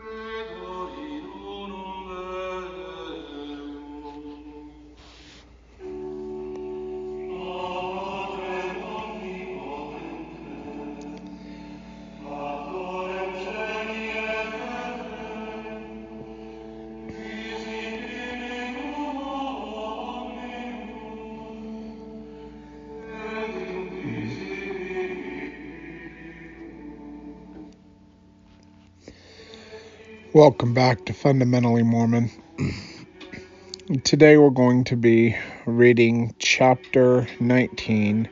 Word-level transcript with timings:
Christ. 0.00 0.27
Welcome 30.38 30.72
back 30.72 31.04
to 31.06 31.12
Fundamentally 31.12 31.82
Mormon. 31.82 32.30
Today 34.04 34.36
we're 34.36 34.50
going 34.50 34.84
to 34.84 34.94
be 34.94 35.36
reading 35.66 36.32
chapter 36.38 37.26
19 37.40 38.28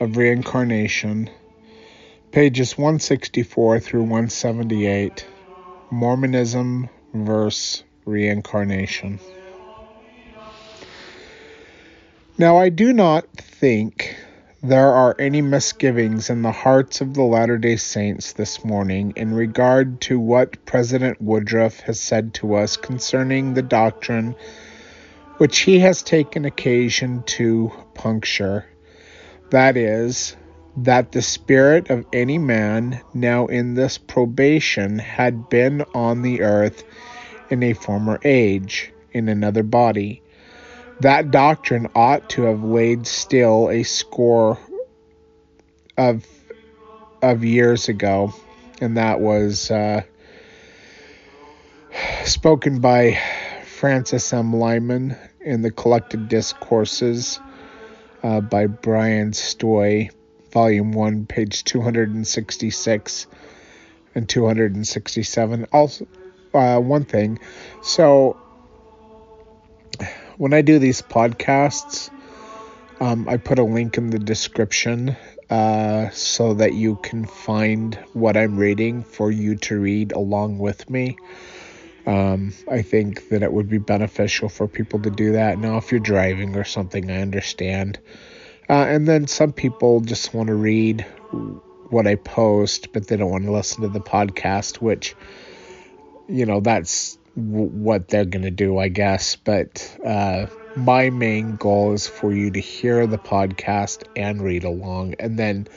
of 0.00 0.16
Reincarnation, 0.16 1.28
pages 2.32 2.78
164 2.78 3.80
through 3.80 4.00
178, 4.00 5.26
Mormonism 5.90 6.88
verse 7.12 7.84
Reincarnation. 8.06 9.20
Now, 12.38 12.56
I 12.56 12.70
do 12.70 12.94
not 12.94 13.28
think 13.36 14.09
there 14.62 14.92
are 14.92 15.16
any 15.18 15.40
misgivings 15.40 16.28
in 16.28 16.42
the 16.42 16.52
hearts 16.52 17.00
of 17.00 17.14
the 17.14 17.22
Latter 17.22 17.56
day 17.56 17.76
Saints 17.76 18.34
this 18.34 18.62
morning 18.62 19.14
in 19.16 19.32
regard 19.32 20.02
to 20.02 20.20
what 20.20 20.66
President 20.66 21.20
Woodruff 21.20 21.80
has 21.80 21.98
said 21.98 22.34
to 22.34 22.56
us 22.56 22.76
concerning 22.76 23.54
the 23.54 23.62
doctrine 23.62 24.34
which 25.38 25.60
he 25.60 25.78
has 25.78 26.02
taken 26.02 26.44
occasion 26.44 27.22
to 27.22 27.72
puncture. 27.94 28.66
That 29.48 29.78
is, 29.78 30.36
that 30.76 31.12
the 31.12 31.22
spirit 31.22 31.88
of 31.88 32.04
any 32.12 32.36
man 32.36 33.00
now 33.14 33.46
in 33.46 33.72
this 33.72 33.96
probation 33.96 34.98
had 34.98 35.48
been 35.48 35.82
on 35.94 36.20
the 36.20 36.42
earth 36.42 36.84
in 37.48 37.62
a 37.62 37.72
former 37.72 38.20
age, 38.24 38.92
in 39.12 39.30
another 39.30 39.62
body 39.62 40.22
that 41.00 41.30
doctrine 41.30 41.88
ought 41.94 42.28
to 42.30 42.42
have 42.42 42.62
laid 42.62 43.06
still 43.06 43.70
a 43.70 43.82
score 43.82 44.58
of 45.96 46.26
of 47.22 47.44
years 47.44 47.88
ago, 47.88 48.32
and 48.80 48.96
that 48.96 49.20
was 49.20 49.70
uh, 49.70 50.02
spoken 52.24 52.80
by 52.80 53.18
Francis 53.64 54.32
M. 54.32 54.54
Lyman 54.54 55.16
in 55.40 55.62
the 55.62 55.70
Collected 55.70 56.28
Discourses 56.28 57.40
uh, 58.22 58.40
by 58.40 58.66
Brian 58.66 59.32
Stuy, 59.32 60.10
Volume 60.52 60.92
1, 60.92 61.26
page 61.26 61.64
266 61.64 63.26
and 64.14 64.28
267. 64.28 65.66
Also, 65.72 66.06
uh, 66.52 66.78
one 66.78 67.04
thing. 67.04 67.38
So, 67.82 68.36
when 70.40 70.54
I 70.54 70.62
do 70.62 70.78
these 70.78 71.02
podcasts, 71.02 72.08
um, 72.98 73.28
I 73.28 73.36
put 73.36 73.58
a 73.58 73.62
link 73.62 73.98
in 73.98 74.08
the 74.08 74.18
description 74.18 75.14
uh, 75.50 76.08
so 76.12 76.54
that 76.54 76.72
you 76.72 76.96
can 77.02 77.26
find 77.26 77.96
what 78.14 78.38
I'm 78.38 78.56
reading 78.56 79.02
for 79.02 79.30
you 79.30 79.56
to 79.56 79.78
read 79.78 80.12
along 80.12 80.58
with 80.58 80.88
me. 80.88 81.18
Um, 82.06 82.54
I 82.70 82.80
think 82.80 83.28
that 83.28 83.42
it 83.42 83.52
would 83.52 83.68
be 83.68 83.76
beneficial 83.76 84.48
for 84.48 84.66
people 84.66 84.98
to 85.00 85.10
do 85.10 85.32
that. 85.32 85.58
Now, 85.58 85.76
if 85.76 85.90
you're 85.90 86.00
driving 86.00 86.56
or 86.56 86.64
something, 86.64 87.10
I 87.10 87.20
understand. 87.20 87.98
Uh, 88.66 88.86
and 88.88 89.06
then 89.06 89.26
some 89.26 89.52
people 89.52 90.00
just 90.00 90.32
want 90.32 90.46
to 90.46 90.54
read 90.54 91.02
what 91.90 92.06
I 92.06 92.14
post, 92.14 92.94
but 92.94 93.08
they 93.08 93.18
don't 93.18 93.30
want 93.30 93.44
to 93.44 93.52
listen 93.52 93.82
to 93.82 93.88
the 93.88 94.00
podcast, 94.00 94.76
which, 94.76 95.14
you 96.28 96.46
know, 96.46 96.60
that's 96.60 97.18
what 97.34 98.08
they're 98.08 98.24
going 98.24 98.42
to 98.44 98.50
do, 98.50 98.78
I 98.78 98.88
guess. 98.88 99.36
But 99.36 99.96
uh, 100.04 100.46
my 100.76 101.10
main 101.10 101.56
goal 101.56 101.92
is 101.92 102.06
for 102.06 102.32
you 102.32 102.50
to 102.50 102.60
hear 102.60 103.06
the 103.06 103.18
podcast 103.18 104.04
and 104.16 104.42
read 104.42 104.64
along 104.64 105.14
and 105.18 105.38
then 105.38 105.68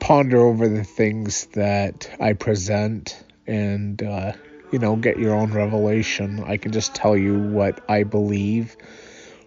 ponder 0.00 0.38
over 0.38 0.68
the 0.68 0.84
things 0.84 1.46
that 1.52 2.14
I 2.20 2.34
present 2.34 3.22
and, 3.46 4.02
uh, 4.02 4.32
you 4.72 4.78
know, 4.78 4.96
get 4.96 5.18
your 5.18 5.34
own 5.34 5.52
revelation. 5.52 6.42
I 6.44 6.56
can 6.56 6.72
just 6.72 6.94
tell 6.94 7.16
you 7.16 7.38
what 7.38 7.82
I 7.88 8.02
believe 8.02 8.76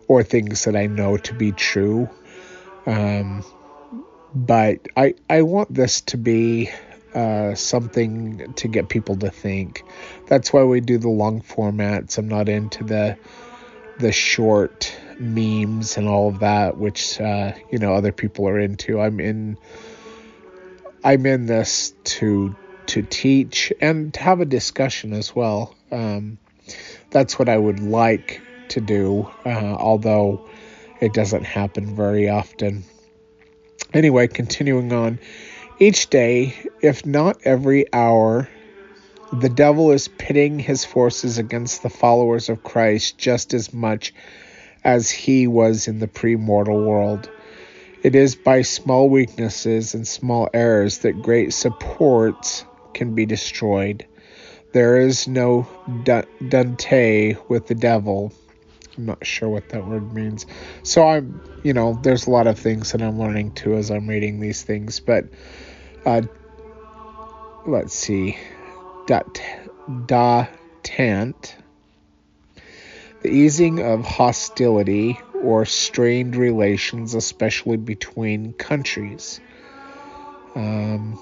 or 0.07 0.23
things 0.23 0.63
that 0.63 0.75
I 0.75 0.87
know 0.87 1.17
to 1.17 1.33
be 1.33 1.51
true. 1.51 2.09
Um, 2.85 3.43
but 4.33 4.87
I, 4.95 5.15
I 5.29 5.41
want 5.41 5.73
this 5.73 6.01
to 6.01 6.17
be 6.17 6.69
uh, 7.17 7.55
something 7.55 8.53
to 8.53 8.67
get 8.67 8.89
people 8.89 9.15
to 9.15 9.31
think. 9.31 9.83
That's 10.27 10.53
why 10.53 10.63
we 10.63 10.81
do 10.81 10.99
the 10.99 11.09
long 11.09 11.41
formats. 11.41 12.19
I'm 12.19 12.27
not 12.27 12.47
into 12.47 12.83
the 12.83 13.17
the 13.97 14.11
short 14.11 14.95
memes 15.17 15.97
and 15.97 16.07
all 16.07 16.29
of 16.29 16.41
that, 16.41 16.77
which 16.77 17.19
uh, 17.19 17.53
you 17.71 17.79
know 17.79 17.95
other 17.95 18.11
people 18.11 18.47
are 18.47 18.59
into. 18.59 19.01
I'm 19.01 19.19
in. 19.19 19.57
I'm 21.03 21.25
in 21.25 21.47
this 21.47 21.95
to 22.03 22.55
to 22.87 23.01
teach 23.01 23.73
and 23.81 24.15
have 24.15 24.39
a 24.39 24.45
discussion 24.45 25.13
as 25.13 25.35
well. 25.35 25.75
Um, 25.91 26.37
that's 27.09 27.39
what 27.39 27.49
I 27.49 27.57
would 27.57 27.79
like 27.79 28.43
to 28.69 28.79
do, 28.79 29.27
uh, 29.43 29.75
although 29.79 30.47
it 31.01 31.13
doesn't 31.13 31.45
happen 31.45 31.95
very 31.95 32.29
often. 32.29 32.83
Anyway, 33.91 34.27
continuing 34.27 34.93
on. 34.93 35.19
Each 35.79 36.09
day, 36.09 36.55
if 36.81 37.05
not 37.05 37.37
every 37.43 37.85
hour, 37.93 38.49
the 39.31 39.49
devil 39.49 39.91
is 39.91 40.07
pitting 40.07 40.57
his 40.57 40.83
forces 40.83 41.37
against 41.37 41.83
the 41.83 41.89
followers 41.91 42.49
of 42.49 42.63
Christ 42.63 43.19
just 43.19 43.53
as 43.53 43.71
much 43.71 44.11
as 44.83 45.11
he 45.11 45.45
was 45.45 45.87
in 45.87 45.99
the 45.99 46.07
pre-mortal 46.07 46.81
world. 46.81 47.29
It 48.01 48.15
is 48.15 48.33
by 48.33 48.63
small 48.63 49.07
weaknesses 49.07 49.93
and 49.93 50.07
small 50.07 50.49
errors 50.51 50.99
that 50.99 51.21
great 51.21 51.53
supports 51.53 52.65
can 52.95 53.13
be 53.13 53.27
destroyed. 53.27 54.03
There 54.71 54.97
is 54.97 55.27
no 55.27 55.67
dante 56.49 57.35
with 57.49 57.67
the 57.67 57.75
devil. 57.75 58.33
I'm 58.97 59.05
not 59.05 59.27
sure 59.27 59.47
what 59.47 59.69
that 59.69 59.85
word 59.85 60.11
means. 60.11 60.47
So 60.81 61.07
I'm, 61.07 61.39
you 61.63 61.73
know, 61.73 61.99
there's 62.01 62.25
a 62.25 62.31
lot 62.31 62.47
of 62.47 62.57
things 62.57 62.93
that 62.93 63.01
I'm 63.03 63.19
learning 63.19 63.51
too 63.51 63.75
as 63.75 63.91
I'm 63.91 64.07
reading 64.07 64.39
these 64.39 64.63
things, 64.63 64.99
but 64.99 65.25
uh, 66.05 66.21
let's 67.65 67.93
see, 67.93 68.37
dot, 69.07 69.41
datant, 69.87 71.55
the 73.21 73.29
easing 73.29 73.79
of 73.79 74.05
hostility 74.05 75.19
or 75.41 75.65
strained 75.65 76.35
relations, 76.35 77.13
especially 77.13 77.77
between 77.77 78.53
countries. 78.53 79.39
Um, 80.55 81.19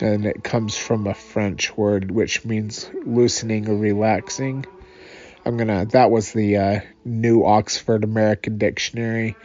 and 0.00 0.26
it 0.26 0.42
comes 0.42 0.76
from 0.76 1.06
a 1.06 1.14
French 1.14 1.76
word 1.76 2.10
which 2.10 2.44
means 2.44 2.90
loosening 3.04 3.68
or 3.68 3.76
relaxing. 3.76 4.64
I'm 5.44 5.56
gonna. 5.56 5.86
That 5.86 6.10
was 6.10 6.32
the 6.32 6.56
uh, 6.56 6.80
new 7.04 7.44
Oxford 7.44 8.04
American 8.04 8.58
Dictionary. 8.58 9.36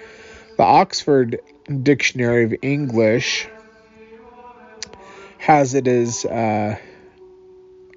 The 0.57 0.63
Oxford 0.63 1.40
Dictionary 1.84 2.44
of 2.46 2.56
English 2.62 3.47
has 5.47 5.76
it 5.76 5.88
as, 5.88 6.26
uh, 6.26 6.76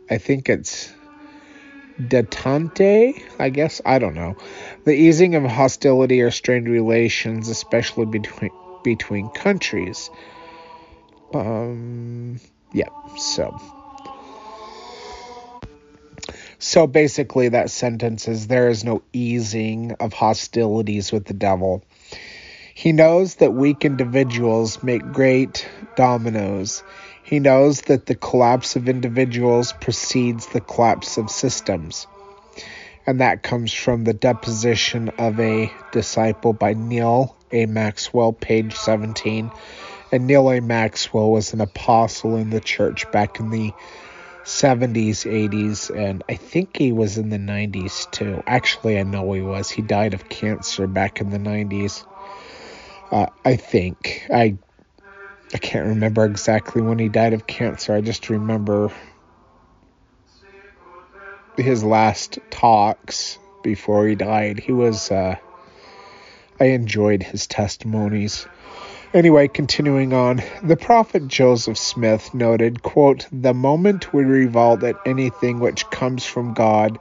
I 0.08 0.18
think 0.18 0.48
it's 0.48 0.92
detente, 2.00 3.20
I 3.40 3.50
guess. 3.50 3.80
I 3.84 3.98
don't 3.98 4.14
know. 4.14 4.36
The 4.84 4.92
easing 4.92 5.34
of 5.34 5.42
hostility 5.42 6.22
or 6.22 6.30
strained 6.30 6.68
relations, 6.68 7.48
especially 7.48 8.06
between 8.06 8.52
between 8.84 9.30
countries. 9.30 10.10
Um, 11.34 12.38
yeah. 12.72 12.88
So. 13.16 13.60
So 16.60 16.86
basically, 16.86 17.48
that 17.48 17.70
sentence 17.70 18.28
is 18.28 18.46
there 18.46 18.68
is 18.68 18.84
no 18.84 19.02
easing 19.12 19.96
of 19.98 20.12
hostilities 20.12 21.10
with 21.10 21.24
the 21.24 21.34
devil. 21.34 21.82
He 22.74 22.92
knows 22.92 23.34
that 23.36 23.52
weak 23.52 23.84
individuals 23.84 24.82
make 24.84 25.02
great 25.12 25.68
dominoes. 25.96 26.84
He 27.30 27.38
knows 27.38 27.82
that 27.82 28.06
the 28.06 28.16
collapse 28.16 28.74
of 28.74 28.88
individuals 28.88 29.72
precedes 29.80 30.48
the 30.48 30.60
collapse 30.60 31.16
of 31.16 31.30
systems. 31.30 32.08
And 33.06 33.20
that 33.20 33.44
comes 33.44 33.72
from 33.72 34.02
the 34.02 34.12
deposition 34.12 35.10
of 35.10 35.38
a 35.38 35.72
disciple 35.92 36.52
by 36.52 36.74
Neal 36.74 37.36
A. 37.52 37.66
Maxwell, 37.66 38.32
page 38.32 38.74
17. 38.74 39.48
And 40.10 40.26
Neal 40.26 40.50
A. 40.50 40.60
Maxwell 40.60 41.30
was 41.30 41.52
an 41.52 41.60
apostle 41.60 42.36
in 42.36 42.50
the 42.50 42.58
church 42.58 43.08
back 43.12 43.38
in 43.38 43.50
the 43.50 43.72
70s, 44.42 45.24
80s, 45.24 45.96
and 45.96 46.24
I 46.28 46.34
think 46.34 46.78
he 46.78 46.90
was 46.90 47.16
in 47.16 47.30
the 47.30 47.38
90s 47.38 48.10
too. 48.10 48.42
Actually, 48.44 48.98
I 48.98 49.04
know 49.04 49.32
he 49.34 49.40
was. 49.40 49.70
He 49.70 49.82
died 49.82 50.14
of 50.14 50.28
cancer 50.28 50.88
back 50.88 51.20
in 51.20 51.30
the 51.30 51.38
90s. 51.38 52.04
Uh, 53.12 53.26
I 53.44 53.54
think. 53.54 54.26
I 54.34 54.58
I 55.52 55.58
can't 55.58 55.86
remember 55.86 56.24
exactly 56.24 56.80
when 56.80 56.98
he 56.98 57.08
died 57.08 57.32
of 57.32 57.46
cancer. 57.46 57.92
I 57.92 58.00
just 58.00 58.30
remember 58.30 58.92
his 61.56 61.82
last 61.82 62.38
talks 62.50 63.38
before 63.62 64.06
he 64.06 64.14
died. 64.14 64.60
He 64.60 64.72
was 64.72 65.10
uh, 65.10 65.36
I 66.60 66.64
enjoyed 66.66 67.22
his 67.22 67.46
testimonies. 67.46 68.46
Anyway, 69.12 69.48
continuing 69.48 70.12
on, 70.12 70.40
the 70.62 70.76
prophet 70.76 71.26
Joseph 71.26 71.78
Smith 71.78 72.32
noted, 72.32 72.82
quote, 72.82 73.26
"The 73.32 73.54
moment 73.54 74.12
we 74.12 74.22
revolt 74.22 74.84
at 74.84 74.96
anything 75.04 75.58
which 75.58 75.88
comes 75.90 76.24
from 76.24 76.54
God, 76.54 76.98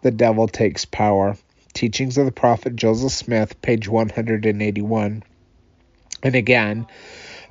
the 0.00 0.10
devil 0.10 0.48
takes 0.48 0.86
power." 0.86 1.36
Teachings 1.74 2.16
of 2.16 2.24
the 2.24 2.32
prophet 2.32 2.76
Joseph 2.76 3.12
Smith, 3.12 3.60
page 3.60 3.88
181. 3.88 5.22
And 6.22 6.34
again, 6.34 6.86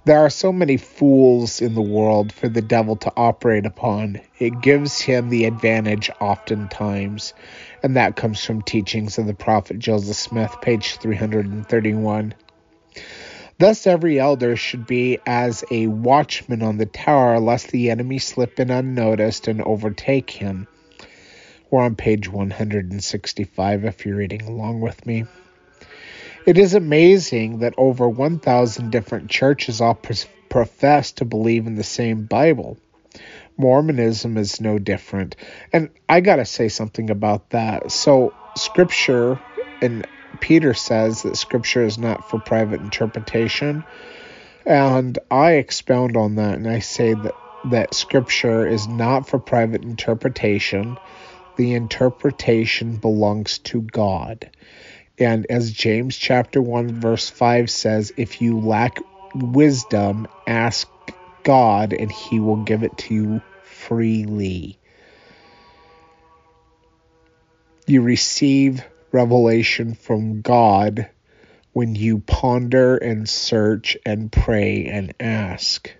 there 0.05 0.19
are 0.19 0.29
so 0.29 0.51
many 0.51 0.77
fools 0.77 1.61
in 1.61 1.75
the 1.75 1.81
world 1.81 2.31
for 2.31 2.47
the 2.47 2.61
devil 2.61 2.95
to 2.95 3.11
operate 3.15 3.65
upon. 3.65 4.21
It 4.39 4.61
gives 4.61 5.01
him 5.01 5.29
the 5.29 5.45
advantage 5.45 6.09
oftentimes, 6.19 7.33
and 7.83 7.95
that 7.95 8.15
comes 8.15 8.43
from 8.43 8.61
teachings 8.61 9.17
of 9.17 9.27
the 9.27 9.33
prophet 9.33 9.79
Joseph 9.79 10.15
Smith, 10.15 10.55
page 10.61 10.97
331. 10.97 12.33
Thus, 13.57 13.85
every 13.87 14.19
elder 14.19 14.55
should 14.55 14.87
be 14.87 15.19
as 15.25 15.65
a 15.69 15.87
watchman 15.87 16.63
on 16.63 16.77
the 16.77 16.85
tower, 16.85 17.39
lest 17.39 17.71
the 17.71 17.91
enemy 17.91 18.19
slip 18.19 18.57
in 18.59 18.71
unnoticed 18.71 19.49
and 19.49 19.61
overtake 19.61 20.29
him. 20.29 20.67
We're 21.69 21.81
on 21.81 21.95
page 21.95 22.29
165 22.29 23.85
if 23.85 24.05
you're 24.05 24.15
reading 24.15 24.43
along 24.43 24.79
with 24.79 25.05
me. 25.05 25.25
It 26.45 26.57
is 26.57 26.73
amazing 26.73 27.59
that 27.59 27.75
over 27.77 28.09
1,000 28.09 28.91
different 28.91 29.29
churches 29.29 29.81
all 29.81 29.95
profess 30.49 31.13
to 31.13 31.25
believe 31.25 31.67
in 31.67 31.75
the 31.75 31.83
same 31.83 32.25
Bible. 32.25 32.77
Mormonism 33.57 34.37
is 34.37 34.61
no 34.61 34.79
different. 34.79 35.35
And 35.73 35.89
I 36.09 36.21
got 36.21 36.37
to 36.37 36.45
say 36.45 36.69
something 36.69 37.09
about 37.09 37.51
that. 37.51 37.91
So, 37.91 38.35
Scripture, 38.55 39.41
and 39.81 40.07
Peter 40.39 40.73
says 40.73 41.23
that 41.23 41.37
Scripture 41.37 41.83
is 41.85 41.97
not 41.97 42.25
for 42.25 42.39
private 42.39 42.81
interpretation. 42.81 43.85
And 44.65 45.19
I 45.31 45.53
expound 45.53 46.17
on 46.17 46.35
that 46.35 46.55
and 46.55 46.67
I 46.69 46.79
say 46.79 47.15
that, 47.15 47.39
that 47.65 47.93
Scripture 47.95 48.67
is 48.67 48.87
not 48.87 49.27
for 49.27 49.39
private 49.39 49.83
interpretation. 49.83 50.99
The 51.57 51.73
interpretation 51.73 52.97
belongs 52.97 53.59
to 53.59 53.81
God. 53.81 54.49
And 55.19 55.45
as 55.49 55.71
James 55.71 56.17
chapter 56.17 56.61
1 56.61 57.01
verse 57.01 57.29
5 57.29 57.69
says, 57.69 58.13
if 58.15 58.41
you 58.41 58.59
lack 58.59 58.99
wisdom, 59.35 60.27
ask 60.47 60.87
God 61.43 61.93
and 61.93 62.11
he 62.11 62.39
will 62.39 62.63
give 62.63 62.83
it 62.83 62.97
to 62.99 63.13
you 63.13 63.41
freely. 63.63 64.79
You 67.85 68.01
receive 68.01 68.83
revelation 69.11 69.95
from 69.95 70.41
God 70.41 71.09
when 71.73 71.95
you 71.95 72.19
ponder 72.19 72.97
and 72.97 73.27
search 73.27 73.97
and 74.05 74.31
pray 74.31 74.85
and 74.85 75.13
ask. 75.19 75.91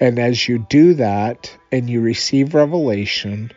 And 0.00 0.18
as 0.18 0.48
you 0.48 0.58
do 0.58 0.94
that 0.94 1.56
and 1.70 1.88
you 1.88 2.00
receive 2.00 2.54
revelation, 2.54 3.52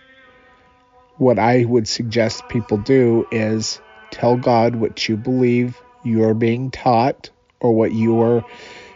what 1.18 1.39
I 1.39 1.65
would 1.65 1.88
suggest 1.88 2.48
people 2.48 2.77
do 2.77 3.25
is 3.31 3.80
Tell 4.18 4.36
God 4.36 4.75
what 4.75 5.08
you 5.08 5.16
believe 5.16 5.80
you 6.04 6.24
are 6.24 6.34
being 6.34 6.72
taught 6.72 7.30
or 7.60 7.75
what 7.75 7.92
you 7.92 8.19
are 8.22 8.44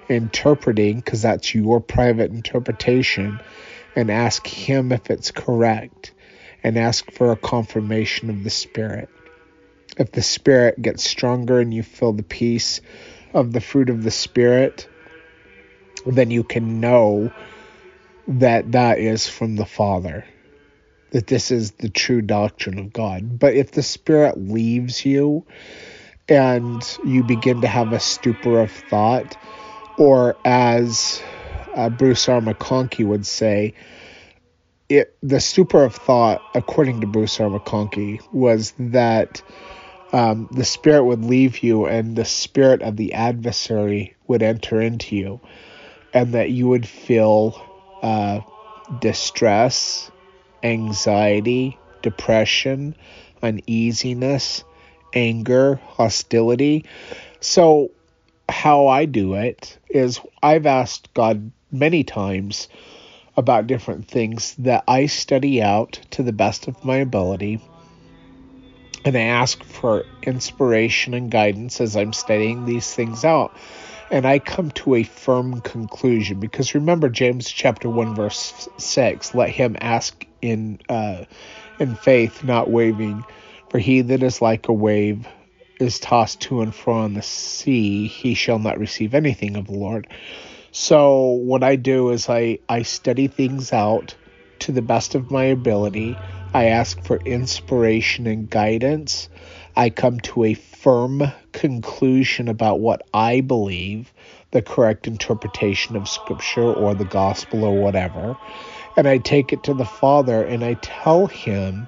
interpreting, 0.09 0.95
because 0.95 1.21
that's 1.21 1.53
your 1.53 1.79
private 1.79 2.31
interpretation, 2.31 3.39
and 3.95 4.09
ask 4.09 4.47
Him 4.47 4.91
if 4.91 5.11
it's 5.11 5.29
correct, 5.29 6.11
and 6.63 6.75
ask 6.75 7.11
for 7.11 7.31
a 7.31 7.37
confirmation 7.37 8.31
of 8.31 8.43
the 8.43 8.49
Spirit. 8.49 9.09
If 9.95 10.11
the 10.11 10.23
Spirit 10.23 10.81
gets 10.81 11.07
stronger 11.07 11.59
and 11.59 11.71
you 11.71 11.83
feel 11.83 12.13
the 12.13 12.23
peace 12.23 12.81
of 13.31 13.53
the 13.53 13.61
fruit 13.61 13.91
of 13.91 14.01
the 14.01 14.09
Spirit, 14.09 14.89
then 16.03 16.31
you 16.31 16.43
can 16.43 16.79
know 16.79 17.31
that 18.27 18.71
that 18.71 18.97
is 18.97 19.27
from 19.27 19.55
the 19.55 19.67
Father 19.67 20.25
that 21.11 21.27
this 21.27 21.51
is 21.51 21.71
the 21.71 21.89
true 21.89 22.21
doctrine 22.21 22.79
of 22.79 22.91
God. 22.91 23.39
But 23.39 23.53
if 23.53 23.71
the 23.71 23.83
Spirit 23.83 24.37
leaves 24.37 25.05
you 25.05 25.45
and 26.27 26.97
you 27.03 27.23
begin 27.23 27.61
to 27.61 27.67
have 27.67 27.93
a 27.93 27.99
stupor 27.99 28.59
of 28.59 28.71
thought, 28.71 29.37
or 29.97 30.37
as 30.45 31.21
uh, 31.75 31.89
Bruce 31.89 32.27
R. 32.27 32.41
McConkie 32.41 33.05
would 33.05 33.25
say, 33.25 33.73
it, 34.89 35.15
the 35.21 35.39
stupor 35.39 35.83
of 35.83 35.95
thought, 35.95 36.43
according 36.53 37.01
to 37.01 37.07
Bruce 37.07 37.39
R. 37.39 37.49
McConkie, 37.49 38.21
was 38.31 38.73
that 38.79 39.41
um, 40.13 40.47
the 40.51 40.65
spirit 40.65 41.05
would 41.05 41.23
leave 41.23 41.63
you 41.63 41.85
and 41.85 42.15
the 42.15 42.25
spirit 42.25 42.81
of 42.81 42.97
the 42.97 43.13
adversary 43.13 44.15
would 44.27 44.43
enter 44.43 44.81
into 44.81 45.15
you, 45.15 45.41
and 46.13 46.33
that 46.33 46.51
you 46.51 46.67
would 46.67 46.85
feel 46.85 47.61
uh, 48.01 48.41
distress 48.99 50.10
anxiety, 50.63 51.77
depression, 52.01 52.95
uneasiness, 53.41 54.63
anger, 55.13 55.75
hostility. 55.75 56.85
So, 57.39 57.91
how 58.49 58.87
I 58.87 59.05
do 59.05 59.35
it 59.35 59.77
is 59.89 60.19
I've 60.43 60.65
asked 60.65 61.13
God 61.13 61.51
many 61.71 62.03
times 62.03 62.67
about 63.37 63.67
different 63.67 64.07
things 64.07 64.55
that 64.59 64.83
I 64.87 65.05
study 65.05 65.61
out 65.61 65.99
to 66.11 66.23
the 66.23 66.33
best 66.33 66.67
of 66.67 66.83
my 66.83 66.97
ability. 66.97 67.61
And 69.05 69.15
I 69.15 69.21
ask 69.21 69.63
for 69.63 70.03
inspiration 70.21 71.13
and 71.13 71.31
guidance 71.31 71.81
as 71.81 71.95
I'm 71.95 72.13
studying 72.13 72.65
these 72.65 72.93
things 72.93 73.23
out 73.25 73.55
and 74.11 74.27
I 74.27 74.39
come 74.39 74.71
to 74.71 74.95
a 74.95 75.03
firm 75.03 75.61
conclusion 75.61 76.39
because 76.39 76.75
remember 76.75 77.09
James 77.09 77.49
chapter 77.49 77.89
1 77.89 78.13
verse 78.13 78.67
6 78.77 79.33
let 79.33 79.49
him 79.49 79.77
ask 79.79 80.25
in 80.41 80.79
uh, 80.89 81.25
in 81.79 81.95
faith 81.95 82.43
not 82.43 82.69
waving. 82.69 83.25
For 83.69 83.79
he 83.79 84.01
that 84.01 84.23
is 84.23 84.41
like 84.41 84.67
a 84.67 84.73
wave 84.73 85.27
is 85.79 85.99
tossed 85.99 86.41
to 86.41 86.61
and 86.61 86.75
fro 86.75 86.95
on 86.95 87.13
the 87.13 87.21
sea 87.21 88.07
he 88.07 88.33
shall 88.33 88.59
not 88.59 88.77
receive 88.77 89.15
anything 89.15 89.55
of 89.55 89.67
the 89.67 89.73
Lord. 89.73 90.07
So 90.71 91.31
what 91.31 91.63
I 91.63 91.75
do 91.75 92.09
is 92.11 92.29
I 92.29 92.59
I 92.69 92.83
study 92.83 93.27
things 93.27 93.73
out 93.73 94.15
to 94.59 94.71
the 94.71 94.81
best 94.81 95.15
of 95.15 95.31
my 95.31 95.45
ability. 95.45 96.15
I 96.53 96.65
ask 96.65 97.01
for 97.03 97.17
inspiration 97.17 98.27
and 98.27 98.49
guidance. 98.49 99.29
I 99.75 99.89
come 99.89 100.19
to 100.21 100.43
a 100.43 100.53
firm 100.53 101.23
conclusion 101.53 102.47
about 102.47 102.79
what 102.79 103.01
I 103.13 103.41
believe, 103.41 104.13
the 104.51 104.61
correct 104.61 105.07
interpretation 105.07 105.95
of 105.95 106.09
Scripture 106.09 106.61
or 106.61 106.93
the 106.93 107.05
gospel 107.05 107.63
or 107.63 107.81
whatever, 107.81 108.35
and 108.95 109.07
I 109.07 109.17
take 109.17 109.53
it 109.53 109.63
to 109.63 109.73
the 109.73 109.85
Father 109.85 110.43
and 110.43 110.63
I 110.63 110.75
tell 110.75 111.27
him 111.27 111.87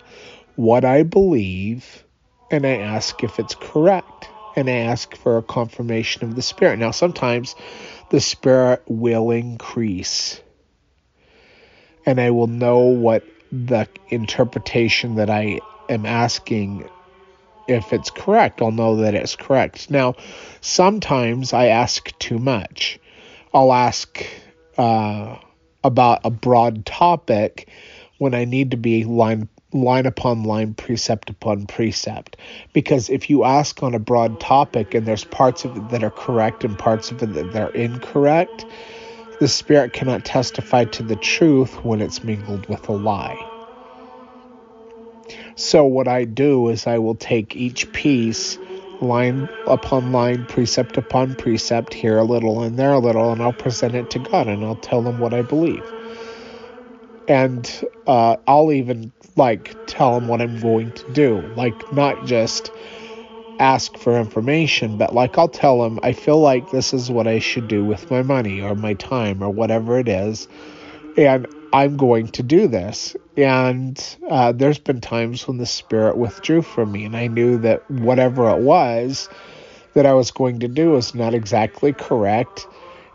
what 0.56 0.86
I 0.86 1.04
believe 1.04 2.04
and 2.52 2.66
I 2.66 2.78
ask 2.78 3.24
if 3.24 3.40
it's 3.40 3.56
correct 3.56 4.30
and 4.56 4.70
I 4.70 4.74
ask 4.74 5.16
for 5.16 5.38
a 5.38 5.44
confirmation 5.44 6.24
of 6.24 6.36
the 6.36 6.42
Spirit. 6.42 6.80
Now, 6.80 6.92
sometimes 6.92 7.56
the 8.10 8.22
Spirit 8.22 8.84
will 8.88 9.32
increase 9.32 10.42
and 12.06 12.20
I 12.20 12.32
will 12.32 12.48
know 12.48 12.80
what 12.80 13.24
the 13.52 13.88
interpretation 14.10 15.16
that 15.16 15.30
I 15.30 15.62
am 15.90 16.06
asking 16.06 16.90
if 17.68 17.94
it's 17.94 18.10
correct, 18.10 18.62
I'll 18.62 18.72
know 18.72 18.98
that 18.98 19.16
it's 19.16 19.36
correct. 19.36 19.90
Now, 19.90 20.16
sometimes 20.62 21.54
I 21.54 21.68
ask 21.68 22.18
too 22.20 22.38
much. 22.38 23.00
I'll 23.54 23.72
ask 23.72 24.26
uh, 24.78 25.38
about 25.84 26.22
a 26.24 26.30
broad 26.30 26.86
topic 26.86 27.70
when 28.18 28.34
I 28.34 28.46
need 28.46 28.72
to 28.72 28.78
be 28.78 29.04
line 29.04 29.50
line 29.74 30.06
upon 30.06 30.44
line, 30.44 30.74
precept 30.76 31.30
upon 31.30 31.66
precept. 31.66 32.38
Because 32.74 33.10
if 33.10 33.30
you 33.30 33.44
ask 33.44 33.82
on 33.82 33.96
a 33.96 34.00
broad 34.00 34.40
topic 34.40 34.94
and 34.94 35.06
there's 35.06 35.24
parts 35.24 35.66
of 35.66 35.76
it 35.76 35.90
that 35.90 36.04
are 36.04 36.12
correct 36.12 36.64
and 36.64 36.78
parts 36.78 37.12
of 37.12 37.24
it 37.24 37.34
that 37.34 37.56
are 37.56 37.72
incorrect, 37.72 38.66
the 39.40 39.48
Spirit 39.48 39.94
cannot 39.94 40.24
testify 40.24 40.86
to 40.86 41.04
the 41.04 41.16
truth 41.16 41.84
when 41.84 42.02
it's 42.02 42.24
mingled 42.24 42.68
with 42.68 42.88
a 42.88 42.94
lie. 42.94 43.40
So 45.56 45.86
what 45.86 46.08
I 46.08 46.26
do 46.26 46.70
is 46.70 46.88
I 46.88 47.00
will 47.00 47.16
take 47.16 47.56
each 47.56 47.92
piece 47.94 48.58
line 49.04 49.50
upon 49.68 50.12
line, 50.12 50.46
precept 50.46 50.98
upon 50.98 51.36
precept, 51.36 51.94
here 51.94 52.18
a 52.18 52.24
little 52.26 52.64
and 52.64 52.78
there 52.80 52.94
a 52.94 53.00
little, 53.00 53.32
and 53.32 53.42
I'll 53.44 53.54
present 53.54 53.96
it 53.96 54.10
to 54.12 54.20
God 54.20 54.48
and 54.48 54.64
I'll 54.66 54.76
tell 54.78 55.08
him 55.08 55.18
what 55.20 55.34
I 55.34 55.42
believe. 55.44 55.94
and 57.28 57.84
uh, 58.08 58.38
I'll 58.48 58.72
even 58.72 59.14
like 59.36 59.78
tell 59.86 60.18
him 60.18 60.28
what 60.28 60.42
I'm 60.42 60.56
going 60.56 60.92
to 60.94 61.12
do, 61.12 61.52
like 61.56 61.86
not 61.92 62.22
just 62.22 62.72
ask 63.60 63.98
for 63.98 64.20
information, 64.20 64.98
but 64.98 65.14
like 65.14 65.38
I'll 65.38 65.50
tell 65.50 65.86
him 65.86 66.00
I 66.04 66.14
feel 66.14 66.40
like 66.42 66.70
this 66.70 66.94
is 66.94 67.12
what 67.12 67.28
I 67.28 67.40
should 67.40 67.68
do 67.68 67.86
with 67.86 68.10
my 68.12 68.24
money 68.24 68.62
or 68.62 68.76
my 68.76 68.96
time 68.96 69.44
or 69.44 69.50
whatever 69.52 70.00
it 70.00 70.10
is, 70.10 70.48
and 71.18 71.48
I'm 71.74 71.98
going 71.98 72.28
to 72.30 72.44
do 72.44 72.68
this. 72.68 73.16
And 73.36 74.18
uh, 74.30 74.52
there's 74.52 74.80
been 74.80 75.02
times 75.02 75.48
when 75.48 75.58
the 75.58 75.66
spirit 75.66 76.18
withdrew 76.18 76.62
from 76.62 76.92
me, 76.92 77.04
and 77.06 77.18
I 77.18 77.28
knew 77.28 77.58
that 77.58 77.90
whatever 77.90 78.50
it 78.52 78.60
was 78.60 79.28
that 79.94 80.06
I 80.06 80.14
was 80.14 80.32
going 80.32 80.60
to 80.60 80.68
do 80.68 80.92
was 80.92 81.14
not 81.14 81.34
exactly 81.34 81.94
correct 81.94 82.68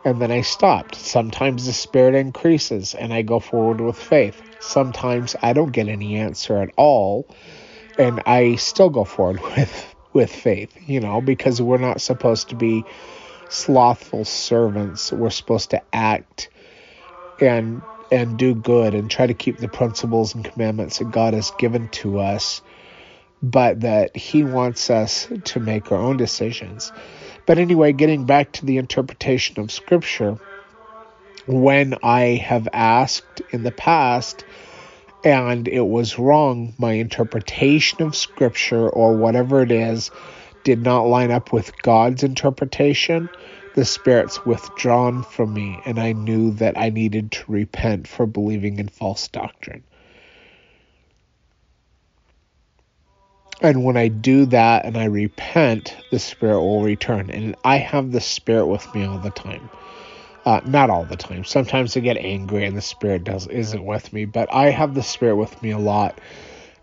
and 0.05 0.21
then 0.21 0.31
I 0.31 0.43
stopped. 0.43 0.95
Sometimes 0.95 1.67
the 1.67 1.73
spirit 1.73 2.15
increases 2.15 2.95
and 2.95 3.12
I 3.12 3.23
go 3.23 3.41
forward 3.41 3.81
with 3.81 3.97
faith. 3.97 4.41
Sometimes 4.61 5.37
I 5.43 5.53
don't 5.53 5.73
get 5.73 5.88
any 5.88 6.17
answer 6.17 6.57
at 6.59 6.71
all 6.77 7.29
and 7.99 8.23
I 8.27 8.57
still 8.57 8.91
go 8.91 9.05
forward 9.05 9.41
with 9.57 9.95
with 10.15 10.33
faith, 10.33 10.75
you 10.87 11.00
know, 11.00 11.21
because 11.21 11.61
we're 11.61 11.77
not 11.77 12.00
supposed 12.00 12.49
to 12.49 12.57
be 12.57 12.85
slothful 13.50 14.25
servants. 14.25 15.12
We're 15.12 15.31
supposed 15.31 15.71
to 15.71 15.83
act 15.93 16.49
and 17.41 17.83
and 18.11 18.38
do 18.38 18.55
good 18.55 18.95
and 18.95 19.11
try 19.11 19.27
to 19.27 19.35
keep 19.35 19.59
the 19.59 19.69
principles 19.69 20.35
and 20.35 20.45
commandments 20.45 20.99
that 20.99 21.11
God 21.11 21.35
has 21.35 21.53
given 21.59 21.88
to 21.88 22.19
us, 22.19 22.62
but 23.43 23.81
that 23.81 24.17
he 24.17 24.45
wants 24.45 24.91
us 24.91 25.29
to 25.45 25.61
make 25.61 25.93
our 25.93 25.99
own 25.99 26.17
decisions. 26.17 26.93
But 27.47 27.59
anyway, 27.59 27.93
getting 27.93 28.25
back 28.25 28.53
to 28.53 28.67
the 28.67 28.79
interpretation 28.79 29.61
of 29.61 29.71
Scripture, 29.71 30.38
when 31.47 31.95
I 32.03 32.43
have 32.45 32.69
asked 32.73 33.43
in 33.50 33.62
the 33.62 33.73
past 33.73 34.45
and 35.25 35.67
it 35.67 35.87
was 35.87 36.19
wrong, 36.19 36.75
my 36.79 36.93
interpretation 36.93 38.03
of 38.03 38.15
Scripture 38.15 38.88
or 38.88 39.17
whatever 39.17 39.62
it 39.62 39.73
is 39.73 40.11
did 40.62 40.83
not 40.83 41.05
line 41.05 41.31
up 41.31 41.53
with 41.53 41.81
God's 41.83 42.23
interpretation, 42.23 43.29
the 43.78 43.85
Spirit's 43.85 44.44
withdrawn 44.44 45.23
from 45.23 45.54
me, 45.54 45.80
and 45.85 46.00
I 46.00 46.11
knew 46.11 46.50
that 46.54 46.76
I 46.76 46.90
needed 46.90 47.30
to 47.30 47.44
repent 47.47 48.08
for 48.08 48.26
believing 48.26 48.80
in 48.80 48.88
false 48.88 49.28
doctrine. 49.28 49.85
And 53.61 53.85
when 53.85 53.97
I 53.97 54.08
do 54.08 54.47
that 54.47 54.85
and 54.85 54.97
I 54.97 55.04
repent, 55.04 55.97
the 56.11 56.18
Spirit 56.18 56.61
will 56.61 56.82
return. 56.82 57.30
And 57.30 57.54
I 57.62 57.76
have 57.76 58.11
the 58.11 58.20
Spirit 58.20 58.66
with 58.66 58.92
me 58.97 59.04
all 59.04 59.18
the 59.18 59.30
time. 59.30 59.70
Uh, 60.44 60.61
not 60.66 60.90
all 60.90 61.04
the 61.04 61.16
time. 61.16 61.44
Sometimes 61.44 61.97
I 61.97 62.00
get 62.00 62.16
angry 62.16 62.64
and 62.64 62.76
the 62.76 62.82
Spirit 62.82 63.23
does 63.23 63.47
isn't 63.47 63.85
with 63.85 64.12
me, 64.12 64.25
but 64.25 64.52
I 64.52 64.70
have 64.70 64.94
the 64.94 65.04
Spirit 65.04 65.37
with 65.37 65.62
me 65.62 65.70
a 65.70 65.78
lot, 65.78 66.20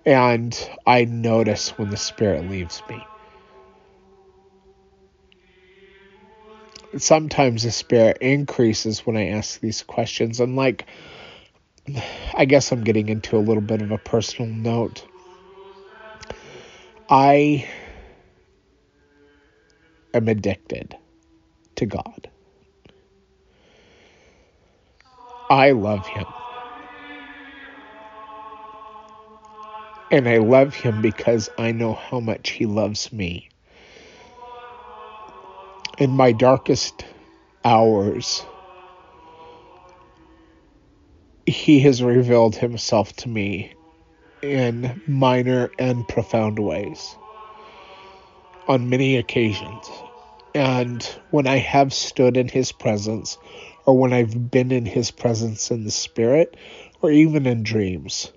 and 0.06 0.58
I 0.88 1.04
notice 1.04 1.78
when 1.78 1.90
the 1.90 1.98
Spirit 1.98 2.50
leaves 2.50 2.82
me. 2.90 3.06
Sometimes 6.98 7.64
the 7.64 7.72
Spirit 7.72 8.20
increases 8.22 9.06
when 9.06 9.18
I 9.18 9.30
ask 9.30 9.60
these 9.60 9.84
questions, 9.84 10.40
and 10.40 10.56
like, 10.56 10.86
I 12.34 12.46
guess 12.46 12.72
I'm 12.72 12.84
getting 12.84 13.10
into 13.10 13.38
a 13.38 13.40
little 13.40 13.62
bit 13.62 13.82
of 13.82 13.92
a 13.92 13.98
personal 13.98 14.52
note 14.52 15.06
I 17.10 17.68
am 20.14 20.28
addicted 20.28 20.98
to 21.76 21.86
God. 21.86 22.30
I 25.52 25.72
love 25.72 26.06
Him. 26.08 26.26
And 30.10 30.28
I 30.28 30.38
love 30.38 30.74
Him 30.74 31.02
because 31.02 31.50
I 31.58 31.72
know 31.72 31.94
how 31.94 32.20
much 32.20 32.52
He 32.52 32.66
loves 32.66 33.14
me. 33.14 33.50
In 35.98 36.16
my 36.16 36.32
darkest 36.34 37.06
hours, 37.64 38.44
He 41.46 41.80
has 41.82 42.02
revealed 42.04 42.56
Himself 42.56 43.14
to 43.18 43.30
me 43.30 43.74
in 44.42 45.02
minor 45.08 45.72
and 45.80 46.08
profound 46.08 46.60
ways 46.60 47.16
on 48.68 48.90
many 48.90 49.18
occasions. 49.18 49.90
And 50.54 51.04
when 51.30 51.48
I 51.48 51.58
have 51.58 51.94
stood 51.94 52.38
in 52.38 52.48
his 52.48 52.72
presence, 52.72 53.38
or 53.86 53.98
when 53.98 54.14
I've 54.14 54.52
been 54.52 54.72
in 54.72 54.86
his 54.86 55.12
presence 55.12 55.72
in 55.72 55.84
the 55.84 55.92
spirit, 55.92 56.56
or 57.02 57.12
even 57.12 57.46
in 57.46 57.64
dreams, 57.64 58.32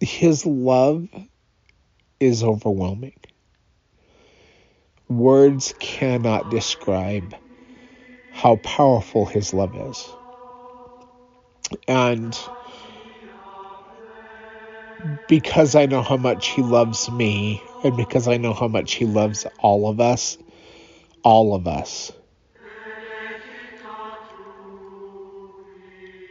his 0.00 0.44
love 0.44 1.08
is 2.18 2.42
overwhelming. 2.42 3.14
Words 5.18 5.74
cannot 5.78 6.48
describe 6.48 7.34
how 8.30 8.56
powerful 8.56 9.26
his 9.26 9.52
love 9.52 9.74
is. 9.74 10.14
And 11.88 12.38
because 15.26 15.74
I 15.74 15.86
know 15.86 16.02
how 16.02 16.16
much 16.16 16.48
he 16.48 16.62
loves 16.62 17.10
me 17.10 17.64
and 17.82 17.96
because 17.96 18.28
I 18.28 18.36
know 18.36 18.54
how 18.54 18.68
much 18.68 18.94
he 18.94 19.04
loves 19.04 19.46
all 19.58 19.88
of 19.88 20.00
us, 20.00 20.38
all 21.22 21.54
of 21.54 21.66
us. 21.66 22.12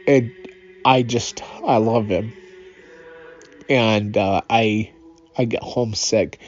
And 0.06 0.32
I 0.84 1.02
just 1.02 1.42
I 1.64 1.76
love 1.78 2.08
him. 2.08 2.34
And 3.68 4.16
uh, 4.16 4.42
I 4.50 4.92
I 5.36 5.44
get 5.44 5.62
homesick 5.62 6.40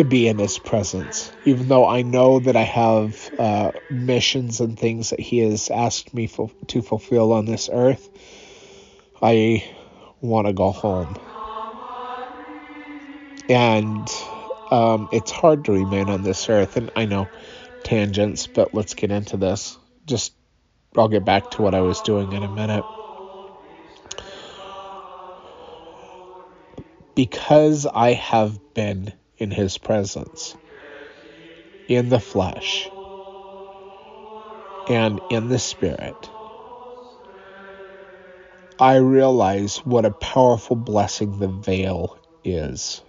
to 0.00 0.04
be 0.04 0.28
in 0.28 0.38
his 0.38 0.58
presence, 0.58 1.30
even 1.44 1.68
though 1.68 1.86
I 1.86 2.00
know 2.00 2.38
that 2.38 2.56
I 2.56 2.62
have 2.62 3.30
uh, 3.38 3.72
missions 3.90 4.60
and 4.60 4.78
things 4.78 5.10
that 5.10 5.20
he 5.20 5.40
has 5.40 5.68
asked 5.68 6.14
me 6.14 6.26
to 6.68 6.80
fulfill 6.80 7.32
on 7.32 7.44
this 7.44 7.68
earth. 7.70 8.08
I 9.20 9.62
want 10.22 10.46
to 10.46 10.54
go 10.54 10.70
home. 10.70 11.16
And 13.50 14.10
um, 14.70 15.06
it's 15.12 15.30
hard 15.30 15.66
to 15.66 15.72
remain 15.72 16.08
on 16.08 16.22
this 16.22 16.48
earth. 16.48 16.78
And 16.78 16.90
I 16.96 17.04
know 17.04 17.30
tangents, 17.82 18.46
but 18.46 18.74
let's 18.74 18.94
get 18.94 19.10
into 19.10 19.36
this. 19.36 19.76
Just, 20.06 20.32
I'll 20.96 21.08
get 21.08 21.26
back 21.26 21.50
to 21.50 21.62
what 21.62 21.74
I 21.74 21.82
was 21.82 22.00
doing 22.00 22.32
in 22.32 22.42
a 22.42 22.48
minute. 22.48 22.86
Because 27.14 27.84
I 27.84 28.14
have 28.14 28.58
been 28.72 29.12
in 29.40 29.50
his 29.50 29.78
presence, 29.78 30.56
in 31.88 32.08
the 32.08 32.20
flesh, 32.20 32.88
and 34.88 35.20
in 35.30 35.48
the 35.48 35.58
spirit 35.58 36.30
I 38.80 38.96
realize 38.96 39.76
what 39.84 40.06
a 40.06 40.10
powerful 40.10 40.74
blessing 40.74 41.38
the 41.38 41.48
veil 41.48 42.16
is. 42.42 43.02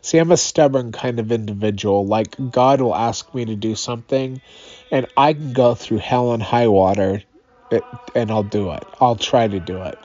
See, 0.00 0.16
I'm 0.16 0.32
a 0.32 0.38
stubborn 0.38 0.90
kind 0.90 1.20
of 1.20 1.30
individual. 1.30 2.06
Like, 2.06 2.34
God 2.50 2.80
will 2.80 2.94
ask 2.94 3.34
me 3.34 3.44
to 3.44 3.56
do 3.56 3.74
something, 3.74 4.40
and 4.90 5.06
I 5.18 5.34
can 5.34 5.52
go 5.52 5.74
through 5.74 5.98
hell 5.98 6.32
and 6.32 6.42
high 6.42 6.68
water, 6.68 7.22
and 8.14 8.30
I'll 8.30 8.42
do 8.42 8.70
it. 8.70 8.84
I'll 9.02 9.16
try 9.16 9.46
to 9.46 9.60
do 9.60 9.82
it. 9.82 9.98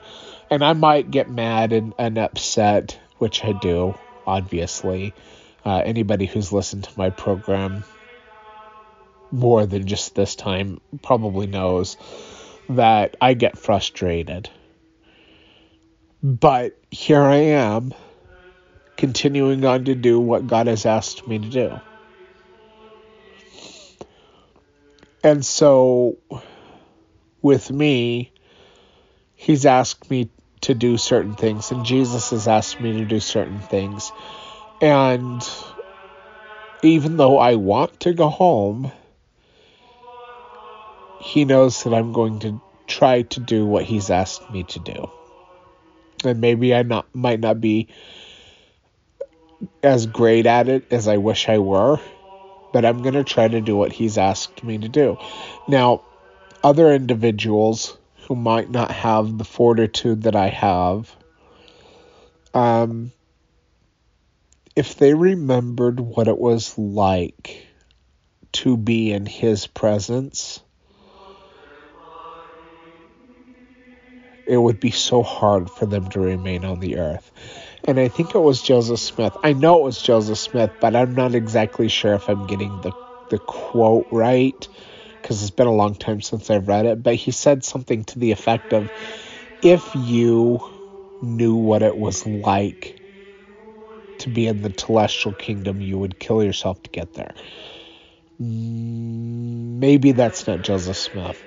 And 0.50 0.62
I 0.62 0.74
might 0.74 1.10
get 1.10 1.30
mad 1.30 1.72
and, 1.72 1.94
and 1.98 2.18
upset, 2.18 2.98
which 3.16 3.42
I 3.42 3.52
do, 3.52 3.94
obviously. 4.26 5.14
Uh, 5.64 5.82
anybody 5.84 6.26
who's 6.26 6.52
listened 6.52 6.84
to 6.84 6.98
my 6.98 7.10
program 7.10 7.84
more 9.30 9.66
than 9.66 9.86
just 9.86 10.14
this 10.14 10.34
time 10.36 10.80
probably 11.02 11.46
knows 11.46 11.96
that 12.68 13.16
I 13.20 13.34
get 13.34 13.58
frustrated. 13.58 14.48
But 16.22 16.78
here 16.90 17.22
I 17.22 17.36
am, 17.36 17.92
continuing 18.96 19.64
on 19.64 19.84
to 19.86 19.94
do 19.94 20.20
what 20.20 20.46
God 20.46 20.66
has 20.68 20.86
asked 20.86 21.26
me 21.26 21.38
to 21.38 21.48
do. 21.48 21.80
And 25.22 25.44
so, 25.44 26.18
with 27.42 27.70
me, 27.70 28.32
He's 29.34 29.66
asked 29.66 30.10
me 30.10 30.30
to 30.64 30.74
do 30.74 30.96
certain 30.96 31.34
things, 31.34 31.70
and 31.70 31.84
Jesus 31.84 32.30
has 32.30 32.48
asked 32.48 32.80
me 32.80 32.98
to 32.98 33.04
do 33.04 33.20
certain 33.20 33.60
things. 33.60 34.12
And 34.80 35.46
even 36.82 37.16
though 37.16 37.38
I 37.38 37.54
want 37.54 38.00
to 38.00 38.12
go 38.12 38.28
home, 38.28 38.90
he 41.20 41.44
knows 41.44 41.84
that 41.84 41.94
I'm 41.94 42.12
going 42.12 42.38
to 42.40 42.60
try 42.86 43.22
to 43.22 43.40
do 43.40 43.66
what 43.66 43.84
he's 43.84 44.10
asked 44.10 44.50
me 44.50 44.64
to 44.64 44.78
do. 44.78 45.10
And 46.24 46.40
maybe 46.40 46.74
I 46.74 46.82
not 46.82 47.14
might 47.14 47.40
not 47.40 47.60
be 47.60 47.88
as 49.82 50.06
great 50.06 50.46
at 50.46 50.68
it 50.68 50.84
as 50.90 51.08
I 51.08 51.18
wish 51.18 51.48
I 51.48 51.58
were, 51.58 51.98
but 52.72 52.84
I'm 52.84 53.02
going 53.02 53.14
to 53.14 53.24
try 53.24 53.48
to 53.48 53.60
do 53.60 53.76
what 53.76 53.92
he's 53.92 54.18
asked 54.18 54.64
me 54.64 54.78
to 54.78 54.88
do. 54.88 55.18
Now, 55.68 56.02
other 56.62 56.92
individuals 56.92 57.96
who 58.26 58.36
might 58.36 58.70
not 58.70 58.90
have 58.90 59.36
the 59.36 59.44
fortitude 59.44 60.22
that 60.22 60.36
I 60.36 60.48
have, 60.48 61.14
um, 62.54 63.12
if 64.76 64.96
they 64.96 65.14
remembered 65.14 66.00
what 66.00 66.28
it 66.28 66.38
was 66.38 66.76
like 66.78 67.66
to 68.52 68.76
be 68.76 69.12
in 69.12 69.26
his 69.26 69.66
presence, 69.66 70.60
it 74.46 74.56
would 74.56 74.78
be 74.78 74.90
so 74.90 75.22
hard 75.22 75.70
for 75.70 75.86
them 75.86 76.06
to 76.08 76.20
remain 76.20 76.64
on 76.64 76.80
the 76.80 76.98
earth. 76.98 77.30
And 77.84 77.98
I 77.98 78.08
think 78.08 78.34
it 78.34 78.38
was 78.38 78.62
Joseph 78.62 79.00
Smith. 79.00 79.36
I 79.42 79.52
know 79.52 79.78
it 79.80 79.84
was 79.84 80.02
Joseph 80.02 80.38
Smith, 80.38 80.72
but 80.80 80.94
I'm 80.94 81.14
not 81.14 81.34
exactly 81.34 81.88
sure 81.88 82.14
if 82.14 82.28
I'm 82.28 82.42
getting 82.42 82.80
the, 82.80 82.94
the 83.28 83.38
quote 83.38 84.06
right 84.10 84.68
because 85.24 85.40
it's 85.40 85.50
been 85.50 85.66
a 85.66 85.72
long 85.72 85.94
time 85.94 86.20
since 86.20 86.50
I've 86.50 86.68
read 86.68 86.84
it. 86.84 87.02
But 87.02 87.14
he 87.14 87.30
said 87.30 87.64
something 87.64 88.04
to 88.04 88.18
the 88.18 88.32
effect 88.32 88.74
of 88.74 88.90
if 89.62 89.94
you 89.94 90.60
knew 91.22 91.56
what 91.56 91.82
it 91.82 91.96
was 91.96 92.26
like 92.26 92.94
to 94.18 94.28
be 94.28 94.46
in 94.46 94.60
the 94.60 94.74
celestial 94.78 95.32
kingdom, 95.32 95.80
you 95.80 95.96
would 95.98 96.18
kill 96.18 96.44
yourself 96.44 96.82
to 96.82 96.90
get 96.90 97.14
there. 97.14 97.34
Maybe 98.38 100.12
that's 100.12 100.46
not 100.46 100.60
Joseph 100.60 100.98
Smith. 100.98 101.42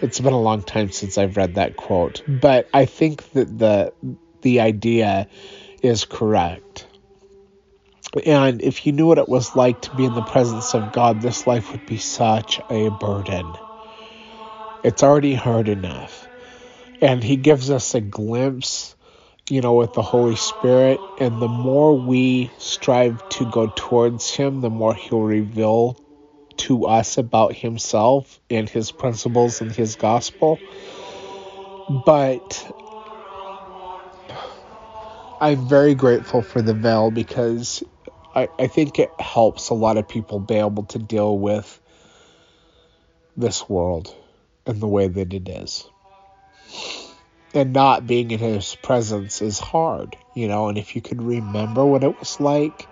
It's 0.00 0.20
been 0.20 0.32
a 0.32 0.40
long 0.40 0.62
time 0.62 0.90
since 0.90 1.18
I've 1.18 1.36
read 1.36 1.54
that 1.56 1.76
quote, 1.76 2.22
but 2.26 2.70
I 2.72 2.86
think 2.86 3.30
that 3.32 3.58
the 3.58 3.92
the 4.42 4.60
idea 4.60 5.28
is 5.82 6.06
correct. 6.06 6.63
And 8.24 8.62
if 8.62 8.86
you 8.86 8.92
knew 8.92 9.06
what 9.06 9.18
it 9.18 9.28
was 9.28 9.56
like 9.56 9.80
to 9.82 9.96
be 9.96 10.04
in 10.04 10.14
the 10.14 10.22
presence 10.22 10.74
of 10.74 10.92
God, 10.92 11.20
this 11.20 11.46
life 11.46 11.72
would 11.72 11.84
be 11.86 11.96
such 11.96 12.60
a 12.70 12.88
burden. 12.88 13.56
It's 14.84 15.02
already 15.02 15.34
hard 15.34 15.68
enough. 15.68 16.28
And 17.00 17.24
He 17.24 17.36
gives 17.36 17.70
us 17.70 17.94
a 17.94 18.00
glimpse, 18.00 18.94
you 19.50 19.60
know, 19.60 19.74
with 19.74 19.94
the 19.94 20.02
Holy 20.02 20.36
Spirit. 20.36 21.00
And 21.18 21.42
the 21.42 21.48
more 21.48 21.94
we 21.94 22.50
strive 22.58 23.28
to 23.30 23.50
go 23.50 23.72
towards 23.74 24.32
Him, 24.34 24.60
the 24.60 24.70
more 24.70 24.94
He'll 24.94 25.20
reveal 25.20 25.96
to 26.58 26.86
us 26.86 27.18
about 27.18 27.54
Himself 27.54 28.38
and 28.48 28.68
His 28.68 28.92
principles 28.92 29.60
and 29.60 29.72
His 29.72 29.96
gospel. 29.96 30.60
But 32.06 32.72
I'm 35.40 35.68
very 35.68 35.94
grateful 35.96 36.42
for 36.42 36.62
the 36.62 36.74
veil 36.74 37.10
because 37.10 37.82
I, 38.34 38.48
I 38.58 38.66
think 38.66 38.98
it 38.98 39.12
helps 39.20 39.68
a 39.68 39.74
lot 39.74 39.96
of 39.96 40.08
people 40.08 40.40
be 40.40 40.56
able 40.56 40.82
to 40.86 40.98
deal 40.98 41.38
with 41.38 41.80
this 43.36 43.68
world 43.68 44.12
and 44.66 44.80
the 44.80 44.88
way 44.88 45.06
that 45.06 45.32
it 45.32 45.48
is. 45.48 45.88
And 47.54 47.72
not 47.72 48.08
being 48.08 48.32
in 48.32 48.40
his 48.40 48.74
presence 48.74 49.40
is 49.40 49.60
hard, 49.60 50.16
you 50.34 50.48
know, 50.48 50.68
and 50.68 50.76
if 50.76 50.96
you 50.96 51.02
could 51.02 51.22
remember 51.22 51.86
what 51.86 52.02
it 52.02 52.18
was 52.18 52.40
like, 52.40 52.88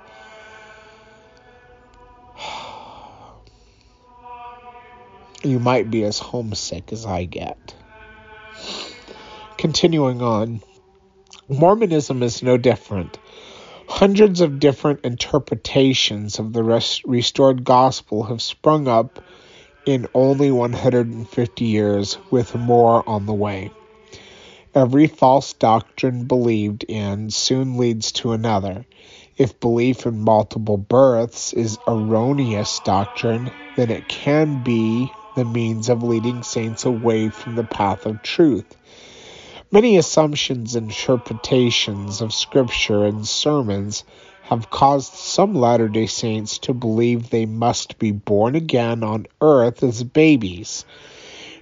you 5.42 5.58
might 5.58 5.90
be 5.90 6.04
as 6.04 6.20
homesick 6.20 6.92
as 6.92 7.04
I 7.04 7.25
get. 7.25 7.75
Continuing 9.58 10.22
on, 10.22 10.62
Mormonism 11.49 12.22
is 12.22 12.44
no 12.44 12.56
different. 12.56 13.18
Hundreds 13.96 14.40
of 14.40 14.58
different 14.58 15.04
interpretations 15.04 16.38
of 16.38 16.54
the 16.54 16.64
restored 17.04 17.62
gospel 17.62 18.22
have 18.25 18.40
sprung 18.40 18.88
up 18.88 19.22
in 19.84 20.08
only 20.14 20.50
150 20.50 21.64
years, 21.67 22.17
with 22.30 22.54
more 22.56 23.06
on 23.06 23.26
the 23.26 23.34
way. 23.34 23.71
Every 24.75 25.06
false 25.06 25.52
doctrine 25.52 26.25
believed 26.25 26.84
in 26.88 27.30
soon 27.30 27.76
leads 27.76 28.12
to 28.12 28.32
another. 28.32 28.86
If 29.36 29.60
belief 29.60 30.06
in 30.06 30.21
multiple 30.21 30.78
births 30.78 31.52
is 31.52 31.78
erroneous 31.86 32.80
doctrine, 32.84 33.50
then 33.76 33.90
it 33.90 34.08
can 34.08 34.64
be 34.64 35.12
the 35.36 35.45
means 35.45 35.90
of 35.90 36.02
leading 36.02 36.43
saints 36.43 36.86
away 36.86 37.28
from 37.28 37.56
the 37.56 37.64
path 37.64 38.06
of 38.06 38.23
truth. 38.23 38.75
Many 39.73 39.97
assumptions 39.97 40.75
and 40.75 40.91
interpretations 40.91 42.21
of 42.21 42.35
Scripture 42.35 43.06
and 43.06 43.26
sermons 43.26 44.04
have 44.43 44.69
caused 44.69 45.15
some 45.15 45.54
Latter 45.54 45.89
day 45.89 46.04
Saints 46.04 46.58
to 46.58 46.75
believe 46.75 47.30
they 47.30 47.47
must 47.47 47.99
be 47.99 48.11
born 48.11 48.54
again 48.54 49.02
on 49.02 49.26
earth 49.41 49.82
as 49.82 50.04
babies. 50.04 50.85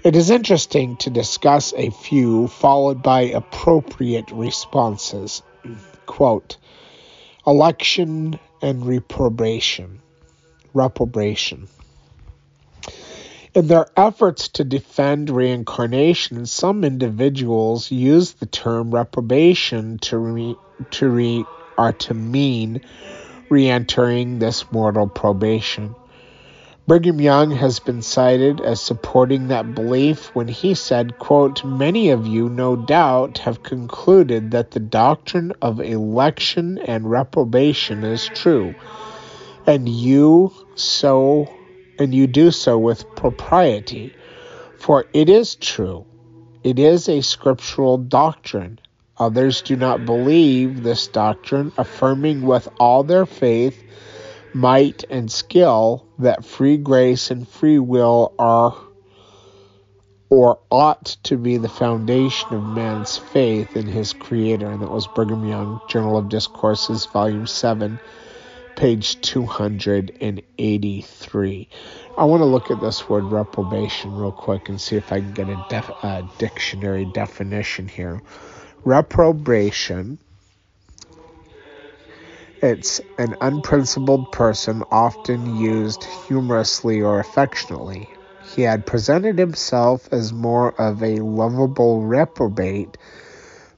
It 0.03 0.17
is 0.17 0.29
interesting 0.29 0.97
to 0.97 1.11
discuss 1.11 1.73
a 1.77 1.91
few, 1.91 2.49
followed 2.49 3.01
by 3.01 3.21
appropriate 3.21 4.29
responses. 4.33 5.45
Quote, 6.07 6.57
election 7.47 8.41
and 8.61 8.85
reprobation. 8.85 10.01
Reprobation. 10.75 11.69
In 13.53 13.67
their 13.67 13.87
efforts 13.97 14.47
to 14.51 14.65
defend 14.65 15.29
reincarnation, 15.29 16.47
some 16.47 16.85
individuals 16.85 17.91
use 17.91 18.35
the 18.35 18.47
term 18.47 18.95
reprobation 18.95 19.99
to 20.03 20.19
re, 20.19 20.57
to 20.93 21.09
re, 21.09 21.45
or 21.77 21.93
to 21.93 22.15
mean 22.15 22.81
re-entering 23.49 24.39
this 24.39 24.71
mortal 24.71 25.09
probation. 25.09 25.97
Brigham 26.87 27.21
Young 27.21 27.51
has 27.51 27.81
been 27.81 28.03
cited 28.03 28.61
as 28.61 28.81
supporting 28.81 29.49
that 29.49 29.75
belief 29.75 30.33
when 30.33 30.47
he 30.47 30.75
said, 30.75 31.19
quote, 31.19 31.65
Many 31.65 32.11
of 32.11 32.29
you, 32.29 32.49
no 32.49 32.77
doubt, 32.77 33.39
have 33.39 33.65
concluded 33.65 34.53
that 34.53 34.71
the 34.71 34.81
doctrine 34.81 35.53
of 35.61 35.81
election 35.81 36.79
and 36.79 37.11
reprobation 37.11 38.05
is 38.05 38.27
true, 38.27 38.77
and 39.67 39.89
you 39.89 40.53
so 40.77 41.49
and 42.01 42.15
you 42.15 42.27
do 42.27 42.51
so 42.51 42.79
with 42.79 43.15
propriety. 43.15 44.13
For 44.79 45.05
it 45.13 45.29
is 45.29 45.55
true, 45.55 46.07
it 46.65 46.79
is 46.79 47.09
a 47.09 47.21
scriptural 47.21 47.99
doctrine. 47.99 48.81
Others 49.19 49.63
do 49.63 49.77
not 49.77 50.07
believe 50.07 50.83
this 50.83 51.07
doctrine, 51.07 51.73
affirming 51.77 52.41
with 52.41 52.67
all 52.81 53.05
their 53.05 53.27
faith, 53.27 53.85
might, 54.55 55.05
and 55.11 55.31
skill 55.31 56.07
that 56.19 56.45
free 56.45 56.79
grace 56.79 57.31
and 57.31 57.47
free 57.47 57.79
will 57.79 58.33
are 58.39 58.75
or 60.31 60.61
ought 60.71 61.05
to 61.25 61.37
be 61.37 61.57
the 61.59 61.69
foundation 61.69 62.55
of 62.55 62.63
man's 62.63 63.19
faith 63.19 63.77
in 63.77 63.87
his 63.87 64.13
Creator. 64.13 64.71
And 64.71 64.81
that 64.81 64.91
was 64.91 65.09
Brigham 65.09 65.47
Young, 65.47 65.81
Journal 65.89 66.17
of 66.17 66.29
Discourses, 66.29 67.05
Volume 67.07 67.49
7, 67.49 67.99
page 68.81 69.21
283. 69.21 71.69
I 72.17 72.25
want 72.25 72.41
to 72.41 72.47
look 72.47 72.71
at 72.71 72.81
this 72.81 73.07
word 73.11 73.25
reprobation 73.25 74.17
real 74.17 74.33
quick 74.33 74.71
and 74.71 74.81
see 74.81 74.97
if 74.97 75.13
I 75.13 75.21
can 75.21 75.35
get 75.35 75.51
a, 75.51 75.57
def- 75.69 76.03
a 76.03 76.25
dictionary 76.39 77.05
definition 77.05 77.89
here. 77.89 78.23
Reprobation. 78.83 80.17
It's 82.63 83.03
an 83.19 83.37
unprincipled 83.43 84.33
person, 84.33 84.83
often 84.91 85.59
used 85.59 86.05
humorously 86.05 87.03
or 87.03 87.21
affectionately. 87.21 88.09
He 88.43 88.63
had 88.63 88.87
presented 88.87 89.39
himself 89.39 90.09
as 90.11 90.33
more 90.33 90.73
of 90.81 91.03
a 91.03 91.17
lovable 91.17 92.01
reprobate 92.01 92.97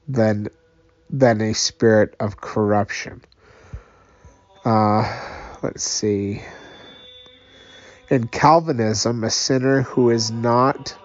than 0.07 0.47
than 1.11 1.41
a 1.41 1.55
spirit 1.55 2.15
of 2.21 2.41
corruption. 2.41 3.21
Uh, 4.65 5.59
let's 5.63 5.83
see. 5.83 6.43
In 8.11 8.29
Calvinism, 8.29 9.25
a 9.25 9.31
sinner 9.31 9.83
who 9.83 10.11
is 10.11 10.31
not 10.31 10.97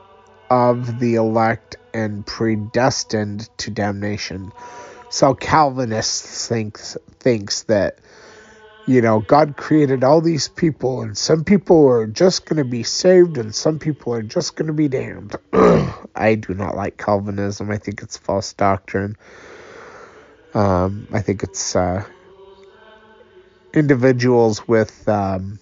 of 0.49 0.99
the 0.99 1.15
elect 1.15 1.77
and 1.93 2.25
predestined 2.25 3.49
to 3.57 3.71
damnation. 3.71 4.51
So 5.09 5.33
Calvinists 5.33 6.47
thinks 6.47 6.97
thinks 7.19 7.63
that 7.63 7.97
you 8.85 9.01
know 9.01 9.19
God 9.19 9.57
created 9.57 10.03
all 10.03 10.21
these 10.21 10.47
people 10.47 11.01
and 11.01 11.17
some 11.17 11.43
people 11.43 11.87
are 11.87 12.07
just 12.07 12.45
going 12.45 12.57
to 12.57 12.65
be 12.65 12.83
saved 12.83 13.37
and 13.37 13.55
some 13.55 13.79
people 13.79 14.13
are 14.13 14.21
just 14.21 14.55
going 14.55 14.67
to 14.67 14.73
be 14.73 14.87
damned. 14.87 15.35
I 16.15 16.35
do 16.35 16.53
not 16.53 16.75
like 16.75 16.97
Calvinism. 16.97 17.71
I 17.71 17.77
think 17.77 18.01
it's 18.01 18.17
false 18.17 18.53
doctrine. 18.53 19.15
Um, 20.53 21.07
I 21.11 21.21
think 21.21 21.43
it's 21.43 21.75
uh, 21.75 22.05
individuals 23.77 24.67
with 24.67 25.07
um, 25.07 25.59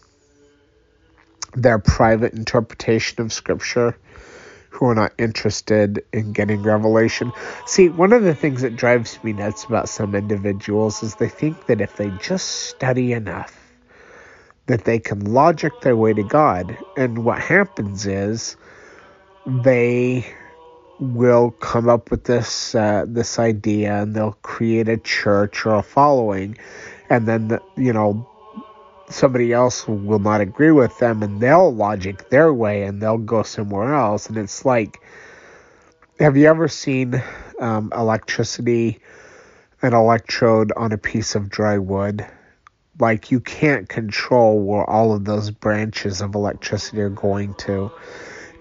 their 1.53 1.79
private 1.79 2.33
interpretation 2.33 3.21
of 3.21 3.31
Scripture 3.31 3.97
who 4.69 4.87
are 4.87 4.95
not 4.95 5.13
interested 5.17 6.03
in 6.11 6.33
getting 6.33 6.61
revelation. 6.61 7.31
See, 7.65 7.87
one 7.87 8.11
of 8.11 8.23
the 8.23 8.35
things 8.35 8.61
that 8.61 8.75
drives 8.75 9.23
me 9.23 9.31
nuts 9.31 9.63
about 9.63 9.87
some 9.87 10.15
individuals 10.15 11.01
is 11.01 11.15
they 11.15 11.29
think 11.29 11.67
that 11.67 11.79
if 11.79 11.95
they 11.95 12.11
just 12.11 12.47
study 12.47 13.13
enough, 13.13 13.55
that 14.65 14.83
they 14.83 14.99
can 14.99 15.19
logic 15.33 15.79
their 15.79 15.95
way 15.95 16.13
to 16.13 16.23
God. 16.23 16.77
And 16.97 17.23
what 17.23 17.39
happens 17.39 18.05
is 18.05 18.57
they 19.45 20.25
will 20.99 21.51
come 21.51 21.87
up 21.89 22.11
with 22.11 22.23
this 22.23 22.73
uh, 22.73 23.05
this 23.07 23.37
idea 23.37 24.01
and 24.01 24.15
they'll 24.15 24.37
create 24.41 24.87
a 24.87 24.97
church 24.97 25.65
or 25.65 25.75
a 25.75 25.83
following 25.83 26.57
and 27.09 27.27
then 27.27 27.59
you 27.75 27.93
know 27.93 28.29
somebody 29.09 29.53
else 29.53 29.87
will 29.87 30.19
not 30.19 30.41
agree 30.41 30.71
with 30.71 30.97
them 30.97 31.21
and 31.21 31.39
they'll 31.39 31.73
logic 31.73 32.29
their 32.29 32.51
way 32.51 32.83
and 32.83 33.01
they'll 33.01 33.17
go 33.17 33.43
somewhere 33.43 33.93
else. 33.93 34.27
And 34.27 34.37
it's 34.37 34.65
like 34.65 34.99
have 36.19 36.37
you 36.37 36.47
ever 36.47 36.67
seen 36.67 37.21
um, 37.59 37.91
electricity 37.93 38.99
an 39.81 39.93
electrode 39.93 40.71
on 40.75 40.91
a 40.91 40.97
piece 40.97 41.35
of 41.35 41.49
dry 41.49 41.77
wood? 41.77 42.25
Like 42.97 43.31
you 43.31 43.41
can't 43.41 43.89
control 43.89 44.61
where 44.61 44.89
all 44.89 45.13
of 45.13 45.25
those 45.25 45.51
branches 45.51 46.21
of 46.21 46.33
electricity 46.33 47.01
are 47.01 47.09
going 47.09 47.53
to. 47.55 47.91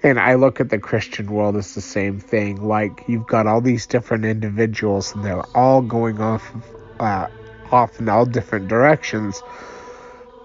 And 0.02 0.18
I 0.18 0.34
look 0.34 0.60
at 0.60 0.68
the 0.68 0.78
Christian 0.78 1.30
world 1.30 1.56
as 1.56 1.74
the 1.74 1.80
same 1.80 2.18
thing. 2.18 2.66
Like 2.66 3.04
you've 3.06 3.26
got 3.26 3.46
all 3.46 3.60
these 3.60 3.86
different 3.86 4.24
individuals, 4.24 5.14
and 5.14 5.24
they're 5.24 5.46
all 5.56 5.80
going 5.80 6.20
off, 6.20 6.52
uh, 7.00 7.28
off 7.74 8.00
in 8.00 8.08
all 8.08 8.24
different 8.24 8.68
directions, 8.68 9.42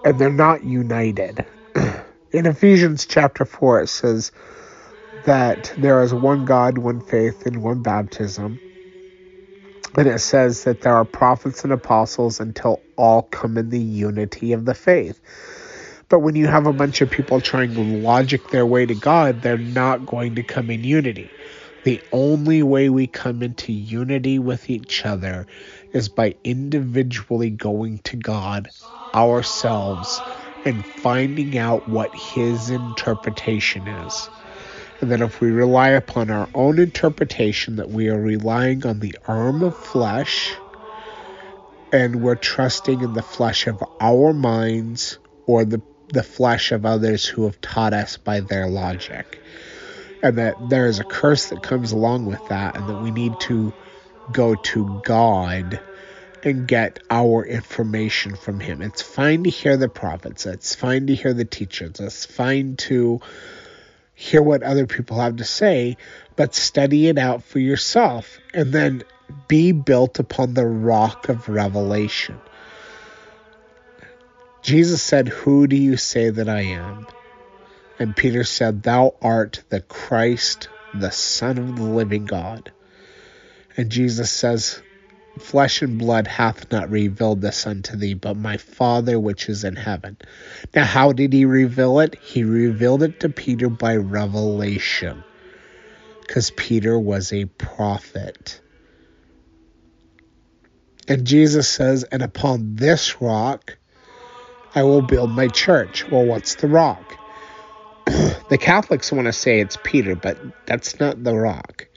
and 0.03 0.19
they're 0.19 0.31
not 0.31 0.63
united. 0.63 1.45
in 2.31 2.45
Ephesians 2.45 3.05
chapter 3.05 3.45
four, 3.45 3.81
it 3.81 3.87
says 3.87 4.31
that 5.25 5.73
there 5.77 6.01
is 6.01 6.13
one 6.13 6.45
God, 6.45 6.77
one 6.77 7.01
faith, 7.01 7.45
and 7.45 7.63
one 7.63 7.81
baptism. 7.81 8.59
And 9.97 10.07
it 10.07 10.19
says 10.19 10.63
that 10.65 10.81
there 10.81 10.95
are 10.95 11.05
prophets 11.05 11.63
and 11.63 11.73
apostles 11.73 12.39
until 12.39 12.83
all 12.95 13.23
come 13.23 13.57
in 13.57 13.69
the 13.69 13.79
unity 13.79 14.53
of 14.53 14.65
the 14.65 14.75
faith. 14.75 15.19
But 16.09 16.19
when 16.19 16.35
you 16.35 16.47
have 16.47 16.67
a 16.67 16.73
bunch 16.73 17.01
of 17.01 17.09
people 17.09 17.41
trying 17.41 17.75
to 17.75 17.81
logic 17.81 18.49
their 18.49 18.65
way 18.65 18.85
to 18.85 18.95
God, 18.95 19.41
they're 19.41 19.57
not 19.57 20.05
going 20.05 20.35
to 20.35 20.43
come 20.43 20.69
in 20.69 20.83
unity. 20.83 21.35
The 21.83 22.01
only 22.11 22.63
way 22.63 22.89
we 22.89 23.07
come 23.07 23.41
into 23.43 23.71
unity 23.71 24.39
with 24.39 24.69
each 24.69 25.05
other 25.05 25.47
is 25.93 26.09
by 26.09 26.35
individually 26.43 27.49
going 27.49 27.99
to 27.99 28.17
God 28.17 28.69
ourselves 29.15 30.21
and 30.65 30.85
finding 30.85 31.57
out 31.57 31.87
what 31.87 32.13
His 32.15 32.69
interpretation 32.69 33.87
is. 33.87 34.29
And 35.01 35.11
that 35.11 35.21
if 35.21 35.39
we 35.39 35.49
rely 35.51 35.89
upon 35.89 36.29
our 36.29 36.49
own 36.53 36.79
interpretation, 36.79 37.77
that 37.77 37.89
we 37.89 38.09
are 38.09 38.19
relying 38.19 38.85
on 38.85 38.99
the 38.99 39.15
arm 39.27 39.63
of 39.63 39.75
flesh 39.77 40.53
and 41.91 42.21
we're 42.21 42.35
trusting 42.35 43.01
in 43.01 43.13
the 43.13 43.21
flesh 43.21 43.67
of 43.67 43.83
our 43.99 44.33
minds 44.33 45.17
or 45.47 45.65
the 45.65 45.81
the 46.11 46.23
flesh 46.23 46.71
of 46.71 46.85
others 46.85 47.25
who 47.25 47.43
have 47.43 47.61
taught 47.61 47.93
us 47.93 48.17
by 48.17 48.39
their 48.39 48.67
logic. 48.67 49.39
And 50.23 50.37
that 50.37 50.55
there 50.69 50.87
is 50.87 50.99
a 50.99 51.03
curse 51.03 51.49
that 51.49 51.61
comes 51.61 51.91
along 51.91 52.25
with 52.25 52.43
that, 52.47 52.75
and 52.75 52.89
that 52.89 52.95
we 52.95 53.11
need 53.11 53.39
to 53.41 53.73
go 54.31 54.55
to 54.55 55.01
God 55.03 55.79
and 56.43 56.67
get 56.67 56.99
our 57.09 57.45
information 57.45 58.35
from 58.35 58.59
Him. 58.59 58.81
It's 58.81 59.01
fine 59.01 59.43
to 59.43 59.49
hear 59.49 59.77
the 59.77 59.89
prophets, 59.89 60.45
it's 60.45 60.75
fine 60.75 61.07
to 61.07 61.15
hear 61.15 61.33
the 61.33 61.45
teachers, 61.45 61.99
it's 61.99 62.25
fine 62.25 62.75
to 62.77 63.21
hear 64.15 64.41
what 64.41 64.63
other 64.63 64.85
people 64.85 65.19
have 65.19 65.37
to 65.37 65.45
say, 65.45 65.97
but 66.35 66.53
study 66.53 67.07
it 67.07 67.17
out 67.17 67.43
for 67.43 67.59
yourself 67.59 68.37
and 68.53 68.71
then 68.71 69.03
be 69.47 69.71
built 69.71 70.19
upon 70.19 70.53
the 70.53 70.65
rock 70.65 71.29
of 71.29 71.49
revelation. 71.49 72.39
Jesus 74.61 75.01
said, 75.01 75.29
Who 75.29 75.67
do 75.67 75.75
you 75.75 75.95
say 75.95 76.29
that 76.29 76.49
I 76.49 76.61
am? 76.61 77.07
And 77.97 78.15
Peter 78.15 78.43
said, 78.43 78.83
Thou 78.83 79.15
art 79.21 79.63
the 79.69 79.81
Christ, 79.81 80.69
the 80.93 81.11
Son 81.11 81.57
of 81.57 81.75
the 81.75 81.83
living 81.83 82.25
God. 82.25 82.71
And 83.79 83.89
Jesus 83.89 84.29
says, 84.29 84.81
Flesh 85.37 85.81
and 85.81 85.97
blood 85.97 86.27
hath 86.27 86.69
not 86.69 86.91
revealed 86.91 87.39
this 87.39 87.65
unto 87.65 87.95
thee, 87.95 88.13
but 88.13 88.35
my 88.35 88.57
Father 88.57 89.17
which 89.17 89.47
is 89.47 89.63
in 89.63 89.77
heaven. 89.77 90.17
Now, 90.75 90.83
how 90.83 91.13
did 91.13 91.31
he 91.31 91.45
reveal 91.45 92.01
it? 92.01 92.15
He 92.15 92.43
revealed 92.43 93.03
it 93.03 93.21
to 93.21 93.29
Peter 93.29 93.69
by 93.69 93.95
revelation, 93.95 95.23
because 96.27 96.51
Peter 96.51 96.99
was 96.99 97.31
a 97.31 97.45
prophet. 97.45 98.59
And 101.07 101.25
Jesus 101.25 101.69
says, 101.69 102.03
And 102.03 102.21
upon 102.21 102.75
this 102.75 103.21
rock 103.21 103.77
I 104.75 104.83
will 104.83 105.03
build 105.03 105.29
my 105.29 105.47
church. 105.47 106.05
Well, 106.11 106.25
what's 106.25 106.55
the 106.55 106.67
rock? 106.67 107.17
the 108.49 108.57
Catholics 108.59 109.09
want 109.13 109.27
to 109.27 109.31
say 109.31 109.61
it's 109.61 109.77
Peter, 109.85 110.17
but 110.17 110.37
that's 110.65 110.99
not 110.99 111.23
the 111.23 111.33
rock. 111.33 111.88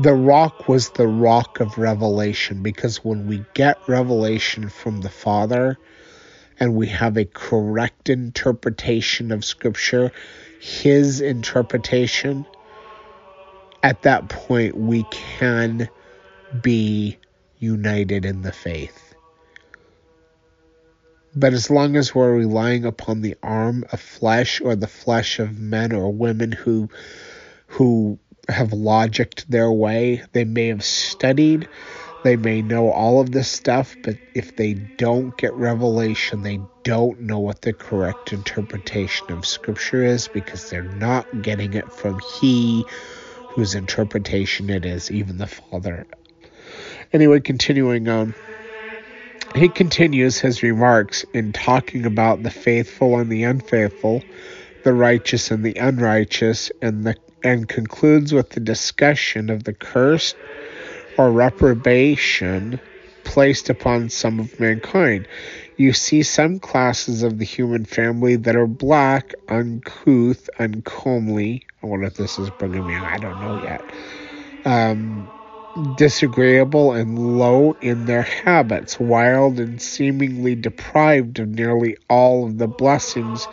The 0.00 0.14
rock 0.14 0.68
was 0.68 0.90
the 0.90 1.08
rock 1.08 1.58
of 1.58 1.76
revelation 1.76 2.62
because 2.62 3.04
when 3.04 3.26
we 3.26 3.44
get 3.54 3.80
revelation 3.88 4.68
from 4.68 5.00
the 5.00 5.10
Father 5.10 5.76
and 6.60 6.76
we 6.76 6.86
have 6.86 7.16
a 7.16 7.24
correct 7.24 8.08
interpretation 8.08 9.32
of 9.32 9.44
Scripture, 9.44 10.12
His 10.60 11.20
interpretation, 11.20 12.46
at 13.82 14.02
that 14.02 14.28
point 14.28 14.76
we 14.76 15.02
can 15.10 15.88
be 16.62 17.18
united 17.58 18.24
in 18.24 18.42
the 18.42 18.52
faith. 18.52 19.14
But 21.34 21.54
as 21.54 21.70
long 21.70 21.96
as 21.96 22.14
we're 22.14 22.36
relying 22.36 22.84
upon 22.84 23.20
the 23.22 23.34
arm 23.42 23.84
of 23.90 24.00
flesh 24.00 24.60
or 24.60 24.76
the 24.76 24.86
flesh 24.86 25.40
of 25.40 25.58
men 25.58 25.90
or 25.90 26.12
women 26.12 26.52
who 26.52 26.88
who 27.66 28.18
have 28.48 28.70
logicked 28.70 29.46
their 29.46 29.70
way, 29.70 30.22
they 30.32 30.44
may 30.44 30.68
have 30.68 30.84
studied, 30.84 31.68
they 32.22 32.36
may 32.36 32.62
know 32.62 32.90
all 32.90 33.20
of 33.20 33.30
this 33.30 33.48
stuff, 33.48 33.96
but 34.02 34.16
if 34.34 34.56
they 34.56 34.74
don't 34.74 35.36
get 35.36 35.54
revelation, 35.54 36.42
they 36.42 36.60
don't 36.82 37.20
know 37.20 37.38
what 37.38 37.62
the 37.62 37.72
correct 37.72 38.32
interpretation 38.32 39.30
of 39.32 39.46
Scripture 39.46 40.02
is 40.02 40.28
because 40.28 40.68
they're 40.68 40.82
not 40.82 41.26
getting 41.40 41.74
it 41.74 41.92
from 41.92 42.18
He 42.18 42.86
whose 43.48 43.74
interpretation 43.74 44.70
it 44.70 44.84
is, 44.84 45.10
even 45.10 45.38
the 45.38 45.46
Father. 45.46 46.06
Anyway, 47.12 47.40
continuing 47.40 48.08
on. 48.08 48.34
He 49.54 49.70
continues 49.70 50.38
his 50.38 50.62
remarks 50.62 51.24
in 51.32 51.52
talking 51.52 52.04
about 52.04 52.42
the 52.42 52.50
faithful 52.50 53.18
and 53.18 53.30
the 53.32 53.44
unfaithful, 53.44 54.22
the 54.82 54.92
righteous 54.92 55.50
and 55.50 55.64
the 55.64 55.76
unrighteous, 55.76 56.70
and 56.82 57.04
the 57.04 57.16
and 57.42 57.68
concludes 57.68 58.32
with 58.32 58.50
the 58.50 58.60
discussion 58.60 59.50
of 59.50 59.64
the 59.64 59.72
curse 59.72 60.34
or 61.16 61.30
reprobation 61.30 62.80
placed 63.24 63.68
upon 63.68 64.08
some 64.08 64.40
of 64.40 64.58
mankind. 64.58 65.28
You 65.76 65.92
see 65.92 66.22
some 66.22 66.58
classes 66.58 67.22
of 67.22 67.38
the 67.38 67.44
human 67.44 67.84
family 67.84 68.36
that 68.36 68.56
are 68.56 68.66
black, 68.66 69.34
uncouth, 69.48 70.48
uncomely. 70.58 71.66
I 71.82 71.86
wonder 71.86 72.06
if 72.06 72.14
this 72.14 72.38
is 72.38 72.50
bringing 72.50 72.86
me. 72.86 72.94
I 72.94 73.18
don't 73.18 73.40
know 73.40 73.62
yet. 73.62 73.84
Um, 74.64 75.28
disagreeable 75.96 76.92
and 76.92 77.38
low 77.38 77.76
in 77.80 78.06
their 78.06 78.22
habits, 78.22 78.98
wild 78.98 79.60
and 79.60 79.80
seemingly 79.80 80.54
deprived 80.54 81.38
of 81.38 81.48
nearly 81.48 81.96
all 82.08 82.46
of 82.46 82.58
the 82.58 82.66
blessings 82.66 83.46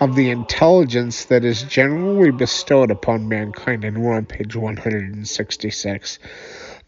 of 0.00 0.16
the 0.16 0.30
intelligence 0.30 1.26
that 1.26 1.44
is 1.44 1.62
generally 1.62 2.30
bestowed 2.30 2.90
upon 2.90 3.28
mankind. 3.28 3.84
And 3.84 4.02
we're 4.02 4.14
on 4.14 4.26
page 4.26 4.56
166. 4.56 6.18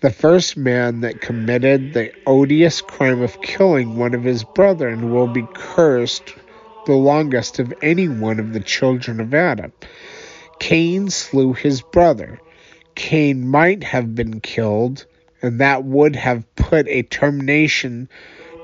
The 0.00 0.10
first 0.10 0.56
man 0.56 1.00
that 1.00 1.20
committed 1.20 1.94
the 1.94 2.12
odious 2.26 2.82
crime 2.82 3.22
of 3.22 3.40
killing 3.40 3.96
one 3.96 4.14
of 4.14 4.24
his 4.24 4.44
brethren 4.44 5.12
will 5.12 5.28
be 5.28 5.46
cursed 5.54 6.34
the 6.86 6.94
longest 6.94 7.58
of 7.58 7.72
any 7.82 8.08
one 8.08 8.38
of 8.38 8.52
the 8.52 8.60
children 8.60 9.20
of 9.20 9.34
Adam. 9.34 9.72
Cain 10.58 11.10
slew 11.10 11.52
his 11.52 11.82
brother. 11.82 12.40
Cain 12.94 13.46
might 13.46 13.84
have 13.84 14.14
been 14.14 14.40
killed, 14.40 15.06
and 15.42 15.60
that 15.60 15.84
would 15.84 16.16
have 16.16 16.44
put 16.56 16.88
a 16.88 17.02
termination 17.02 18.08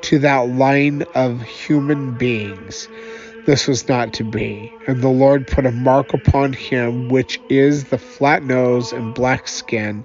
to 0.03 0.19
that 0.21 0.49
line 0.49 1.03
of 1.15 1.43
human 1.43 2.17
beings. 2.17 2.89
This 3.45 3.67
was 3.67 3.89
not 3.89 4.13
to 4.15 4.25
be, 4.25 4.73
and 4.87 5.03
the 5.03 5.09
Lord 5.09 5.49
put 5.49 5.67
a 5.67 5.73
mark 5.73 6.15
upon 6.15 6.53
him, 6.53 7.09
which 7.09 7.41
is 7.49 7.85
the 7.85 7.99
flat 7.99 8.45
nose 8.45 8.93
and 8.93 9.15
black 9.15 9.49
skin, 9.49 10.05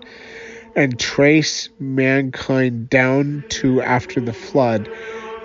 and 0.76 1.00
traced 1.00 1.70
mankind 1.80 2.90
down 2.90 3.44
to 3.50 3.82
after 3.82 4.20
the 4.20 4.34
flood. 4.34 4.90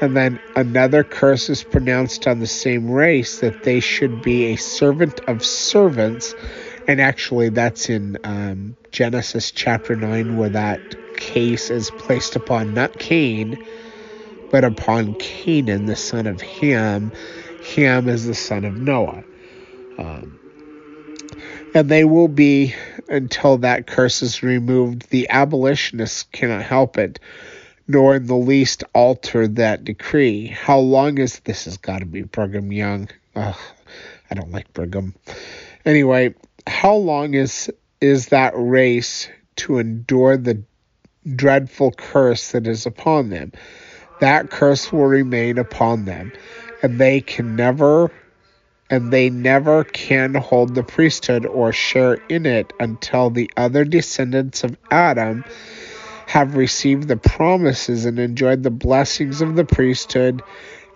And 0.00 0.16
then 0.16 0.40
another 0.57 1.05
curse 1.05 1.50
is 1.50 1.62
pronounced 1.62 2.26
on 2.26 2.40
the 2.40 2.46
same 2.46 2.90
race 2.90 3.40
that 3.40 3.62
they 3.62 3.81
should 3.81 4.22
be 4.22 4.46
a 4.46 4.57
servant 4.57 5.20
of 5.28 5.44
servants 5.44 6.35
and 6.88 7.00
actually 7.00 7.48
that's 7.50 7.88
in 7.88 8.18
um, 8.24 8.76
Genesis 8.90 9.50
chapter 9.50 9.94
9 9.94 10.37
where 10.37 10.48
that 10.48 10.81
case 11.16 11.70
is 11.70 11.90
placed 11.90 12.37
upon 12.37 12.74
not 12.74 12.98
Cain 12.98 13.64
but 14.50 14.64
upon 14.64 15.14
Canaan, 15.14 15.87
the 15.87 15.96
son 15.96 16.26
of 16.26 16.40
Ham. 16.42 17.11
Ham 17.75 18.09
is 18.09 18.27
the 18.27 18.35
son 18.35 18.64
of 18.64 18.77
Noah. 18.77 19.25
Um, 19.98 20.38
and 21.75 21.88
they 21.88 22.05
will 22.05 22.29
be 22.29 22.75
until 23.09 23.59
that 23.59 23.87
curse 23.87 24.22
is 24.22 24.42
removed. 24.42 25.09
The 25.11 25.29
abolitionists 25.31 26.25
cannot 26.25 26.62
help 26.62 26.98
it, 26.98 27.18
nor 27.88 28.16
in 28.16 28.27
the 28.27 28.35
least 28.35 28.85
alter 28.94 29.48
that 29.48 29.85
decree. 29.85 30.46
How 30.48 30.79
long 30.79 31.18
is 31.18 31.40
this? 31.40 31.64
Has 31.64 31.79
got 31.79 32.01
to 32.01 32.07
be 32.07 32.22
Brigham 32.22 32.72
Young. 32.72 33.09
Ugh, 33.35 33.57
I 34.31 34.35
don't 34.35 34.51
like 34.51 34.72
Brigham. 34.72 35.14
Anyway, 35.85 36.35
how 36.66 36.94
long 36.94 37.35
is 37.35 37.70
is 38.01 38.29
that 38.29 38.53
race 38.57 39.29
to 39.57 39.79
endure 39.79 40.37
the 40.37 40.62
dreadful 41.37 41.92
curse 41.92 42.53
that 42.53 42.66
is 42.66 42.87
upon 42.87 43.31
them? 43.31 43.53
That 44.20 44.51
curse 44.51 44.92
will 44.92 45.07
remain 45.07 45.59
upon 45.59 46.05
them, 46.05 46.33
and 46.83 46.99
they 46.99 47.21
can 47.21 47.57
never 47.57 48.11
and 48.90 49.11
they 49.11 49.31
never 49.31 49.85
can 49.85 50.35
hold 50.35 50.75
the 50.75 50.83
priesthood 50.83 51.47
or 51.47 51.73
share 51.73 52.14
in 52.29 52.45
it 52.45 52.75
until 52.79 53.31
the 53.31 53.51
other 53.57 53.85
descendants 53.85 54.64
of 54.64 54.77
Adam 54.90 55.45
have 56.27 56.57
received 56.57 57.09
the 57.09 57.16
promises 57.16 58.05
and 58.05 58.18
enjoyed 58.18 58.62
the 58.62 58.71
blessings 58.71 59.40
of 59.40 59.55
the 59.55 59.64
priesthood 59.64 60.42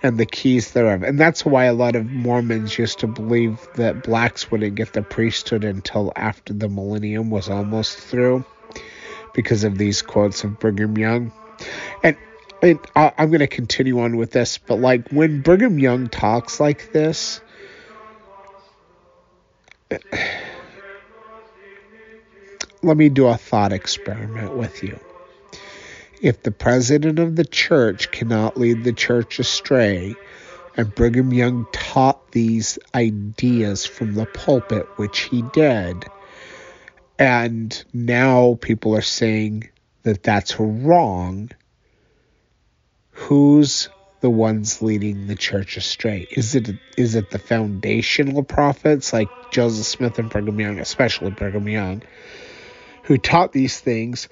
and 0.03 0.19
the 0.19 0.27
keys 0.27 0.73
thereof. 0.73 1.03
And 1.03 1.19
that's 1.19 1.45
why 1.45 1.65
a 1.65 1.73
lot 1.73 1.97
of 1.97 2.05
Mormons 2.07 2.79
used 2.79 2.99
to 2.99 3.07
believe 3.07 3.67
that 3.77 4.03
blacks 4.03 4.51
wouldn't 4.51 4.75
get 4.75 4.93
the 4.93 5.03
priesthood 5.03 5.65
until 5.65 6.13
after 6.17 6.53
the 6.53 6.69
millennium 6.69 7.31
was 7.31 7.49
almost 7.49 7.99
through 7.99 8.45
because 9.33 9.65
of 9.65 9.79
these 9.79 10.03
quotes 10.03 10.45
of 10.45 10.59
Brigham 10.59 10.99
Young. 10.99 11.33
And, 12.03 12.17
and 12.63 12.79
I'm 12.95 13.29
going 13.29 13.41
to 13.41 13.47
continue 13.47 14.01
on 14.01 14.17
with 14.17 14.31
this, 14.31 14.59
but 14.59 14.77
like 14.77 15.09
when 15.11 15.43
Brigham 15.43 15.79
Young 15.79 16.09
talks 16.09 16.59
like 16.59 16.93
this, 16.93 17.41
let 22.83 22.97
me 22.97 23.09
do 23.09 23.27
a 23.27 23.37
thought 23.37 23.73
experiment 23.73 24.57
with 24.57 24.83
you. 24.83 24.99
If 26.23 26.43
the 26.43 26.51
president 26.51 27.19
of 27.19 27.37
the 27.37 27.45
church 27.45 28.11
cannot 28.11 28.57
lead 28.57 28.85
the 28.85 28.93
church 28.93 29.39
astray, 29.39 30.15
and 30.77 30.95
Brigham 30.95 31.33
Young 31.33 31.67
taught 31.73 32.33
these 32.33 32.79
ideas 32.95 33.85
from 33.87 34.15
the 34.15 34.27
pulpit, 34.27 34.87
which 34.97 35.21
he 35.21 35.43
did, 35.53 36.07
and 37.19 37.85
now 37.93 38.59
people 38.61 38.95
are 38.95 39.03
saying 39.03 39.69
that 40.03 40.23
that's 40.23 40.59
wrong, 40.59 41.51
who's 43.17 43.89
the 44.21 44.31
ones 44.31 44.83
leading 44.83 45.27
the 45.27 45.35
church 45.35 45.77
astray? 45.77 46.27
Is 46.31 46.55
it 46.55 46.69
is 46.97 47.15
it 47.15 47.31
the 47.31 47.39
foundational 47.39 48.43
prophets 48.43 49.13
like 49.13 49.29
Joseph 49.51 49.87
Smith 49.87 50.19
and 50.19 50.31
Brigham 50.31 50.61
Young, 50.61 50.79
especially 50.79 51.31
Brigham 51.31 51.69
Young, 51.69 52.03
who 53.05 53.19
taught 53.19 53.53
these 53.53 53.81
things, 53.81 54.29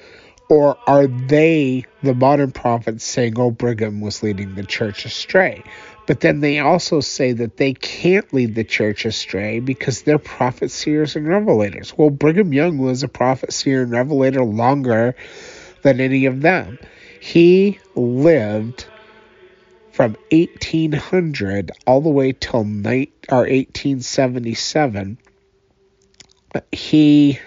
or 0.49 0.79
are 0.87 1.07
they 1.07 1.87
the 2.03 2.15
modern 2.15 2.53
prophets 2.53 3.05
saying, 3.05 3.39
"Oh, 3.39 3.51
Brigham 3.51 4.01
was 4.01 4.23
leading 4.23 4.55
the 4.55 4.65
church 4.65 5.07
astray"? 5.07 5.65
But 6.07 6.21
then 6.21 6.41
they 6.41 6.59
also 6.59 7.01
say 7.01 7.33
that 7.33 7.57
they 7.57 7.73
can't 7.73 8.31
lead 8.35 8.55
the 8.55 8.65
church 8.65 9.07
astray 9.07 9.61
because 9.61 10.03
they're 10.03 10.19
prophets, 10.19 10.75
seers, 10.75 11.17
and 11.17 11.27
revelators. 11.27 11.97
Well, 11.97 12.11
Brigham 12.11 12.53
Young 12.53 12.77
was 12.77 13.03
a 13.03 13.09
prophet, 13.09 13.55
seer, 13.55 13.83
and 13.83 13.91
revelator 13.91 14.45
longer 14.45 15.15
than 15.81 16.01
any 16.01 16.27
of 16.27 16.43
them. 16.43 16.79
He 17.25 17.79
lived 17.97 18.85
from 19.93 20.15
1800 20.31 21.73
all 21.87 22.03
the 22.03 22.11
way 22.11 22.33
till 22.33 22.65
night 22.65 23.13
or 23.31 23.39
1877 23.39 25.17
he 26.71 27.39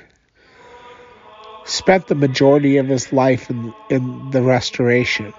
spent 1.63 2.07
the 2.07 2.15
majority 2.15 2.77
of 2.77 2.87
his 2.87 3.13
life 3.13 3.51
in, 3.51 3.71
in 3.91 4.31
the 4.31 4.41
restoration. 4.41 5.31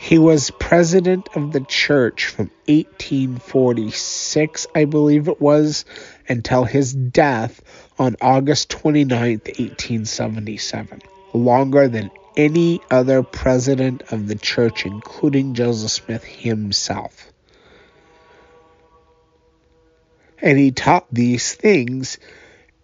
He 0.00 0.18
was 0.18 0.50
president 0.50 1.28
of 1.36 1.52
the 1.52 1.60
church 1.60 2.26
from 2.26 2.50
1846 2.66 4.66
i 4.74 4.84
believe 4.84 5.28
it 5.28 5.40
was 5.40 5.84
until 6.28 6.64
his 6.64 6.92
death 6.92 7.62
on 7.98 8.16
august 8.20 8.68
29th 8.70 9.46
1877 9.46 11.00
longer 11.34 11.88
than 11.88 12.10
any 12.36 12.80
other 12.90 13.22
president 13.22 14.02
of 14.10 14.26
the 14.26 14.34
church, 14.34 14.86
including 14.86 15.54
Joseph 15.54 15.90
Smith 15.90 16.24
himself. 16.24 17.32
And 20.40 20.58
he 20.58 20.72
taught 20.72 21.06
these 21.12 21.54
things, 21.54 22.18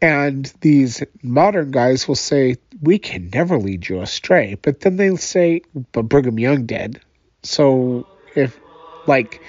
and 0.01 0.51
these 0.61 1.03
modern 1.23 1.71
guys 1.73 2.09
will 2.09 2.15
say, 2.15 2.57
We 2.81 2.99
can 2.99 3.31
never 3.33 3.59
lead 3.59 3.89
you 3.89 4.01
astray. 4.01 4.57
But 4.61 4.81
then 4.81 4.97
they'll 4.97 5.17
say, 5.17 5.63
But 5.93 6.03
Brigham 6.03 6.39
Young 6.39 6.67
did. 6.67 7.01
So 7.43 8.07
if, 8.35 8.59
like, 9.07 9.43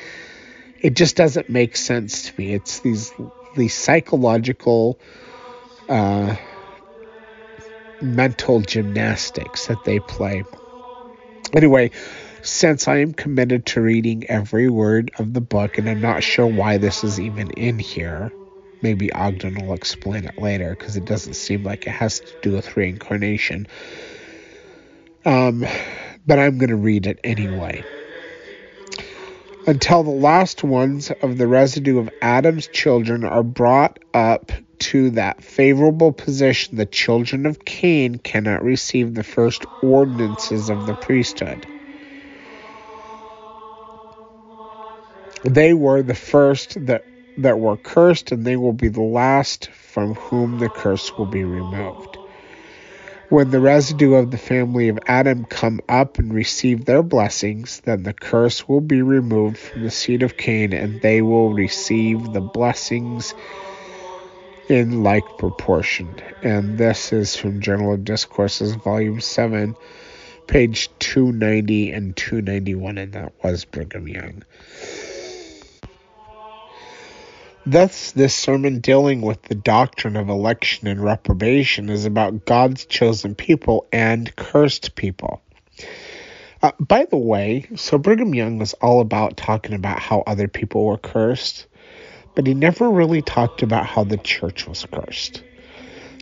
it 0.82 0.96
just 0.96 1.16
doesn't 1.16 1.50
make 1.50 1.78
sense 1.78 2.30
to 2.30 2.34
me. 2.38 2.54
It's 2.54 2.80
these 2.80 3.14
these 3.56 3.74
psychological 3.74 4.98
uh, 5.92 6.38
mental 8.00 8.62
gymnastics 8.62 9.68
that 9.68 9.84
they 9.84 10.00
play. 10.00 10.44
Anyway, 11.54 11.92
since 12.42 12.88
I 12.88 13.00
am 13.00 13.14
committed 13.14 13.66
to 13.68 13.82
reading 13.82 14.26
every 14.30 14.70
word 14.70 15.12
of 15.20 15.34
the 15.34 15.42
book, 15.42 15.78
and 15.78 15.90
I'm 15.90 16.00
not 16.00 16.24
sure 16.24 16.48
why 16.48 16.78
this 16.78 17.04
is 17.04 17.20
even 17.20 17.52
in 17.52 17.78
here, 17.78 18.32
maybe 18.82 19.12
Ogden 19.12 19.56
will 19.56 19.74
explain 19.74 20.26
it 20.26 20.40
later 20.40 20.70
because 20.70 20.96
it 20.96 21.06
doesn't 21.06 21.34
seem 21.34 21.64
like 21.64 21.86
it 21.86 21.92
has 21.92 22.22
to 22.22 22.34
do 22.42 22.54
with 22.54 22.78
reincarnation. 22.78 23.68
Um, 25.26 25.66
but 26.26 26.40
I'm 26.40 26.58
going 26.58 26.70
to 26.70 26.76
read 26.78 27.06
it 27.06 27.20
anyway. 27.24 27.84
Until 29.68 30.04
the 30.04 30.10
last 30.10 30.64
ones 30.64 31.12
of 31.12 31.38
the 31.38 31.48
residue 31.48 32.00
of 32.00 32.10
Adam's 32.22 32.68
children 32.68 33.26
are 33.26 33.44
brought 33.44 34.00
up 34.14 34.52
to 34.82 35.12
that 35.12 35.44
favorable 35.44 36.12
position, 36.12 36.76
the 36.76 36.88
children 36.88 37.46
of 37.46 37.64
Cain 37.66 38.18
cannot 38.18 38.64
receive 38.64 39.14
the 39.14 39.24
first 39.24 39.64
ordinances 39.84 40.70
of 40.70 40.88
the 40.88 40.96
priesthood. 40.96 41.66
They 45.44 45.74
were 45.74 46.02
the 46.02 46.16
first 46.16 46.84
that, 46.88 47.06
that 47.38 47.60
were 47.60 47.78
cursed, 47.78 48.32
and 48.32 48.44
they 48.44 48.58
will 48.58 48.74
be 48.74 48.88
the 48.88 49.02
last 49.02 49.70
from 49.70 50.16
whom 50.16 50.58
the 50.58 50.70
curse 50.70 51.16
will 51.18 51.28
be 51.28 51.44
removed. 51.44 52.18
When 53.30 53.52
the 53.52 53.62
residue 53.62 54.16
of 54.16 54.32
the 54.32 54.38
family 54.38 54.90
of 54.90 55.00
Adam 55.08 55.46
come 55.46 55.80
up 55.88 56.18
and 56.20 56.34
receive 56.34 56.86
their 56.86 57.04
blessings, 57.04 57.82
then 57.86 58.04
the 58.04 58.14
curse 58.14 58.68
will 58.68 58.82
be 58.82 59.02
removed 59.02 59.58
from 59.58 59.84
the 59.84 59.92
seed 59.92 60.24
of 60.24 60.38
Cain, 60.38 60.74
and 60.74 61.00
they 61.02 61.22
will 61.22 61.54
receive 61.54 62.34
the 62.34 62.42
blessings 62.42 63.34
in 64.72 65.04
like 65.04 65.38
proportion. 65.38 66.16
And 66.44 66.78
this 66.78 67.12
is 67.12 67.36
from 67.36 67.60
Journal 67.60 67.94
of 67.94 68.06
Discourses, 68.06 68.74
Volume 68.76 69.20
7, 69.20 69.76
page 70.48 70.90
290 71.00 71.92
and 71.92 72.16
291, 72.16 72.98
and 72.98 73.12
that 73.12 73.34
was 73.44 73.66
Brigham 73.66 74.08
Young. 74.08 74.44
Thus, 77.66 78.12
this 78.14 78.34
sermon 78.34 78.80
dealing 78.80 79.22
with 79.22 79.42
the 79.42 79.56
doctrine 79.56 80.16
of 80.16 80.30
election 80.30 80.88
and 80.88 81.04
reprobation 81.04 81.90
is 81.90 82.06
about 82.06 82.46
God's 82.46 82.86
chosen 82.86 83.36
people 83.36 83.88
and 83.92 84.34
cursed 84.38 84.96
people. 84.96 85.42
Uh, 86.64 86.72
by 86.80 87.04
the 87.04 87.18
way, 87.18 87.66
so 87.76 87.98
Brigham 87.98 88.34
Young 88.34 88.58
was 88.58 88.74
all 88.76 89.02
about 89.02 89.36
talking 89.36 89.76
about 89.76 90.00
how 90.00 90.24
other 90.26 90.48
people 90.48 90.86
were 90.86 90.98
cursed 90.98 91.68
but 92.36 92.48
he 92.48 92.54
never 92.54 92.90
really 92.90 93.22
talked 93.22 93.64
about 93.64 93.86
how 93.86 94.04
the 94.04 94.18
church 94.18 94.68
was 94.68 94.86
cursed. 94.92 95.44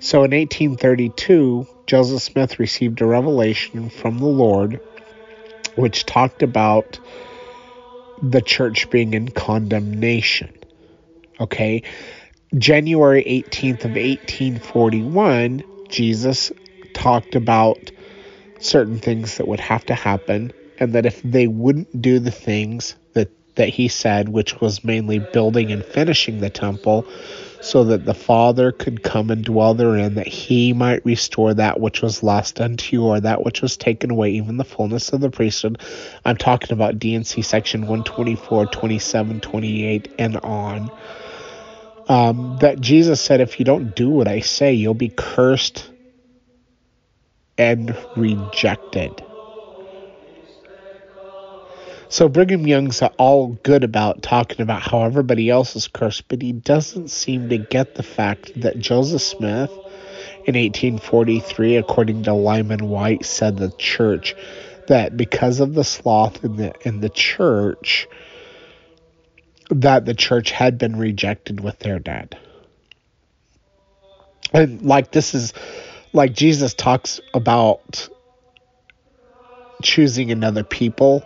So 0.02 0.24
in 0.24 0.32
1832, 0.32 1.67
Joseph 1.86 2.22
Smith 2.22 2.60
received 2.60 3.02
a 3.02 3.06
revelation 3.06 3.89
from 3.89 4.17
the 4.17 4.26
Lord 4.26 4.80
which 5.76 6.06
talked 6.06 6.43
about 6.43 7.00
the 8.22 8.41
church 8.41 8.89
being 8.89 9.13
in 9.13 9.30
condemnation. 9.30 10.54
Okay? 11.39 11.84
January 12.58 13.24
18th 13.24 13.86
of 13.86 13.91
1841, 13.91 15.63
Jesus 15.89 16.52
talked 16.93 17.36
about 17.36 17.91
certain 18.60 19.00
things 19.00 19.38
that 19.38 19.48
would 19.48 19.60
have 19.60 19.86
to 19.86 19.93
happen 19.95 20.52
and 20.80 20.93
that 20.93 21.06
if 21.06 21.22
they 21.22 21.48
wouldn't 21.48 22.02
do 22.02 22.19
the 22.19 22.32
things 22.32 22.95
that 23.60 23.69
he 23.69 23.89
said, 23.89 24.30
which 24.30 24.62
was 24.62 24.86
mainly 24.86 25.19
building 25.19 25.69
and 25.69 25.86
finishing 25.86 26.39
the 26.39 26.50
temple, 26.50 27.06
so 27.62 27.84
that 27.84 28.06
the 28.06 28.13
Father 28.13 28.72
could 28.72 29.04
come 29.04 29.30
and 29.30 29.43
dwell 29.43 29.74
therein, 29.74 30.15
that 30.15 30.28
he 30.28 30.72
might 30.72 31.06
restore 31.06 31.54
that 31.54 31.78
which 31.78 32.02
was 32.02 32.24
lost 32.24 32.62
unto 32.62 32.95
you, 32.95 33.04
or 33.04 33.19
that 33.19 33.43
which 33.43 33.62
was 33.62 33.76
taken 33.76 34.12
away, 34.12 34.32
even 34.32 34.56
the 34.56 34.63
fullness 34.63 35.12
of 35.12 35.19
the 35.19 35.30
priesthood. 35.30 35.78
I'm 36.24 36.38
talking 36.38 36.72
about 36.72 37.00
D&C 37.00 37.41
section 37.41 37.82
124, 37.82 38.67
27, 38.67 39.41
28, 39.41 40.08
and 40.17 40.38
on. 40.38 40.89
Um, 42.08 42.56
that 42.62 42.80
Jesus 42.80 43.19
said, 43.19 43.41
if 43.41 43.60
you 43.60 43.65
don't 43.65 43.93
do 43.93 44.10
what 44.10 44.30
I 44.30 44.39
say, 44.39 44.74
you'll 44.74 44.93
be 44.93 45.10
cursed 45.10 45.91
and 47.58 47.95
rejected. 48.15 49.29
So 52.12 52.28
Brigham 52.28 52.65
Young's 52.65 53.04
all 53.19 53.50
good 53.62 53.84
about 53.84 54.24
talking 54.24 54.62
about 54.62 54.82
how 54.82 55.04
everybody 55.04 55.48
else 55.48 55.76
is 55.76 55.88
cursed, 55.88 56.28
but 56.28 56.41
he 56.41 56.54
doesn't 56.54 57.10
seem 57.10 57.50
to 57.50 57.60
get 57.60 57.93
the 57.93 58.02
fact 58.02 58.60
that 58.62 58.80
Joseph 58.80 59.22
Smith 59.22 59.69
in 60.43 60.56
1843, 60.56 61.76
according 61.76 62.24
to 62.24 62.34
Lyman 62.34 62.89
Wight, 62.89 63.26
said 63.26 63.58
the 63.58 63.72
church 63.78 64.36
that 64.88 65.17
because 65.17 65.60
of 65.60 65.76
the 65.76 65.84
sloth 65.84 66.43
in 66.43 66.56
the 66.56 66.74
in 66.82 67.00
the 67.00 67.10
church, 67.10 68.08
that 69.69 70.06
the 70.06 70.15
church 70.15 70.50
had 70.50 70.80
been 70.80 70.95
rejected 70.95 71.60
with 71.60 71.78
their 71.78 72.00
dead. 72.00 72.36
And 74.52 74.82
like 74.82 75.12
this 75.12 75.36
is 75.36 75.54
like 76.12 76.34
Jesus 76.34 76.74
talks 76.74 77.22
about 77.36 78.10
choosing 79.84 80.32
another 80.32 80.63
people 80.63 81.24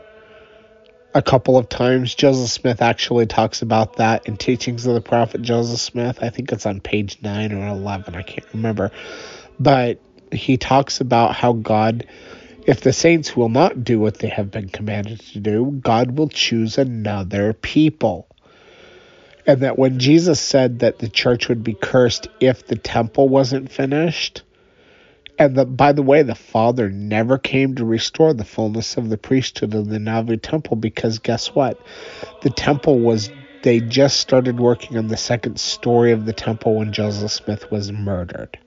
a 1.14 1.22
couple 1.22 1.58
of 1.58 1.70
times. 1.70 2.16
Joseph 2.16 2.50
Smith 2.50 2.82
actually 2.82 3.28
talks 3.28 3.62
about 3.62 3.98
that 3.98 4.28
in 4.28 4.38
Teachings 4.38 4.86
of 4.86 4.96
the 4.96 5.02
Prophet 5.02 5.42
Joseph 5.42 5.80
Smith. 5.80 6.20
I 6.22 6.30
think 6.30 6.52
it's 6.52 6.66
on 6.66 6.82
page 6.82 7.20
9 7.22 7.54
or 7.54 7.68
11. 7.68 8.16
I 8.16 8.24
can't 8.24 8.48
remember. 8.54 8.92
But 9.60 10.00
he 10.32 10.58
talks 10.58 11.02
about 11.02 11.36
how 11.36 11.54
God, 11.54 12.08
if 12.66 12.82
the 12.82 12.94
saints 12.94 13.36
will 13.36 13.50
not 13.50 13.84
do 13.84 14.00
what 14.00 14.20
they 14.20 14.30
have 14.30 14.50
been 14.50 14.70
commanded 14.70 15.20
to 15.20 15.40
do, 15.40 15.80
God 15.82 16.18
will 16.18 16.30
choose 16.30 16.78
another 16.78 17.54
people. 17.54 18.28
And 19.46 19.62
that 19.62 19.78
when 19.78 20.00
Jesus 20.00 20.40
said 20.40 20.80
that 20.80 21.00
the 21.00 21.10
church 21.10 21.50
would 21.50 21.64
be 21.64 21.74
cursed 21.74 22.28
if 22.40 22.66
the 22.66 22.78
temple 22.78 23.30
wasn't 23.30 23.72
finished, 23.72 24.42
and 25.40 25.56
the, 25.56 25.66
by 25.66 25.92
the 25.92 26.04
way, 26.04 26.22
the 26.22 26.36
Father 26.36 26.90
never 26.90 27.38
came 27.38 27.76
to 27.76 27.86
restore 27.86 28.34
the 28.34 28.46
fullness 28.46 28.98
of 28.98 29.10
the 29.10 29.18
priesthood 29.18 29.74
of 29.74 29.88
the 29.90 30.00
Nauvoo 30.00 30.38
temple 30.38 30.76
because 30.76 31.20
guess 31.20 31.48
what? 31.48 31.80
The 32.42 32.52
temple 32.52 33.00
was, 33.00 33.32
they 33.64 33.80
just 33.80 34.20
started 34.20 34.60
working 34.60 34.98
on 34.98 35.08
the 35.08 35.18
second 35.18 35.60
story 35.60 36.12
of 36.12 36.26
the 36.26 36.34
temple 36.34 36.76
when 36.76 36.94
Joseph 36.94 37.32
Smith 37.32 37.72
was 37.72 37.92
murdered. 37.92 38.60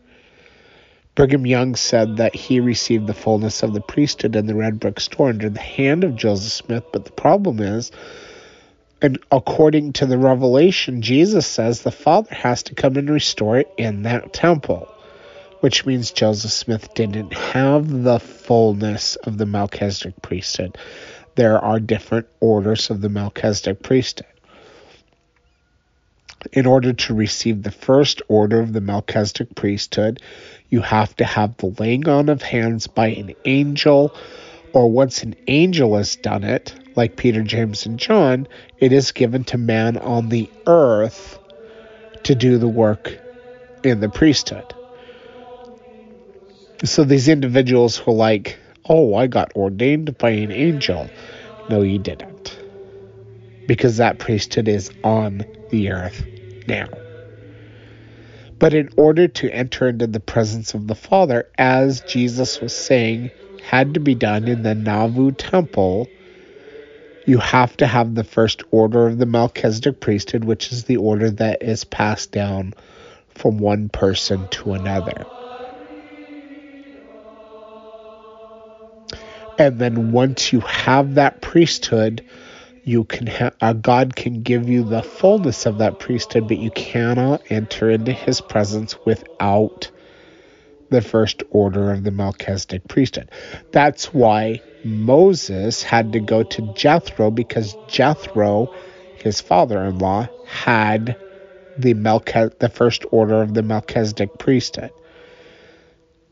Brigham 1.14 1.46
Young 1.46 1.76
said 1.76 2.16
that 2.18 2.34
he 2.34 2.60
received 2.60 3.06
the 3.06 3.14
fullness 3.14 3.62
of 3.62 3.72
the 3.72 3.80
priesthood 3.80 4.36
in 4.36 4.46
the 4.46 4.54
red 4.54 4.80
brick 4.80 5.00
store 5.00 5.28
under 5.28 5.48
the 5.48 5.60
hand 5.60 6.04
of 6.04 6.16
Joseph 6.16 6.52
Smith, 6.52 6.84
but 6.92 7.04
the 7.04 7.12
problem 7.12 7.60
is, 7.60 7.92
and 9.00 9.18
according 9.30 9.92
to 9.94 10.06
the 10.06 10.18
revelation, 10.18 11.00
Jesus 11.00 11.46
says 11.46 11.82
the 11.82 11.90
Father 11.90 12.34
has 12.34 12.64
to 12.64 12.74
come 12.74 12.96
and 12.96 13.08
restore 13.08 13.58
it 13.58 13.72
in 13.78 14.02
that 14.02 14.32
temple 14.32 14.88
which 15.66 15.84
means 15.84 16.12
Joseph 16.12 16.52
Smith 16.52 16.94
didn't 16.94 17.32
have 17.32 18.04
the 18.04 18.20
fullness 18.20 19.16
of 19.16 19.36
the 19.36 19.46
Melchizedek 19.46 20.14
priesthood. 20.22 20.78
There 21.34 21.58
are 21.58 21.80
different 21.80 22.28
orders 22.38 22.88
of 22.88 23.00
the 23.00 23.08
Melchizedek 23.08 23.82
priesthood. 23.82 24.28
In 26.52 26.66
order 26.66 26.92
to 26.92 27.14
receive 27.14 27.64
the 27.64 27.72
first 27.72 28.22
order 28.28 28.60
of 28.60 28.74
the 28.74 28.80
Melchizedek 28.80 29.56
priesthood, 29.56 30.22
you 30.70 30.82
have 30.82 31.16
to 31.16 31.24
have 31.24 31.56
the 31.56 31.74
laying 31.80 32.08
on 32.08 32.28
of 32.28 32.42
hands 32.42 32.86
by 32.86 33.08
an 33.08 33.34
angel, 33.44 34.14
or 34.72 34.88
once 34.88 35.24
an 35.24 35.34
angel 35.48 35.96
has 35.96 36.14
done 36.14 36.44
it, 36.44 36.76
like 36.94 37.16
Peter, 37.16 37.42
James, 37.42 37.86
and 37.86 37.98
John, 37.98 38.46
it 38.78 38.92
is 38.92 39.10
given 39.10 39.42
to 39.42 39.58
man 39.58 39.96
on 39.96 40.28
the 40.28 40.48
earth 40.68 41.40
to 42.22 42.36
do 42.36 42.56
the 42.56 42.68
work 42.68 43.18
in 43.82 43.98
the 43.98 44.08
priesthood 44.08 44.75
so 46.84 47.04
these 47.04 47.28
individuals 47.28 48.04
were 48.06 48.12
like, 48.12 48.58
oh, 48.88 49.14
I 49.14 49.26
got 49.26 49.54
ordained 49.56 50.18
by 50.18 50.30
an 50.30 50.52
angel. 50.52 51.08
No, 51.68 51.82
you 51.82 51.98
didn't. 51.98 52.58
Because 53.66 53.96
that 53.96 54.18
priesthood 54.18 54.68
is 54.68 54.90
on 55.02 55.44
the 55.70 55.90
earth 55.90 56.24
now. 56.66 56.88
But 58.58 58.74
in 58.74 58.90
order 58.96 59.28
to 59.28 59.50
enter 59.50 59.88
into 59.88 60.06
the 60.06 60.20
presence 60.20 60.74
of 60.74 60.86
the 60.86 60.94
Father, 60.94 61.48
as 61.58 62.00
Jesus 62.00 62.60
was 62.60 62.72
saying, 62.72 63.30
had 63.62 63.94
to 63.94 64.00
be 64.00 64.14
done 64.14 64.48
in 64.48 64.62
the 64.62 64.74
Nauvoo 64.74 65.32
temple, 65.32 66.08
you 67.26 67.38
have 67.38 67.76
to 67.78 67.86
have 67.86 68.14
the 68.14 68.24
first 68.24 68.62
order 68.70 69.08
of 69.08 69.18
the 69.18 69.26
Melchizedek 69.26 70.00
priesthood, 70.00 70.44
which 70.44 70.72
is 70.72 70.84
the 70.84 70.96
order 70.96 71.30
that 71.32 71.62
is 71.62 71.84
passed 71.84 72.32
down 72.32 72.72
from 73.34 73.58
one 73.58 73.88
person 73.88 74.46
to 74.52 74.72
another. 74.72 75.26
And 79.58 79.78
then 79.78 80.12
once 80.12 80.52
you 80.52 80.60
have 80.60 81.14
that 81.14 81.40
priesthood, 81.40 82.22
you 82.84 83.04
can 83.04 83.26
have 83.26 83.54
uh, 83.60 83.72
God 83.72 84.14
can 84.14 84.42
give 84.42 84.68
you 84.68 84.84
the 84.84 85.02
fullness 85.02 85.66
of 85.66 85.78
that 85.78 85.98
priesthood, 85.98 86.46
but 86.46 86.58
you 86.58 86.70
cannot 86.70 87.42
enter 87.50 87.90
into 87.90 88.12
His 88.12 88.40
presence 88.40 88.96
without 89.04 89.90
the 90.90 91.02
first 91.02 91.42
order 91.50 91.90
of 91.90 92.04
the 92.04 92.10
Melchizedek 92.10 92.86
priesthood. 92.88 93.30
That's 93.72 94.14
why 94.14 94.60
Moses 94.84 95.82
had 95.82 96.12
to 96.12 96.20
go 96.20 96.44
to 96.44 96.74
Jethro 96.74 97.30
because 97.30 97.74
Jethro, 97.88 98.72
his 99.16 99.40
father-in-law, 99.40 100.28
had 100.46 101.16
the 101.76 101.94
Melchizedek, 101.94 102.60
the 102.60 102.68
first 102.68 103.04
order 103.10 103.42
of 103.42 103.54
the 103.54 103.62
Melchizedek 103.62 104.38
priesthood 104.38 104.92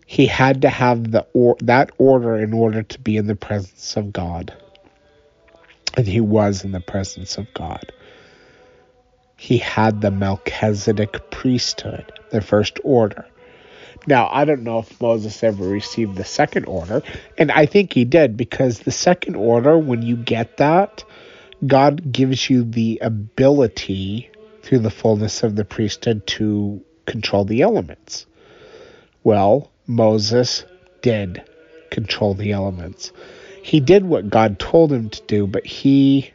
he 0.06 0.26
had 0.26 0.62
to 0.62 0.68
have 0.68 1.10
the 1.10 1.26
or 1.32 1.56
that 1.60 1.90
order 1.98 2.36
in 2.36 2.52
order 2.52 2.82
to 2.82 2.98
be 2.98 3.16
in 3.16 3.26
the 3.26 3.36
presence 3.36 3.96
of 3.96 4.12
God. 4.12 4.54
And 5.96 6.06
he 6.06 6.20
was 6.20 6.64
in 6.64 6.72
the 6.72 6.80
presence 6.80 7.38
of 7.38 7.52
God. 7.54 7.92
He 9.36 9.58
had 9.58 10.00
the 10.00 10.10
Melchizedek 10.10 11.30
priesthood, 11.30 12.12
the 12.30 12.40
first 12.40 12.78
order. 12.82 13.26
Now, 14.06 14.28
I 14.30 14.44
don't 14.44 14.64
know 14.64 14.80
if 14.80 15.00
Moses 15.00 15.42
ever 15.42 15.66
received 15.66 16.16
the 16.16 16.24
second 16.24 16.66
order, 16.66 17.02
and 17.38 17.50
I 17.50 17.66
think 17.66 17.92
he 17.92 18.04
did 18.04 18.36
because 18.36 18.80
the 18.80 18.90
second 18.90 19.36
order, 19.36 19.78
when 19.78 20.02
you 20.02 20.16
get 20.16 20.58
that, 20.58 21.04
God 21.66 22.12
gives 22.12 22.50
you 22.50 22.64
the 22.64 22.98
ability 23.00 24.30
through 24.62 24.80
the 24.80 24.90
fullness 24.90 25.42
of 25.42 25.56
the 25.56 25.64
priesthood 25.64 26.26
to 26.26 26.84
control 27.06 27.44
the 27.44 27.62
elements. 27.62 28.26
Well, 29.22 29.70
Moses 29.86 30.64
did 31.02 31.42
control 31.90 32.34
the 32.34 32.52
elements. 32.52 33.12
He 33.62 33.80
did 33.80 34.04
what 34.04 34.30
God 34.30 34.58
told 34.58 34.92
him 34.92 35.10
to 35.10 35.22
do, 35.26 35.46
but 35.46 35.66
he, 35.66 36.32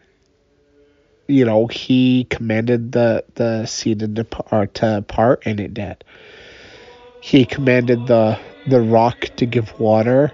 you 1.28 1.46
know, 1.46 1.68
he 1.68 2.26
commanded 2.26 2.92
the 2.92 3.26
the 3.36 3.66
sea 3.66 3.96
to 3.96 4.08
depart, 4.08 4.76
to 4.76 5.04
part, 5.08 5.44
and 5.46 5.60
it 5.60 5.74
did. 5.74 6.04
He 7.20 7.46
commanded 7.46 8.08
the 8.08 8.40
the 8.66 8.82
rock 8.82 9.30
to 9.38 9.46
give 9.46 9.80
water, 9.80 10.32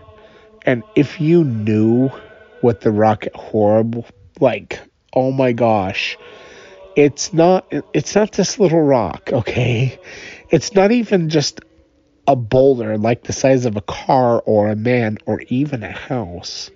and 0.66 0.84
if 0.96 1.20
you 1.20 1.44
knew 1.44 2.12
what 2.62 2.82
the 2.82 2.92
rock 2.92 3.26
at 3.26 3.36
Horeb, 3.36 4.06
like, 4.40 4.80
oh 5.14 5.32
my 5.32 5.52
gosh, 5.54 6.18
it's 6.96 7.34
not 7.34 7.66
it's 7.94 8.16
not 8.16 8.32
this 8.32 8.60
little 8.60 8.82
rock, 8.82 9.30
okay? 9.34 10.00
It's 10.50 10.74
not 10.74 10.92
even 10.92 11.30
just 11.30 11.60
a 12.28 12.36
boulder 12.36 12.98
like 12.98 13.24
the 13.24 13.34
size 13.34 13.66
of 13.66 13.76
a 13.76 13.82
car 13.82 14.42
or 14.46 14.70
a 14.70 14.76
man 14.76 15.18
or 15.26 15.42
even 15.48 15.84
a 15.84 15.92
house. 15.92 16.72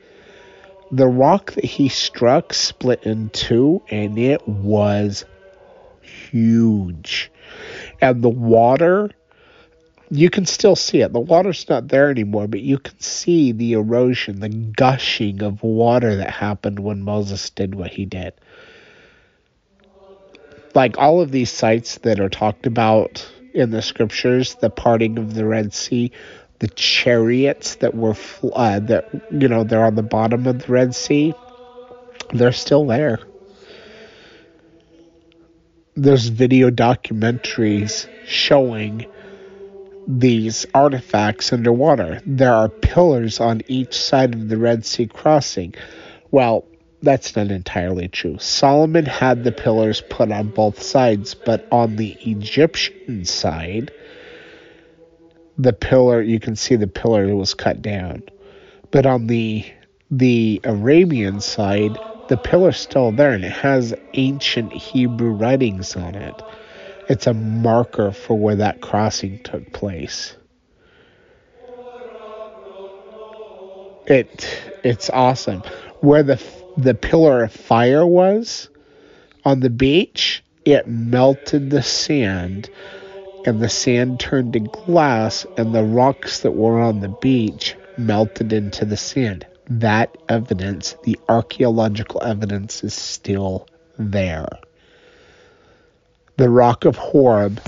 The 0.91 1.07
rock 1.07 1.53
that 1.53 1.65
he 1.65 1.87
struck 1.87 2.53
split 2.53 3.03
in 3.03 3.29
two, 3.29 3.81
and 3.89 4.17
it 4.17 4.47
was 4.47 5.25
huge. 6.01 7.31
And 8.01 8.23
the 8.23 8.29
water, 8.29 9.11
you 10.09 10.29
can 10.29 10.45
still 10.45 10.75
see 10.75 11.01
it. 11.01 11.13
The 11.13 11.19
water's 11.19 11.69
not 11.69 11.87
there 11.87 12.09
anymore, 12.09 12.47
but 12.47 12.61
you 12.61 12.79
can 12.79 12.99
see 12.99 13.51
the 13.51 13.73
erosion, 13.73 14.39
the 14.39 14.49
gushing 14.49 15.43
of 15.43 15.61
water 15.61 16.15
that 16.15 16.31
happened 16.31 16.79
when 16.79 17.01
Moses 17.01 17.49
did 17.51 17.75
what 17.75 17.91
he 17.91 18.05
did. 18.05 18.33
Like 20.73 20.97
all 20.97 21.21
of 21.21 21.31
these 21.31 21.51
sites 21.51 21.99
that 21.99 22.19
are 22.19 22.29
talked 22.29 22.65
about 22.65 23.27
in 23.59 23.71
the 23.71 23.81
scriptures, 23.81 24.55
the 24.55 24.69
parting 24.69 25.17
of 25.17 25.33
the 25.33 25.45
Red 25.45 25.73
Sea, 25.73 26.11
the 26.59 26.67
chariots 26.69 27.75
that 27.75 27.95
were 27.95 28.15
uh, 28.53 28.79
that 28.79 29.09
you 29.31 29.47
know 29.47 29.63
they're 29.63 29.85
on 29.85 29.95
the 29.95 30.03
bottom 30.03 30.47
of 30.47 30.65
the 30.65 30.71
Red 30.71 30.95
Sea, 30.95 31.33
they're 32.33 32.51
still 32.51 32.85
there. 32.85 33.19
there's 36.03 36.27
video 36.27 36.69
documentaries 36.69 38.07
showing 38.25 39.05
these 40.07 40.65
artifacts 40.73 41.51
underwater. 41.51 42.21
There 42.25 42.53
are 42.53 42.69
pillars 42.69 43.39
on 43.39 43.61
each 43.67 43.93
side 43.93 44.33
of 44.33 44.47
the 44.47 44.57
Red 44.57 44.85
Sea 44.85 45.07
crossing. 45.07 45.75
Well, 46.31 46.65
that's 47.01 47.35
not 47.35 47.49
entirely 47.49 48.07
true. 48.07 48.37
Solomon 48.39 49.05
had 49.05 49.43
the 49.43 49.51
pillars 49.51 50.01
put 50.09 50.31
on 50.31 50.49
both 50.49 50.81
sides, 50.81 51.33
but 51.33 51.67
on 51.71 51.95
the 51.95 52.11
Egyptian 52.21 53.25
side, 53.25 53.91
the 55.57 55.73
pillar 55.73 56.21
you 56.21 56.39
can 56.39 56.55
see 56.55 56.75
the 56.75 56.87
pillar 56.87 57.33
was 57.35 57.53
cut 57.53 57.81
down. 57.81 58.23
But 58.91 59.05
on 59.05 59.27
the 59.27 59.65
the 60.11 60.59
Arabian 60.63 61.39
side, 61.39 61.97
the 62.29 62.37
pillar's 62.37 62.77
still 62.77 63.11
there 63.11 63.31
and 63.31 63.45
it 63.45 63.51
has 63.51 63.93
ancient 64.13 64.73
Hebrew 64.73 65.31
writings 65.31 65.95
on 65.95 66.15
it. 66.15 66.41
It's 67.07 67.27
a 67.27 67.33
marker 67.33 68.11
for 68.11 68.37
where 68.37 68.55
that 68.55 68.81
crossing 68.81 69.41
took 69.43 69.71
place. 69.71 70.35
It 74.07 74.63
it's 74.83 75.09
awesome. 75.09 75.61
Where 76.01 76.23
the 76.23 76.37
the 76.83 76.93
pillar 76.93 77.43
of 77.43 77.51
fire 77.51 78.05
was 78.05 78.69
on 79.43 79.59
the 79.59 79.69
beach, 79.69 80.43
it 80.65 80.87
melted 80.87 81.69
the 81.69 81.83
sand 81.83 82.69
and 83.45 83.59
the 83.59 83.69
sand 83.69 84.19
turned 84.19 84.53
to 84.53 84.59
glass 84.59 85.45
and 85.57 85.73
the 85.73 85.83
rocks 85.83 86.41
that 86.41 86.51
were 86.51 86.79
on 86.79 86.99
the 86.99 87.15
beach 87.21 87.75
melted 87.97 88.53
into 88.53 88.85
the 88.85 88.97
sand. 88.97 89.45
That 89.69 90.17
evidence, 90.27 90.95
the 91.03 91.19
archaeological 91.27 92.23
evidence 92.23 92.83
is 92.83 92.93
still 92.93 93.67
there. 93.97 94.47
The 96.37 96.49
rock 96.49 96.85
of 96.85 96.95
Horeb 96.95 97.61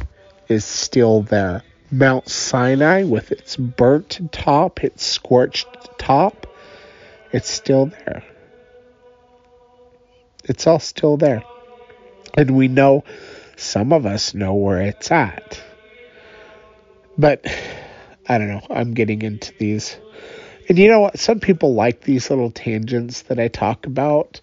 is 0.48 0.64
still 0.64 1.24
there. 1.24 1.64
Mount 1.92 2.30
Sinai 2.30 3.04
with 3.04 3.32
its 3.32 3.58
burnt 3.58 4.32
top, 4.32 4.84
its 4.84 5.04
scorched 5.04 5.68
top, 5.98 6.48
it's 7.34 7.50
still 7.50 7.88
there. 7.88 8.24
It's 10.52 10.68
all 10.68 10.80
still 10.80 11.16
there. 11.16 11.46
And 12.36 12.58
we 12.58 12.68
know, 12.68 13.06
some 13.56 13.94
of 13.94 14.06
us 14.06 14.34
know 14.34 14.54
where 14.54 14.82
it's 14.82 15.10
at. 15.10 15.64
But 17.18 17.46
I 18.28 18.38
don't 18.38 18.50
know. 18.50 18.68
I'm 18.70 18.94
getting 18.94 19.22
into 19.22 19.54
these. 19.58 19.96
And 20.68 20.78
you 20.78 20.90
know 20.90 21.00
what? 21.00 21.18
Some 21.18 21.40
people 21.40 21.74
like 21.74 22.02
these 22.02 22.30
little 22.30 22.52
tangents 22.52 23.22
that 23.24 23.40
I 23.40 23.48
talk 23.48 23.86
about. 23.86 24.42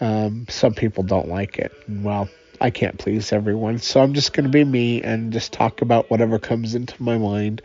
Um, 0.00 0.46
some 0.48 0.72
people 0.72 1.02
don't 1.02 1.26
like 1.26 1.58
it. 1.58 1.72
Well, 1.88 2.28
I 2.60 2.70
can't 2.70 2.96
please 2.96 3.32
everyone. 3.32 3.78
So 3.78 4.00
I'm 4.00 4.14
just 4.14 4.34
going 4.34 4.44
to 4.44 4.50
be 4.50 4.64
me 4.64 5.02
and 5.02 5.32
just 5.32 5.52
talk 5.52 5.82
about 5.82 6.10
whatever 6.10 6.38
comes 6.38 6.76
into 6.76 7.02
my 7.02 7.18
mind 7.18 7.60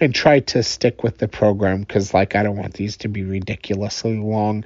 and 0.00 0.14
try 0.14 0.40
to 0.40 0.62
stick 0.62 1.02
with 1.02 1.18
the 1.18 1.28
program 1.28 1.80
because, 1.80 2.14
like, 2.14 2.34
I 2.36 2.42
don't 2.42 2.56
want 2.56 2.72
these 2.72 2.96
to 2.98 3.08
be 3.08 3.22
ridiculously 3.22 4.16
long. 4.16 4.64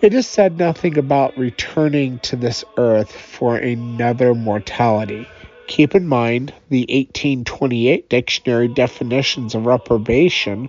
It 0.00 0.14
is 0.14 0.28
said 0.28 0.58
nothing 0.58 0.96
about 0.96 1.36
returning 1.36 2.20
to 2.20 2.36
this 2.36 2.64
earth 2.76 3.10
for 3.10 3.56
another 3.56 4.32
mortality. 4.32 5.26
Keep 5.66 5.96
in 5.96 6.06
mind 6.06 6.54
the 6.68 6.82
1828 6.82 8.08
dictionary 8.08 8.68
definitions 8.68 9.56
of 9.56 9.66
reprobation, 9.66 10.68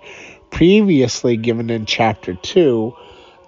previously 0.50 1.38
given 1.38 1.70
in 1.70 1.86
Chapter 1.86 2.34
2, 2.34 2.92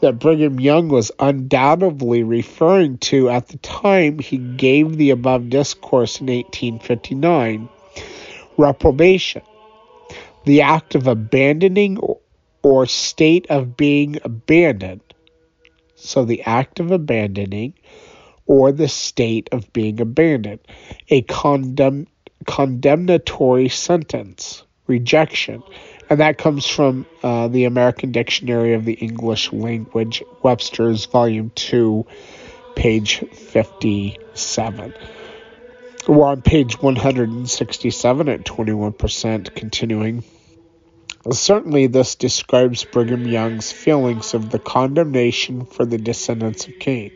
that 0.02 0.20
Brigham 0.20 0.60
Young 0.60 0.88
was 0.88 1.12
undoubtedly 1.18 2.22
referring 2.22 3.00
to 3.00 3.30
at 3.30 3.48
the 3.48 3.58
time 3.58 4.20
he 4.20 4.38
gave 4.38 4.98
the 4.98 5.10
above 5.10 5.50
discourse 5.50 6.22
in 6.22 6.28
1859. 6.28 7.68
Reprobation, 8.56 9.42
the 10.46 10.62
act 10.62 10.94
of 10.94 11.08
abandoning 11.08 11.98
or 12.62 12.86
state 12.86 13.48
of 13.50 13.76
being 13.76 14.20
abandoned 14.24 15.02
so 16.04 16.26
the 16.26 16.44
act 16.44 16.80
of 16.80 16.92
abandoning 16.92 17.74
or 18.46 18.72
the 18.72 18.88
state 18.88 19.50
of 19.52 19.72
being 19.72 20.02
abandoned, 20.02 20.60
a 21.10 21.22
condemn, 21.22 22.08
condemnatory 22.46 23.70
sentence, 23.70 24.64
rejection. 24.88 25.64
And 26.10 26.20
that 26.20 26.38
comes 26.38 26.68
from 26.68 27.06
uh, 27.24 27.48
the 27.48 27.66
American 27.66 28.12
Dictionary 28.12 28.74
of 28.74 28.84
the 28.84 28.94
English 28.94 29.54
Language, 29.54 30.24
Webster's 30.44 31.06
Volume 31.06 31.52
2, 31.56 32.06
page 32.76 33.20
57. 33.34 34.94
We're 36.08 36.26
on 36.26 36.42
page 36.42 36.82
167 36.82 38.28
at 38.28 38.44
21%, 38.44 39.56
continuing. 39.56 40.24
Certainly, 41.30 41.88
this 41.88 42.16
describes 42.16 42.84
Brigham 42.84 43.28
Young's 43.28 43.72
feelings 43.72 44.34
of 44.34 44.50
the 44.50 44.58
condemnation 44.58 45.66
for 45.66 45.86
the 45.86 46.00
descendants 46.00 46.68
of 46.68 46.80
Cain. 46.80 47.12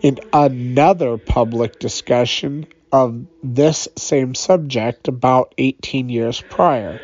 In 0.00 0.18
another 0.32 1.18
public 1.18 1.80
discussion 1.80 2.66
of 2.92 3.26
this 3.42 3.88
same 3.96 4.36
subject 4.36 5.08
about 5.08 5.54
18 5.58 6.08
years 6.08 6.40
prior, 6.40 7.00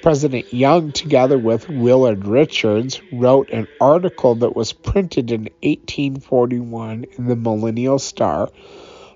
President 0.00 0.52
Young, 0.52 0.92
together 0.92 1.38
with 1.38 1.68
Willard 1.68 2.26
Richards, 2.26 3.02
wrote 3.12 3.50
an 3.50 3.68
article 3.80 4.36
that 4.36 4.56
was 4.56 4.72
printed 4.72 5.30
in 5.30 5.42
1841 5.62 7.04
in 7.18 7.26
the 7.26 7.36
Millennial 7.36 7.98
Star, 7.98 8.48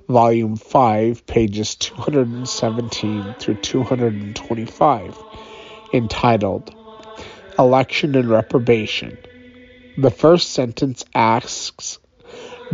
Volume 0.09 0.57
5, 0.57 1.27
pages 1.27 1.75
217 1.75 3.35
through 3.39 3.57
225 3.57 5.28
entitled 5.93 6.75
Election 7.59 8.15
and 8.15 8.31
Reprobation. 8.31 9.19
The 9.97 10.11
first 10.11 10.51
sentence 10.53 11.05
asks, 11.15 11.99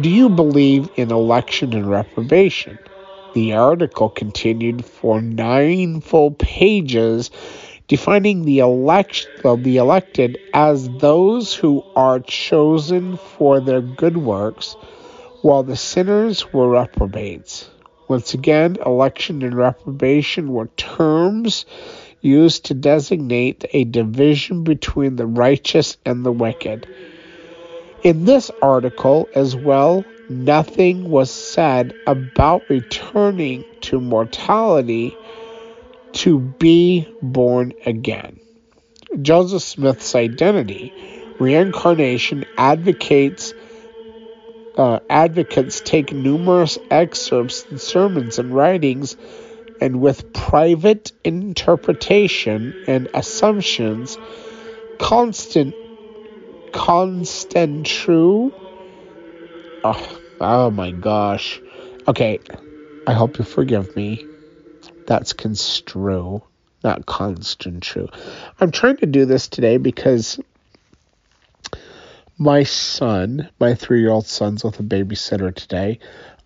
Do 0.01 0.11
you 0.11 0.29
believe 0.29 0.91
in 0.97 1.11
election 1.11 1.73
and 1.73 1.89
reprobation? 1.89 2.79
The 3.35 3.55
article 3.55 4.11
continued 4.11 4.85
for 4.85 5.21
nine 5.21 6.01
full 6.01 6.33
pages, 6.33 7.31
defining 7.89 8.45
the 8.45 8.59
election 8.59 9.31
the 9.63 9.77
elected 9.79 10.39
as 10.53 10.89
those 10.89 11.55
who 11.55 11.83
are 11.97 12.21
chosen 12.21 13.17
for 13.17 13.61
their 13.61 13.81
good 13.81 14.17
works, 14.17 14.77
while 15.43 15.63
the 15.63 15.77
sinners 15.77 16.53
were 16.53 16.69
reprobates. 16.69 17.69
Once 18.07 18.35
again, 18.35 18.77
election 18.85 19.43
and 19.43 19.57
reprobation 19.57 20.53
were 20.53 20.69
terms 20.77 21.65
used 22.25 22.65
to 22.67 22.75
designate 22.75 23.67
a 23.73 23.85
division 23.85 24.65
between 24.65 25.17
the 25.17 25.27
righteous 25.27 25.97
and 26.05 26.25
the 26.25 26.33
wicked. 26.33 26.87
In 28.03 28.25
this 28.25 28.51
article 28.63 29.29
as 29.35 29.55
well, 29.55 30.05
nothing 30.29 31.09
was 31.11 31.31
said 31.31 31.95
about 32.07 32.69
returning 32.69 33.65
to 33.83 34.01
mortality 34.01 35.17
to 36.15 36.39
be 36.39 37.07
born 37.21 37.75
again. 37.85 38.41
Joseph 39.21 39.63
Smith's 39.63 40.15
identity, 40.15 40.93
reincarnation 41.39 42.45
advocates 42.57 43.55
uh, 44.77 44.99
advocates 45.09 45.81
take 45.81 46.13
numerous 46.13 46.79
excerpts 46.91 47.65
and 47.71 47.81
sermons 47.81 48.39
and 48.39 48.53
writings 48.53 49.17
and 49.85 50.01
with 50.01 50.33
private 50.33 51.13
interpretation 51.25 52.75
and 52.87 53.07
assumptions, 53.13 54.17
constant, 54.99 55.77
constant 56.73 57.85
true. 57.85 58.55
Oh, 59.85 60.19
oh 60.41 60.71
my 60.71 60.91
gosh. 60.91 61.61
Okay, 62.09 62.41
I 63.07 63.13
hope 63.13 63.39
you 63.39 63.45
forgive 63.45 63.95
me. 63.95 64.27
That's 65.05 65.35
construe, 65.35 66.41
not 66.83 67.05
constant 67.05 67.83
true. 67.83 68.09
I'm 68.59 68.71
trying 68.71 68.97
to 68.97 69.07
do 69.07 69.27
this 69.27 69.49
today 69.49 69.77
because 69.77 70.41
my 72.39 72.63
son, 72.63 73.51
my 73.61 73.75
three 73.75 74.01
year 74.01 74.13
old 74.13 74.27
son's 74.27 74.65
with 74.65 74.81
a 74.81 74.83
babysitter 74.83 75.55
today. 75.55 75.99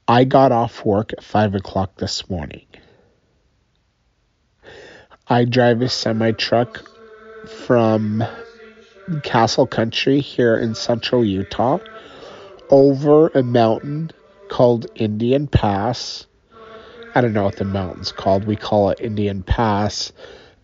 I 0.09 0.25
got 0.25 0.51
off 0.51 0.85
work 0.85 1.13
at 1.13 1.23
5 1.23 1.55
o'clock 1.55 1.95
this 1.99 2.29
morning. 2.29 2.67
I 5.31 5.45
drive 5.45 5.83
a 5.83 5.89
semi 5.89 6.33
truck 6.33 6.83
from 7.67 8.25
Castle 9.23 9.67
Country 9.67 10.21
here 10.21 10.57
in 10.57 10.75
central 10.75 11.25
Utah 11.25 11.79
over 12.71 13.29
a 13.29 13.43
mountain 13.43 14.11
called 14.49 14.87
Indian 14.95 15.47
Pass. 15.47 16.27
I 17.15 17.21
don't 17.21 17.33
know 17.33 17.45
what 17.45 17.57
the 17.57 17.65
mountain's 17.65 18.13
called. 18.13 18.45
We 18.45 18.57
call 18.57 18.91
it 18.91 19.01
Indian 19.01 19.43
Pass. 19.43 20.13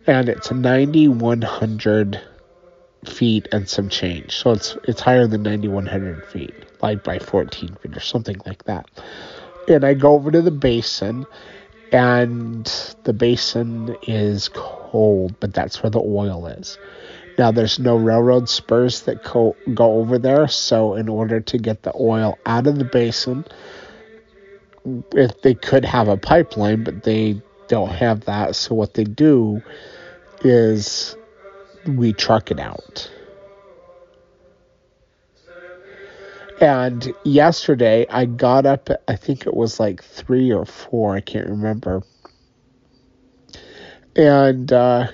And 0.06 0.28
it's 0.28 0.50
9,100 0.50 2.20
feet 3.04 3.48
and 3.52 3.68
some 3.68 3.88
change. 3.88 4.36
So 4.36 4.52
it's 4.52 4.76
it's 4.84 5.00
higher 5.00 5.26
than 5.26 5.42
9,100 5.42 6.26
feet, 6.26 6.54
like 6.82 7.04
by 7.04 7.18
14 7.18 7.76
feet 7.76 7.96
or 7.96 8.00
something 8.00 8.40
like 8.46 8.64
that. 8.64 8.88
and 9.68 9.84
I 9.84 9.94
go 9.94 10.12
over 10.14 10.30
to 10.30 10.42
the 10.42 10.50
basin, 10.50 11.26
and 11.94 12.66
the 13.04 13.12
basin 13.12 13.96
is 14.02 14.48
cold, 14.52 15.32
but 15.38 15.54
that's 15.54 15.80
where 15.80 15.90
the 15.90 16.00
oil 16.00 16.48
is. 16.48 16.76
Now, 17.38 17.52
there's 17.52 17.78
no 17.78 17.96
railroad 17.96 18.48
spurs 18.48 19.02
that 19.02 19.22
co- 19.22 19.56
go 19.74 19.98
over 19.98 20.18
there, 20.18 20.48
so 20.48 20.94
in 20.94 21.08
order 21.08 21.38
to 21.40 21.56
get 21.56 21.82
the 21.82 21.92
oil 21.94 22.36
out 22.46 22.66
of 22.66 22.78
the 22.78 22.84
basin, 22.84 23.44
if 25.12 25.40
they 25.42 25.54
could 25.54 25.84
have 25.84 26.08
a 26.08 26.16
pipeline, 26.16 26.82
but 26.82 27.04
they 27.04 27.40
don't 27.68 27.90
have 27.90 28.24
that. 28.24 28.56
So 28.56 28.74
what 28.74 28.94
they 28.94 29.04
do 29.04 29.62
is 30.42 31.16
we 31.86 32.12
truck 32.12 32.50
it 32.50 32.58
out. 32.58 33.08
And 36.60 37.12
yesterday 37.24 38.06
I 38.08 38.26
got 38.26 38.64
up, 38.64 38.88
I 39.08 39.16
think 39.16 39.46
it 39.46 39.54
was 39.54 39.80
like 39.80 40.02
three 40.02 40.52
or 40.52 40.64
four, 40.64 41.16
I 41.16 41.20
can't 41.20 41.48
remember. 41.48 42.02
And, 44.16 44.72
uh, 44.72 45.08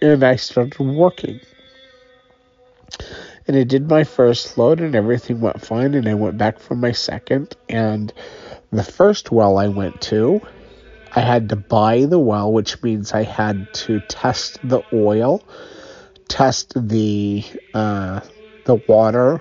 and 0.00 0.22
I 0.22 0.36
started 0.36 0.78
working. 0.78 1.40
And 3.48 3.56
I 3.56 3.64
did 3.64 3.88
my 3.88 4.04
first 4.04 4.58
load 4.58 4.80
and 4.80 4.94
everything 4.94 5.40
went 5.40 5.60
fine. 5.60 5.94
And 5.94 6.08
I 6.08 6.14
went 6.14 6.38
back 6.38 6.60
for 6.60 6.74
my 6.74 6.92
second. 6.92 7.56
And 7.68 8.12
the 8.70 8.84
first 8.84 9.32
well 9.32 9.58
I 9.58 9.68
went 9.68 10.00
to, 10.02 10.40
I 11.12 11.20
had 11.20 11.48
to 11.48 11.56
buy 11.56 12.04
the 12.04 12.18
well, 12.18 12.52
which 12.52 12.82
means 12.82 13.12
I 13.12 13.22
had 13.22 13.72
to 13.74 14.00
test 14.08 14.58
the 14.62 14.82
oil, 14.92 15.42
test 16.28 16.74
the 16.76 17.44
uh, 17.74 18.20
the 18.66 18.74
water 18.74 19.40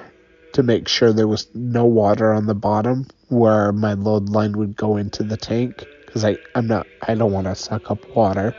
to 0.54 0.64
make 0.64 0.88
sure 0.88 1.12
there 1.12 1.28
was 1.28 1.48
no 1.54 1.86
water 1.86 2.32
on 2.32 2.46
the 2.46 2.56
bottom 2.56 3.06
where 3.28 3.74
my 3.74 3.94
load 3.94 4.30
line 4.30 4.54
would 4.58 4.76
go 4.76 4.96
into 4.96 5.24
the 5.24 5.36
tank 5.36 5.84
because 6.06 6.24
I 6.24 6.38
I'm 6.56 6.68
not 6.68 6.88
I 7.06 7.16
don't 7.16 7.34
want 7.34 7.48
to 7.48 7.56
suck 7.56 7.92
up 7.92 8.08
water. 8.16 8.56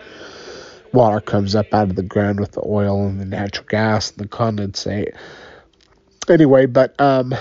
Water 0.92 1.20
comes 1.20 1.54
up 1.54 1.72
out 1.72 1.90
of 1.90 1.96
the 1.96 2.02
ground 2.02 2.40
with 2.40 2.52
the 2.52 2.62
oil 2.66 3.06
and 3.06 3.20
the 3.20 3.24
natural 3.24 3.66
gas 3.68 4.10
and 4.10 4.20
the 4.20 4.28
condensate. 4.28 5.14
Anyway, 6.28 6.66
but 6.66 6.98
um, 7.00 7.34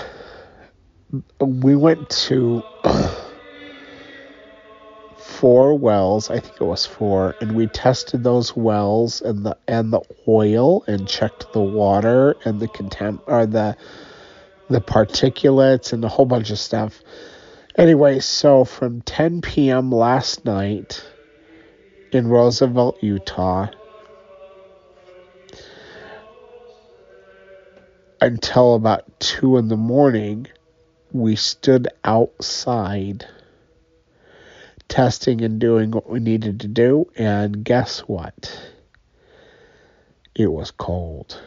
we 1.40 1.76
went 1.76 2.08
to 2.10 2.62
four 5.36 5.78
wells. 5.78 6.30
I 6.30 6.40
think 6.40 6.54
it 6.60 6.64
was 6.64 6.86
four, 6.86 7.34
and 7.40 7.54
we 7.54 7.66
tested 7.66 8.24
those 8.24 8.56
wells 8.56 9.20
and 9.20 9.44
the 9.44 9.56
and 9.68 9.92
the 9.92 10.00
oil 10.26 10.82
and 10.86 11.06
checked 11.06 11.52
the 11.52 11.60
water 11.60 12.36
and 12.44 12.58
the 12.58 12.68
contempt 12.68 13.24
or 13.26 13.44
the 13.44 13.76
the 14.70 14.80
particulates 14.80 15.92
and 15.92 16.04
a 16.04 16.08
whole 16.08 16.24
bunch 16.24 16.50
of 16.50 16.58
stuff. 16.58 17.02
Anyway, 17.76 18.20
so 18.20 18.64
from 18.64 19.02
10 19.02 19.42
p.m. 19.42 19.92
last 19.92 20.46
night 20.46 21.04
in 22.10 22.26
Roosevelt, 22.26 22.96
Utah, 23.02 23.68
until 28.22 28.74
about 28.74 29.04
2 29.20 29.58
in 29.58 29.68
the 29.68 29.76
morning, 29.76 30.46
we 31.12 31.36
stood 31.36 31.88
outside 32.02 33.26
testing 34.88 35.42
and 35.42 35.58
doing 35.58 35.90
what 35.90 36.08
we 36.08 36.20
needed 36.20 36.60
to 36.60 36.68
do, 36.68 37.10
and 37.16 37.64
guess 37.64 38.00
what? 38.00 38.58
It 40.34 40.46
was 40.46 40.70
cold. 40.70 41.40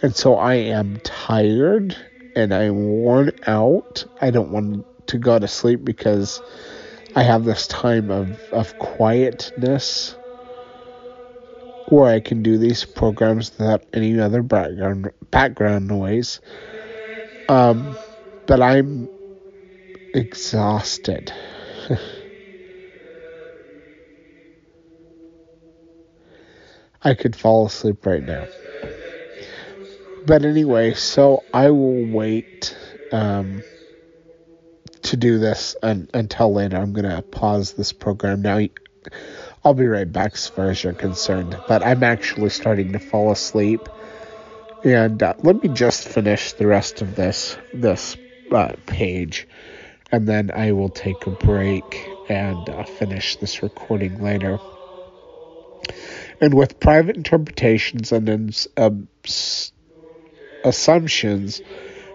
And 0.00 0.14
so 0.14 0.36
I 0.36 0.54
am 0.54 0.96
tired 0.98 1.96
and 2.34 2.54
I'm 2.54 2.76
worn 2.76 3.32
out. 3.46 4.04
I 4.20 4.30
don't 4.30 4.50
want 4.50 4.86
to 5.08 5.18
go 5.18 5.38
to 5.38 5.48
sleep 5.48 5.84
because 5.84 6.40
I 7.14 7.22
have 7.22 7.44
this 7.44 7.66
time 7.66 8.10
of, 8.10 8.52
of 8.52 8.78
quietness 8.78 10.16
where 11.86 12.12
I 12.12 12.20
can 12.20 12.42
do 12.42 12.58
these 12.58 12.84
programs 12.84 13.50
without 13.58 13.84
any 13.92 14.20
other 14.20 14.42
background 14.42 15.10
background 15.30 15.88
noise. 15.88 16.40
Um, 17.48 17.96
but 18.46 18.60
I'm 18.60 19.08
exhausted. 20.12 21.32
I 27.02 27.14
could 27.14 27.34
fall 27.36 27.66
asleep 27.66 28.06
right 28.06 28.22
now. 28.22 28.48
But 30.24 30.44
anyway, 30.44 30.94
so 30.94 31.46
I 31.52 31.70
will 31.70 32.04
wait 32.04 32.76
um, 33.10 33.64
to 35.02 35.16
do 35.16 35.38
this 35.38 35.76
un- 35.82 36.08
until 36.14 36.52
later. 36.52 36.76
I'm 36.76 36.92
going 36.92 37.08
to 37.08 37.22
pause 37.22 37.72
this 37.72 37.92
program 37.92 38.42
now. 38.42 38.60
I'll 39.64 39.74
be 39.74 39.86
right 39.86 40.10
back 40.10 40.34
as 40.34 40.48
far 40.48 40.70
as 40.70 40.82
you're 40.82 40.94
concerned. 40.94 41.62
But 41.66 41.84
I'm 41.84 42.02
actually 42.02 42.50
starting 42.50 42.92
to 42.92 43.00
fall 43.00 43.32
asleep. 43.32 43.88
And 44.84 45.22
uh, 45.22 45.34
let 45.42 45.62
me 45.62 45.68
just 45.68 46.08
finish 46.08 46.52
the 46.54 46.66
rest 46.66 47.02
of 47.02 47.14
this 47.14 47.56
this 47.72 48.16
uh, 48.50 48.74
page, 48.86 49.48
and 50.10 50.26
then 50.26 50.50
I 50.50 50.72
will 50.72 50.88
take 50.88 51.26
a 51.26 51.30
break 51.30 52.08
and 52.28 52.68
uh, 52.68 52.84
finish 52.84 53.36
this 53.36 53.62
recording 53.62 54.22
later. 54.22 54.58
And 56.40 56.54
with 56.54 56.80
private 56.80 57.16
interpretations 57.16 58.12
and 58.12 58.66
um, 58.76 59.08
assumptions, 60.64 61.60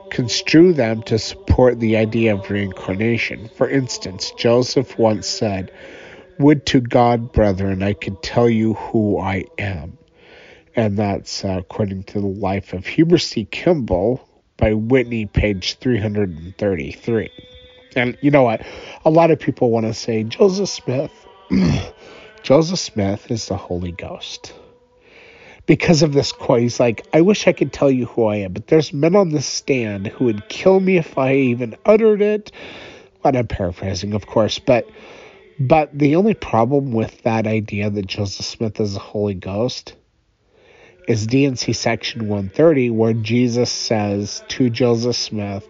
construe 0.10 0.74
them 0.74 1.04
to 1.04 1.20
support 1.20 1.80
the 1.80 1.98
idea 1.98 2.36
of 2.36 2.50
reincarnation. 2.50 3.50
For 3.56 3.70
instance, 3.70 4.32
Joseph 4.38 4.98
once 4.98 5.28
said, 5.28 5.72
Would 6.40 6.66
to 6.68 6.82
God, 6.82 7.32
brethren, 7.32 7.84
I 7.84 7.94
could 7.94 8.22
tell 8.22 8.50
you 8.50 8.76
who 8.76 9.20
I 9.20 9.46
am 9.58 9.98
and 10.76 10.98
that's 10.98 11.46
uh, 11.46 11.58
according 11.60 12.04
to 12.04 12.20
the 12.20 12.28
life 12.28 12.74
of 12.74 12.86
Heber 12.86 13.18
C. 13.18 13.46
Kimball 13.46 14.28
by 14.58 14.74
Whitney, 14.74 15.26
page 15.26 15.78
333. 15.80 17.30
And 17.96 18.18
you 18.22 18.32
know 18.32 18.44
what? 18.44 18.66
A 19.06 19.10
lot 19.10 19.32
of 19.32 19.40
people 19.40 19.70
want 19.72 19.86
to 19.86 19.94
say 19.94 20.24
Joseph 20.24 20.70
Smith. 20.70 21.12
Joseph 22.44 22.80
Smith 22.80 23.32
is 23.32 23.48
the 23.48 23.58
Holy 23.58 23.92
Ghost. 23.92 24.54
Because 25.66 26.04
of 26.04 26.12
this 26.12 26.34
quote, 26.34 26.60
he's 26.60 26.80
like, 26.80 27.08
I 27.14 27.22
wish 27.22 27.48
I 27.48 27.54
could 27.54 27.72
tell 27.72 27.90
you 27.90 28.06
who 28.06 28.26
I 28.26 28.38
am, 28.38 28.52
but 28.52 28.68
there's 28.68 28.92
men 28.92 29.16
on 29.16 29.30
the 29.30 29.42
stand 29.42 30.08
who 30.08 30.26
would 30.26 30.50
kill 30.50 30.80
me 30.80 30.98
if 30.98 31.18
I 31.18 31.36
even 31.36 31.78
uttered 31.86 32.22
it. 32.22 32.52
But 33.22 33.38
I'm 33.38 33.48
paraphrasing, 33.48 34.14
of 34.14 34.28
course, 34.28 34.60
but 34.60 34.90
but 35.60 35.98
the 35.98 36.16
only 36.16 36.34
problem 36.34 36.92
with 36.92 37.22
that 37.22 37.48
idea 37.48 37.90
that 37.90 38.08
Joseph 38.08 38.46
Smith 38.46 38.80
is 38.80 38.94
the 38.94 39.00
Holy 39.00 39.36
Ghost 39.36 39.96
is 41.08 41.28
D&C 41.28 41.74
section 41.74 42.28
130, 42.28 42.90
where 42.90 43.14
Jesus 43.14 43.72
says 43.72 44.44
to 44.50 44.70
Joseph 44.70 45.16
Smith, 45.16 45.68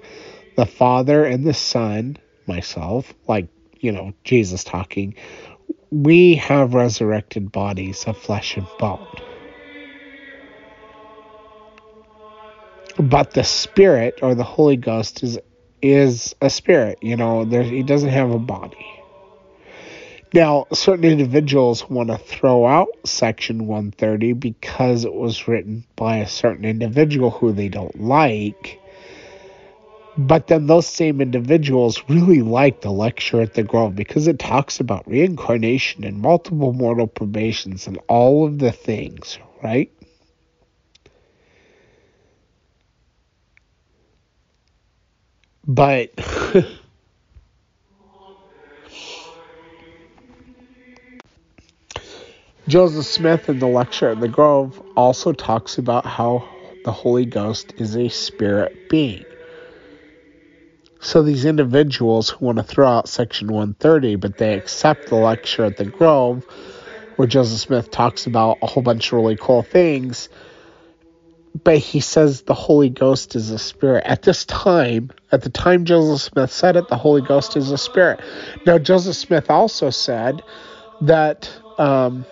the 0.55 0.65
Father 0.65 1.25
and 1.25 1.45
the 1.45 1.53
Son, 1.53 2.17
myself, 2.47 3.13
like, 3.27 3.47
you 3.79 3.91
know, 3.91 4.13
Jesus 4.23 4.63
talking, 4.63 5.15
we 5.91 6.35
have 6.35 6.73
resurrected 6.73 7.51
bodies 7.51 8.05
of 8.05 8.17
flesh 8.17 8.57
and 8.57 8.67
bone. 8.79 9.07
But 12.97 13.31
the 13.31 13.43
Spirit 13.43 14.19
or 14.21 14.35
the 14.35 14.43
Holy 14.43 14.77
Ghost 14.77 15.23
is 15.23 15.39
is 15.83 16.33
a 16.41 16.49
spirit, 16.49 16.97
you 17.01 17.17
know, 17.17 17.43
there 17.43 17.61
he 17.61 17.83
doesn't 17.83 18.09
have 18.09 18.31
a 18.31 18.39
body. 18.39 18.85
Now, 20.33 20.65
certain 20.73 21.05
individuals 21.05 21.87
want 21.87 22.09
to 22.09 22.17
throw 22.17 22.65
out 22.65 22.87
Section 23.03 23.67
130 23.67 24.33
because 24.33 25.05
it 25.05 25.13
was 25.13 25.47
written 25.47 25.85
by 25.95 26.17
a 26.17 26.27
certain 26.27 26.65
individual 26.65 27.29
who 27.29 27.51
they 27.51 27.67
don't 27.67 28.01
like. 28.01 28.79
But 30.17 30.47
then 30.47 30.67
those 30.67 30.87
same 30.87 31.21
individuals 31.21 32.03
really 32.07 32.41
like 32.41 32.81
the 32.81 32.91
lecture 32.91 33.41
at 33.41 33.55
the 33.55 33.63
Grove 33.63 33.95
because 33.95 34.27
it 34.27 34.37
talks 34.37 34.79
about 34.79 35.07
reincarnation 35.07 36.03
and 36.03 36.19
multiple 36.19 36.73
mortal 36.73 37.07
probations 37.07 37.87
and 37.87 37.99
all 38.07 38.45
of 38.45 38.59
the 38.59 38.71
things, 38.71 39.39
right? 39.63 39.91
But 45.67 46.11
Joseph 52.67 53.05
Smith 53.05 53.49
in 53.49 53.59
the 53.59 53.67
lecture 53.67 54.09
at 54.09 54.19
the 54.19 54.29
Grove 54.29 54.81
also 54.95 55.33
talks 55.33 55.77
about 55.79 56.05
how 56.05 56.77
the 56.83 56.91
Holy 56.91 57.25
Ghost 57.25 57.73
is 57.77 57.95
a 57.97 58.09
spirit 58.09 58.77
being. 58.89 59.25
So 61.03 61.21
these 61.21 61.43
individuals 61.43 62.29
who 62.29 62.45
want 62.45 62.59
to 62.59 62.63
throw 62.63 62.87
out 62.87 63.09
section 63.09 63.47
130, 63.49 64.15
but 64.15 64.37
they 64.37 64.53
accept 64.53 65.07
the 65.07 65.15
lecture 65.15 65.65
at 65.65 65.75
the 65.75 65.83
Grove, 65.83 66.45
where 67.17 67.27
Joseph 67.27 67.59
Smith 67.59 67.91
talks 67.91 68.25
about 68.25 68.59
a 68.61 68.67
whole 68.67 68.81
bunch 68.81 69.07
of 69.07 69.13
really 69.17 69.35
cool 69.35 69.63
things, 69.63 70.29
but 71.61 71.77
he 71.77 71.99
says 71.99 72.43
the 72.43 72.53
Holy 72.53 72.89
Ghost 72.89 73.35
is 73.35 73.51
a 73.51 73.59
spirit. 73.59 74.05
At 74.05 74.21
this 74.21 74.45
time, 74.45 75.11
at 75.29 75.41
the 75.41 75.49
time 75.49 75.83
Joseph 75.83 76.31
Smith 76.31 76.51
said 76.53 76.77
it, 76.77 76.87
the 76.87 76.97
Holy 76.97 77.21
Ghost 77.21 77.57
is 77.57 77.69
a 77.69 77.77
spirit. 77.77 78.21
Now, 78.65 78.77
Joseph 78.77 79.17
Smith 79.17 79.51
also 79.51 79.89
said 79.89 80.41
that 81.01 81.51
um, 81.77 82.25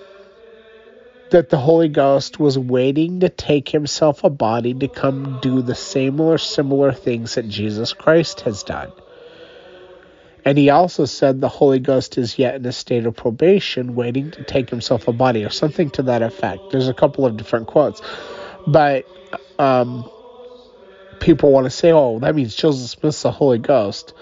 that 1.32 1.50
the 1.50 1.58
Holy 1.58 1.90
Ghost 1.90 2.40
was 2.40 2.58
waiting 2.58 3.22
to 3.22 3.30
take 3.30 3.70
himself 3.70 4.24
a 4.24 4.30
body 4.30 4.74
to 4.74 4.88
come 4.88 5.40
do 5.42 5.62
the 5.62 5.76
same 5.76 6.20
or 6.20 6.38
similar 6.38 6.92
things 6.92 7.36
that 7.36 7.48
Jesus 7.48 7.94
Christ 7.94 8.42
has 8.42 8.64
done. 8.64 8.92
And 10.44 10.58
he 10.58 10.70
also 10.70 11.06
said 11.06 11.40
the 11.40 11.50
Holy 11.50 11.80
Ghost 11.80 12.18
is 12.18 12.38
yet 12.38 12.56
in 12.56 12.66
a 12.66 12.72
state 12.72 13.06
of 13.06 13.16
probation, 13.16 13.96
waiting 13.96 14.32
to 14.32 14.44
take 14.44 14.70
himself 14.70 15.08
a 15.08 15.14
body, 15.14 15.46
or 15.46 15.50
something 15.50 15.90
to 15.92 16.04
that 16.04 16.22
effect. 16.22 16.72
There's 16.72 16.88
a 16.88 16.94
couple 16.94 17.26
of 17.26 17.38
different 17.38 17.68
quotes. 17.68 18.02
But 18.66 19.06
um, 19.60 20.10
people 21.20 21.52
want 21.52 21.66
to 21.66 21.70
say, 21.70 21.92
oh, 21.92 22.20
that 22.20 22.36
means 22.36 22.56
Joseph 22.56 22.90
Smith's 22.90 23.22
the 23.22 23.32
Holy 23.32 23.60
Ghost. 23.60 24.14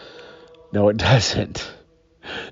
No, 0.71 0.89
it 0.89 0.97
doesn't. 0.97 1.71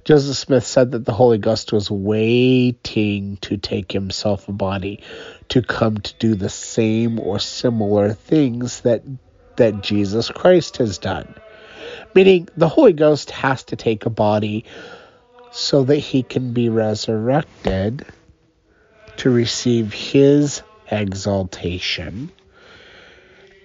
Joseph 0.03 0.38
Smith 0.38 0.65
said 0.65 0.91
that 0.91 1.05
the 1.05 1.13
Holy 1.13 1.38
Ghost 1.38 1.73
was 1.73 1.91
waiting 1.91 3.38
to 3.38 3.57
take 3.57 3.91
himself 3.91 4.47
a 4.47 4.53
body 4.53 5.03
to 5.49 5.61
come 5.61 5.97
to 5.97 6.13
do 6.15 6.36
the 6.36 6.49
same 6.49 7.19
or 7.19 7.39
similar 7.39 8.13
things 8.13 8.82
that 8.82 9.03
that 9.57 9.82
Jesus 9.82 10.30
Christ 10.30 10.78
has 10.78 10.97
done. 10.97 11.34
Meaning 12.13 12.47
the 12.55 12.69
Holy 12.69 12.93
Ghost 12.93 13.32
has 13.32 13.63
to 13.65 13.75
take 13.75 14.05
a 14.05 14.11
body 14.11 14.65
so 15.51 15.84
that 15.84 15.97
he 15.97 16.23
can 16.23 16.53
be 16.53 16.69
resurrected 16.69 18.05
to 19.17 19.30
receive 19.30 19.93
his 19.93 20.61
exaltation. 20.89 22.32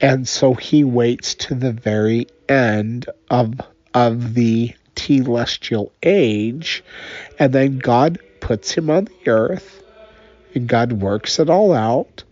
And 0.00 0.26
so 0.26 0.54
he 0.54 0.82
waits 0.82 1.34
to 1.36 1.54
the 1.54 1.72
very 1.72 2.26
end 2.48 3.06
of 3.30 3.60
of 3.94 4.34
the 4.34 4.74
celestial 4.96 5.92
age, 6.02 6.82
and 7.38 7.52
then 7.52 7.78
God 7.78 8.18
puts 8.40 8.72
him 8.72 8.90
on 8.90 9.06
the 9.06 9.30
earth, 9.30 9.82
and 10.54 10.66
God 10.66 10.92
works 10.92 11.38
it 11.38 11.50
all 11.50 11.72
out, 11.72 12.24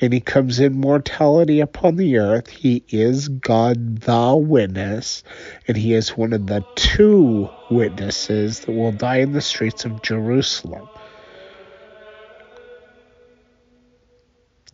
and 0.00 0.12
he 0.12 0.20
comes 0.20 0.60
in 0.60 0.80
mortality 0.80 1.60
upon 1.60 1.96
the 1.96 2.18
earth. 2.18 2.48
He 2.48 2.82
is 2.88 3.28
God 3.28 4.00
the 4.00 4.36
witness, 4.36 5.22
and 5.66 5.76
he 5.76 5.94
is 5.94 6.16
one 6.16 6.32
of 6.32 6.46
the 6.46 6.64
two 6.74 7.48
witnesses 7.68 8.60
that 8.60 8.72
will 8.72 8.92
die 8.92 9.18
in 9.18 9.32
the 9.32 9.40
streets 9.40 9.84
of 9.84 10.02
Jerusalem. 10.02 10.88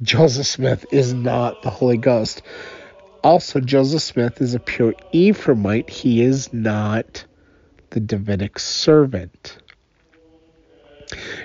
Joseph 0.02 0.46
Smith 0.46 0.86
is 0.90 1.14
not 1.14 1.62
the 1.62 1.70
Holy 1.70 1.96
Ghost. 1.96 2.42
Also, 3.22 3.60
Joseph 3.60 4.02
Smith 4.02 4.40
is 4.42 4.54
a 4.54 4.60
pure 4.60 4.94
Ephraimite. 5.12 5.88
He 5.88 6.20
is 6.22 6.52
not 6.52 7.24
the 7.94 8.00
Davidic 8.00 8.58
servant. 8.58 9.56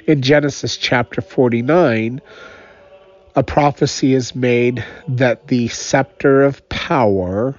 In 0.07 0.23
Genesis 0.23 0.77
chapter 0.77 1.21
49, 1.21 2.21
a 3.35 3.43
prophecy 3.43 4.15
is 4.15 4.33
made 4.33 4.83
that 5.07 5.47
the 5.47 5.67
scepter 5.67 6.41
of 6.41 6.67
power 6.67 7.53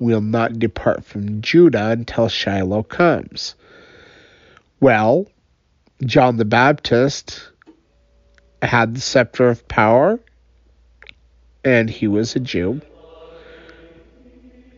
will 0.00 0.22
not 0.22 0.58
depart 0.58 1.04
from 1.04 1.42
Judah 1.42 1.90
until 1.90 2.30
Shiloh 2.30 2.82
comes. 2.82 3.54
Well, 4.80 5.26
John 6.02 6.38
the 6.38 6.46
Baptist 6.46 7.50
had 8.62 8.94
the 8.94 9.02
scepter 9.02 9.50
of 9.50 9.68
power, 9.68 10.18
and 11.62 11.90
he 11.90 12.08
was 12.08 12.34
a 12.36 12.40
Jew. 12.40 12.80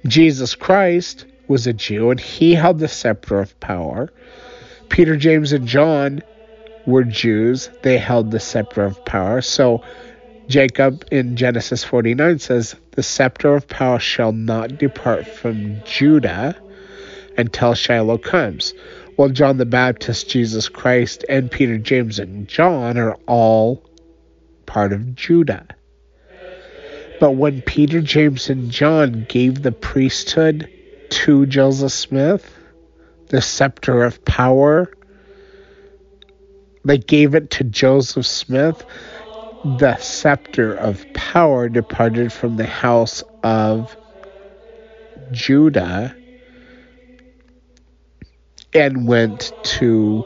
Jesus 0.05 0.57
Christ 0.57 1.27
was 1.51 1.67
a 1.67 1.73
Jew, 1.73 2.11
and 2.11 2.21
he 2.21 2.55
held 2.55 2.79
the 2.79 2.87
scepter 2.87 3.41
of 3.41 3.59
power. 3.59 4.13
Peter, 4.89 5.17
James, 5.17 5.53
and 5.53 5.67
John 5.67 6.23
were 6.87 7.03
Jews. 7.03 7.69
They 7.83 7.99
held 7.99 8.31
the 8.31 8.39
scepter 8.39 8.85
of 8.85 9.05
power. 9.05 9.41
So 9.43 9.83
Jacob 10.47 11.05
in 11.11 11.35
Genesis 11.37 11.83
49 11.83 12.39
says, 12.39 12.77
The 12.93 13.03
scepter 13.03 13.57
of 13.57 13.69
power 13.69 13.99
shall 13.99 14.31
not 14.31 14.79
depart 14.79 15.27
from 15.27 15.83
Judah 15.85 16.57
until 17.37 17.75
Shiloh 17.75 18.19
comes. 18.19 18.73
Well, 19.17 19.29
John 19.29 19.57
the 19.57 19.67
Baptist, 19.67 20.31
Jesus 20.31 20.69
Christ, 20.69 21.25
and 21.29 21.51
Peter, 21.51 21.79
James, 21.79 22.21
and 22.21 22.47
John 22.47 22.97
are 22.97 23.15
all 23.27 23.85
part 24.67 24.93
of 24.93 25.17
Judah. 25.17 25.67
But 27.19 27.33
when 27.33 27.61
Peter, 27.63 28.01
James, 28.01 28.49
and 28.49 28.71
John 28.71 29.27
gave 29.29 29.63
the 29.63 29.73
priesthood 29.73 30.71
to 31.11 31.47
Joseph 31.47 31.93
Smith, 31.93 32.57
the 33.29 33.43
scepter 33.43 34.05
of 34.05 34.25
power. 34.25 34.93
They 36.85 36.99
gave 36.99 37.35
it 37.35 37.51
to 37.53 37.65
Joseph 37.65 38.27
Smith. 38.27 38.85
The 39.79 39.97
scepter 39.99 40.75
of 40.75 41.05
power 41.13 41.69
departed 41.69 42.33
from 42.33 42.57
the 42.57 42.67
house 42.67 43.23
of 43.43 43.95
Judah 45.31 46.17
and 48.73 49.07
went 49.07 49.53
to 49.63 50.25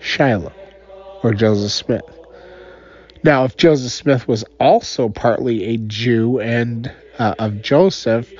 Shiloh 0.00 0.52
or 1.22 1.32
Joseph 1.32 1.72
Smith. 1.72 2.02
Now, 3.24 3.44
if 3.44 3.56
Joseph 3.56 3.92
Smith 3.92 4.26
was 4.26 4.44
also 4.58 5.08
partly 5.08 5.64
a 5.64 5.76
Jew 5.76 6.40
and 6.40 6.90
uh, 7.18 7.34
of 7.38 7.62
Joseph, 7.62 8.30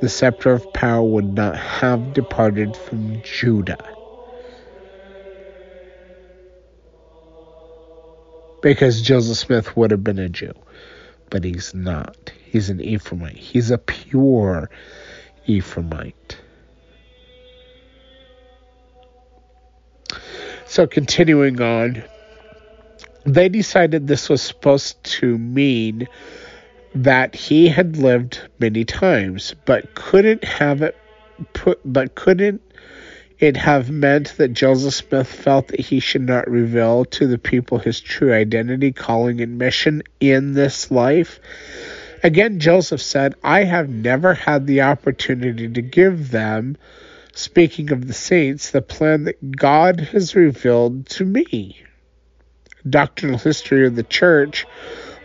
the 0.00 0.08
scepter 0.08 0.52
of 0.52 0.72
power 0.72 1.02
would 1.02 1.34
not 1.34 1.56
have 1.56 2.12
departed 2.14 2.76
from 2.76 3.20
Judah. 3.22 3.78
Because 8.62 9.02
Joseph 9.02 9.38
Smith 9.38 9.76
would 9.76 9.90
have 9.90 10.02
been 10.02 10.18
a 10.18 10.28
Jew, 10.28 10.52
but 11.30 11.44
he's 11.44 11.74
not. 11.74 12.32
He's 12.44 12.70
an 12.70 12.78
Ephraimite. 12.78 13.36
He's 13.36 13.70
a 13.70 13.78
pure 13.78 14.70
Ephraimite. 15.46 16.36
So, 20.66 20.86
continuing 20.86 21.60
on, 21.60 22.02
they 23.24 23.48
decided 23.48 24.06
this 24.06 24.28
was 24.28 24.42
supposed 24.42 25.02
to 25.04 25.38
mean 25.38 26.08
that 26.94 27.34
he 27.34 27.68
had 27.68 27.96
lived 27.96 28.40
many 28.58 28.84
times, 28.84 29.54
but 29.64 29.94
couldn't 29.94 30.44
have 30.44 30.82
it 30.82 30.96
put, 31.52 31.80
but 31.84 32.14
couldn't 32.14 32.62
it 33.38 33.56
have 33.56 33.90
meant 33.90 34.36
that 34.36 34.52
Joseph 34.52 34.94
Smith 34.94 35.28
felt 35.28 35.68
that 35.68 35.80
he 35.80 36.00
should 36.00 36.26
not 36.26 36.50
reveal 36.50 37.04
to 37.04 37.26
the 37.26 37.38
people 37.38 37.78
his 37.78 38.00
true 38.00 38.32
identity, 38.32 38.92
calling, 38.92 39.40
and 39.40 39.58
mission 39.58 40.02
in 40.18 40.54
this 40.54 40.90
life? 40.90 41.38
Again, 42.22 42.58
Joseph 42.58 43.00
said, 43.00 43.36
I 43.44 43.62
have 43.62 43.88
never 43.88 44.34
had 44.34 44.66
the 44.66 44.82
opportunity 44.82 45.68
to 45.68 45.82
give 45.82 46.32
them, 46.32 46.76
speaking 47.32 47.92
of 47.92 48.08
the 48.08 48.14
saints, 48.14 48.70
the 48.70 48.82
plan 48.82 49.24
that 49.24 49.52
God 49.52 50.00
has 50.00 50.34
revealed 50.34 51.06
to 51.10 51.24
me. 51.24 51.80
Doctrinal 52.88 53.38
History 53.38 53.86
of 53.86 53.94
the 53.94 54.02
Church 54.02 54.66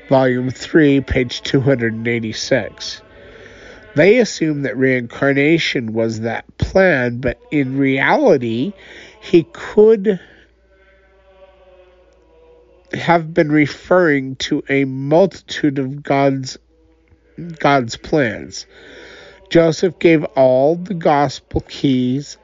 Volume 0.09 0.49
3, 0.49 1.01
page 1.01 1.41
286. 1.43 3.01
They 3.95 4.19
assume 4.19 4.63
that 4.63 4.75
reincarnation 4.75 5.93
was 5.93 6.21
that 6.21 6.57
plan, 6.57 7.19
but 7.19 7.39
in 7.51 7.77
reality, 7.77 8.73
he 9.21 9.43
could 9.53 10.19
have 12.93 13.33
been 13.33 13.51
referring 13.51 14.35
to 14.35 14.63
a 14.69 14.85
multitude 14.85 15.79
of 15.79 16.03
God's 16.03 16.57
God's 17.59 17.95
plans. 17.95 18.65
Joseph 19.49 19.97
gave 19.99 20.23
all 20.35 20.75
the 20.75 20.93
gospel 20.93 21.61
keys, 21.61 22.37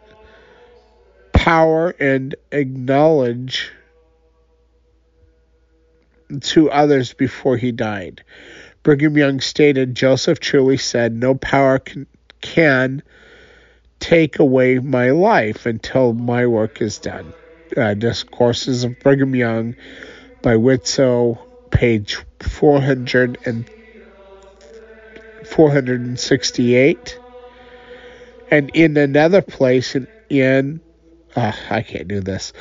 power, 1.33 1.89
and 1.99 2.35
acknowledge 2.51 3.71
to 6.41 6.69
others 6.71 7.13
before 7.13 7.57
he 7.57 7.71
died. 7.71 8.23
Brigham 8.83 9.17
Young 9.17 9.39
stated 9.39 9.95
Joseph 9.95 10.39
truly 10.39 10.77
said, 10.77 11.13
No 11.13 11.35
power 11.35 11.79
can, 11.79 12.07
can 12.41 13.03
take 13.99 14.39
away 14.39 14.79
my 14.79 15.11
life 15.11 15.65
until 15.65 16.13
my 16.13 16.47
work 16.47 16.81
is 16.81 16.97
done. 16.97 17.33
Uh, 17.75 17.93
Discourses 17.93 18.83
of 18.83 18.99
Brigham 18.99 19.35
Young 19.35 19.75
by 20.41 20.55
Widtsoe, 20.55 21.37
page 21.71 22.17
400 22.39 23.37
and 23.45 23.69
468. 25.45 27.19
And 28.51 28.71
in 28.73 28.97
another 28.97 29.41
place 29.41 29.95
in, 29.95 30.07
in 30.29 30.81
uh, 31.35 31.51
I 31.69 31.81
can't 31.81 32.07
do 32.07 32.21
this. 32.21 32.53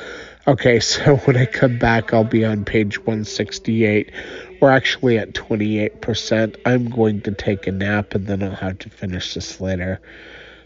Okay, 0.49 0.79
so 0.79 1.17
when 1.17 1.37
I 1.37 1.45
come 1.45 1.77
back, 1.77 2.11
I'll 2.11 2.23
be 2.23 2.43
on 2.43 2.65
page 2.65 2.97
168, 2.97 4.11
We're 4.59 4.71
actually 4.71 5.19
at 5.19 5.33
28%. 5.33 6.55
I'm 6.65 6.89
going 6.89 7.21
to 7.21 7.31
take 7.31 7.67
a 7.67 7.71
nap 7.71 8.15
and 8.15 8.25
then 8.25 8.41
I'll 8.41 8.55
have 8.55 8.79
to 8.79 8.89
finish 8.89 9.35
this 9.35 9.61
later. 9.61 10.01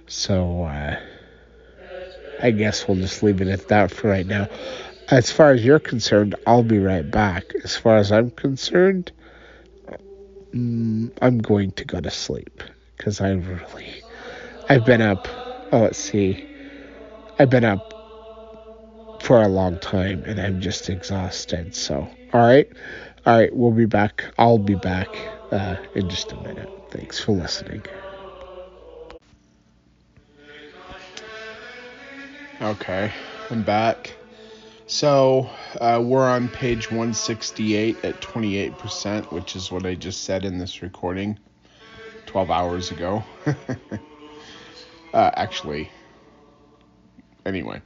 So, 0.08 0.64
uh, 0.64 0.98
I 2.42 2.52
guess 2.52 2.88
we'll 2.88 2.98
just 2.98 3.24
leave 3.24 3.42
it 3.42 3.50
at 3.50 3.68
that 3.68 3.92
for 3.92 4.08
right 4.08 4.26
now. 4.26 4.48
As 5.10 5.30
far 5.30 5.52
as 5.52 5.66
you're 5.66 5.80
concerned, 5.80 6.36
I'll 6.48 6.64
be 6.64 6.80
right 6.80 7.10
back. 7.10 7.54
As 7.66 7.76
far 7.76 7.98
as 7.98 8.10
I'm 8.10 8.32
concerned, 8.32 9.12
mm, 10.54 11.12
I'm 11.22 11.40
going 11.40 11.72
to 11.74 11.84
go 11.84 12.00
to 12.00 12.10
sleep 12.10 12.64
because 12.96 13.20
I 13.20 13.32
really, 13.32 14.02
I've 14.70 14.86
been 14.86 15.02
up. 15.02 15.28
Oh, 15.74 15.82
let's 15.82 16.00
see, 16.00 16.48
I've 17.38 17.50
been 17.50 17.66
up 17.66 17.93
for 19.24 19.42
a 19.42 19.48
long 19.48 19.78
time 19.78 20.22
and 20.26 20.38
I'm 20.38 20.60
just 20.60 20.90
exhausted. 20.90 21.74
So, 21.74 22.10
all 22.34 22.42
right, 22.42 22.70
all 23.26 23.38
right, 23.38 23.56
we'll 23.56 23.72
be 23.72 23.86
back. 23.86 24.26
I'll 24.38 24.58
be 24.58 24.76
back 24.76 25.18
uh, 25.50 25.78
in 25.96 26.10
just 26.10 26.34
a 26.34 26.36
minute. 26.36 26.70
Thanks 26.92 27.22
for 27.22 27.32
listening. 27.32 27.84
Okay, 32.62 33.14
I'm 33.50 33.64
back. 33.64 34.14
So 34.88 35.50
uh, 35.80 36.02
we're 36.04 36.28
on 36.28 36.50
page 36.50 36.92
168 36.92 38.04
at 38.04 38.20
28%, 38.20 39.32
which 39.32 39.56
is 39.56 39.72
what 39.72 39.86
I 39.86 39.96
just 39.96 40.26
said 40.26 40.44
in 40.44 40.58
this 40.58 40.82
recording 40.82 41.40
12 42.26 42.52
hours 42.52 42.92
ago. 42.92 43.24
uh, 45.14 45.32
actually, 45.34 45.90
anyway. 47.46 47.82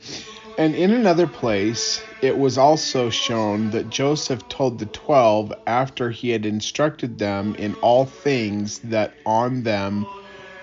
And 0.58 0.76
in 0.76 0.92
another 0.92 1.28
place, 1.28 2.08
it 2.22 2.38
was 2.38 2.58
also 2.58 3.10
shown 3.10 3.72
that 3.72 3.90
Joseph 3.90 4.48
told 4.48 4.80
the 4.80 4.88
twelve 4.88 5.54
after 5.68 6.12
he 6.12 6.30
had 6.30 6.46
instructed 6.46 7.20
them 7.20 7.56
in 7.56 7.76
all 7.82 8.06
things 8.06 8.80
that 8.80 9.20
on 9.26 9.64
them 9.64 10.10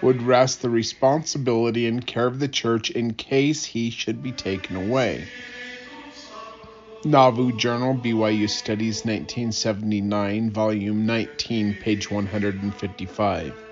would 0.01 0.23
rest 0.23 0.63
the 0.63 0.71
responsibility 0.71 1.87
and 1.87 2.07
care 2.07 2.27
of 2.27 2.41
the 2.41 2.49
church 2.49 2.91
in 2.91 3.15
case 3.15 3.65
he 3.65 3.91
should 3.91 4.23
be 4.23 4.33
taken 4.33 4.77
away. 4.77 5.33
Nauvoo 7.05 7.53
Journal, 7.53 7.95
BYU 7.95 8.49
Studies, 8.51 9.05
1979, 9.05 10.51
Volume 10.51 11.07
19, 11.07 11.77
page 11.77 12.11
155. 12.11 13.64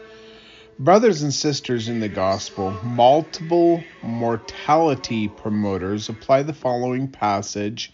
Brothers 0.83 1.23
and 1.23 1.33
sisters 1.33 1.89
in 1.89 2.01
the 2.01 2.09
gospel, 2.09 2.77
multiple 2.83 3.87
mortality 4.03 5.29
promoters 5.29 6.09
apply 6.09 6.43
the 6.43 6.53
following 6.53 7.07
passage 7.07 7.93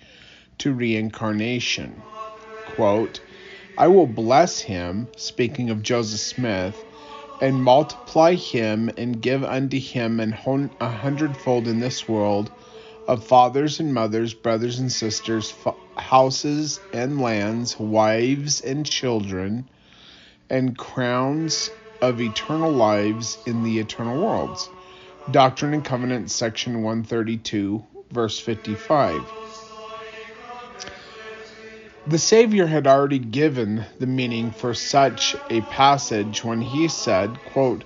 to 0.57 0.73
reincarnation. 0.73 2.03
Quote, 2.65 3.21
I 3.77 3.89
will 3.89 4.07
bless 4.07 4.61
him, 4.61 5.09
speaking 5.19 5.69
of 5.69 5.83
Joseph 5.83 6.21
Smith, 6.21 6.83
and 7.43 7.63
multiply 7.63 8.33
him 8.37 8.91
and 8.97 9.21
give 9.21 9.45
unto 9.45 9.79
him 9.79 10.19
an 10.19 10.35
a 10.81 10.89
hundredfold 10.89 11.69
in 11.69 11.81
this 11.81 12.09
world 12.09 12.51
of 13.07 13.23
fathers 13.23 13.81
and 13.81 13.93
mothers, 13.93 14.33
brothers 14.33 14.79
and 14.79 14.91
sisters, 14.91 15.53
houses 15.99 16.81
and 16.95 17.21
lands, 17.21 17.79
wives 17.79 18.63
and 18.63 18.87
children, 18.87 19.69
and 20.49 20.79
crowns 20.79 21.71
of 22.01 22.21
eternal 22.21 22.73
lives 22.73 23.39
in 23.47 23.65
the 23.65 23.79
eternal 23.79 24.17
worlds. 24.17 24.69
Doctrine 25.31 25.75
and 25.75 25.85
Covenants, 25.85 26.35
section 26.35 26.83
132, 26.83 27.83
verse 28.13 28.39
55. 28.39 29.21
The 32.09 32.19
Savior 32.19 32.67
had 32.67 32.87
already 32.87 33.19
given 33.19 33.85
the 33.99 34.07
meaning 34.07 34.51
for 34.51 34.73
such 34.73 35.37
a 35.51 35.61
passage 35.63 36.43
when 36.43 36.63
he 36.63 36.89
said, 36.89 37.37
quote, 37.45 37.85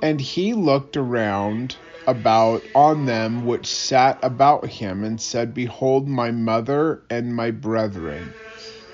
And 0.00 0.20
he 0.20 0.54
looked 0.54 0.96
around 0.96 1.74
about 2.06 2.62
on 2.74 3.06
them 3.06 3.44
which 3.44 3.66
sat 3.66 4.18
about 4.22 4.66
him, 4.66 5.02
and 5.02 5.20
said, 5.20 5.54
Behold, 5.54 6.06
my 6.06 6.30
mother 6.30 7.02
and 7.10 7.34
my 7.34 7.50
brethren. 7.50 8.32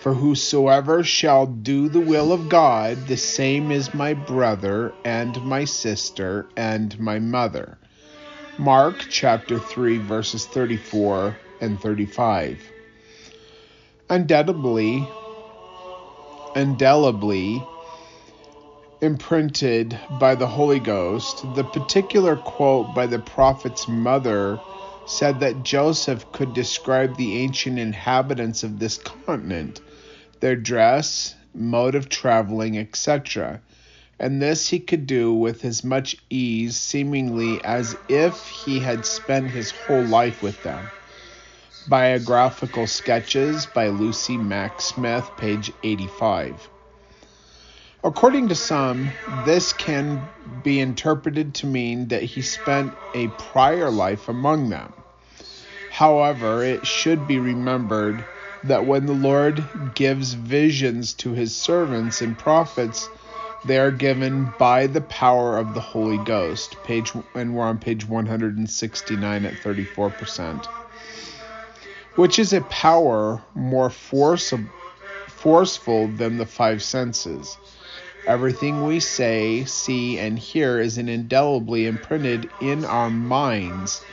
For 0.01 0.15
whosoever 0.15 1.03
shall 1.03 1.47
do 1.47 1.89
the 1.89 2.01
will 2.01 2.33
of 2.33 2.49
God, 2.49 3.09
the 3.09 3.17
same 3.17 3.73
is 3.73 3.93
my 3.93 4.15
brother, 4.15 4.95
and 5.05 5.45
my 5.45 5.65
sister, 5.65 6.47
and 6.57 6.99
my 7.01 7.19
mother. 7.19 7.77
Mark 8.59 8.95
chapter 9.11 9.59
3, 9.59 9.99
verses 9.99 10.45
34 10.47 11.35
and 11.61 11.81
35. 11.81 12.63
Undoubtedly, 14.09 15.05
indelibly, 16.55 17.61
imprinted 19.01 19.99
by 20.21 20.37
the 20.37 20.47
Holy 20.47 20.79
Ghost, 20.79 21.45
the 21.57 21.65
particular 21.65 22.37
quote 22.37 22.95
by 22.95 23.07
the 23.07 23.19
prophet's 23.19 23.89
mother 23.89 24.61
said 25.09 25.41
that 25.41 25.63
Joseph 25.63 26.31
could 26.33 26.55
describe 26.55 27.17
the 27.17 27.39
ancient 27.39 27.79
inhabitants 27.79 28.63
of 28.63 28.79
this 28.79 28.99
continent, 28.99 29.81
their 30.41 30.57
dress, 30.57 31.35
mode 31.55 31.95
of 31.95 32.09
traveling, 32.09 32.79
etc. 32.79 33.61
And 34.19 34.43
this 34.43 34.69
he 34.69 34.81
could 34.81 35.07
do 35.07 35.33
with 35.33 35.65
as 35.65 35.85
much 35.85 36.17
ease, 36.29 36.77
seemingly 36.77 37.63
as 37.65 37.97
if 38.09 38.49
he 38.49 38.81
had 38.81 39.05
spent 39.05 39.51
his 39.51 39.71
whole 39.71 40.07
life 40.07 40.43
with 40.43 40.63
them. 40.63 40.91
Biographical 41.87 42.87
Sketches 42.87 43.67
by 43.67 43.89
Lucy 43.89 44.37
Mack 44.37 44.81
Smith, 44.81 45.31
page 45.37 45.73
85. 45.83 46.69
According 48.05 48.49
to 48.49 48.55
some, 48.55 49.11
this 49.27 49.73
can 49.73 50.29
be 50.63 50.81
interpreted 50.81 51.55
to 51.55 51.67
mean 51.67 52.09
that 52.09 52.23
he 52.23 52.43
spent 52.43 52.95
a 53.15 53.29
prior 53.29 53.91
life 53.91 54.29
among 54.29 54.71
them. 54.71 54.93
However, 55.91 56.63
it 56.63 56.87
should 56.87 57.27
be 57.27 57.39
remembered 57.39 58.25
that 58.65 58.85
when 58.85 59.07
the 59.07 59.13
Lord 59.13 59.63
gives 59.95 60.33
visions 60.33 61.13
to 61.15 61.33
his 61.33 61.55
servants 61.55 62.21
and 62.21 62.37
prophets, 62.39 63.09
they 63.65 63.79
are 63.79 63.91
given 63.91 64.53
by 64.59 64.87
the 64.87 65.01
power 65.01 65.59
of 65.59 65.75
the 65.75 65.81
Holy 65.81 66.19
Ghost. 66.19 66.77
Page 66.85 67.13
and 67.35 67.55
we're 67.55 67.65
on 67.65 67.79
page 67.79 68.07
169 68.09 69.45
at 69.45 69.55
34%. 69.55 70.65
Which 72.17 72.39
is 72.39 72.53
a 72.53 72.61
power 72.63 73.43
more 73.55 73.91
force, 73.91 74.53
forceful 75.29 76.09
than 76.09 76.39
the 76.39 76.47
five 76.47 76.83
senses. 76.83 77.57
Everything 78.27 78.85
we 78.85 79.01
say, 79.01 79.65
see, 79.65 80.19
and 80.19 80.39
hear 80.39 80.81
is 80.81 80.99
indelibly 80.99 81.87
imprinted 81.87 82.51
in 82.61 82.85
our 82.85 83.09
minds, 83.09 84.05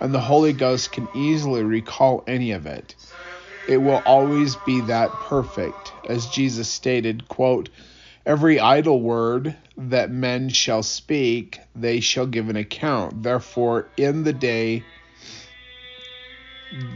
and 0.00 0.14
the 0.14 0.20
Holy 0.20 0.52
Ghost 0.52 0.92
can 0.92 1.08
easily 1.14 1.64
recall 1.64 2.22
any 2.26 2.52
of 2.52 2.66
it. 2.66 2.94
It 3.68 3.78
will 3.78 4.02
always 4.06 4.56
be 4.56 4.80
that 4.80 5.10
perfect. 5.28 5.92
As 6.04 6.26
Jesus 6.26 6.68
stated, 6.68 7.28
quote, 7.28 7.68
Every 8.24 8.58
idle 8.58 9.00
word 9.00 9.54
that 9.76 10.10
men 10.10 10.48
shall 10.48 10.82
speak, 10.82 11.60
they 11.74 12.00
shall 12.00 12.26
give 12.26 12.48
an 12.48 12.56
account. 12.56 13.22
Therefore, 13.22 13.88
in 13.96 14.24
the 14.24 14.32
day 14.32 14.82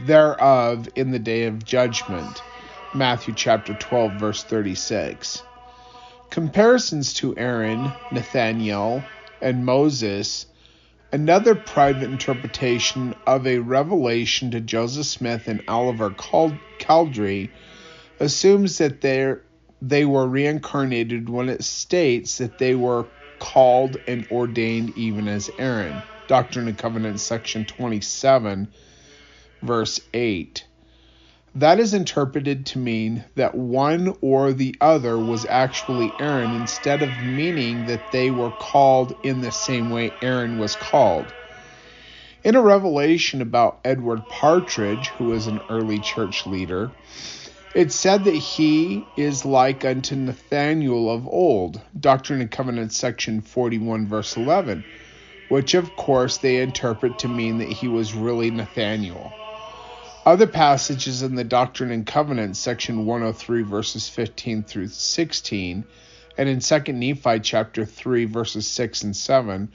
thereof, 0.05 0.89
in 0.95 1.11
the 1.11 1.19
day 1.19 1.45
of 1.45 1.63
judgment. 1.65 2.41
Matthew 2.93 3.33
chapter 3.33 3.73
12, 3.73 4.11
verse 4.13 4.43
36. 4.43 5.43
Comparisons 6.29 7.13
to 7.15 7.37
Aaron, 7.37 7.91
Nathaniel, 8.11 9.03
and 9.41 9.65
Moses, 9.65 10.45
another 11.11 11.55
private 11.55 12.03
interpretation 12.03 13.13
of 13.27 13.45
a 13.45 13.59
revelation 13.59 14.51
to 14.51 14.61
Joseph 14.61 15.05
Smith 15.05 15.47
and 15.47 15.61
Oliver 15.67 16.11
Cowdery, 16.79 17.53
assumes 18.19 18.77
that 18.77 19.01
they 19.01 20.05
were 20.05 20.27
reincarnated 20.27 21.29
when 21.29 21.49
it 21.49 21.63
states 21.63 22.37
that 22.37 22.57
they 22.57 22.75
were 22.75 23.09
called 23.39 23.97
and 24.07 24.27
ordained 24.31 24.91
even 24.91 25.27
as 25.27 25.49
Aaron. 25.57 26.03
Doctrine 26.27 26.67
and 26.67 26.77
Covenants, 26.77 27.23
section 27.23 27.65
27, 27.65 28.71
verse 29.63 29.99
8. 30.13 30.65
That 31.55 31.79
is 31.81 31.93
interpreted 31.93 32.65
to 32.67 32.79
mean 32.79 33.25
that 33.35 33.55
one 33.55 34.15
or 34.21 34.53
the 34.53 34.75
other 34.79 35.19
was 35.19 35.45
actually 35.45 36.15
Aaron 36.17 36.53
instead 36.53 37.03
of 37.03 37.21
meaning 37.21 37.85
that 37.85 38.09
they 38.11 38.31
were 38.31 38.51
called 38.51 39.13
in 39.21 39.41
the 39.41 39.51
same 39.51 39.89
way 39.89 40.15
Aaron 40.21 40.57
was 40.57 40.77
called. 40.77 41.33
In 42.43 42.55
a 42.55 42.61
revelation 42.61 43.41
about 43.41 43.81
Edward 43.83 44.29
Partridge, 44.29 45.09
who 45.09 45.25
was 45.25 45.47
an 45.47 45.61
early 45.67 45.99
church 45.99 46.45
leader, 46.45 46.93
it 47.75 47.91
said 47.91 48.23
that 48.23 48.31
he 48.31 49.09
is 49.17 49.43
like 49.45 49.83
unto 49.83 50.15
Nathaniel 50.15 51.11
of 51.11 51.27
old, 51.27 51.81
Doctrine 51.99 52.41
and 52.41 52.49
Covenants, 52.49 52.95
section 52.95 53.41
41, 53.41 54.07
verse 54.07 54.37
11, 54.37 54.85
which 55.49 55.73
of 55.73 55.97
course 55.97 56.37
they 56.37 56.61
interpret 56.61 57.19
to 57.19 57.27
mean 57.27 57.57
that 57.57 57.67
he 57.67 57.89
was 57.89 58.13
really 58.13 58.51
Nathaniel. 58.51 59.35
Other 60.23 60.45
passages 60.45 61.23
in 61.23 61.33
the 61.33 61.43
Doctrine 61.43 61.89
and 61.89 62.05
Covenants, 62.05 62.59
section 62.59 63.07
103, 63.07 63.63
verses 63.63 64.07
15 64.07 64.61
through 64.61 64.89
16, 64.89 65.83
and 66.37 66.49
in 66.49 66.59
2 66.59 66.93
Nephi 66.93 67.39
chapter 67.39 67.85
3, 67.85 68.25
verses 68.25 68.67
6 68.67 69.01
and 69.01 69.15
7, 69.15 69.71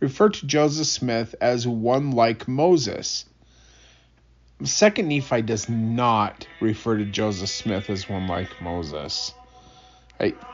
refer 0.00 0.30
to 0.30 0.46
Joseph 0.46 0.86
Smith 0.86 1.34
as 1.42 1.68
one 1.68 2.12
like 2.12 2.48
Moses. 2.48 3.26
2 4.64 5.02
Nephi 5.02 5.42
does 5.42 5.68
not 5.68 6.46
refer 6.62 6.96
to 6.96 7.04
Joseph 7.04 7.50
Smith 7.50 7.90
as 7.90 8.08
one 8.08 8.26
like 8.26 8.62
Moses. 8.62 9.34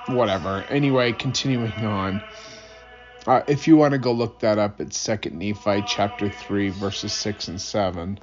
Whatever. 0.09 0.65
Anyway, 0.71 1.13
continuing 1.13 1.73
on. 1.85 2.21
Uh, 3.29 3.43
if 3.47 3.69
you 3.69 3.77
want 3.77 3.93
to 3.93 3.99
go 3.99 4.11
look 4.11 4.41
that 4.41 4.59
up, 4.59 4.81
it's 4.81 5.05
2 5.05 5.31
Nephi 5.31 5.85
chapter 5.87 6.29
3, 6.29 6.71
verses 6.71 7.13
6 7.13 7.47
and 7.47 7.61
7 7.61 8.19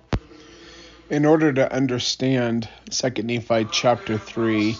in 1.13 1.25
order 1.25 1.53
to 1.53 1.71
understand 1.71 2.67
Second 2.89 3.27
Nephi 3.27 3.65
chapter 3.65 4.17
3, 4.17 4.75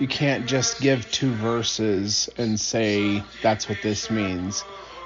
you 0.00 0.08
can't 0.08 0.46
just 0.46 0.80
give 0.80 1.08
two 1.12 1.32
verses 1.32 2.28
and 2.36 2.58
say 2.58 3.24
that's 3.40 3.68
what 3.68 3.80
this 3.80 4.10
means. 4.10 4.64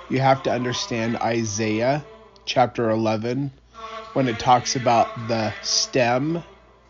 You 0.08 0.20
have 0.20 0.42
to 0.44 0.50
understand 0.50 1.18
Isaiah 1.18 2.06
chapter 2.46 2.88
11 2.88 3.52
when 4.14 4.26
it 4.26 4.38
talks 4.38 4.74
about 4.74 5.28
the 5.28 5.52
stem, 5.60 6.42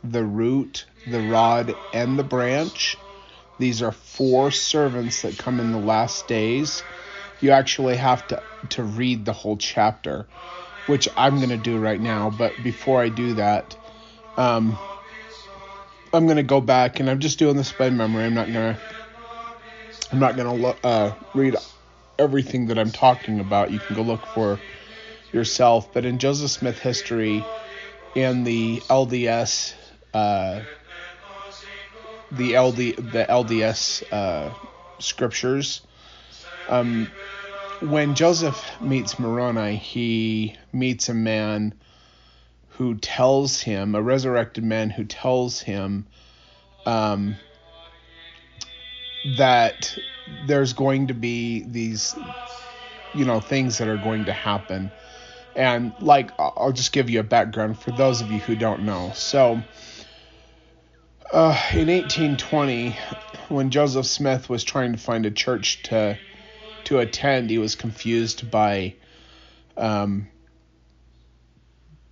the 0.05 0.23
root, 0.23 0.87
the 1.05 1.21
rod, 1.21 1.75
and 1.93 2.17
the 2.17 2.23
branch. 2.23 2.97
These 3.59 3.83
are 3.83 3.91
four 3.91 4.53
servants 4.53 5.23
that 5.23 5.37
come 5.37 5.59
in 5.59 5.73
the 5.73 5.81
last 5.81 6.29
days. 6.29 6.85
You 7.41 7.51
actually 7.51 7.97
have 7.97 8.25
to, 8.29 8.41
to 8.69 8.85
read 8.85 9.25
the 9.25 9.33
whole 9.33 9.57
chapter 9.57 10.29
which 10.89 11.09
I'm 11.17 11.37
going 11.37 11.51
to 11.51 11.57
do 11.57 11.79
right 11.79 12.01
now. 12.01 12.31
But 12.31 12.63
before 12.63 13.03
I 13.03 13.11
do 13.11 13.35
that, 13.35 13.77
um, 14.37 14.77
I'm 16.13 16.25
going 16.25 16.37
to 16.39 16.43
go 16.43 16.61
back 16.61 16.99
and 16.99 17.11
I'm 17.11 17.21
just 17.21 17.39
doing 17.39 17.57
this 17.57 17.73
by 17.73 17.91
memory. 17.91 18.25
I'm 18.25 18.35
not 18.35 18.51
going 18.51 18.75
to 18.75 18.81
I'm 20.11 20.19
not 20.19 20.37
going 20.37 20.63
to 20.63 20.87
uh, 20.87 21.15
read 21.35 21.57
everything 22.19 22.67
that 22.69 22.79
I'm 22.79 22.91
talking 22.91 23.41
about. 23.41 23.71
You 23.71 23.79
can 23.79 23.95
go 23.95 24.03
look 24.03 24.27
for 24.27 24.61
yourself. 25.33 25.93
But 25.93 26.07
in 26.07 26.19
Joseph 26.19 26.51
Smith 26.51 26.79
history, 26.79 27.45
and 28.17 28.47
the 28.47 28.83
LDS, 28.89 29.75
uh, 30.15 30.61
the 32.31 32.59
LD, 32.59 32.77
the 32.77 33.27
LDS 33.29 34.03
uh, 34.11 34.55
scriptures, 34.99 35.83
um, 36.67 37.13
when 37.81 38.15
Joseph 38.15 38.81
meets 38.81 39.19
Moroni, 39.19 39.77
he 39.77 40.57
meets 40.73 41.09
a 41.09 41.15
man 41.15 41.75
who 42.71 42.95
tells 42.97 43.61
him, 43.61 43.95
a 43.95 44.03
resurrected 44.03 44.65
man 44.65 44.91
who 44.91 45.05
tells 45.05 45.61
him 45.61 46.07
um, 46.87 47.37
that 49.37 49.97
there's 50.47 50.73
going 50.73 51.09
to 51.09 51.15
be 51.15 51.63
these, 51.63 52.17
you 53.15 53.25
know, 53.25 53.41
things 53.41 53.79
that 53.79 53.89
are 53.89 53.97
going 53.97 54.27
to 54.27 54.33
happen. 54.33 54.91
And, 55.57 55.93
like, 56.01 56.31
I'll 56.39 56.73
just 56.73 56.93
give 56.93 57.11
you 57.11 57.21
a 57.21 57.25
background 57.25 57.79
for 57.79 57.91
those 57.91 58.21
of 58.21 58.31
you 58.31 58.39
who 58.39 58.55
don't 58.55 58.83
know. 58.83 59.11
So, 59.15 59.61
uh, 61.33 61.61
in 61.73 61.89
1820, 61.89 62.97
when 63.49 63.71
Joseph 63.71 64.07
Smith 64.07 64.49
was 64.49 64.63
trying 64.63 64.93
to 64.93 64.99
find 64.99 65.27
a 65.27 65.33
church 65.33 65.83
to 65.85 66.17
to 66.89 66.99
attend, 66.99 67.51
he 67.51 67.59
was 67.59 67.75
confused 67.75 68.51
by 68.51 68.95
um, 69.77 70.29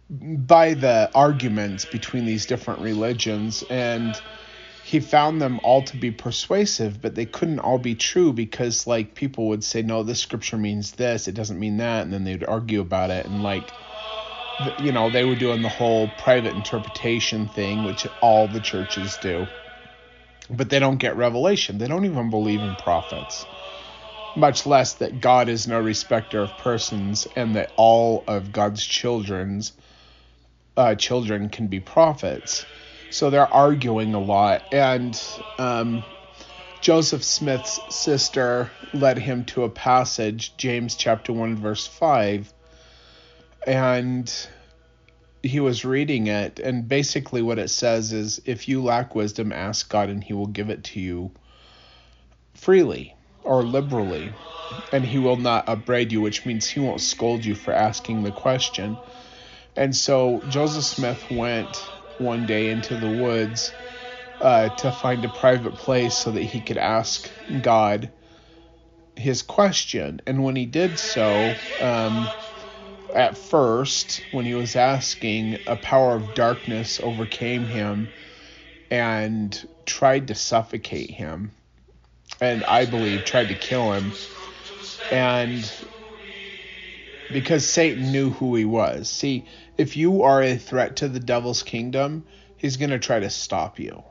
by 0.09 0.75
the 0.75 1.11
arguments 1.15 1.85
between 1.85 2.25
these 2.25 2.47
different 2.47 2.81
religions 2.81 3.65
and 3.65 4.21
he 4.81 5.01
found 5.01 5.41
them 5.41 5.59
all 5.65 5.83
to 5.83 5.97
be 5.97 6.13
persuasive 6.13 7.03
but 7.03 7.17
they 7.17 7.27
couldn't 7.27 7.59
all 7.59 7.79
be 7.79 7.97
true 7.97 8.33
because 8.33 8.87
like 8.87 9.17
people 9.17 9.49
would 9.49 9.65
say 9.65 9.83
no 9.83 10.05
this 10.05 10.21
scripture 10.21 10.57
means 10.57 10.93
this 10.93 11.27
it 11.27 11.35
doesn't 11.35 11.59
mean 11.59 11.79
that 11.79 12.03
and 12.03 12.13
then 12.13 12.23
they'd 12.23 12.45
argue 12.45 12.81
about 12.81 13.11
it 13.11 13.27
and 13.27 13.43
like 13.43 13.75
you 14.79 14.93
know 14.93 15.11
they 15.11 15.25
were 15.25 15.37
doing 15.37 15.63
the 15.63 15.69
whole 15.69 16.09
private 16.09 16.55
interpretation 16.55 17.49
thing 17.49 17.83
which 17.83 18.07
all 18.21 18.49
the 18.49 18.61
churches 18.61 19.17
do. 19.17 19.49
But 20.49 20.71
they 20.71 20.79
don't 20.79 20.99
get 20.99 21.17
revelation. 21.17 21.79
They 21.79 21.89
don't 21.89 22.05
even 22.05 22.31
believe 22.31 22.63
in 22.63 22.77
prophets 22.77 23.47
much 24.37 24.67
less 24.67 24.95
that 24.95 25.21
God 25.21 25.49
is 25.49 25.67
no 25.67 25.81
respecter 25.81 26.43
of 26.43 26.57
persons 26.57 27.27
and 27.35 27.57
that 27.57 27.73
all 27.77 28.23
of 28.29 28.53
God's 28.53 28.85
children's 28.85 29.73
uh, 30.77 30.95
children 30.95 31.49
can 31.49 31.69
be 31.69 31.81
prophets. 31.81 32.67
So 33.09 33.31
they're 33.31 33.53
arguing 33.53 34.15
a 34.15 34.21
lot, 34.21 34.65
and 34.73 35.19
um, 35.59 36.05
Joseph 36.81 37.25
Smith's 37.25 37.81
sister 37.89 38.71
led 38.93 39.17
him 39.17 39.45
to 39.47 39.65
a 39.65 39.71
passage, 39.71 40.57
James 40.57 40.97
chapter 40.97 41.33
one 41.33 41.57
verse 41.57 41.87
five, 41.87 42.53
and 43.67 44.31
he 45.43 45.61
was 45.61 45.85
reading 45.85 46.27
it, 46.27 46.59
and 46.59 46.89
basically 46.89 47.41
what 47.41 47.59
it 47.59 47.71
says 47.71 48.13
is, 48.13 48.41
if 48.45 48.69
you 48.69 48.83
lack 48.83 49.15
wisdom, 49.15 49.53
ask 49.53 49.89
God, 49.89 50.09
and 50.09 50.23
He 50.23 50.33
will 50.33 50.47
give 50.47 50.71
it 50.71 50.85
to 50.85 51.01
you 51.01 51.31
freely 52.55 53.16
or 53.47 53.63
liberally, 53.63 54.35
and 54.93 55.07
he 55.07 55.19
will 55.19 55.37
not 55.37 55.69
upbraid 55.69 56.13
you, 56.13 56.21
which 56.21 56.45
means 56.45 56.69
he 56.69 56.81
won't 56.81 57.01
scold 57.01 57.45
you 57.45 57.55
for 57.55 57.73
asking 57.73 58.23
the 58.23 58.33
question. 58.33 58.99
And 59.77 59.95
so 59.95 60.43
Joseph 60.49 60.85
Smith 60.85 61.31
went 61.31 61.91
one 62.19 62.47
day 62.47 62.71
into 62.71 62.97
the 62.97 63.09
woods 63.09 63.73
uh, 64.41 64.71
to 64.71 64.91
find 64.91 65.25
a 65.25 65.29
private 65.29 65.77
place 65.77 66.17
so 66.17 66.33
that 66.33 66.43
he 66.43 66.61
could 66.61 66.79
ask 66.79 67.31
God 67.61 68.11
his 69.15 69.43
question. 69.43 70.21
And 70.27 70.43
when 70.43 70.57
he 70.57 70.67
did 70.67 70.99
so, 70.99 71.59
um, 71.79 72.33
at 73.15 73.39
first, 73.39 74.27
when 74.31 74.45
he 74.45 74.55
was 74.55 74.77
asking, 74.77 75.59
a 75.67 75.77
power 75.77 76.17
of 76.17 76.35
darkness 76.35 77.01
overcame 77.01 77.67
him 77.67 78.13
and 78.91 79.69
tried 79.87 80.29
to 80.29 80.35
suffocate 80.35 81.11
him 81.11 81.53
and 82.41 82.65
I 82.65 82.85
believe 82.85 83.25
tried 83.25 83.49
to 83.49 83.55
kill 83.55 83.93
him. 83.93 84.15
And 85.11 85.73
because 87.31 87.69
Satan 87.69 88.13
knew 88.13 88.31
who 88.31 88.55
he 88.55 88.65
was. 88.65 89.09
See, 89.09 89.47
if 89.77 89.97
you 89.97 90.23
are 90.23 90.43
a 90.43 90.57
threat 90.57 90.97
to 90.97 91.09
the 91.09 91.21
devil's 91.21 91.63
kingdom, 91.63 92.25
he's 92.57 92.77
going 92.77 92.91
to 92.91 92.99
try 92.99 93.21
to 93.21 93.31
stop 93.31 93.79
you. 93.79 94.03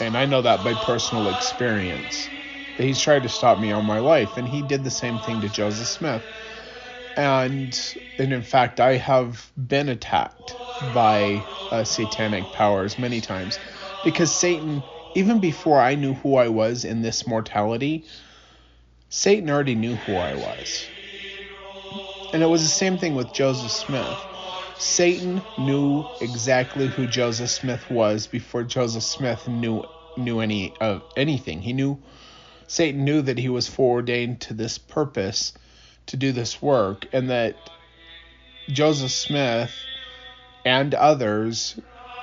And 0.00 0.16
I 0.16 0.26
know 0.26 0.42
that 0.42 0.64
by 0.64 0.74
personal 0.74 1.28
experience. 1.28 2.30
That 2.76 2.84
he's 2.84 3.00
tried 3.00 3.24
to 3.24 3.28
stop 3.28 3.58
me 3.58 3.72
all 3.72 3.82
my 3.82 3.98
life, 3.98 4.36
and 4.36 4.48
he 4.48 4.62
did 4.62 4.84
the 4.84 4.90
same 4.90 5.18
thing 5.18 5.42
to 5.42 5.48
Joseph 5.48 5.86
Smith. 5.86 6.22
And 7.16 7.78
and 8.18 8.32
in 8.32 8.42
fact, 8.42 8.80
I 8.80 8.96
have 8.96 9.50
been 9.56 9.88
attacked 9.88 10.56
by 10.80 11.46
uh, 11.70 11.84
satanic 11.84 12.52
powers 12.52 12.98
many 12.98 13.20
times 13.20 13.60
because 14.02 14.34
Satan 14.34 14.84
even 15.14 15.38
before 15.38 15.80
I 15.80 15.94
knew 15.94 16.14
who 16.14 16.36
I 16.36 16.48
was 16.48 16.84
in 16.84 17.02
this 17.02 17.26
mortality, 17.26 18.04
Satan 19.08 19.50
already 19.50 19.74
knew 19.74 19.96
who 19.96 20.16
I 20.16 20.34
was. 20.34 20.88
And 22.32 22.42
it 22.42 22.46
was 22.46 22.62
the 22.62 22.68
same 22.68 22.96
thing 22.96 23.14
with 23.14 23.32
Joseph 23.32 23.70
Smith. 23.70 24.16
Satan 24.78 25.42
knew 25.58 26.06
exactly 26.20 26.86
who 26.86 27.06
Joseph 27.06 27.50
Smith 27.50 27.90
was 27.90 28.26
before 28.26 28.62
Joseph 28.62 29.02
Smith 29.02 29.48
knew 29.48 29.84
knew 30.16 30.40
any 30.40 30.74
of 30.80 31.02
anything. 31.16 31.60
He 31.60 31.72
knew 31.72 31.98
Satan 32.66 33.04
knew 33.04 33.20
that 33.22 33.38
he 33.38 33.48
was 33.48 33.68
foreordained 33.68 34.40
to 34.42 34.54
this 34.54 34.78
purpose 34.78 35.52
to 36.06 36.16
do 36.16 36.32
this 36.32 36.62
work 36.62 37.06
and 37.12 37.30
that 37.30 37.56
Joseph 38.68 39.10
Smith 39.10 39.72
and 40.64 40.94
others 40.94 41.78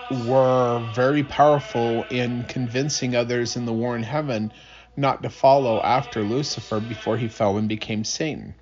were 0.09 0.79
very 0.91 1.23
powerful 1.23 2.05
in 2.09 2.43
convincing 2.43 3.15
others 3.15 3.55
in 3.55 3.65
the 3.65 3.73
war 3.73 3.95
in 3.95 4.03
heaven 4.03 4.53
not 4.95 5.23
to 5.23 5.29
follow 5.29 5.81
after 5.83 6.23
Lucifer 6.23 6.79
before 6.79 7.17
he 7.17 7.27
fell 7.27 7.57
and 7.57 7.69
became 7.69 8.03
Satan. 8.03 8.55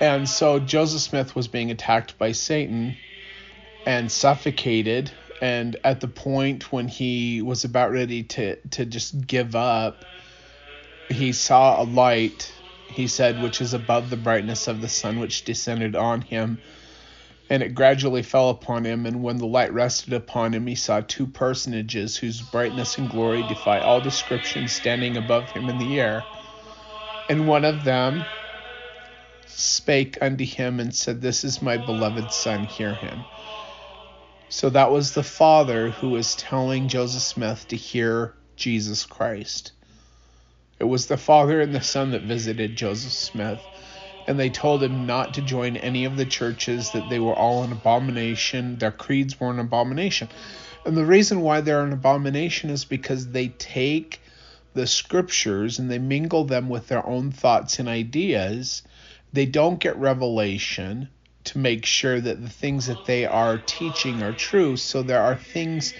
And 0.00 0.28
so 0.28 0.58
Joseph 0.58 1.02
Smith 1.02 1.36
was 1.36 1.46
being 1.46 1.70
attacked 1.70 2.18
by 2.18 2.32
Satan 2.32 2.96
and 3.84 4.10
suffocated. 4.10 5.12
And 5.40 5.76
at 5.84 6.00
the 6.00 6.08
point 6.08 6.72
when 6.72 6.88
he 6.88 7.42
was 7.42 7.64
about 7.64 7.92
ready 7.92 8.24
to, 8.24 8.56
to 8.70 8.86
just 8.86 9.26
give 9.26 9.54
up, 9.54 10.04
he 11.08 11.32
saw 11.32 11.80
a 11.80 11.84
light, 11.84 12.52
he 12.88 13.06
said, 13.06 13.38
which 13.38 13.60
is 13.60 13.74
above 13.74 14.10
the 14.10 14.16
brightness 14.16 14.68
of 14.68 14.80
the 14.80 14.88
sun, 14.88 15.18
which 15.18 15.44
descended 15.44 15.96
on 15.96 16.22
him 16.22 16.60
and 17.50 17.64
it 17.64 17.74
gradually 17.74 18.22
fell 18.22 18.50
upon 18.50 18.84
him, 18.86 19.06
and 19.06 19.22
when 19.24 19.38
the 19.38 19.46
light 19.46 19.72
rested 19.74 20.14
upon 20.14 20.54
him, 20.54 20.68
he 20.68 20.76
saw 20.76 21.00
two 21.02 21.26
personages 21.26 22.16
whose 22.16 22.42
brightness 22.42 22.96
and 22.96 23.10
glory 23.10 23.42
defy 23.42 23.80
all 23.80 24.00
description 24.00 24.68
standing 24.68 25.16
above 25.16 25.50
him 25.50 25.68
in 25.68 25.78
the 25.78 26.00
air. 26.00 26.30
And 27.28 27.48
one 27.48 27.64
of 27.64 27.84
them 27.84 28.26
spake 29.46 30.18
unto 30.22 30.44
him 30.44 30.80
and 30.80 30.94
said, 30.94 31.20
This 31.20 31.44
is 31.44 31.60
my 31.60 31.76
beloved 31.76 32.32
Son, 32.32 32.64
hear 32.64 32.94
him. 32.94 33.26
So 34.48 34.70
that 34.70 34.92
was 34.92 35.14
the 35.14 35.24
Father 35.24 35.90
who 35.90 36.10
was 36.10 36.36
telling 36.36 36.88
Joseph 36.88 37.22
Smith 37.22 37.68
to 37.68 37.76
hear 37.76 38.34
Jesus 38.56 39.06
Christ. 39.06 39.72
It 40.78 40.84
was 40.84 41.06
the 41.06 41.16
Father 41.16 41.60
and 41.60 41.74
the 41.74 41.82
Son 41.82 42.10
that 42.12 42.22
visited 42.22 42.76
Joseph 42.76 43.12
Smith, 43.12 43.68
and 44.30 44.38
they 44.38 44.48
told 44.48 44.80
him 44.80 45.06
not 45.06 45.34
to 45.34 45.42
join 45.42 45.76
any 45.76 46.04
of 46.04 46.16
the 46.16 46.24
churches, 46.24 46.92
that 46.92 47.08
they 47.08 47.18
were 47.18 47.34
all 47.34 47.64
an 47.64 47.72
abomination, 47.72 48.76
their 48.78 48.92
creeds 48.92 49.40
were 49.40 49.50
an 49.50 49.58
abomination. 49.58 50.28
And 50.84 50.96
the 50.96 51.04
reason 51.04 51.40
why 51.40 51.62
they're 51.62 51.82
an 51.82 51.92
abomination 51.92 52.70
is 52.70 52.84
because 52.84 53.32
they 53.32 53.48
take 53.48 54.20
the 54.72 54.86
scriptures 54.86 55.80
and 55.80 55.90
they 55.90 55.98
mingle 55.98 56.44
them 56.44 56.68
with 56.68 56.86
their 56.86 57.04
own 57.04 57.32
thoughts 57.32 57.80
and 57.80 57.88
ideas. 57.88 58.84
They 59.32 59.46
don't 59.46 59.80
get 59.80 59.96
revelation 59.96 61.08
to 61.42 61.58
make 61.58 61.84
sure 61.84 62.20
that 62.20 62.40
the 62.40 62.48
things 62.48 62.86
that 62.86 63.06
they 63.06 63.26
are 63.26 63.58
teaching 63.58 64.22
are 64.22 64.32
true. 64.32 64.76
So 64.76 65.02
there 65.02 65.22
are 65.22 65.34
things 65.34 65.92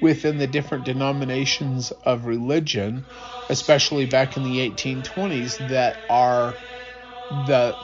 within 0.00 0.38
the 0.38 0.46
different 0.46 0.84
denominations 0.84 1.90
of 1.90 2.24
religion, 2.24 3.04
especially 3.50 4.06
back 4.06 4.38
in 4.38 4.42
the 4.42 4.70
1820s, 4.70 5.68
that 5.68 6.00
are 6.08 6.56
the 7.30 7.78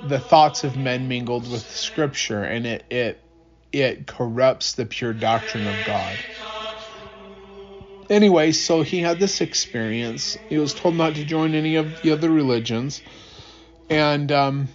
the 0.00 0.20
thoughts 0.20 0.64
of 0.64 0.76
men 0.76 1.08
mingled 1.08 1.48
with 1.48 1.68
scripture 1.70 2.42
and 2.44 2.66
it 2.66 2.86
it 2.90 3.24
it 3.72 4.06
corrupts 4.06 4.74
the 4.74 4.86
pure 4.86 5.12
doctrine 5.14 5.66
of 5.66 5.84
God. 5.84 6.24
Anyway, 8.10 8.52
so 8.52 8.82
he 8.82 9.00
had 9.00 9.18
this 9.20 9.40
experience. 9.40 10.36
He 10.48 10.58
was 10.58 10.74
told 10.74 10.96
not 10.96 11.16
to 11.16 11.24
join 11.24 11.54
any 11.54 11.76
of 11.76 12.00
the 12.00 12.12
other 12.12 12.30
religions. 12.30 13.02
And 13.90 14.32
um, 14.32 14.68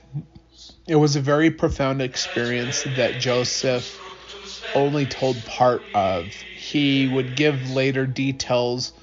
it 0.87 0.97
was 0.97 1.15
a 1.15 1.21
very 1.21 1.51
profound 1.51 2.01
experience 2.01 2.83
that 2.83 3.17
Joseph 3.17 4.01
only 4.75 5.07
told 5.07 5.45
part 5.45 5.89
of. 5.93 6.45
He 6.53 7.07
would 7.07 7.35
give 7.35 7.69
later 7.69 8.07
details 8.07 8.93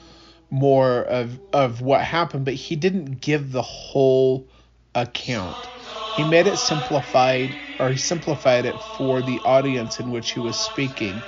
more 0.51 1.03
of, 1.03 1.41
of 1.53 1.83
what 1.83 2.03
happened, 2.03 2.45
but 2.47 2.55
he 2.55 2.77
didn't 2.77 3.21
give 3.23 3.53
the 3.53 3.63
whole 3.63 4.50
account. 4.95 5.69
He 6.11 6.25
made 6.25 6.47
it 6.47 6.59
simplified, 6.59 7.59
or 7.79 7.91
he 7.93 7.99
simplified 7.99 8.67
it 8.67 8.81
for 8.81 9.23
the 9.23 9.43
audience 9.45 10.01
in 10.01 10.11
which 10.11 10.33
he 10.33 10.41
was 10.41 10.59
speaking. 10.59 11.27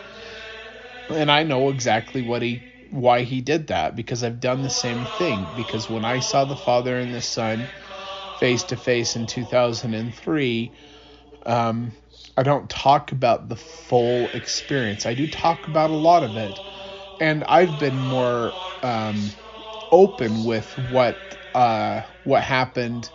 And 1.09 1.31
I 1.31 1.45
know 1.45 1.69
exactly 1.71 2.23
what 2.23 2.43
he 2.43 2.67
why 2.91 3.23
he 3.23 3.41
did 3.41 3.69
that 3.69 3.97
because 3.97 4.23
I've 4.23 4.41
done 4.41 4.63
the 4.63 4.71
same 4.71 5.07
thing. 5.07 5.47
Because 5.55 5.89
when 5.89 6.05
I 6.05 6.19
saw 6.21 6.45
the 6.45 6.57
Father 6.57 6.99
and 6.99 7.13
the 7.15 7.23
Son 7.23 7.71
face 8.35 8.65
to 8.65 8.77
face 8.77 9.17
in 9.17 9.27
2003, 9.27 10.73
um, 11.47 11.93
I 12.37 12.43
don't 12.43 12.69
talk 12.71 13.13
about 13.13 13.49
the 13.49 13.57
full 13.57 14.31
experience. 14.33 15.07
I 15.07 15.15
do 15.15 15.27
talk 15.27 15.67
about 15.67 15.91
a 15.91 15.97
lot 15.97 16.23
of 16.25 16.37
it, 16.37 16.61
and 17.21 17.45
I've 17.45 17.79
been 17.79 17.99
more 17.99 18.59
um, 18.83 19.35
open 19.91 20.45
with 20.45 20.77
what 20.79 21.37
uh, 21.55 22.03
what 22.25 22.43
happened, 22.43 23.11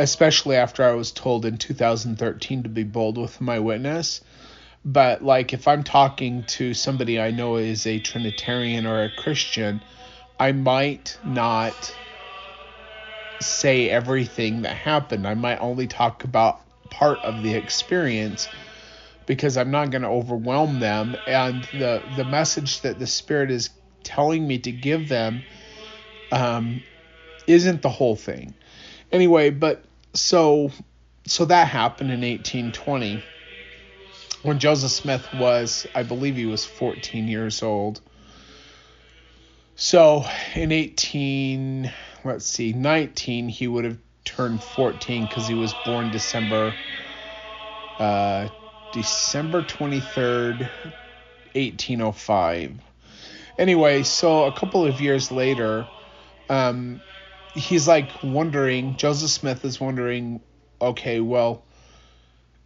especially 0.00 0.56
after 0.56 0.82
I 0.82 0.92
was 0.92 1.12
told 1.12 1.44
in 1.44 1.58
2013 1.58 2.62
to 2.62 2.70
be 2.70 2.84
bold 2.84 3.18
with 3.18 3.38
my 3.38 3.58
witness. 3.58 4.22
But 4.82 5.22
like 5.22 5.52
if 5.52 5.68
I'm 5.68 5.82
talking 5.82 6.44
to 6.44 6.72
somebody 6.72 7.20
I 7.20 7.32
know 7.32 7.56
is 7.56 7.86
a 7.86 7.98
Trinitarian 7.98 8.86
or 8.86 9.02
a 9.02 9.10
Christian, 9.10 9.84
I 10.38 10.52
might 10.52 11.18
not 11.22 11.94
say 13.42 13.90
everything 13.90 14.62
that 14.62 14.74
happened. 14.74 15.26
I 15.26 15.34
might 15.34 15.58
only 15.58 15.86
talk 15.86 16.24
about 16.24 16.62
part 16.88 17.22
of 17.22 17.42
the 17.42 17.52
experience 17.52 18.48
because 19.26 19.58
I'm 19.58 19.70
not 19.70 19.90
going 19.90 20.02
to 20.02 20.08
overwhelm 20.08 20.78
them 20.78 21.14
and 21.26 21.64
the 21.74 22.04
the 22.06 22.24
message 22.24 22.80
that 22.80 22.98
the 22.98 23.06
spirit 23.06 23.50
is 23.50 23.68
telling 24.02 24.46
me 24.46 24.60
to 24.60 24.72
give 24.72 25.08
them 25.08 25.44
um, 26.32 26.84
isn't 27.46 27.82
the 27.82 27.90
whole 27.90 28.16
thing. 28.16 28.54
Anyway, 29.12 29.50
but 29.50 29.84
so 30.14 30.70
so 31.26 31.44
that 31.44 31.68
happened 31.68 32.10
in 32.10 32.20
1820 32.20 33.24
when 34.42 34.58
Joseph 34.58 34.90
Smith 34.90 35.32
was, 35.32 35.86
I 35.94 36.02
believe 36.02 36.36
he 36.36 36.46
was 36.46 36.64
14 36.64 37.28
years 37.28 37.62
old. 37.62 38.00
So 39.76 40.24
in 40.54 40.72
18, 40.72 41.92
let's 42.24 42.46
see, 42.46 42.72
19, 42.72 43.48
he 43.48 43.68
would 43.68 43.84
have 43.84 43.98
turned 44.24 44.62
14 44.62 45.26
because 45.26 45.46
he 45.46 45.54
was 45.54 45.74
born 45.74 46.10
December, 46.10 46.76
uh, 47.98 48.48
December 48.92 49.62
23rd, 49.62 50.70
1805. 51.54 52.80
Anyway, 53.58 54.02
so 54.02 54.44
a 54.44 54.52
couple 54.52 54.86
of 54.86 55.00
years 55.00 55.30
later, 55.30 55.88
um, 56.48 57.02
he's 57.54 57.88
like 57.88 58.10
wondering, 58.22 58.96
Joseph 58.96 59.30
Smith 59.30 59.64
is 59.64 59.80
wondering, 59.80 60.40
okay, 60.80 61.20
well, 61.20 61.64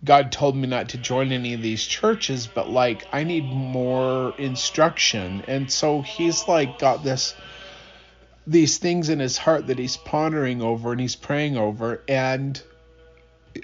God 0.05 0.32
told 0.32 0.55
me 0.55 0.68
not 0.68 0.91
to 0.91 0.99
join 0.99 1.32
any 1.32 1.55
of 1.55 1.62
these 1.62 1.82
churches, 1.82 2.47
but 2.47 2.68
like 2.68 3.07
I 3.12 3.24
need 3.24 3.45
more 3.45 4.35
instruction. 4.39 5.45
And 5.49 5.70
so 5.70 6.03
he's 6.03 6.47
like 6.47 6.78
got 6.78 7.03
this 7.03 7.35
these 8.47 8.76
things 8.76 9.09
in 9.09 9.20
his 9.20 9.39
heart 9.39 9.68
that 9.68 9.78
he's 9.78 9.97
pondering 9.97 10.61
over 10.61 10.93
and 10.93 11.01
he's 11.01 11.16
praying 11.16 11.57
over 11.57 12.03
and 12.07 12.61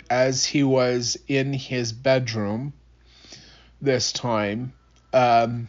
as 0.09 0.47
he 0.47 0.63
was 0.63 1.19
in 1.29 1.53
his 1.53 1.93
bedroom 1.93 2.73
this 3.83 4.11
time 4.11 4.73
um, 5.13 5.69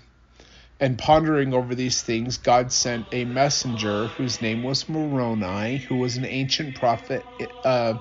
and 0.81 0.97
pondering 0.97 1.53
over 1.53 1.75
these 1.75 2.01
things, 2.01 2.37
God 2.37 2.73
sent 2.73 3.07
a 3.13 3.23
messenger 3.25 4.09
whose 4.09 4.41
name 4.41 4.63
was 4.63 4.89
Moroni, 4.89 5.77
who 5.77 5.95
was 5.95 6.17
an 6.17 6.25
ancient 6.25 6.75
prophet 6.75 7.31
uh, 7.63 7.95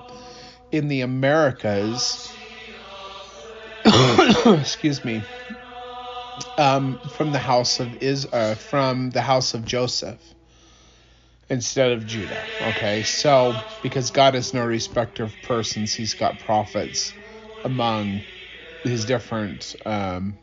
in 0.71 0.89
the 0.89 1.01
Americas 1.01 2.35
excuse 4.45 5.03
me, 5.03 5.23
um, 6.57 6.99
from 7.09 7.31
the 7.31 7.39
house 7.39 7.79
of 7.79 8.01
is 8.01 8.27
uh, 8.31 8.55
from 8.55 9.09
the 9.09 9.21
house 9.21 9.53
of 9.53 9.65
Joseph 9.65 10.35
instead 11.49 11.91
of 11.91 12.05
Judah. 12.05 12.47
Okay, 12.61 13.03
so 13.03 13.55
because 13.81 14.11
God 14.11 14.35
is 14.35 14.53
no 14.53 14.63
respecter 14.65 15.23
of 15.23 15.41
persons, 15.41 15.93
He's 15.93 16.13
got 16.13 16.39
prophets 16.39 17.15
among 17.63 18.25
His 18.83 19.05
different 19.05 19.75
um, 19.85 20.37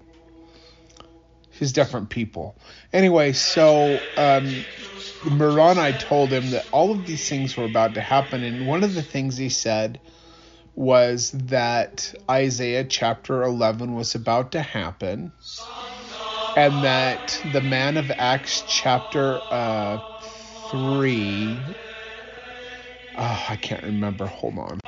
His 1.58 1.72
different 1.72 2.10
people. 2.10 2.56
Anyway, 2.92 3.32
so 3.32 4.06
um, 4.16 4.64
Moroni 5.22 5.92
told 5.94 6.32
him 6.32 6.50
that 6.50 6.68
all 6.72 6.92
of 6.92 7.04
these 7.04 7.28
things 7.28 7.56
were 7.56 7.64
about 7.64 7.94
to 7.94 8.00
happen, 8.00 8.44
and 8.44 8.66
one 8.66 8.84
of 8.84 8.94
the 8.94 9.02
things 9.02 9.36
he 9.36 9.48
said 9.48 10.00
was 10.76 11.32
that 11.32 12.14
Isaiah 12.30 12.84
chapter 12.84 13.42
11 13.42 13.94
was 13.94 14.14
about 14.14 14.52
to 14.52 14.62
happen, 14.62 15.32
and 16.56 16.84
that 16.84 17.40
the 17.44 17.60
man 17.60 17.96
of 17.96 18.12
Acts 18.16 18.62
chapter 18.62 19.42
uh, 19.50 19.98
3. 20.68 21.74
Oh, 23.16 23.44
I 23.48 23.56
can't 23.56 23.82
remember. 23.82 24.26
Hold 24.26 24.58
on. 24.58 24.80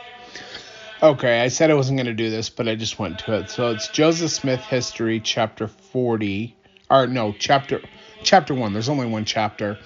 Okay, 1.03 1.41
I 1.41 1.49
said 1.49 1.71
I 1.71 1.75
wasn't 1.75 1.97
going 1.97 2.07
to 2.07 2.15
do 2.15 2.31
this, 2.31 2.51
but 2.51 2.69
I 2.69 2.77
just 2.77 2.99
went 2.99 3.21
to 3.21 3.39
it. 3.39 3.51
So 3.51 3.71
it's 3.71 3.89
Joseph 3.89 4.31
Smith 4.31 4.65
History, 4.65 5.19
chapter 5.19 5.67
40. 5.67 6.60
Or 6.91 7.07
no, 7.07 7.35
chapter 7.39 7.81
chapter 8.23 8.55
1. 8.55 8.73
There's 8.73 8.89
only 8.89 9.07
one 9.07 9.25
chapter. 9.25 9.79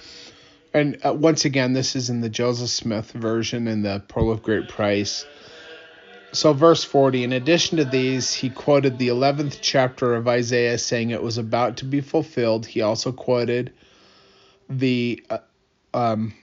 And 0.73 0.97
uh, 1.05 1.13
once 1.13 1.45
again, 1.45 1.73
this 1.73 1.95
is 1.95 2.09
in 2.09 2.21
the 2.21 2.29
Joseph 2.29 2.69
Smith 2.69 3.11
version 3.11 3.67
in 3.67 3.81
the 3.83 4.03
Pearl 4.07 4.31
of 4.31 4.43
Great 4.43 4.67
Price. 4.67 5.25
So, 6.33 6.51
verse 6.51 6.83
40, 6.83 7.23
in 7.23 7.31
addition 7.31 7.77
to 7.77 7.85
these, 7.85 8.33
he 8.33 8.49
quoted 8.49 8.97
the 8.97 9.07
11th 9.07 9.59
chapter 9.61 10.15
of 10.15 10.27
Isaiah, 10.27 10.77
saying 10.77 11.11
it 11.11 11.23
was 11.23 11.37
about 11.37 11.77
to 11.77 11.85
be 11.85 12.01
fulfilled. 12.01 12.65
He 12.65 12.81
also 12.81 13.13
quoted 13.13 13.71
the 14.69 15.23
uh, 15.29 15.37
um, 15.93 16.33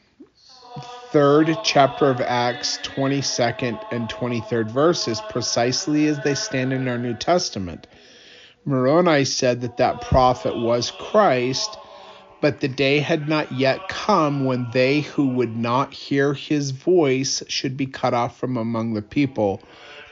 third 1.11 1.59
chapter 1.63 2.09
of 2.09 2.23
Acts, 2.23 2.79
22nd 2.79 3.85
and 3.93 4.09
23rd 4.09 4.71
verses, 4.71 5.21
precisely 5.29 6.07
as 6.07 6.19
they 6.21 6.35
stand 6.35 6.73
in 6.73 6.89
our 6.89 6.97
New 6.97 7.15
Testament. 7.15 7.87
Moroni 8.65 9.25
said 9.25 9.63
that 9.63 9.79
that 9.79 10.03
prophet 10.03 10.57
was 10.57 10.91
Christ, 10.91 11.77
but 12.41 12.61
the 12.61 12.69
day 12.69 12.99
had 13.01 13.29
not 13.29 13.53
yet 13.53 13.89
come 13.89 14.45
when 14.45 14.69
they 14.73 15.01
who 15.01 15.29
would 15.29 15.57
not 15.57 15.93
hear 15.93 16.35
his 16.35 16.71
voice 16.71 17.43
should 17.49 17.77
be 17.77 17.87
cut 17.87 18.15
off 18.15 18.39
from 18.39 18.57
among 18.57 18.95
the 18.95 19.03
people 19.03 19.63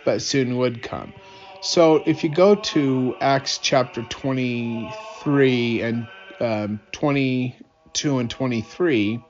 but 0.04 0.22
soon 0.22 0.56
would 0.56 0.82
come. 0.82 1.12
So 1.60 2.02
if 2.06 2.24
you 2.24 2.30
go 2.30 2.54
to 2.54 3.16
Acts 3.20 3.58
chapter 3.58 4.02
23 4.02 5.82
and 5.82 6.06
um, 6.40 6.80
22 6.92 8.18
and 8.18 8.30
23, 8.30 9.20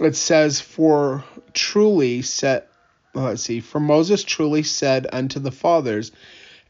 it 0.00 0.16
says, 0.16 0.60
For 0.60 1.24
truly 1.52 2.22
set, 2.22 2.68
let's 3.14 3.42
see, 3.42 3.60
for 3.60 3.78
Moses 3.78 4.24
truly 4.24 4.64
said 4.64 5.06
unto 5.12 5.38
the 5.38 5.52
fathers, 5.52 6.10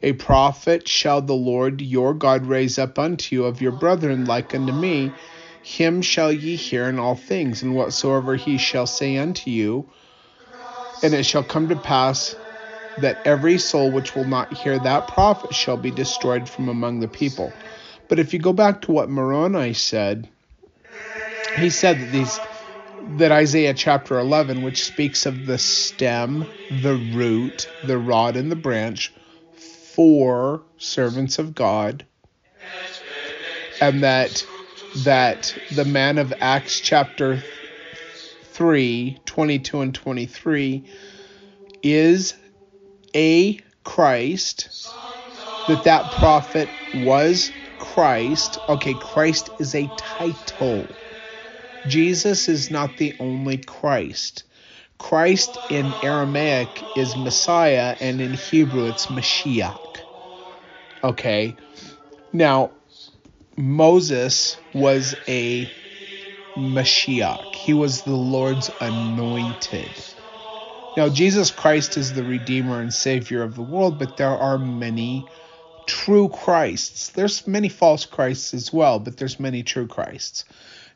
A 0.03 0.13
prophet 0.13 0.87
shall 0.89 1.23
the 1.23 1.35
Lord 1.35 1.81
your 1.81 2.15
God 2.15 2.47
raise 2.47 2.79
up 2.79 2.99
unto 2.99 3.35
you 3.35 3.45
of 3.45 3.63
your 3.63 3.73
brethren 3.73 4.25
like 4.25 4.55
unto 4.55 4.73
me. 4.73 5.13
Him 5.63 6.03
shall 6.03 6.31
ye 6.33 6.57
hear 6.57 6.85
in 6.85 6.99
all 6.99 7.15
things, 7.15 7.63
and 7.63 7.75
whatsoever 7.75 8.37
he 8.37 8.59
shall 8.59 8.87
say 8.87 9.17
unto 9.17 9.51
you. 9.51 9.89
And 11.03 11.15
it 11.15 11.25
shall 11.25 11.43
come 11.43 11.69
to 11.69 11.77
pass 11.77 12.37
that 12.99 13.19
every 13.25 13.59
soul 13.59 13.91
which 13.91 14.15
will 14.15 14.27
not 14.27 14.53
hear 14.53 14.79
that 14.79 15.09
prophet 15.09 15.55
shall 15.55 15.77
be 15.77 15.91
destroyed 15.91 16.49
from 16.49 16.69
among 16.69 17.01
the 17.01 17.09
people. 17.09 17.53
But 18.09 18.19
if 18.19 18.33
you 18.33 18.39
go 18.39 18.53
back 18.53 18.83
to 18.83 18.93
what 18.93 19.09
Moroni 19.09 19.73
said, 19.73 20.29
he 21.57 21.71
said 21.71 21.99
that 21.99 22.13
these 22.13 22.39
that 23.19 23.33
Isaiah 23.33 23.75
chapter 23.75 24.19
11, 24.19 24.63
which 24.63 24.85
speaks 24.85 25.27
of 25.27 25.47
the 25.47 25.59
stem, 25.59 26.47
the 26.71 26.95
root, 26.95 27.69
the 27.87 27.99
rod, 27.99 28.37
and 28.37 28.51
the 28.51 28.57
branch, 28.57 29.13
for 29.95 30.63
servants 30.77 31.39
of 31.39 31.55
God, 31.55 32.05
and 33.81 34.03
that 34.03 34.45
that 35.05 35.57
the 35.71 35.85
man 35.85 36.19
of 36.19 36.33
Acts 36.41 36.81
chapter 36.81 37.43
3, 38.43 39.19
22 39.25 39.81
and 39.81 39.95
23 39.95 40.85
is 41.83 42.35
a 43.15 43.61
Christ, 43.85 44.69
that 45.69 45.85
that 45.85 46.11
prophet 46.13 46.69
was 46.93 47.53
Christ. 47.79 48.59
Okay, 48.69 48.95
Christ 48.95 49.51
is 49.59 49.75
a 49.75 49.87
title. 49.97 50.97
Jesus 51.87 52.49
is 52.49 52.71
not 52.71 52.97
the 52.97 53.15
only 53.21 53.59
Christ. 53.59 54.45
Christ 55.05 55.59
in 55.71 55.93
Aramaic 56.03 56.83
is 56.97 57.15
Messiah, 57.15 57.95
and 58.01 58.23
in 58.23 58.33
Hebrew 58.33 58.87
it's 58.87 59.09
Mashiach. 59.09 60.01
Okay? 61.05 61.57
Now, 62.33 62.71
Moses 63.55 64.57
was 64.73 65.15
a 65.29 65.71
Mashiach, 66.57 67.55
he 67.55 67.75
was 67.75 68.01
the 68.01 68.15
Lord's 68.15 68.71
anointed. 68.81 69.91
Now, 70.97 71.11
Jesus 71.11 71.51
Christ 71.51 71.99
is 71.99 72.15
the 72.15 72.25
Redeemer 72.25 72.81
and 72.81 72.93
Savior 72.93 73.43
of 73.43 73.57
the 73.57 73.63
world, 73.63 73.99
but 73.99 74.17
there 74.17 74.31
are 74.31 74.57
many 74.57 75.27
true 75.85 76.31
Christs. 76.31 77.11
There's 77.11 77.47
many 77.47 77.69
false 77.69 78.07
Christs 78.07 78.55
as 78.55 78.73
well, 78.73 79.01
but 79.01 79.19
there's 79.19 79.39
many 79.39 79.65
true 79.65 79.87
Christs. 79.87 80.47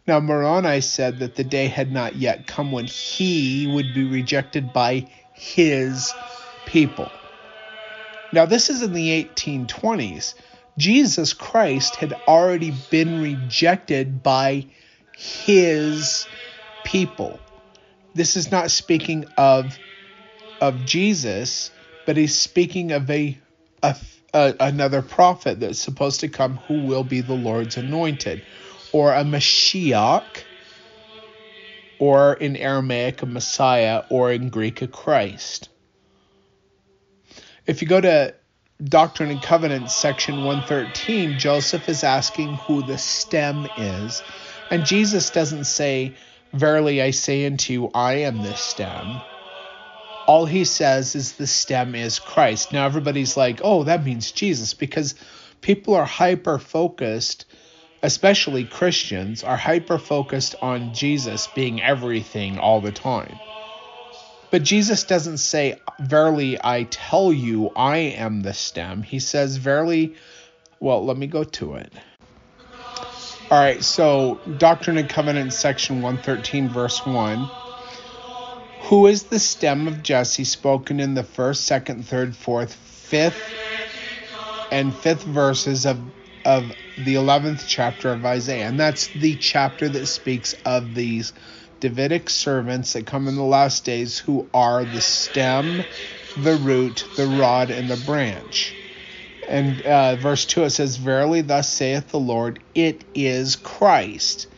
Now, 0.08 0.20
Moroni 0.20 0.80
said 0.80 1.18
that 1.18 1.34
the 1.34 1.44
day 1.44 1.66
had 1.66 1.92
not 1.92 2.16
yet 2.16 2.46
come 2.46 2.72
when 2.72 2.86
he 2.86 3.66
would 3.66 3.92
be 3.92 4.04
rejected 4.04 4.72
by 4.72 5.08
his 5.32 6.14
people. 6.64 7.20
Now, 8.32 8.46
this 8.46 8.70
is 8.70 8.80
in 8.80 8.94
the 8.94 9.22
1820s. 9.34 10.32
Jesus 10.78 11.34
Christ 11.34 11.96
had 11.96 12.22
already 12.26 12.70
been 12.70 13.20
rejected 13.20 14.22
by 14.22 14.68
his 15.14 16.26
people. 16.84 17.42
This 18.14 18.34
is 18.34 18.50
not 18.50 18.70
speaking 18.70 19.26
of 19.36 19.78
of 20.58 20.86
Jesus, 20.86 21.70
but 22.06 22.16
he's 22.16 22.34
speaking 22.34 22.92
of 22.92 23.10
a, 23.10 23.38
a, 23.82 23.94
a 24.32 24.54
another 24.58 25.02
prophet 25.02 25.60
that's 25.60 25.78
supposed 25.78 26.20
to 26.20 26.28
come 26.28 26.56
who 26.56 26.80
will 26.86 27.04
be 27.04 27.20
the 27.20 27.34
Lord's 27.34 27.76
anointed 27.76 28.46
or 28.92 29.12
a 29.12 29.24
Mashiach, 29.24 30.44
or 31.98 32.34
in 32.34 32.56
Aramaic, 32.56 33.22
a 33.22 33.26
Messiah, 33.26 34.04
or 34.08 34.32
in 34.32 34.48
Greek, 34.48 34.82
a 34.82 34.86
Christ. 34.86 35.68
If 37.66 37.82
you 37.82 37.88
go 37.88 38.00
to 38.00 38.34
Doctrine 38.82 39.30
and 39.30 39.42
Covenants, 39.42 39.94
section 39.94 40.44
113, 40.44 41.38
Joseph 41.38 41.88
is 41.88 42.04
asking 42.04 42.54
who 42.54 42.82
the 42.82 42.96
stem 42.96 43.66
is. 43.76 44.22
And 44.70 44.86
Jesus 44.86 45.30
doesn't 45.30 45.64
say, 45.64 46.14
Verily 46.54 47.02
I 47.02 47.10
say 47.10 47.44
unto 47.44 47.72
you, 47.72 47.90
I 47.92 48.14
am 48.14 48.42
the 48.42 48.54
stem. 48.54 49.20
All 50.26 50.46
he 50.46 50.64
says 50.64 51.14
is 51.14 51.32
the 51.32 51.46
stem 51.46 51.94
is 51.94 52.18
Christ. 52.18 52.72
Now 52.72 52.86
everybody's 52.86 53.36
like, 53.36 53.60
oh, 53.62 53.84
that 53.84 54.04
means 54.04 54.30
Jesus, 54.30 54.74
because 54.74 55.14
people 55.60 55.94
are 55.94 56.06
hyper 56.06 56.58
focused 56.58 57.44
especially 58.02 58.64
Christians, 58.64 59.42
are 59.42 59.56
hyper 59.56 59.98
focused 59.98 60.54
on 60.62 60.94
Jesus 60.94 61.46
being 61.48 61.82
everything 61.82 62.58
all 62.58 62.80
the 62.80 62.92
time. 62.92 63.38
But 64.50 64.62
Jesus 64.62 65.04
doesn't 65.04 65.38
say, 65.38 65.80
Verily 66.00 66.58
I 66.62 66.84
tell 66.84 67.32
you, 67.32 67.70
I 67.76 67.98
am 67.98 68.40
the 68.40 68.54
stem. 68.54 69.02
He 69.02 69.18
says, 69.18 69.56
Verily, 69.56 70.14
well, 70.80 71.04
let 71.04 71.16
me 71.16 71.26
go 71.26 71.44
to 71.44 71.74
it. 71.74 71.92
All 73.50 73.58
right, 73.58 73.82
so 73.82 74.38
Doctrine 74.58 74.98
and 74.98 75.08
Covenants, 75.08 75.58
section 75.58 76.02
113, 76.02 76.68
verse 76.68 77.04
1. 77.04 77.50
Who 78.82 79.06
is 79.06 79.24
the 79.24 79.38
stem 79.38 79.88
of 79.88 80.02
Jesse 80.02 80.44
spoken 80.44 81.00
in 81.00 81.14
the 81.14 81.24
first, 81.24 81.64
second, 81.64 82.06
third, 82.06 82.36
fourth, 82.36 82.72
fifth, 82.74 83.42
and 84.70 84.94
fifth 84.94 85.24
verses 85.24 85.86
of 85.86 85.98
of 86.44 86.72
the 86.98 87.14
11th 87.14 87.64
chapter 87.66 88.12
of 88.12 88.24
Isaiah. 88.24 88.66
And 88.66 88.78
that's 88.78 89.08
the 89.08 89.36
chapter 89.36 89.88
that 89.88 90.06
speaks 90.06 90.54
of 90.64 90.94
these 90.94 91.32
Davidic 91.80 92.28
servants 92.28 92.92
that 92.94 93.06
come 93.06 93.28
in 93.28 93.36
the 93.36 93.42
last 93.42 93.84
days 93.84 94.18
who 94.18 94.48
are 94.52 94.84
the 94.84 95.00
stem, 95.00 95.84
the 96.36 96.56
root, 96.56 97.04
the 97.16 97.26
rod, 97.26 97.70
and 97.70 97.88
the 97.88 97.96
branch. 97.96 98.74
And 99.48 99.80
uh, 99.82 100.16
verse 100.16 100.44
2 100.44 100.64
it 100.64 100.70
says, 100.70 100.96
Verily, 100.96 101.40
thus 101.40 101.72
saith 101.72 102.10
the 102.10 102.18
Lord, 102.18 102.58
it 102.74 103.04
is 103.14 103.56
Christ. 103.56 104.48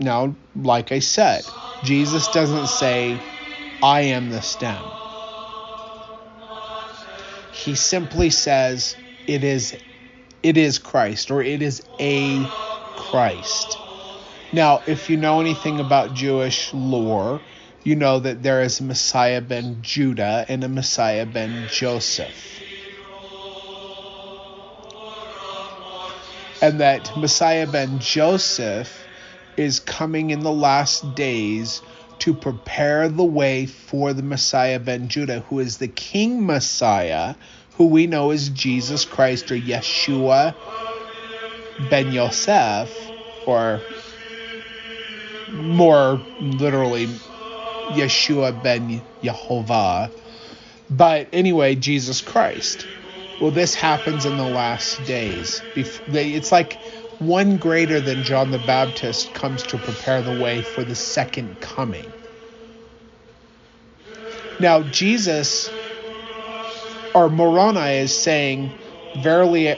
Now, 0.00 0.34
like 0.54 0.92
I 0.92 0.98
said, 0.98 1.44
Jesus 1.84 2.28
doesn't 2.28 2.66
say, 2.68 3.18
I 3.82 4.00
am 4.00 4.30
the 4.30 4.42
stem. 4.42 4.82
He 7.52 7.74
simply 7.74 8.30
says, 8.30 8.96
It 9.26 9.44
is 9.44 9.76
it 10.42 10.56
is 10.56 10.78
Christ 10.78 11.30
or 11.30 11.42
it 11.42 11.62
is 11.62 11.82
a 12.00 12.46
Christ. 12.96 13.76
Now, 14.52 14.82
if 14.86 15.10
you 15.10 15.16
know 15.16 15.40
anything 15.40 15.78
about 15.80 16.14
Jewish 16.14 16.72
lore, 16.72 17.40
you 17.84 17.96
know 17.96 18.18
that 18.20 18.42
there 18.42 18.62
is 18.62 18.80
a 18.80 18.84
Messiah 18.84 19.40
ben 19.40 19.78
Judah 19.82 20.44
and 20.48 20.64
a 20.64 20.68
Messiah 20.68 21.26
ben 21.26 21.68
Joseph. 21.68 22.60
And 26.60 26.80
that 26.80 27.16
Messiah 27.16 27.66
ben 27.66 28.00
Joseph 28.00 29.06
is 29.56 29.80
coming 29.80 30.30
in 30.30 30.40
the 30.40 30.52
last 30.52 31.14
days 31.14 31.82
to 32.20 32.34
prepare 32.34 33.08
the 33.08 33.24
way 33.24 33.66
for 33.66 34.12
the 34.12 34.22
Messiah 34.22 34.78
ben 34.78 35.08
Judah, 35.08 35.40
who 35.40 35.60
is 35.60 35.78
the 35.78 35.88
King 35.88 36.46
Messiah 36.46 37.34
who 37.78 37.86
we 37.86 38.06
know 38.08 38.32
as 38.32 38.48
Jesus 38.50 39.04
Christ 39.04 39.50
or 39.52 39.56
Yeshua 39.56 40.54
ben 41.88 42.12
Yosef, 42.12 42.92
or 43.46 43.80
more 45.46 46.20
literally, 46.40 47.06
Yeshua 47.94 48.60
ben 48.60 49.00
Yehovah. 49.22 50.10
But 50.90 51.28
anyway, 51.32 51.76
Jesus 51.76 52.20
Christ. 52.20 52.86
Well, 53.40 53.52
this 53.52 53.74
happens 53.76 54.26
in 54.26 54.36
the 54.36 54.44
last 54.44 55.04
days. 55.06 55.62
It's 55.76 56.50
like 56.50 56.78
one 57.18 57.58
greater 57.58 58.00
than 58.00 58.24
John 58.24 58.50
the 58.50 58.58
Baptist 58.58 59.32
comes 59.34 59.62
to 59.64 59.78
prepare 59.78 60.22
the 60.22 60.32
way 60.32 60.62
for 60.62 60.82
the 60.82 60.96
second 60.96 61.60
coming. 61.60 62.12
Now, 64.58 64.82
Jesus 64.82 65.70
or 67.14 67.28
Moroni 67.28 67.98
is 67.98 68.12
saying, 68.12 68.70
Verily, 69.16 69.74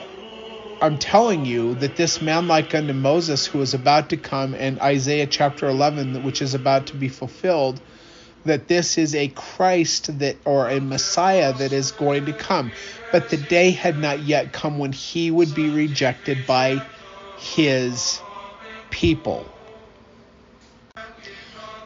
I'm 0.81 0.97
telling 0.97 1.45
you 1.45 1.75
that 1.75 1.95
this 1.95 2.21
man 2.21 2.47
like 2.47 2.73
unto 2.73 2.93
Moses 2.93 3.45
who 3.45 3.61
is 3.61 3.73
about 3.73 4.09
to 4.09 4.17
come, 4.17 4.55
and 4.55 4.79
Isaiah 4.79 5.27
chapter 5.27 5.67
11, 5.67 6.23
which 6.23 6.41
is 6.41 6.53
about 6.53 6.87
to 6.87 6.95
be 6.95 7.07
fulfilled, 7.07 7.79
that 8.45 8.67
this 8.67 8.97
is 8.97 9.13
a 9.13 9.27
Christ 9.27 10.19
that 10.19 10.37
or 10.45 10.69
a 10.69 10.79
Messiah 10.79 11.53
that 11.53 11.71
is 11.71 11.91
going 11.91 12.25
to 12.25 12.33
come. 12.33 12.71
But 13.11 13.29
the 13.29 13.37
day 13.37 13.71
had 13.71 13.99
not 13.99 14.19
yet 14.19 14.51
come 14.53 14.79
when 14.79 14.91
he 14.91 15.29
would 15.29 15.53
be 15.53 15.69
rejected 15.69 16.47
by 16.47 16.81
his 17.37 18.19
people. 18.89 19.45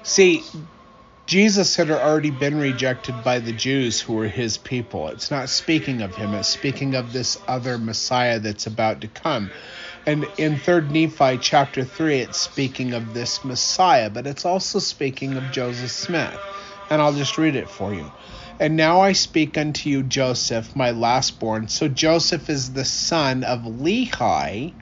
See, 0.03 0.43
Jesus 1.27 1.75
had 1.75 1.89
already 1.89 2.29
been 2.29 2.59
rejected 2.59 3.23
by 3.23 3.39
the 3.39 3.51
Jews 3.51 3.99
who 3.99 4.13
were 4.13 4.27
his 4.27 4.59
people. 4.59 5.07
It's 5.07 5.31
not 5.31 5.49
speaking 5.49 6.01
of 6.01 6.15
him, 6.15 6.35
it's 6.35 6.47
speaking 6.47 6.93
of 6.93 7.13
this 7.13 7.35
other 7.47 7.79
Messiah 7.79 8.39
that's 8.39 8.67
about 8.67 9.01
to 9.01 9.07
come. 9.07 9.49
And 10.05 10.23
in 10.37 10.57
3rd 10.57 10.91
Nephi 10.91 11.39
chapter 11.39 11.83
3, 11.83 12.19
it's 12.19 12.37
speaking 12.37 12.93
of 12.93 13.15
this 13.15 13.43
Messiah, 13.43 14.11
but 14.11 14.27
it's 14.27 14.45
also 14.45 14.77
speaking 14.77 15.35
of 15.35 15.51
Joseph 15.51 15.89
Smith. 15.89 16.37
And 16.91 17.01
I'll 17.01 17.13
just 17.13 17.39
read 17.39 17.55
it 17.55 17.69
for 17.69 17.91
you. 17.91 18.05
And 18.59 18.77
now 18.77 19.01
I 19.01 19.13
speak 19.13 19.57
unto 19.57 19.89
you, 19.89 20.03
Joseph, 20.03 20.75
my 20.75 20.91
lastborn. 20.91 21.71
So 21.71 21.87
Joseph 21.87 22.51
is 22.51 22.73
the 22.73 22.85
son 22.85 23.43
of 23.43 23.61
Lehi. 23.61 24.75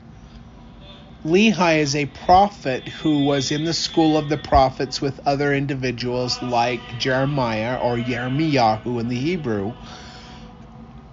Lehi 1.25 1.79
is 1.79 1.95
a 1.95 2.05
prophet 2.05 2.89
who 2.89 3.23
was 3.23 3.51
in 3.51 3.63
the 3.63 3.73
school 3.73 4.17
of 4.17 4.27
the 4.27 4.37
prophets 4.37 5.01
with 5.01 5.21
other 5.25 5.53
individuals 5.53 6.41
like 6.41 6.97
Jeremiah 6.97 7.77
or 7.77 7.97
Yirmiyahu 7.97 8.99
in 8.99 9.07
the 9.07 9.19
Hebrew. 9.19 9.73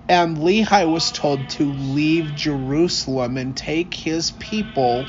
And 0.09 0.39
Lehi 0.39 0.91
was 0.91 1.13
told 1.13 1.51
to 1.51 1.73
leave 1.73 2.35
Jerusalem 2.35 3.37
and 3.37 3.57
take 3.57 3.95
his 3.95 4.33
people 4.33 5.09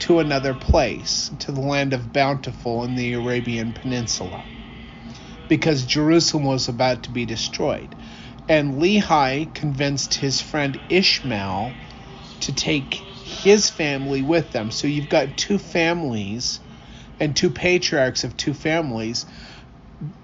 to 0.00 0.20
another 0.20 0.54
place, 0.54 1.32
to 1.40 1.50
the 1.50 1.60
land 1.60 1.92
of 1.92 2.12
Bountiful 2.12 2.84
in 2.84 2.94
the 2.94 3.14
Arabian 3.14 3.72
Peninsula 3.72 4.44
because 5.48 5.86
Jerusalem 5.86 6.44
was 6.44 6.68
about 6.68 7.04
to 7.04 7.10
be 7.10 7.24
destroyed. 7.24 7.96
And 8.48 8.80
Lehi 8.80 9.52
convinced 9.54 10.14
his 10.14 10.40
friend 10.40 10.80
Ishmael 10.88 11.74
to 12.40 12.52
take 12.52 13.05
his 13.26 13.68
family 13.68 14.22
with 14.22 14.52
them. 14.52 14.70
So 14.70 14.86
you've 14.86 15.08
got 15.08 15.36
two 15.36 15.58
families 15.58 16.60
and 17.18 17.34
two 17.34 17.50
patriarchs 17.50 18.22
of 18.22 18.36
two 18.36 18.54
families. 18.54 19.26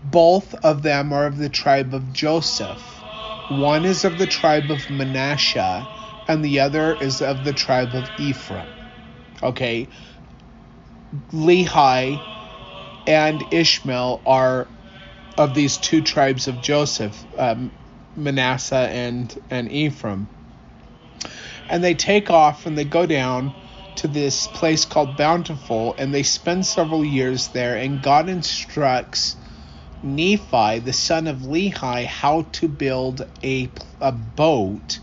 Both 0.05 0.55
of 0.55 0.83
them 0.83 1.13
are 1.13 1.27
of 1.27 1.37
the 1.37 1.49
tribe 1.49 1.95
of 1.95 2.13
Joseph. 2.13 2.81
One 3.49 3.85
is 3.85 4.05
of 4.05 4.19
the 4.19 4.27
tribe 4.29 4.71
of 4.71 4.89
Manasseh, 4.89 5.87
and 6.29 6.45
the 6.45 6.61
other 6.61 6.95
is 6.95 7.21
of 7.21 7.45
the 7.45 7.53
tribe 7.53 7.95
of 7.95 8.09
Ephraim. 8.19 8.69
Okay, 9.43 9.89
Lehi 11.33 12.21
and 13.07 13.45
Ishmael 13.53 14.23
are 14.25 14.69
of 15.37 15.55
these 15.55 15.77
two 15.77 16.03
tribes 16.03 16.47
of 16.47 16.61
Joseph, 16.61 17.27
um, 17.37 17.73
Manasseh 18.17 18.77
and 18.77 19.37
and 19.51 19.73
Ephraim. 19.73 20.29
And 21.69 21.83
they 21.83 21.95
take 21.95 22.31
off 22.31 22.67
and 22.67 22.77
they 22.77 22.85
go 22.85 23.07
down 23.07 23.55
to 23.97 24.09
this 24.09 24.47
place 24.49 24.85
called 24.85 25.17
Bountiful, 25.17 25.95
and 25.99 26.15
they 26.15 26.23
spend 26.23 26.67
several 26.67 27.05
years 27.05 27.49
there. 27.49 27.77
And 27.77 28.03
God 28.03 28.29
instructs 28.29 29.37
Nephi, 30.03 30.81
the 30.81 30.93
son 30.93 31.27
of 31.27 31.39
Lehi, 31.39 32.07
how 32.07 32.43
to 32.53 32.69
build 32.69 33.27
a 33.45 33.71
a 34.01 34.13
boat 34.13 34.99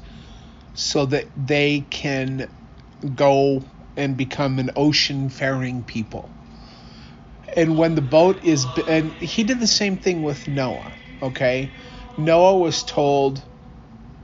so 0.74 1.06
that 1.06 1.26
they 1.36 1.86
can 1.90 2.50
go 3.16 3.64
and 3.98 4.18
become 4.18 4.60
an 4.60 4.72
ocean 4.76 5.30
faring 5.30 5.84
people 5.84 6.30
and 7.56 7.78
when 7.78 7.96
the 7.96 8.02
boat 8.02 8.44
is 8.44 8.66
and 8.88 9.12
he 9.22 9.44
did 9.44 9.60
the 9.60 9.68
same 9.68 9.98
thing 9.98 10.24
with 10.24 10.48
Noah 10.48 10.94
okay 11.22 11.70
Noah 12.18 12.58
was 12.58 12.84
told 12.84 13.42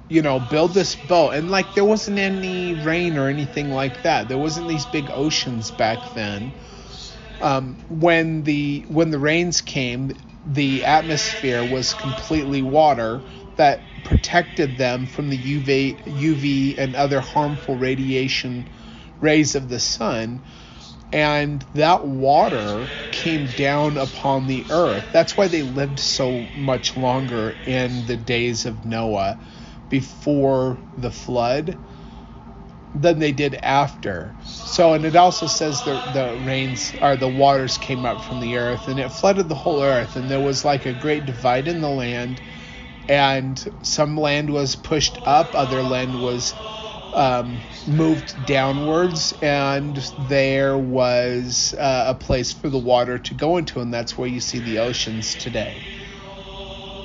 you 0.10 0.22
know 0.22 0.40
build 0.40 0.74
this 0.74 0.96
boat. 0.96 1.32
And 1.32 1.50
like 1.50 1.74
there 1.74 1.86
wasn't 1.86 2.20
any 2.20 2.74
rain 2.74 3.18
or 3.18 3.28
anything 3.28 3.72
like 3.72 4.02
that. 4.04 4.28
There 4.28 4.38
wasn't 4.38 4.68
these 4.68 4.86
big 4.86 5.10
oceans 5.12 5.72
back 5.72 6.14
then. 6.14 6.54
Um, 7.42 7.78
when 7.90 8.44
the 8.44 8.86
when 8.88 9.12
the 9.12 9.20
rains 9.20 9.62
came 9.62 10.14
the 10.46 10.86
atmosphere 10.86 11.66
was 11.66 11.94
completely 11.94 12.62
water 12.62 13.24
that 13.56 14.04
protected 14.04 14.78
them 14.78 15.08
from 15.08 15.30
the 15.30 15.38
UV 15.38 16.04
UV 16.06 16.78
and 16.78 16.96
other 16.96 17.20
harmful 17.22 17.76
radiation 17.78 18.70
rays 19.20 19.56
of 19.56 19.70
the 19.70 19.80
sun. 19.80 20.44
And 21.12 21.66
that 21.74 22.06
water 22.06 22.92
came 23.12 23.54
down 23.54 23.98
upon 23.98 24.48
the 24.48 24.68
earth. 24.70 25.08
That's 25.12 25.38
why 25.38 25.48
they 25.48 25.64
lived 25.64 26.00
so 26.00 26.50
much 26.54 26.98
longer 26.98 27.58
in 27.66 28.06
the 28.06 28.18
days 28.18 28.66
of 28.66 28.86
Noah 28.86 29.40
before 30.00 30.84
the 30.98 31.12
flood 31.12 31.80
than 32.94 33.20
they 33.20 33.34
did 33.34 33.56
after. 33.64 34.38
So, 34.42 34.94
and 34.94 35.06
it 35.06 35.16
also 35.18 35.48
says 35.48 35.84
the, 35.84 36.04
the 36.06 36.38
rains 36.38 36.96
or 37.02 37.18
the 37.18 37.30
waters 37.30 37.78
came 37.78 38.06
up 38.06 38.22
from 38.22 38.40
the 38.40 38.58
earth 38.58 38.88
and 38.90 39.00
it 39.00 39.12
flooded 39.14 39.50
the 39.50 39.56
whole 39.56 39.84
earth, 39.84 40.18
and 40.18 40.30
there 40.32 40.42
was 40.42 40.66
like 40.66 40.86
a 40.88 40.94
great 40.94 41.26
divide 41.26 41.70
in 41.70 41.82
the 41.82 41.90
land, 41.92 42.42
and 43.10 43.64
some 43.84 44.18
land 44.18 44.52
was 44.52 44.76
pushed 44.76 45.20
up, 45.26 45.56
other 45.56 45.84
land 45.84 46.20
was 46.20 46.56
um, 47.14 47.64
moved 47.86 48.46
downwards, 48.46 49.34
and 49.42 49.98
there 50.18 50.78
was 50.78 51.76
uh, 51.80 52.06
a 52.10 52.16
place 52.16 52.54
for 52.54 52.70
the 52.70 52.80
water 52.80 53.20
to 53.20 53.36
go 53.36 53.58
into, 53.58 53.82
and 53.82 53.94
that's 53.94 54.18
where 54.18 54.30
you 54.30 54.42
see 54.42 54.60
the 54.60 54.80
oceans 54.80 55.36
today. 55.36 55.86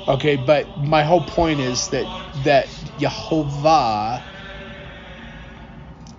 Okay, 0.07 0.37
but 0.37 0.77
my 0.77 1.03
whole 1.03 1.23
point 1.23 1.61
is 1.61 1.89
that 1.89 2.13
that 2.35 2.80
Jehovah 3.01 4.23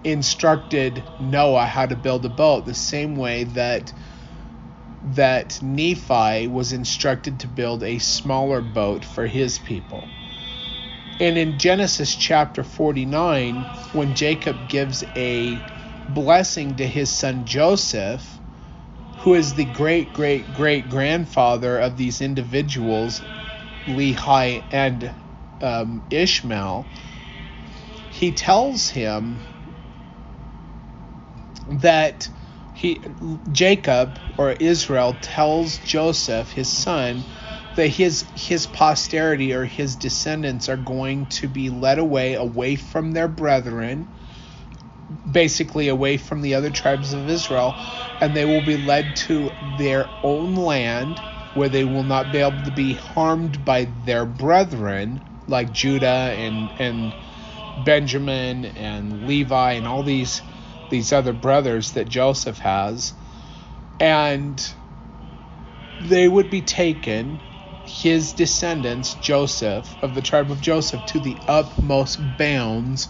instructed 0.02 1.04
Noah 1.20 1.64
how 1.64 1.86
to 1.86 1.94
build 1.94 2.24
a 2.24 2.28
boat 2.28 2.66
the 2.66 2.74
same 2.74 3.14
way 3.14 3.44
that 3.44 3.92
that 5.14 5.62
Nephi 5.62 6.48
was 6.48 6.72
instructed 6.72 7.38
to 7.38 7.46
build 7.46 7.84
a 7.84 8.00
smaller 8.00 8.60
boat 8.60 9.04
for 9.04 9.28
his 9.28 9.60
people. 9.60 10.09
And 11.20 11.38
in 11.38 11.56
Genesis 11.56 12.16
chapter 12.16 12.64
49, 12.64 13.64
when 13.92 14.14
Jacob 14.16 14.66
gives 14.66 15.04
a 15.14 15.62
blessing 16.09 16.74
to 16.78 16.86
his 16.88 17.10
son 17.10 17.44
Joseph, 17.44 18.40
who 19.18 19.34
is 19.34 19.54
the 19.54 19.66
great 19.66 20.12
great 20.12 20.52
great 20.52 20.88
grandfather 20.88 21.78
of 21.78 21.96
these 21.96 22.20
individuals, 22.20 23.22
Lehi 23.86 24.64
and 24.72 25.12
um, 25.62 26.05
Ishmael, 26.10 26.90
he 28.09 28.32
tells 28.32 28.90
him 28.90 29.43
that 31.66 32.28
he 32.72 33.05
Jacob 33.52 34.20
or 34.39 34.52
Israel 34.52 35.14
tells 35.14 35.78
Joseph, 35.78 36.52
his 36.52 36.70
son, 36.72 37.26
that 37.76 37.89
his 37.89 38.30
his 38.34 38.66
posterity 38.66 39.55
or 39.55 39.64
his 39.66 39.97
descendants 39.97 40.68
are 40.68 40.76
going 40.78 41.26
to 41.26 41.48
be 41.48 41.70
led 41.70 41.98
away 41.98 42.34
away 42.34 42.76
from 42.76 43.12
their 43.12 43.28
brethren 43.28 44.09
basically 45.30 45.89
away 45.89 46.16
from 46.18 46.43
the 46.43 46.55
other 46.55 46.70
tribes 46.70 47.12
of 47.12 47.28
Israel 47.28 47.78
and 48.20 48.36
they 48.36 48.44
will 48.47 48.62
be 48.62 48.76
led 48.76 49.16
to 49.16 49.56
their 49.60 50.14
own 50.22 50.55
land 50.55 51.22
where 51.55 51.68
they 51.70 51.84
will 51.84 52.05
not 52.05 52.32
be 52.32 52.39
able 52.39 52.62
to 52.64 52.72
be 52.72 52.94
harmed 52.94 53.64
by 53.64 53.84
their 53.86 54.26
brethren 54.26 55.24
like 55.52 55.70
Judah 55.72 56.34
and 56.36 56.72
and 56.78 57.14
Benjamin 57.84 58.64
and 58.64 59.26
Levi 59.26 59.74
and 59.74 59.86
all 59.86 60.02
these 60.02 60.42
these 60.90 61.12
other 61.12 61.32
brothers 61.32 61.92
that 61.92 62.08
Joseph 62.08 62.58
has 62.58 63.12
and 64.00 64.74
they 66.00 66.26
would 66.26 66.50
be 66.50 66.62
taken 66.62 67.40
his 67.84 68.32
descendants, 68.32 69.14
Joseph, 69.14 69.96
of 70.02 70.14
the 70.14 70.22
tribe 70.22 70.50
of 70.50 70.60
Joseph, 70.60 71.04
to 71.06 71.20
the 71.20 71.38
utmost 71.46 72.18
bounds 72.36 73.08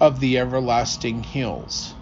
of 0.00 0.20
the 0.20 0.38
everlasting 0.38 1.22
hills. 1.22 1.94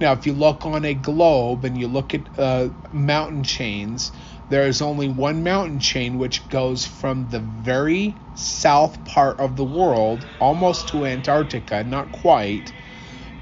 Now, 0.00 0.12
if 0.12 0.26
you 0.26 0.34
look 0.34 0.66
on 0.66 0.84
a 0.84 0.92
globe 0.94 1.64
and 1.64 1.78
you 1.78 1.88
look 1.88 2.14
at 2.14 2.28
uh, 2.38 2.68
mountain 2.92 3.44
chains, 3.44 4.12
there 4.48 4.66
is 4.66 4.80
only 4.80 5.08
one 5.08 5.42
mountain 5.42 5.80
chain 5.80 6.18
which 6.18 6.48
goes 6.48 6.86
from 6.86 7.28
the 7.30 7.40
very 7.40 8.16
south 8.34 9.04
part 9.04 9.40
of 9.40 9.56
the 9.56 9.64
world, 9.64 10.24
almost 10.40 10.88
to 10.88 11.04
Antarctica, 11.04 11.82
not 11.84 12.12
quite, 12.12 12.72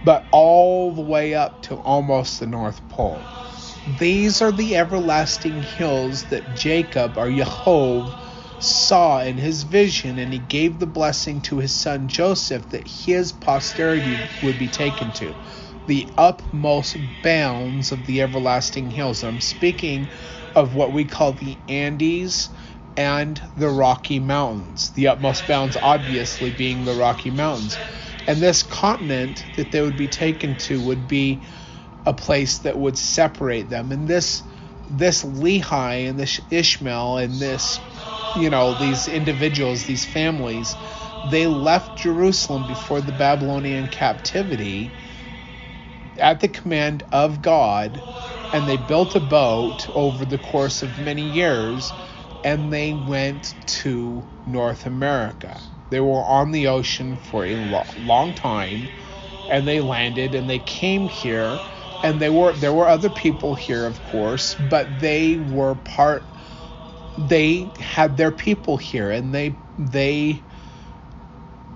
but 0.04 0.26
all 0.30 0.92
the 0.92 1.02
way 1.02 1.34
up 1.34 1.60
to 1.62 1.74
almost 1.76 2.40
the 2.40 2.46
North 2.46 2.80
Pole. 2.88 3.20
These 3.98 4.40
are 4.40 4.52
the 4.52 4.76
everlasting 4.76 5.62
hills 5.62 6.24
that 6.24 6.54
Jacob 6.54 7.18
or 7.18 7.30
Jehovah 7.30 8.12
saw 8.58 9.20
in 9.20 9.36
his 9.36 9.62
vision, 9.62 10.18
and 10.18 10.32
he 10.32 10.38
gave 10.38 10.78
the 10.78 10.86
blessing 10.86 11.40
to 11.42 11.58
his 11.58 11.72
son 11.72 12.08
Joseph 12.08 12.70
that 12.70 12.88
his 12.88 13.30
posterity 13.32 14.18
would 14.42 14.56
be 14.56 14.68
taken 14.68 15.10
to. 15.12 15.34
The 15.86 16.08
utmost 16.16 16.96
bounds 17.20 17.92
of 17.92 18.06
the 18.06 18.22
everlasting 18.22 18.90
hills. 18.90 19.22
I'm 19.22 19.40
speaking 19.42 20.08
of 20.54 20.74
what 20.74 20.92
we 20.92 21.04
call 21.04 21.32
the 21.34 21.62
Andes 21.68 22.50
and 22.96 23.42
the 23.56 23.70
Rocky 23.70 24.20
Mountains. 24.20 24.90
The 24.92 25.08
utmost 25.08 25.46
bounds, 25.46 25.76
obviously, 25.80 26.50
being 26.50 26.84
the 26.84 26.94
Rocky 26.94 27.30
Mountains. 27.30 27.78
And 28.26 28.42
this 28.42 28.62
continent 28.62 29.46
that 29.54 29.70
they 29.70 29.82
would 29.82 29.96
be 29.96 30.08
taken 30.08 30.56
to 30.58 30.80
would 30.80 31.08
be 31.08 31.44
a 32.06 32.14
place 32.14 32.60
that 32.60 32.78
would 32.78 32.98
separate 32.98 33.68
them. 33.68 33.92
And 33.92 34.08
this 34.08 34.44
this 34.88 35.24
Lehi 35.24 36.08
and 36.08 36.18
this 36.18 36.40
Ishmael 36.50 37.18
and 37.18 37.40
this 37.40 37.80
you 38.34 38.50
know 38.50 38.74
these 38.74 39.08
individuals, 39.08 39.84
these 39.84 40.04
families, 40.04 40.76
they 41.24 41.46
left 41.46 41.96
Jerusalem 41.96 42.64
before 42.66 43.00
the 43.00 43.12
Babylonian 43.12 43.88
captivity 43.88 44.94
at 46.18 46.40
the 46.40 46.48
command 46.48 47.04
of 47.12 47.42
God, 47.42 48.04
and 48.54 48.68
they 48.68 48.76
built 48.76 49.16
a 49.16 49.20
boat 49.20 49.88
over 49.96 50.24
the 50.24 50.38
course 50.38 50.84
of 50.84 50.96
many 50.96 51.22
years 51.22 51.92
and 52.44 52.72
they 52.72 52.94
went 52.94 53.52
to 53.66 54.24
North 54.46 54.86
America. 54.86 55.60
They 55.90 55.98
were 55.98 56.22
on 56.22 56.52
the 56.52 56.68
ocean 56.68 57.16
for 57.16 57.44
a 57.44 57.56
lo- 57.56 57.82
long 57.96 58.32
time 58.32 58.90
and 59.48 59.66
they 59.66 59.80
landed 59.80 60.36
and 60.36 60.48
they 60.48 60.60
came 60.60 61.08
here 61.08 61.64
and 62.00 62.20
they 62.22 62.30
were 62.30 62.52
there 62.52 62.72
were 62.72 62.86
other 62.86 63.10
people 63.10 63.56
here 63.56 63.86
of 63.86 64.04
course, 64.04 64.54
but 64.54 65.00
they 65.00 65.36
were 65.36 65.74
part 65.74 66.24
they 67.18 67.72
had 67.80 68.16
their 68.16 68.30
people 68.30 68.76
here 68.76 69.10
and 69.10 69.34
they 69.34 69.58
they 69.76 70.44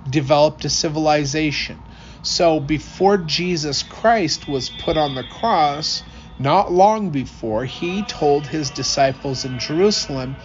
developed 0.09 0.65
a 0.65 0.71
civilization. 0.71 1.83
So 2.23 2.61
before 2.61 3.19
Jesus 3.19 3.83
Christ 3.83 4.47
was 4.47 4.71
put 4.71 4.97
on 4.97 5.17
the 5.17 5.25
cross, 5.25 6.05
not 6.39 6.73
long 6.73 7.11
before, 7.11 7.65
he 7.65 8.03
told 8.05 8.47
his 8.47 8.71
disciples 8.71 9.45
in 9.45 9.59
Jerusalem, 9.59 10.37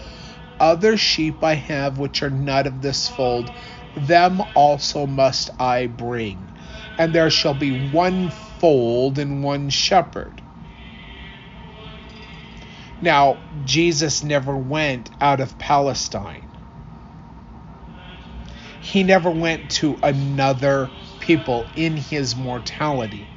Other 0.59 0.97
sheep 0.97 1.43
I 1.43 1.53
have 1.55 1.99
which 1.99 2.23
are 2.23 2.29
not 2.31 2.65
of 2.67 2.81
this 2.81 3.07
fold, 3.07 3.51
them 3.95 4.41
also 4.55 5.05
must 5.05 5.49
I 5.59 5.87
bring. 5.87 6.49
And 6.97 7.13
there 7.13 7.29
shall 7.29 7.53
be 7.53 7.71
one 7.71 8.29
fold 8.29 9.19
and 9.19 9.43
one 9.43 9.69
shepherd. 9.69 10.41
Now, 13.01 13.39
Jesus 13.65 14.23
never 14.23 14.55
went 14.55 15.11
out 15.19 15.41
of 15.41 15.57
Palestine. 15.57 16.47
He 18.79 19.03
never 19.03 19.29
went 19.29 19.69
to 19.71 19.99
another 20.01 20.91
people 21.19 21.69
in 21.75 21.97
his 21.97 22.35
mortality. 22.35 23.32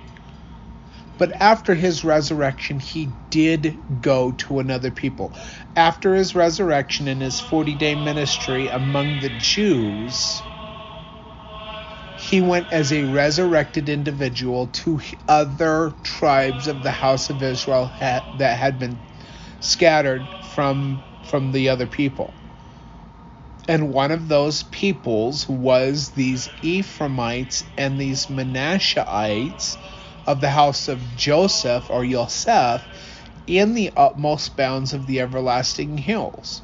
But 1.18 1.40
after 1.40 1.74
his 1.74 2.04
resurrection, 2.04 2.80
he 2.80 3.14
did 3.30 3.82
go 4.00 4.32
to 4.32 4.58
another 4.58 4.90
people. 4.90 5.34
After 5.76 6.14
his 6.14 6.34
resurrection 6.34 7.08
and 7.08 7.22
his 7.22 7.40
40 7.40 7.74
day 7.74 7.94
ministry 7.94 8.68
among 8.68 9.20
the 9.20 9.30
Jews, 9.30 10.42
he 12.16 12.40
went 12.40 12.68
as 12.72 12.92
a 12.92 13.04
resurrected 13.04 13.88
individual 13.88 14.68
to 14.68 15.00
other 15.28 15.92
tribes 16.02 16.66
of 16.66 16.82
the 16.82 16.90
house 16.90 17.30
of 17.30 17.42
Israel 17.42 17.92
that 18.00 18.58
had 18.58 18.78
been 18.78 19.00
scattered 19.60 20.34
from, 20.40 21.02
from 21.22 21.52
the 21.52 21.68
other 21.70 21.86
people. 21.86 22.34
And 23.68 23.92
one 23.92 24.12
of 24.12 24.28
those 24.28 24.62
peoples 24.64 25.48
was 25.48 26.10
these 26.10 26.48
Ephraimites 26.62 27.64
and 27.76 27.98
these 28.00 28.26
Manasseites 28.28 29.78
of 30.26 30.40
the 30.40 30.50
house 30.50 30.88
of 30.88 31.00
Joseph 31.16 31.90
or 31.90 32.04
Yosef 32.04 32.82
in 33.46 33.74
the 33.74 33.92
utmost 33.96 34.56
bounds 34.56 34.92
of 34.92 35.06
the 35.06 35.20
everlasting 35.20 35.98
hills. 35.98 36.62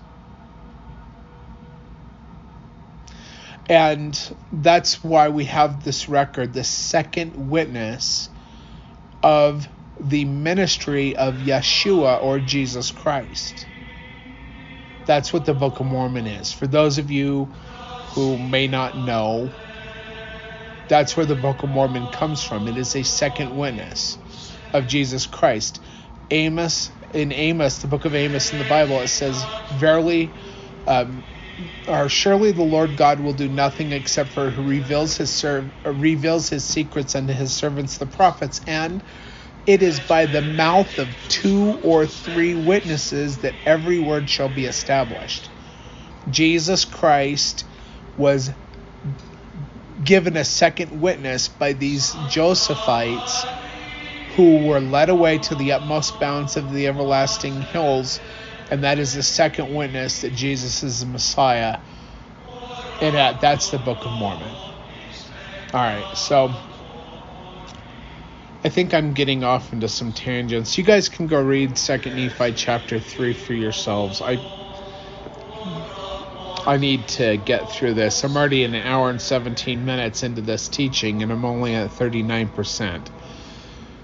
And 3.69 4.19
that's 4.51 5.05
why 5.05 5.29
we 5.29 5.45
have 5.45 5.85
this 5.85 6.09
record, 6.09 6.53
the 6.53 6.65
second 6.65 7.51
witness 7.51 8.29
of 9.23 9.69
the 10.01 10.25
ministry 10.25 11.15
of 11.17 11.37
Yeshua 11.37 12.23
or 12.23 12.41
Jesus 12.41 12.91
Christ. 12.91 13.67
That's 15.07 15.33
what 15.33 15.45
the 15.45 15.55
Book 15.55 15.81
of 15.81 15.87
Mormon 15.87 16.27
is. 16.27 16.53
For 16.53 16.67
those 16.67 16.99
of 16.99 17.11
you 17.11 17.53
who 18.15 18.37
may 18.37 18.67
not 18.67 18.97
know, 18.97 19.53
that's 20.93 21.17
where 21.17 21.25
the 21.25 21.35
Book 21.35 21.63
of 21.63 21.71
Mormon 21.71 22.07
comes 22.09 22.43
from. 22.45 22.69
It 22.69 22.77
is 22.77 22.95
a 22.95 23.03
second 23.03 23.57
witness 23.57 24.19
of 24.75 24.87
Jesus 24.87 25.27
Christ. 25.27 25.81
Amos, 26.31 26.91
in 27.15 27.33
Amos, 27.33 27.79
the 27.79 27.89
book 27.89 28.05
of 28.05 28.15
Amos 28.15 28.53
in 28.53 28.59
the 28.59 28.65
Bible, 28.65 29.01
it 29.01 29.09
says, 29.09 29.43
Verily, 29.71 30.35
um, 30.87 31.25
or 31.89 32.11
surely 32.11 32.53
the 32.53 32.63
Lord 32.63 32.97
God 32.97 33.21
will 33.21 33.33
do 33.33 33.49
nothing 33.49 33.93
except 33.93 34.35
for 34.35 34.51
who 34.51 34.63
reveals 34.63 35.17
his 35.17 35.43
reveals 35.87 36.51
his 36.51 36.67
secrets 36.67 37.15
unto 37.15 37.33
his 37.33 37.55
servants 37.55 37.97
the 37.97 38.07
prophets, 38.07 38.61
and 38.67 39.03
it 39.67 39.83
is 39.83 39.99
by 39.99 40.27
the 40.27 40.43
mouth 40.43 40.99
of 40.99 41.17
two 41.29 41.81
or 41.83 42.07
three 42.07 42.55
witnesses 42.55 43.39
that 43.39 43.55
every 43.65 43.99
word 43.99 44.29
shall 44.29 44.51
be 44.51 44.67
established. 44.67 45.49
Jesus 46.29 46.85
Christ 46.85 47.65
was 48.19 48.51
given 50.05 50.37
a 50.37 50.45
second 50.45 51.01
witness 51.01 51.49
by 51.49 51.73
these 51.73 52.13
Josephites 52.31 53.45
who 54.37 54.59
were 54.59 54.81
led 54.81 55.11
away 55.11 55.39
to 55.39 55.55
the 55.55 55.73
utmost 55.73 56.19
bounds 56.19 56.57
of 56.57 56.73
the 56.73 56.87
everlasting 56.87 57.63
hills, 57.63 58.21
and 58.71 58.85
that 58.85 58.99
is 58.99 59.15
the 59.15 59.23
second 59.23 59.75
witness 59.75 60.23
that 60.23 60.35
Jesus 60.35 60.83
is 60.83 61.01
the 61.01 61.07
Messiah. 61.07 61.79
And 63.01 63.17
uh, 63.17 63.35
that's 63.41 63.71
the 63.71 63.79
Book 63.79 64.05
of 64.05 64.13
Mormon. 64.13 64.49
All 65.75 65.81
right, 65.81 66.17
so 66.17 66.51
I 68.65 68.69
think 68.69 68.95
I'm 68.95 69.13
getting 69.13 69.45
off 69.45 69.73
into 69.73 69.89
some 69.89 70.13
tangents. 70.13 70.79
You 70.79 70.85
guys 70.85 71.09
can 71.09 71.27
go 71.27 71.41
read 71.41 71.77
Second 71.77 72.17
Nephi 72.17 72.53
chapter 72.53 73.01
three 73.01 73.33
for 73.33 73.55
yourselves. 73.55 74.23
I 74.23 74.39
I 76.65 76.77
need 76.77 77.09
to 77.09 77.37
get 77.39 77.69
through 77.69 77.95
this. 77.95 78.23
I'm 78.23 78.37
already 78.37 78.63
an 78.63 78.75
hour 78.77 79.11
and 79.11 79.21
17 79.21 79.85
minutes 79.85 80.23
into 80.23 80.43
this 80.43 80.69
teaching, 80.69 81.23
and 81.23 81.33
I'm 81.33 81.45
only 81.45 81.75
at 81.75 81.91
39%. 81.91 83.09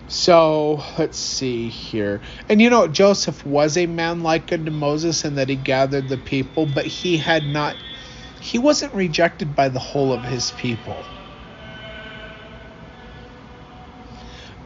So 0.09 0.83
let's 0.99 1.19
see 1.19 1.69
here. 1.69 2.21
And 2.49 2.61
you 2.61 2.69
know, 2.71 2.89
Joseph 2.89 3.47
was 3.47 3.77
a 3.77 3.87
man 3.87 4.23
like 4.23 4.53
unto 4.53 4.73
Moses 4.73 5.25
in 5.25 5.37
that 5.37 5.49
he 5.49 5.55
gathered 5.55 6.09
the 6.09 6.19
people, 6.19 6.67
but 6.67 6.87
he 6.87 7.17
had 7.17 7.47
not, 7.47 7.77
he 8.41 8.59
wasn't 8.59 8.93
rejected 8.95 9.55
by 9.55 9.69
the 9.69 9.79
whole 9.79 10.13
of 10.13 10.25
his 10.25 10.51
people. 10.51 11.07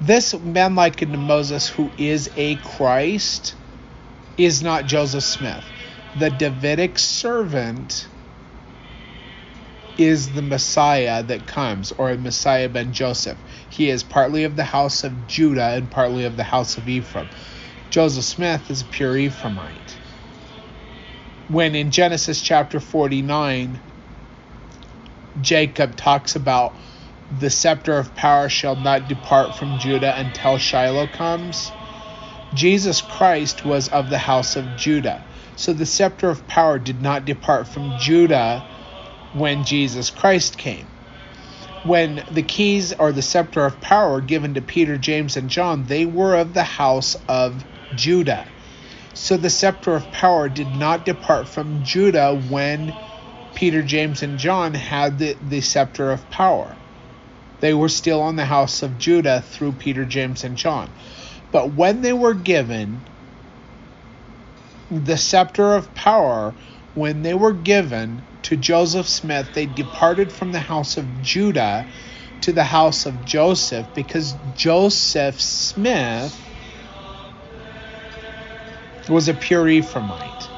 This 0.00 0.32
man 0.32 0.74
like 0.74 1.02
unto 1.02 1.18
Moses, 1.18 1.68
who 1.68 1.92
is 1.98 2.30
a 2.36 2.56
Christ, 2.56 3.54
is 4.38 4.62
not 4.62 4.86
Joseph 4.86 5.24
Smith 5.24 5.81
the 6.14 6.30
Davidic 6.30 6.98
servant 6.98 8.08
is 9.96 10.32
the 10.32 10.42
Messiah 10.42 11.22
that 11.22 11.46
comes, 11.46 11.92
or 11.92 12.14
Messiah 12.16 12.68
ben 12.68 12.92
Joseph. 12.92 13.38
He 13.68 13.88
is 13.88 14.02
partly 14.02 14.44
of 14.44 14.56
the 14.56 14.64
house 14.64 15.04
of 15.04 15.26
Judah 15.26 15.70
and 15.70 15.90
partly 15.90 16.24
of 16.24 16.36
the 16.36 16.44
house 16.44 16.76
of 16.76 16.88
Ephraim. 16.88 17.28
Joseph 17.90 18.24
Smith 18.24 18.70
is 18.70 18.82
a 18.82 18.86
pure 18.86 19.14
Ephraimite. 19.14 19.96
When 21.48 21.74
in 21.74 21.90
Genesis 21.90 22.40
chapter 22.40 22.80
49, 22.80 23.80
Jacob 25.40 25.96
talks 25.96 26.36
about 26.36 26.76
the 27.30 27.50
scepter 27.50 27.98
of 27.98 28.14
power 28.14 28.48
shall 28.48 28.76
not 28.76 29.08
depart 29.08 29.54
from 29.54 29.78
Judah 29.78 30.14
until 30.16 30.58
Shiloh 30.58 31.06
comes, 31.06 31.72
Jesus 32.54 33.00
Christ 33.00 33.64
was 33.64 33.88
of 33.88 34.10
the 34.10 34.18
house 34.18 34.56
of 34.56 34.76
Judah. 34.76 35.24
So 35.56 35.72
the 35.72 35.86
scepter 35.86 36.30
of 36.30 36.46
power 36.46 36.78
did 36.78 37.02
not 37.02 37.24
depart 37.24 37.68
from 37.68 37.98
Judah 37.98 38.62
when 39.34 39.64
Jesus 39.64 40.10
Christ 40.10 40.58
came. 40.58 40.86
When 41.84 42.24
the 42.30 42.42
keys 42.42 42.92
or 42.92 43.12
the 43.12 43.22
scepter 43.22 43.64
of 43.64 43.80
power 43.80 44.20
given 44.20 44.54
to 44.54 44.60
Peter, 44.60 44.96
James, 44.96 45.36
and 45.36 45.50
John, 45.50 45.84
they 45.84 46.04
were 46.04 46.34
of 46.36 46.54
the 46.54 46.62
house 46.62 47.16
of 47.28 47.64
Judah. 47.96 48.46
So 49.14 49.36
the 49.36 49.50
scepter 49.50 49.94
of 49.94 50.10
power 50.10 50.48
did 50.48 50.76
not 50.76 51.04
depart 51.04 51.48
from 51.48 51.84
Judah 51.84 52.34
when 52.34 52.94
Peter, 53.54 53.82
James, 53.82 54.22
and 54.22 54.38
John 54.38 54.74
had 54.74 55.18
the, 55.18 55.36
the 55.48 55.60
scepter 55.60 56.10
of 56.10 56.28
power. 56.30 56.74
They 57.60 57.74
were 57.74 57.88
still 57.88 58.20
on 58.22 58.36
the 58.36 58.44
house 58.44 58.82
of 58.82 58.98
Judah 58.98 59.42
through 59.42 59.72
Peter, 59.72 60.04
James, 60.04 60.44
and 60.44 60.56
John. 60.56 60.88
But 61.52 61.72
when 61.72 62.00
they 62.00 62.12
were 62.12 62.34
given 62.34 63.00
the 65.00 65.16
scepter 65.16 65.74
of 65.74 65.94
power, 65.94 66.54
when 66.94 67.22
they 67.22 67.34
were 67.34 67.54
given 67.54 68.22
to 68.42 68.56
Joseph 68.56 69.08
Smith, 69.08 69.52
they 69.52 69.66
departed 69.66 70.32
from 70.32 70.52
the 70.52 70.60
house 70.60 70.96
of 70.96 71.20
Judah 71.22 71.88
to 72.42 72.52
the 72.52 72.64
house 72.64 73.06
of 73.06 73.24
Joseph 73.24 73.94
because 73.94 74.34
Joseph 74.52 75.40
Smith 75.40 76.38
was 79.08 79.28
a 79.28 79.34
pure 79.34 79.64
Ephraimite. 79.66 80.48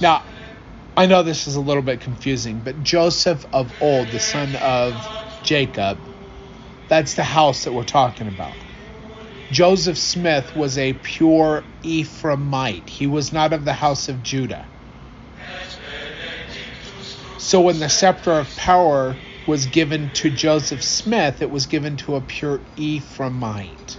Now, 0.00 0.24
I 0.96 1.06
know 1.06 1.22
this 1.22 1.46
is 1.46 1.56
a 1.56 1.60
little 1.60 1.82
bit 1.82 2.00
confusing, 2.00 2.60
but 2.60 2.82
Joseph 2.82 3.44
of 3.52 3.74
old, 3.80 4.10
the 4.10 4.20
son 4.20 4.54
of 4.56 5.10
Jacob, 5.42 6.08
that's 6.88 7.14
the 7.14 7.24
house 7.24 7.64
that 7.64 7.72
we're 7.72 7.84
talking 7.84 8.28
about. 8.28 8.64
Joseph 9.50 9.98
Smith 9.98 10.54
was 10.54 10.76
a 10.76 10.92
pure 10.92 11.64
Ephraimite. 11.82 12.88
He 12.88 13.06
was 13.06 13.32
not 13.32 13.52
of 13.52 13.64
the 13.64 13.72
house 13.72 14.08
of 14.08 14.22
Judah. 14.22 14.66
So 17.38 17.62
when 17.62 17.78
the 17.80 17.88
scepter 17.88 18.32
of 18.32 18.54
power 18.56 19.16
was 19.46 19.64
given 19.64 20.10
to 20.10 20.30
Joseph 20.30 20.82
Smith, 20.82 21.40
it 21.40 21.50
was 21.50 21.66
given 21.66 21.96
to 21.98 22.16
a 22.16 22.20
pure 22.20 22.60
Ephraimite. 22.76 23.96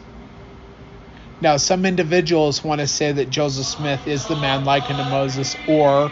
Now, 1.42 1.58
some 1.58 1.86
individuals 1.86 2.64
want 2.64 2.82
to 2.82 2.88
say 2.88 3.12
that 3.12 3.30
Joseph 3.30 3.66
Smith 3.66 4.08
is 4.08 4.28
the 4.28 4.36
man 4.36 4.66
like 4.66 4.90
unto 4.90 5.04
Moses 5.04 5.56
or 5.66 6.12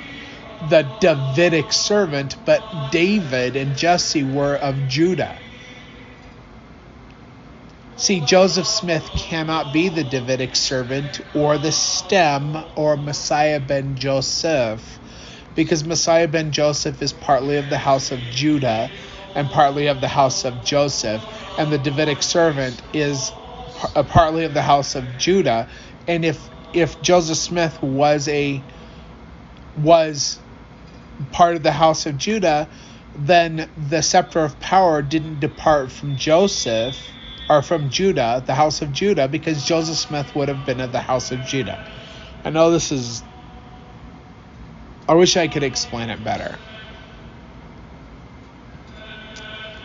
the 0.67 0.83
Davidic 0.99 1.73
servant, 1.73 2.37
but 2.45 2.63
David 2.91 3.55
and 3.55 3.75
Jesse 3.75 4.23
were 4.23 4.55
of 4.55 4.87
Judah. 4.87 5.37
See, 7.99 8.21
Joseph 8.21 8.67
Smith 8.67 9.09
cannot 9.15 9.71
be 9.73 9.89
the 9.89 10.03
Davidic 10.03 10.55
servant 10.55 11.19
or 11.33 11.57
the 11.57 11.71
stem 11.71 12.63
or 12.75 12.95
Messiah 12.95 13.59
ben 13.59 13.95
Joseph 13.95 14.99
because 15.55 15.83
Messiah 15.83 16.27
ben 16.27 16.51
Joseph 16.51 17.01
is 17.01 17.11
partly 17.11 17.57
of 17.57 17.71
the 17.71 17.79
house 17.79 18.11
of 18.11 18.29
Judah 18.29 18.91
and 19.33 19.49
partly 19.49 19.87
of 19.87 19.99
the 19.99 20.07
house 20.07 20.45
of 20.45 20.63
Joseph, 20.63 21.25
and 21.57 21.71
the 21.71 21.79
Davidic 21.79 22.21
servant 22.21 22.83
is 22.93 23.31
uh, 23.95 24.03
partly 24.03 24.45
of 24.45 24.53
the 24.53 24.61
house 24.61 24.93
of 24.93 25.17
Judah. 25.17 25.67
And 26.07 26.23
if 26.23 26.49
if 26.73 27.01
Joseph 27.01 27.37
Smith 27.37 27.81
was 27.81 28.27
a 28.27 28.61
was 29.83 30.37
part 31.31 31.55
of 31.55 31.63
the 31.63 31.71
house 31.71 32.05
of 32.05 32.19
Judah, 32.19 32.67
then 33.15 33.67
the 33.89 34.03
scepter 34.03 34.41
of 34.41 34.59
power 34.59 35.01
didn't 35.01 35.39
depart 35.39 35.91
from 35.91 36.15
Joseph 36.15 37.16
or 37.49 37.61
from 37.61 37.89
Judah, 37.89 38.43
the 38.45 38.55
house 38.55 38.81
of 38.81 38.91
Judah, 38.91 39.27
because 39.27 39.63
Joseph 39.63 39.97
Smith 39.97 40.35
would 40.35 40.49
have 40.49 40.65
been 40.65 40.79
of 40.79 40.91
the 40.91 40.99
house 40.99 41.31
of 41.31 41.41
Judah. 41.41 41.83
I 42.43 42.49
know 42.49 42.71
this 42.71 42.91
is. 42.91 43.23
I 45.07 45.15
wish 45.15 45.37
I 45.37 45.47
could 45.47 45.63
explain 45.63 46.09
it 46.09 46.23
better. 46.23 46.59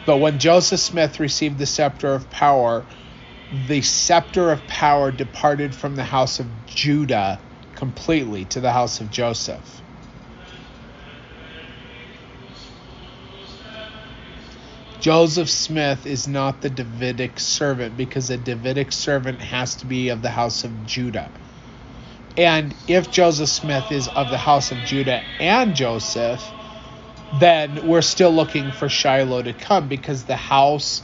But 0.05 0.18
when 0.18 0.39
Joseph 0.39 0.80
Smith 0.80 1.20
received 1.20 1.59
the 1.59 1.66
scepter 1.66 2.14
of 2.14 2.30
power, 2.30 2.89
the 3.51 3.82
scepter 3.82 4.51
of 4.51 4.66
power 4.66 5.12
departed 5.12 5.74
from 5.74 5.94
the 5.94 6.05
house 6.05 6.40
of 6.40 6.66
Judah 6.66 7.44
completely 7.76 8.47
to 8.47 8.60
the 8.60 8.72
house 8.72 9.01
of 9.01 9.10
Joseph. 9.10 9.81
Joseph 15.02 15.50
Smith 15.50 16.06
is 16.06 16.28
not 16.28 16.60
the 16.60 16.70
Davidic 16.70 17.40
servant 17.40 17.96
because 17.96 18.30
a 18.30 18.36
Davidic 18.36 18.92
servant 18.92 19.40
has 19.40 19.74
to 19.74 19.86
be 19.86 20.10
of 20.10 20.22
the 20.22 20.30
house 20.30 20.62
of 20.62 20.86
Judah. 20.86 21.28
And 22.36 22.72
if 22.86 23.10
Joseph 23.10 23.48
Smith 23.48 23.90
is 23.90 24.06
of 24.06 24.30
the 24.30 24.38
house 24.38 24.70
of 24.70 24.84
Judah 24.84 25.24
and 25.40 25.74
Joseph, 25.74 26.52
then 27.32 27.80
we're 27.84 28.00
still 28.00 28.30
looking 28.30 28.70
for 28.70 28.88
Shiloh 28.88 29.42
to 29.42 29.52
come 29.52 29.88
because 29.88 30.22
the 30.22 30.36
house 30.36 31.02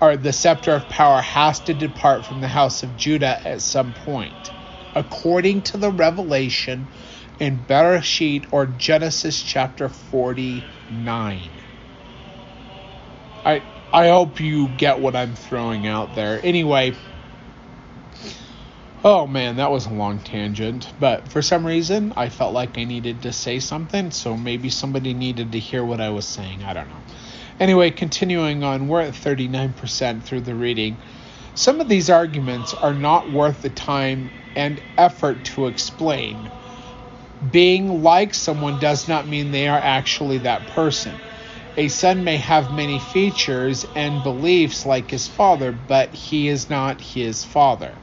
or 0.00 0.16
the 0.16 0.32
scepter 0.32 0.72
of 0.72 0.88
power 0.88 1.20
has 1.20 1.60
to 1.60 1.74
depart 1.74 2.24
from 2.24 2.40
the 2.40 2.48
house 2.48 2.82
of 2.82 2.96
Judah 2.96 3.40
at 3.44 3.62
some 3.62 3.92
point. 3.92 4.50
According 4.96 5.62
to 5.62 5.76
the 5.76 5.92
revelation 5.92 6.88
in 7.38 7.58
Bereshit 7.68 8.46
or 8.50 8.66
Genesis 8.66 9.40
chapter 9.40 9.88
49. 9.88 11.57
I 13.44 13.62
I 13.92 14.08
hope 14.08 14.40
you 14.40 14.68
get 14.68 15.00
what 15.00 15.16
I'm 15.16 15.34
throwing 15.34 15.86
out 15.86 16.14
there. 16.14 16.40
Anyway, 16.42 16.94
oh 19.02 19.26
man, 19.26 19.56
that 19.56 19.70
was 19.70 19.86
a 19.86 19.90
long 19.90 20.18
tangent, 20.18 20.92
but 21.00 21.28
for 21.28 21.40
some 21.40 21.66
reason 21.66 22.12
I 22.16 22.28
felt 22.28 22.52
like 22.52 22.76
I 22.76 22.84
needed 22.84 23.22
to 23.22 23.32
say 23.32 23.60
something, 23.60 24.10
so 24.10 24.36
maybe 24.36 24.68
somebody 24.70 25.14
needed 25.14 25.52
to 25.52 25.58
hear 25.58 25.84
what 25.84 26.00
I 26.00 26.10
was 26.10 26.26
saying. 26.26 26.64
I 26.64 26.74
don't 26.74 26.88
know. 26.88 27.02
Anyway, 27.60 27.90
continuing 27.90 28.62
on, 28.62 28.86
we're 28.88 29.00
at 29.00 29.14
39% 29.14 30.22
through 30.22 30.42
the 30.42 30.54
reading. 30.54 30.96
Some 31.54 31.80
of 31.80 31.88
these 31.88 32.08
arguments 32.08 32.72
are 32.74 32.94
not 32.94 33.30
worth 33.30 33.62
the 33.62 33.70
time 33.70 34.30
and 34.54 34.80
effort 34.96 35.44
to 35.44 35.66
explain. 35.66 36.50
Being 37.50 38.02
like 38.02 38.34
someone 38.34 38.78
does 38.78 39.08
not 39.08 39.26
mean 39.26 39.50
they 39.50 39.66
are 39.66 39.78
actually 39.78 40.38
that 40.38 40.68
person. 40.68 41.18
A 41.78 41.86
son 41.86 42.24
may 42.24 42.38
have 42.38 42.72
many 42.72 42.98
features 42.98 43.86
and 43.94 44.20
beliefs 44.20 44.84
like 44.84 45.12
his 45.12 45.28
father, 45.28 45.70
but 45.70 46.12
he 46.12 46.48
is 46.48 46.68
not 46.68 47.00
his 47.00 47.44
father. 47.44 47.94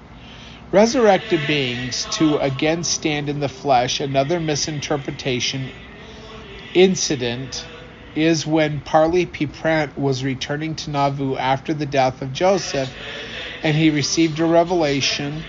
Resurrected 0.71 1.45
beings 1.45 2.05
to 2.11 2.37
again 2.37 2.85
stand 2.85 3.27
in 3.27 3.41
the 3.41 3.49
flesh, 3.49 3.99
another 3.99 4.39
misinterpretation 4.39 5.73
incident 6.73 7.65
is 8.15 8.47
when 8.47 8.79
Parley 8.79 9.25
P. 9.25 9.45
Pratt 9.45 9.97
was 9.97 10.23
returning 10.23 10.75
to 10.75 10.91
Nauvoo 10.91 11.35
after 11.35 11.73
the 11.73 11.85
death 11.85 12.21
of 12.21 12.31
Joseph, 12.31 12.89
and 13.61 13.75
he 13.75 13.89
received 13.89 14.39
a 14.39 14.45
revelation. 14.45 15.43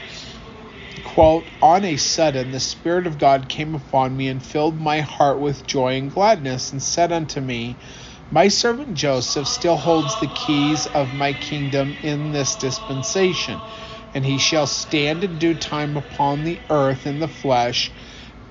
Quote, 1.04 1.48
On 1.62 1.84
a 1.84 1.96
sudden, 1.96 2.50
the 2.50 2.58
Spirit 2.58 3.06
of 3.06 3.18
God 3.18 3.48
came 3.48 3.76
upon 3.76 4.16
me 4.16 4.26
and 4.26 4.42
filled 4.42 4.80
my 4.80 5.00
heart 5.00 5.38
with 5.38 5.64
joy 5.68 5.96
and 5.96 6.10
gladness, 6.10 6.72
and 6.72 6.82
said 6.82 7.12
unto 7.12 7.40
me, 7.40 7.76
my 8.30 8.48
servant 8.48 8.94
Joseph 8.94 9.46
still 9.48 9.76
holds 9.76 10.16
the 10.16 10.26
keys 10.26 10.86
of 10.86 11.14
my 11.14 11.32
kingdom 11.32 11.96
in 12.02 12.32
this 12.32 12.56
dispensation, 12.56 13.60
and 14.14 14.24
he 14.24 14.38
shall 14.38 14.66
stand 14.66 15.24
in 15.24 15.38
due 15.38 15.54
time 15.54 15.96
upon 15.96 16.44
the 16.44 16.60
earth 16.70 17.06
in 17.06 17.20
the 17.20 17.28
flesh 17.28 17.92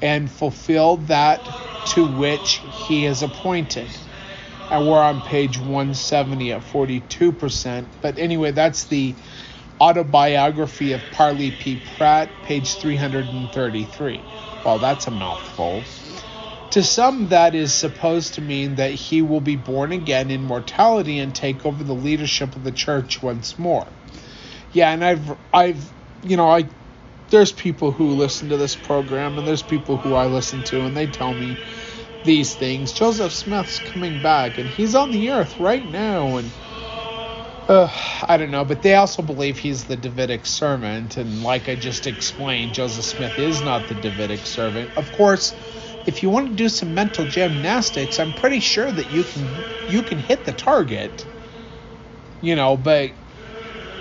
and 0.02 0.31
fulfill 0.31 0.97
that 0.97 1.41
to 1.85 2.06
which 2.06 2.61
he 2.88 3.06
is 3.06 3.22
appointed. 3.23 3.89
And 4.69 4.88
we're 4.88 5.02
on 5.02 5.22
page 5.22 5.60
170 5.60 6.53
at 6.53 6.61
42%. 6.61 7.85
But 8.02 8.18
anyway, 8.18 8.52
that's 8.52 8.85
the 8.85 9.15
autobiography 9.80 10.93
of 10.93 11.11
Parley 11.11 11.52
P. 11.52 11.77
Pratt, 11.97 12.30
page 12.43 12.76
333. 12.80 14.26
Well, 14.64 14.80
that's 14.80 15.07
a 15.07 15.11
mouthful. 15.11 15.84
To 16.71 16.83
some, 16.83 17.29
that 17.29 17.55
is 17.55 17.73
supposed 17.73 18.35
to 18.35 18.41
mean 18.41 18.75
that 18.75 18.91
he 18.91 19.21
will 19.21 19.41
be 19.41 19.55
born 19.55 19.93
again 19.93 20.29
in 20.31 20.43
mortality 20.43 21.19
and 21.19 21.33
take 21.33 21.65
over 21.65 21.83
the 21.83 21.95
leadership 21.95 22.55
of 22.55 22.63
the 22.63 22.71
church 22.73 23.21
once 23.21 23.57
more. 23.57 23.87
Yeah, 24.73 24.91
and 24.91 25.03
I've, 25.03 25.37
I've, 25.53 25.93
you 26.23 26.35
know, 26.37 26.49
I, 26.49 26.67
there's 27.29 27.53
people 27.53 27.91
who 27.91 28.09
listen 28.15 28.49
to 28.49 28.57
this 28.57 28.75
program, 28.75 29.37
and 29.37 29.47
there's 29.47 29.63
people 29.63 29.97
who 29.97 30.15
I 30.15 30.27
listen 30.27 30.63
to, 30.65 30.85
and 30.85 30.97
they 30.97 31.07
tell 31.07 31.33
me 31.33 31.61
these 32.23 32.55
things. 32.55 32.91
Joseph 32.93 33.31
Smith's 33.31 33.79
coming 33.79 34.19
back, 34.19 34.57
and 34.57 34.69
he's 34.69 34.95
on 34.95 35.11
the 35.11 35.31
earth 35.31 35.59
right 35.59 35.87
now, 35.87 36.37
and 36.37 36.57
uh, 37.69 37.89
I 38.27 38.37
don't 38.37 38.51
know, 38.51 38.65
but 38.65 38.81
they 38.81 38.95
also 38.95 39.21
believe 39.21 39.57
he's 39.59 39.85
the 39.85 39.97
Davidic 39.97 40.45
servant, 40.45 41.17
and 41.17 41.41
like 41.43 41.69
I 41.69 41.75
just 41.75 42.05
explained, 42.05 42.73
Joseph 42.73 43.05
Smith 43.05 43.39
is 43.39 43.61
not 43.61 43.87
the 43.87 43.95
Davidic 43.95 44.45
servant. 44.45 44.91
Of 44.97 45.11
course 45.13 45.53
if 46.06 46.23
you 46.23 46.30
want 46.30 46.49
to 46.49 46.53
do 46.56 46.69
some 46.69 46.94
mental 46.94 47.26
gymnastics, 47.26 48.19
I'm 48.19 48.34
pretty 48.34 48.60
sure 48.60 48.91
that 48.91 49.10
you 49.10 49.23
can 49.23 49.65
you 49.88 50.03
can 50.03 50.19
hit 50.19 50.45
the 50.45 50.53
target. 50.53 51.26
You 52.41 52.56
know, 52.56 52.77
but 52.77 53.11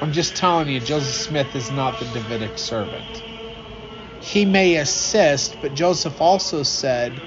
I'm 0.01 0.13
just 0.13 0.37
telling 0.37 0.69
you, 0.69 0.81
Joseph 0.81 1.15
Smith 1.17 1.57
is 1.57 1.71
not 1.71 1.99
the 1.99 2.05
Davidic 2.05 2.59
servant. 2.59 3.23
He 4.19 4.45
may 4.45 4.77
assist, 4.77 5.61
but 5.61 5.75
Joseph 5.75 6.21
also 6.21 6.63
said 6.63 7.23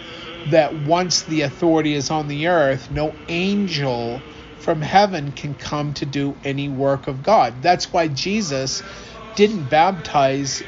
that 0.45 0.75
once 0.75 1.23
the 1.23 1.41
authority 1.41 1.93
is 1.93 2.11
on 2.11 2.27
the 2.27 2.47
earth, 2.47 2.89
no 2.91 3.17
angel 3.27 4.27
from 4.55 4.81
heaven 4.81 5.31
can 5.31 5.55
come 5.55 5.93
to 5.95 6.05
do 6.05 6.37
any 6.43 6.69
work 6.69 7.07
of 7.07 7.23
God. 7.23 7.61
That's 7.61 7.93
why 7.93 8.07
Jesus 8.07 8.83
didn't 9.35 9.65
baptize 9.65 10.63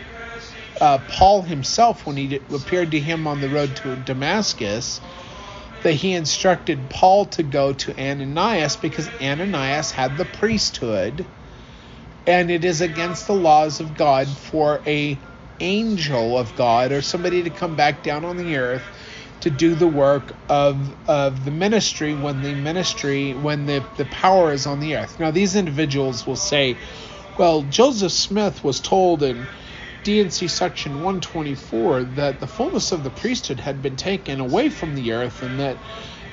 uh, 0.81 0.99
Paul 0.99 1.43
himself, 1.43 2.06
when 2.06 2.18
he 2.18 2.35
appeared 2.53 2.91
to 2.91 2.99
him 2.99 3.27
on 3.27 3.41
the 3.41 3.49
road 3.49 3.76
to 3.77 3.95
Damascus, 3.97 5.01
that 5.81 5.93
he 5.93 6.14
instructed 6.14 6.89
Paul 6.89 7.26
to 7.27 7.43
go 7.43 7.73
to 7.73 7.99
Ananias 7.99 8.77
because 8.77 9.11
Ananias 9.22 9.91
had 9.91 10.18
the 10.18 10.26
priesthood, 10.26 11.27
and 12.27 12.51
it 12.51 12.65
is 12.65 12.81
against 12.81 13.27
the 13.27 13.35
laws 13.35 13.80
of 13.80 13.95
God 13.95 14.27
for 14.38 14.81
a 14.88 15.19
angel 15.60 16.38
of 16.38 16.56
God 16.56 16.91
or 16.91 17.01
somebody 17.01 17.43
to 17.43 17.49
come 17.49 17.76
back 17.76 18.03
down 18.03 18.26
on 18.26 18.38
the 18.38 18.57
earth 18.57 18.89
to 19.41 19.49
do 19.49 19.76
the 19.76 19.88
work 19.88 20.38
of 20.49 20.95
of 21.07 21.45
the 21.45 21.51
ministry 21.51 22.14
when 22.14 22.41
the 22.41 22.56
ministry 22.56 23.34
when 23.35 23.65
the 23.65 23.85
the 23.95 24.06
power 24.06 24.51
is 24.51 24.65
on 24.68 24.80
the 24.80 24.95
earth. 24.95 25.19
Now 25.19 25.31
these 25.31 25.56
individuals 25.56 26.26
will 26.27 26.35
say, 26.38 26.80
well, 27.38 27.64
Joseph 27.64 28.11
Smith 28.11 28.64
was 28.64 28.81
told 28.81 29.23
in 29.23 29.49
D&C 30.10 30.48
section 30.48 31.02
124 31.02 32.03
that 32.03 32.40
the 32.40 32.48
fullness 32.48 32.91
of 32.91 33.03
the 33.03 33.11
priesthood 33.11 33.60
had 33.60 33.84
been 33.84 33.95
taken 33.95 34.40
away 34.40 34.72
from 34.72 34.95
the 34.95 35.11
earth 35.11 35.44
and 35.44 35.60
that 35.60 35.77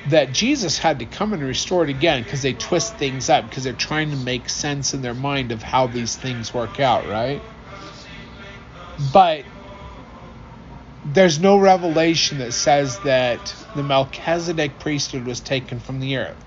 that 0.07 0.31
Jesus 0.31 0.79
had 0.79 0.97
to 0.99 1.05
come 1.05 1.31
and 1.31 1.43
restore 1.43 1.83
it 1.83 1.91
again 1.91 2.23
because 2.23 2.41
they 2.41 2.55
twist 2.55 2.97
things 2.97 3.29
up 3.29 3.45
because 3.47 3.63
they're 3.63 3.73
trying 3.73 4.09
to 4.09 4.17
make 4.17 4.49
sense 4.49 4.95
in 4.95 5.03
their 5.03 5.13
mind 5.13 5.51
of 5.51 5.61
how 5.61 5.85
these 5.85 6.15
things 6.15 6.51
work 6.55 6.79
out, 6.79 7.05
right? 7.07 7.45
But 8.97 9.45
there's 11.05 11.39
no 11.39 11.59
revelation 11.59 12.39
that 12.39 12.53
says 12.53 13.01
that 13.01 13.55
the 13.75 13.83
Melchizedek 13.83 14.79
priesthood 14.79 15.27
was 15.27 15.41
taken 15.41 15.79
from 15.79 15.99
the 15.99 16.17
earth. 16.17 16.43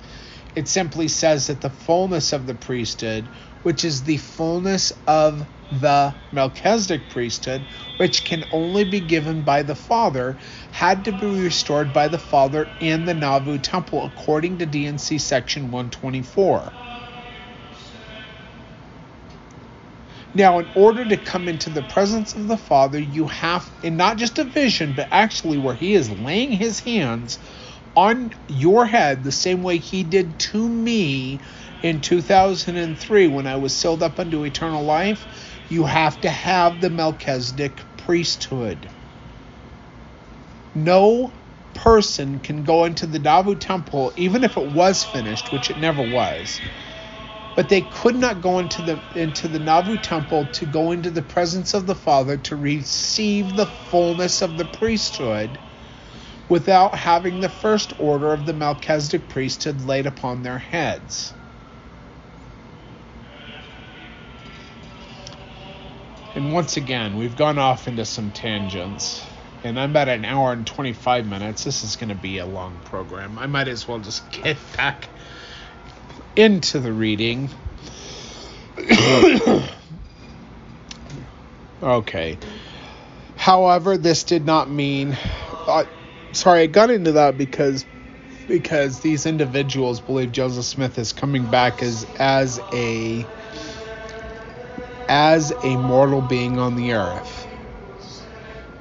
It 0.57 0.69
simply 0.69 1.09
says 1.09 1.47
that 1.47 1.61
the 1.61 1.71
fullness 1.71 2.33
of 2.33 2.47
the 2.47 2.57
priesthood 2.57 3.31
which 3.63 3.85
is 3.85 4.05
the 4.05 4.17
fullness 4.17 4.93
of 5.07 5.47
the 5.71 6.17
Melchizedek 6.33 7.09
priesthood, 7.09 7.67
which 7.97 8.25
can 8.25 8.45
only 8.51 8.85
be 8.85 9.01
given 9.01 9.43
by 9.43 9.63
the 9.63 9.75
Father, 9.75 10.39
had 10.71 11.05
to 11.05 11.13
be 11.13 11.27
restored 11.27 11.93
by 11.93 12.09
the 12.09 12.19
Father 12.19 12.75
in 12.81 13.05
the 13.05 13.15
Nauvoo 13.15 13.59
temple, 13.59 14.05
according 14.05 14.59
to 14.59 14.67
D&C 14.67 15.19
section 15.19 15.71
124. 15.71 16.77
Now, 20.33 20.61
in 20.61 20.69
order 20.75 21.05
to 21.05 21.17
come 21.17 21.49
into 21.49 21.71
the 21.71 21.83
presence 21.83 22.35
of 22.35 22.47
the 22.47 22.57
Father, 22.57 23.01
you 23.01 23.27
have, 23.27 23.71
and 23.83 23.97
not 23.97 24.17
just 24.17 24.39
a 24.39 24.45
vision, 24.45 24.93
but 24.95 25.09
actually 25.11 25.59
where 25.59 25.75
He 25.75 25.95
is 25.95 26.11
laying 26.11 26.53
His 26.53 26.81
hands 26.81 27.39
on 27.97 28.33
your 28.49 28.87
head 28.87 29.25
the 29.25 29.33
same 29.33 29.63
way 29.63 29.79
He 29.79 30.05
did 30.05 30.39
to 30.39 30.69
me 30.69 31.41
in 31.83 32.01
2003 32.01 33.29
when 33.29 33.47
I 33.47 33.57
was 33.57 33.77
sealed 33.77 34.03
up 34.03 34.19
unto 34.21 34.45
eternal 34.45 34.85
life, 34.85 35.27
you 35.69 35.85
have 35.85 36.21
to 36.23 36.31
have 36.31 36.81
the 36.81 36.91
Melchizedek 36.91 37.81
priesthood. 37.97 38.91
No 40.75 41.33
person 41.75 42.41
can 42.41 42.65
go 42.65 42.85
into 42.85 43.07
the 43.07 43.19
Nauvoo 43.19 43.57
temple, 43.57 44.13
even 44.17 44.45
if 44.45 44.57
it 44.57 44.67
was 44.67 45.05
finished, 45.05 45.53
which 45.53 45.71
it 45.71 45.79
never 45.79 46.03
was 46.03 46.61
but 47.55 47.69
they 47.69 47.83
could 47.83 48.17
not 48.17 48.41
go 48.41 48.59
into 48.59 48.83
the 48.83 49.01
into 49.15 49.49
the 49.49 49.59
Nauvoo 49.59 49.99
temple 49.99 50.47
to 50.47 50.67
go 50.67 50.93
into 50.93 51.11
the 51.11 51.23
presence 51.23 51.75
of 51.75 51.87
the 51.87 51.95
Father 51.95 52.37
to 52.39 52.57
receive 52.57 53.55
the 53.57 53.67
fullness 53.67 54.43
of 54.43 54.57
the 54.57 54.65
priesthood 54.65 55.59
without 56.49 56.95
having 56.95 57.41
the 57.41 57.49
first 57.49 57.93
order 57.99 58.33
of 58.33 58.47
the 58.47 58.55
Melchizedek 58.55 59.29
priesthood 59.29 59.83
laid 59.83 60.07
upon 60.07 60.43
their 60.43 60.59
heads. 60.59 61.35
And 66.35 66.53
once 66.53 66.77
again, 66.77 67.17
we've 67.17 67.37
gone 67.37 67.59
off 67.59 67.89
into 67.89 68.05
some 68.05 68.31
tangents. 68.31 69.25
And 69.65 69.79
I'm 69.79 69.95
at 69.97 70.09
an 70.09 70.25
hour 70.25 70.53
and 70.53 70.67
25 70.67 71.27
minutes. 71.27 71.65
This 71.65 71.85
is 71.85 71.97
going 71.97 72.09
to 72.11 72.15
be 72.15 72.39
a 72.39 72.47
long 72.47 72.79
program. 72.85 73.39
I 73.39 73.47
might 73.47 73.69
as 73.69 73.87
well 73.87 73.99
just 73.99 74.31
get 74.31 74.57
back 74.77 75.09
into 76.37 76.79
the 76.79 76.93
reading. 76.93 77.51
okay. 81.83 82.39
However, 83.37 83.99
this 83.99 84.25
did 84.25 84.47
not 84.47 84.71
mean. 84.71 85.17
Uh, 85.67 85.85
sorry, 86.33 86.61
I 86.63 86.67
got 86.67 86.91
into 86.91 87.13
that 87.13 87.37
because 87.37 87.85
because 88.47 89.01
these 89.01 89.27
individuals 89.27 90.01
believe 90.01 90.33
Joseph 90.33 90.65
Smith 90.65 90.99
is 90.99 91.13
coming 91.13 91.47
back 91.47 91.83
as 91.83 92.07
as 92.19 92.61
a 92.73 93.25
as 95.11 95.53
a 95.65 95.77
mortal 95.77 96.23
being 96.23 96.57
on 96.57 96.77
the 96.77 96.93
earth. 96.93 97.49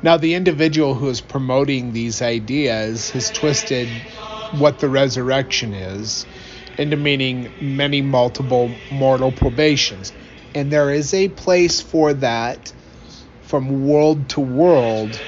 Now, 0.03 0.17
the 0.17 0.35
individual 0.35 0.93
who 0.93 1.09
is 1.09 1.21
promoting 1.21 1.91
these 1.91 2.21
ideas 2.21 3.09
has 3.09 3.31
twisted 3.31 3.87
what 4.51 4.79
the 4.79 4.87
resurrection 4.87 5.73
is 5.73 6.25
into 6.77 6.95
meaning 6.95 7.51
many 7.59 8.01
multiple 8.01 8.79
mortal 8.91 9.31
probations. 9.31 10.13
And 10.53 10.71
there 10.71 10.91
is 10.91 11.13
a 11.13 11.27
place 11.29 11.81
for 11.81 12.13
that 12.13 12.71
from 13.41 13.87
world 13.87 14.29
to 14.29 14.39
world, 14.39 15.19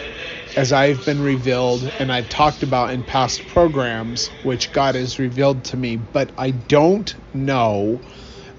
as 0.55 0.71
I've 0.71 1.03
been 1.03 1.21
revealed 1.21 1.91
and 1.99 2.11
I've 2.11 2.29
talked 2.29 2.61
about 2.61 2.91
in 2.91 3.03
past 3.03 3.45
programs, 3.47 4.27
which 4.43 4.71
God 4.71 4.93
has 4.95 5.17
revealed 5.17 5.63
to 5.65 5.77
me. 5.77 5.95
But 5.97 6.29
I 6.37 6.51
don't 6.51 7.13
know 7.33 7.99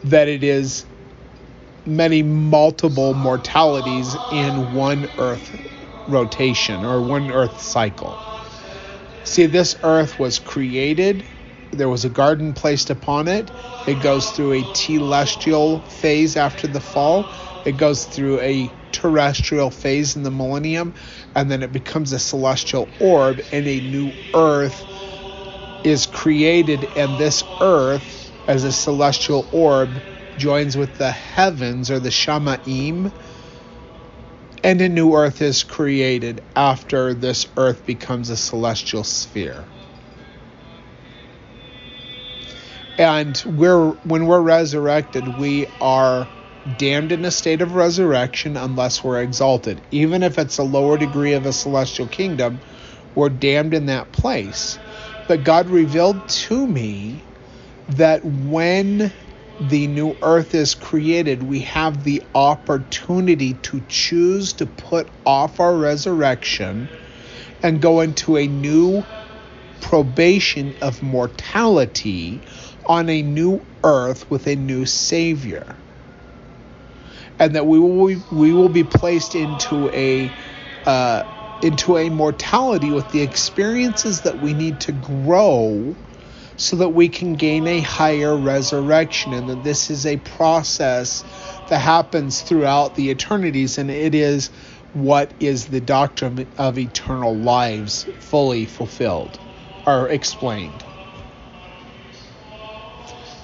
that 0.05 0.27
it 0.29 0.43
is 0.43 0.85
many 1.87 2.23
multiple 2.23 3.15
mortalities 3.15 4.17
in 4.31 4.73
one 4.73 5.11
Earth 5.19 5.55
rotation 6.07 6.85
or 6.85 7.03
one 7.03 7.31
Earth 7.31 7.61
cycle. 7.61 8.25
See, 9.25 9.47
this 9.47 9.77
Earth 9.83 10.19
was 10.19 10.39
created 10.39 11.27
there 11.73 11.89
was 11.89 12.05
a 12.05 12.11
garden 12.11 12.55
placed 12.55 12.91
upon 12.91 13.29
it. 13.29 13.51
It 13.87 13.97
goes 13.97 14.31
through 14.31 14.53
a 14.53 14.65
telestial 14.65 15.87
phase 15.89 16.37
after 16.37 16.69
the 16.69 16.81
fall. 16.81 17.33
It 17.65 17.77
goes 17.79 18.07
through 18.07 18.41
a 18.41 18.77
terrestrial 18.93 19.71
phase 19.71 20.17
in 20.17 20.23
the 20.23 20.31
millennium, 20.31 20.95
and 21.35 21.51
then 21.51 21.63
it 21.63 21.73
becomes 21.73 22.13
a 22.13 22.19
celestial 22.19 22.95
orb, 22.99 23.43
and 23.53 23.67
a 23.67 23.81
new 23.81 24.19
earth 24.35 24.87
is 25.85 26.07
created, 26.07 26.93
and 26.97 27.19
this 27.19 27.45
earth, 27.61 28.33
as 28.47 28.65
a 28.65 28.73
celestial 28.73 29.49
orb, 29.53 30.03
joins 30.37 30.77
with 30.77 30.97
the 30.99 31.11
heavens 31.11 31.91
or 31.91 32.01
the 32.01 32.11
Shamaim, 32.11 33.13
and 34.65 34.81
a 34.81 34.89
new 34.89 35.15
earth 35.15 35.43
is 35.43 35.65
created 35.65 36.43
after 36.57 37.15
this 37.15 37.47
earth 37.57 37.85
becomes 37.87 38.31
a 38.31 38.37
celestial 38.37 39.05
sphere. 39.05 39.69
and 42.99 43.43
we're 43.47 43.91
when 44.05 44.27
we're 44.27 44.41
resurrected 44.41 45.29
we 45.29 45.67
are 45.81 46.29
damned 46.77 47.11
in 47.13 47.25
a 47.25 47.31
state 47.31 47.63
of 47.63 47.75
resurrection 47.75 48.57
unless 48.57 49.03
we're 49.03 49.23
exalted 49.23 49.83
even 49.91 50.23
if 50.23 50.39
it's 50.39 50.59
a 50.59 50.63
lower 50.63 50.97
degree 50.99 51.33
of 51.33 51.47
a 51.47 51.53
celestial 51.53 52.07
kingdom 52.07 52.61
we're 53.15 53.29
damned 53.29 53.75
in 53.75 53.87
that 53.87 54.13
place 54.13 54.79
but 55.27 55.43
god 55.43 55.69
revealed 55.69 56.27
to 56.29 56.67
me 56.67 57.27
that 57.89 58.25
when 58.25 59.13
the 59.69 59.87
new 59.87 60.17
earth 60.23 60.55
is 60.55 60.75
created 60.75 61.43
we 61.43 61.61
have 61.61 62.05
the 62.05 62.23
opportunity 62.35 63.55
to 63.55 63.81
choose 63.89 64.55
to 64.55 64.67
put 64.67 65.11
off 65.25 65.61
our 65.61 65.77
resurrection 65.77 66.91
and 67.63 67.81
go 67.81 68.01
into 68.01 68.37
a 68.37 68.47
new 68.49 69.05
probation 69.81 70.75
of 70.83 71.03
mortality 71.03 72.43
on 72.87 73.09
a 73.09 73.23
new 73.23 73.67
earth 73.85 74.31
with 74.31 74.47
a 74.47 74.57
new 74.57 74.87
Savior. 74.87 75.77
And 77.39 77.55
that 77.57 77.67
we 77.67 77.79
will 77.79 78.07
be, 78.07 78.23
we 78.31 78.53
will 78.53 78.69
be 78.69 78.85
placed 78.85 79.35
into 79.35 79.91
a 79.91 80.35
uh, 80.87 81.25
into 81.61 81.97
a 81.97 82.11
mortality 82.11 82.91
with 82.91 83.11
the 83.11 83.21
experiences 83.21 84.23
that 84.23 84.39
we 84.39 84.55
need 84.55 84.81
to 84.81 84.93
grow 84.93 85.97
so 86.63 86.77
that 86.77 86.91
we 86.91 87.09
can 87.09 87.33
gain 87.35 87.67
a 87.67 87.81
higher 87.81 88.37
resurrection 88.37 89.33
and 89.33 89.49
that 89.49 89.65
this 89.65 89.91
is 89.91 90.07
a 90.07 90.17
process 90.17 91.25
that 91.67 91.81
happens 91.81 92.41
throughout 92.41 92.95
the 92.95 93.11
eternities 93.11 93.79
and 93.79 93.91
it 93.91 94.15
is 94.15 94.49
what 94.93 95.33
is 95.41 95.67
the 95.67 95.81
doctrine 95.81 96.47
of 96.59 96.79
eternal 96.79 97.35
lives 97.35 98.05
fully 98.21 98.65
fulfilled 98.65 99.37
or 99.87 100.09
explained. 100.09 100.85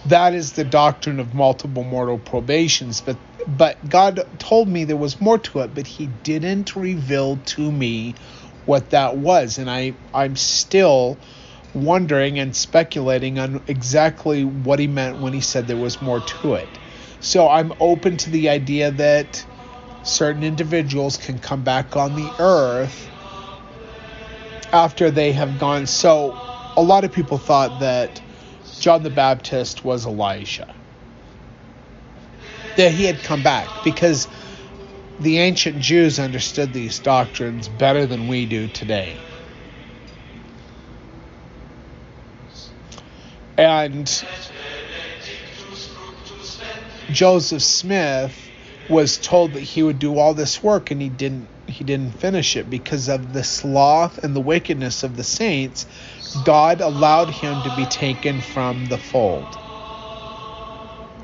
That 0.07 0.33
is 0.33 0.53
the 0.53 0.65
doctrine 0.65 1.19
of 1.19 1.35
multiple 1.35 1.83
mortal 1.83 2.19
probations 2.19 3.01
but 3.01 3.17
but 3.49 3.89
God 3.89 4.21
told 4.39 4.69
me 4.69 4.85
there 4.85 4.97
was 4.97 5.21
more 5.21 5.39
to 5.39 5.61
it 5.61 5.75
but 5.75 5.89
he 5.89 6.07
didn't 6.07 6.77
reveal 6.77 7.39
to 7.47 7.73
me 7.73 8.15
what 8.65 8.91
that 8.91 9.17
was 9.17 9.59
and 9.59 9.69
I 9.69 9.95
I'm 10.15 10.37
still 10.37 11.19
wondering 11.75 12.39
and 12.39 12.55
speculating 12.55 13.39
on 13.39 13.63
exactly 13.67 14.45
what 14.45 14.79
he 14.79 14.87
meant 14.87 15.21
when 15.21 15.33
he 15.33 15.41
said 15.41 15.67
there 15.67 15.77
was 15.77 16.01
more 16.01 16.21
to 16.21 16.55
it 16.55 16.69
so 17.21 17.49
I'm 17.49 17.73
open 17.81 18.17
to 18.19 18.31
the 18.31 18.49
idea 18.49 18.91
that 18.93 19.45
certain 20.03 20.43
individuals 20.43 21.17
can 21.17 21.39
come 21.39 21.63
back 21.63 21.97
on 21.97 22.17
the 22.17 22.31
earth 22.39 23.09
after 24.73 25.11
they 25.11 25.33
have 25.33 25.59
gone 25.59 25.87
so 25.87 26.37
a 26.77 26.83
lot 26.83 27.05
of 27.05 27.13
people 27.13 27.39
thought 27.39 27.81
that 27.81 28.21
John 28.79 29.03
the 29.03 29.11
Baptist 29.11 29.85
was 29.85 30.07
Elijah. 30.07 30.73
That 32.77 32.93
he 32.93 33.05
had 33.05 33.21
come 33.25 33.43
back 33.43 33.69
because 33.83 34.29
the 35.19 35.39
ancient 35.39 35.81
Jews 35.81 36.21
understood 36.21 36.73
these 36.73 37.01
doctrines 37.01 37.67
better 37.67 38.07
than 38.07 38.29
we 38.29 38.47
do 38.47 38.69
today. 38.69 39.17
And 43.59 44.07
Joseph 47.11 47.63
Smith 47.63 48.49
was 48.89 49.19
told 49.19 49.55
that 49.55 49.63
he 49.63 49.83
would 49.83 49.99
do 49.99 50.17
all 50.17 50.33
this 50.33 50.63
work 50.63 50.93
and 50.93 51.03
he 51.03 51.09
didn't 51.09 51.49
he 51.67 51.85
didn't 51.85 52.13
finish 52.13 52.57
it 52.57 52.71
because 52.71 53.09
of 53.09 53.33
the 53.33 53.43
sloth 53.43 54.19
and 54.25 54.35
the 54.35 54.41
wickedness 54.41 55.03
of 55.03 55.17
the 55.17 55.25
saints 55.25 55.87
God 56.45 56.81
allowed 56.81 57.31
him 57.31 57.63
to 57.65 57.77
be 57.77 57.85
taken 57.87 58.41
from 58.41 58.85
the 58.87 58.97
fold. 58.97 59.47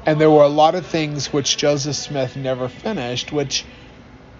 And 0.05 0.21
there 0.21 0.31
were 0.31 0.43
a 0.43 0.49
lot 0.49 0.75
of 0.75 0.87
things 0.87 1.33
which 1.33 1.57
Joseph 1.57 1.97
Smith 1.97 2.37
never 2.37 2.69
finished, 2.69 3.33
which 3.33 3.65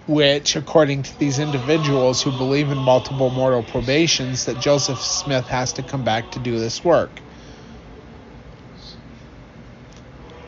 which 0.05 0.55
according 0.55 1.03
to 1.03 1.19
these 1.19 1.39
individuals 1.39 2.21
who 2.21 2.31
believe 2.31 2.69
in 2.71 2.77
multiple 2.77 3.29
mortal 3.31 3.63
probations 3.63 4.45
that 4.45 4.59
Joseph 4.59 4.99
Smith 4.99 5.47
has 5.47 5.73
to 5.73 5.83
come 5.83 6.03
back 6.03 6.31
to 6.31 6.39
do 6.39 6.59
this 6.59 6.83
work. 6.83 7.24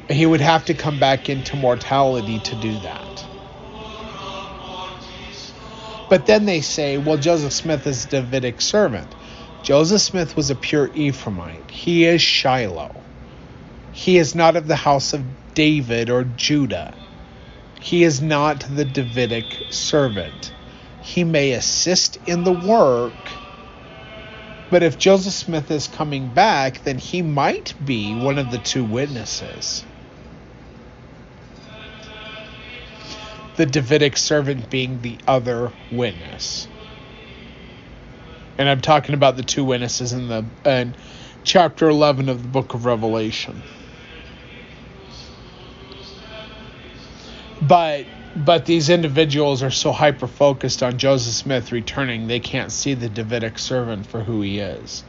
He 0.10 0.26
would 0.26 0.42
have 0.42 0.66
to 0.66 0.74
come 0.74 1.00
back 1.00 1.30
into 1.30 1.58
mortality 1.58 2.40
to 2.40 2.56
do 2.56 2.78
that. 2.80 3.26
But 6.10 6.26
then 6.26 6.46
they 6.46 6.62
say, 6.62 6.98
well, 6.98 7.18
Joseph 7.18 7.52
Smith 7.52 7.86
is 7.86 8.06
a 8.06 8.08
Davidic 8.08 8.62
servant. 8.62 9.14
Joseph 9.64 10.02
Smith 10.02 10.38
was 10.38 10.50
a 10.50 10.56
pure 10.56 10.88
Ephraimite. 10.88 11.70
He 11.70 12.06
is 12.06 12.22
Shiloh. 12.22 13.02
He 13.92 14.18
is 14.18 14.34
not 14.34 14.56
of 14.56 14.68
the 14.68 14.78
house 14.78 15.14
of 15.14 15.24
David 15.54 16.10
or 16.10 16.24
Judah. 16.24 16.94
He 17.82 18.04
is 18.04 18.22
not 18.22 18.66
the 18.74 18.86
Davidic 18.86 19.58
servant. 19.70 20.52
He 21.02 21.24
may 21.26 21.52
assist 21.52 22.18
in 22.26 22.44
the 22.44 22.54
work, 22.54 23.32
but 24.70 24.84
if 24.84 24.98
Joseph 24.98 25.34
Smith 25.34 25.72
is 25.72 25.88
coming 25.88 26.28
back, 26.30 26.84
then 26.84 26.98
he 26.98 27.22
might 27.22 27.74
be 27.84 28.16
one 28.16 28.38
of 28.38 28.52
the 28.52 28.58
two 28.58 28.84
witnesses. 28.84 29.84
The 33.58 33.66
Davidic 33.66 34.18
servant 34.18 34.70
being 34.70 35.02
the 35.02 35.18
other 35.28 35.72
witness. 35.92 36.68
And 38.58 38.68
I'm 38.68 38.82
talking 38.82 39.14
about 39.14 39.36
the 39.36 39.44
two 39.44 39.64
witnesses 39.64 40.14
in 40.14 40.30
the 40.30 40.46
in 40.66 40.96
chapter 41.44 41.90
11 41.90 42.30
of 42.30 42.42
the 42.42 42.48
book 42.48 42.74
of 42.74 42.86
Revelation. 42.86 43.62
But 47.62 48.06
but 48.36 48.66
these 48.66 48.90
individuals 48.90 49.64
are 49.64 49.72
so 49.72 49.92
hyper 49.92 50.28
focused 50.28 50.84
on 50.84 51.00
Joseph 51.00 51.34
Smith 51.34 51.72
returning, 51.72 52.28
they 52.28 52.40
can't 52.40 52.72
see 52.72 52.94
the 52.94 53.10
Davidic 53.10 53.58
servant 53.58 54.06
for 54.06 54.24
who 54.24 54.42
he 54.42 54.60
is. 54.60 55.04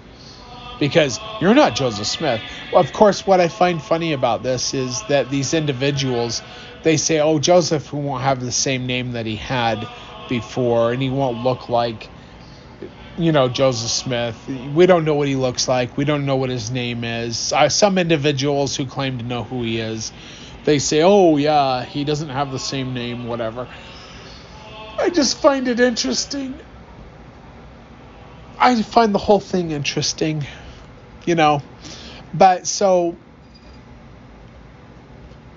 Because 0.80 1.20
you're 1.40 1.54
not 1.54 1.74
Joseph 1.74 2.06
Smith. 2.06 2.40
Of 2.72 2.92
course, 2.92 3.26
what 3.26 3.40
I 3.40 3.48
find 3.48 3.82
funny 3.82 4.12
about 4.12 4.42
this 4.42 4.72
is 4.72 5.02
that 5.08 5.28
these 5.28 5.52
individuals, 5.52 6.40
they 6.82 6.96
say, 6.96 7.20
oh, 7.20 7.38
Joseph 7.38 7.92
won't 7.92 8.22
have 8.22 8.40
the 8.40 8.52
same 8.52 8.86
name 8.86 9.12
that 9.12 9.26
he 9.26 9.36
had 9.36 9.88
before, 10.28 10.92
and 10.92 11.02
he 11.02 11.10
won't 11.10 11.42
look 11.42 11.68
like, 11.68 12.08
you 13.16 13.32
know, 13.32 13.48
Joseph 13.48 13.90
Smith. 13.90 14.48
We 14.74 14.86
don't 14.86 15.04
know 15.04 15.14
what 15.14 15.28
he 15.28 15.36
looks 15.36 15.68
like. 15.68 15.96
We 15.96 16.04
don't 16.04 16.24
know 16.26 16.36
what 16.36 16.50
his 16.50 16.70
name 16.70 17.04
is. 17.04 17.52
Uh, 17.52 17.68
some 17.68 17.98
individuals 17.98 18.76
who 18.76 18.86
claim 18.86 19.18
to 19.18 19.24
know 19.24 19.42
who 19.42 19.62
he 19.62 19.78
is 19.78 20.12
they 20.68 20.78
say, 20.78 21.02
oh, 21.02 21.38
yeah, 21.38 21.82
he 21.82 22.04
doesn't 22.04 22.28
have 22.28 22.50
the 22.52 22.58
same 22.58 22.92
name, 22.92 23.26
whatever. 23.26 23.66
I 25.00 25.08
just 25.08 25.38
find 25.38 25.66
it 25.66 25.80
interesting. 25.80 26.54
I 28.58 28.82
find 28.82 29.14
the 29.14 29.18
whole 29.18 29.40
thing 29.40 29.70
interesting, 29.70 30.46
you 31.24 31.36
know. 31.36 31.62
But 32.34 32.66
so 32.66 33.16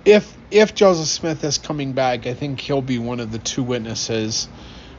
if 0.06 0.34
if 0.52 0.76
Joseph 0.76 1.08
Smith 1.08 1.44
is 1.44 1.58
coming 1.58 1.94
back, 1.94 2.28
I 2.28 2.34
think 2.34 2.60
he'll 2.60 2.82
be 2.82 3.00
one 3.00 3.20
of 3.22 3.32
the 3.32 3.40
two 3.40 3.64
witnesses 3.64 4.50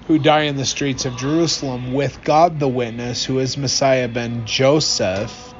who 0.07 0.19
die 0.19 0.43
in 0.43 0.57
the 0.57 0.65
streets 0.65 1.05
of 1.05 1.17
Jerusalem 1.17 1.93
with 1.93 2.25
God 2.25 2.59
the 2.59 2.69
witness, 2.69 3.25
who 3.25 3.39
is 3.39 3.57
Messiah 3.57 4.09
ben 4.09 4.47
Joseph, 4.47 5.55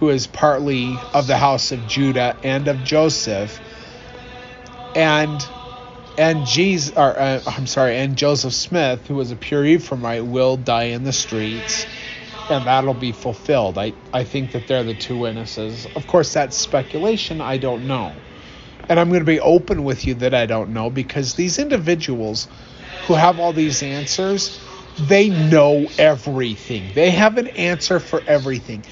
who 0.00 0.10
is 0.10 0.26
partly 0.26 0.94
of 1.14 1.26
the 1.26 1.36
house 1.36 1.72
of 1.72 1.86
Judah 1.86 2.36
and 2.42 2.68
of 2.68 2.84
Joseph, 2.84 3.60
and 4.94 5.48
and 6.18 6.44
Jesus, 6.44 6.94
or 6.96 7.18
uh, 7.18 7.40
I'm 7.46 7.66
sorry, 7.66 7.96
and 7.96 8.16
Joseph 8.16 8.52
Smith, 8.52 9.06
who 9.06 9.14
was 9.14 9.30
a 9.30 9.36
pure 9.36 9.64
Ephraimite, 9.64 10.26
will 10.26 10.56
die 10.56 10.84
in 10.84 11.04
the 11.04 11.12
streets, 11.12 11.86
and 12.50 12.66
that'll 12.66 12.92
be 12.92 13.12
fulfilled. 13.12 13.78
I 13.78 13.94
I 14.12 14.24
think 14.24 14.50
that 14.52 14.66
they're 14.66 14.84
the 14.84 14.94
two 14.94 15.16
witnesses. 15.16 15.86
Of 15.86 16.06
course, 16.06 16.32
that's 16.34 16.56
speculation. 16.56 17.40
I 17.40 17.56
don't 17.56 17.86
know, 17.86 18.14
and 18.92 19.00
I'm 19.00 19.08
going 19.08 19.22
to 19.22 19.24
be 19.24 19.40
open 19.40 19.84
with 19.84 20.06
you 20.06 20.12
that 20.16 20.34
I 20.34 20.44
don't 20.44 20.74
know 20.74 20.90
because 20.90 21.32
these 21.32 21.58
individuals 21.58 22.46
who 23.06 23.14
have 23.14 23.40
all 23.40 23.54
these 23.54 23.82
answers, 23.82 24.60
they 24.98 25.30
know 25.30 25.90
everything. 25.96 26.92
They 26.92 27.10
have 27.10 27.38
an 27.38 27.48
answer 27.48 28.00
for 28.00 28.22
everything. 28.26 28.84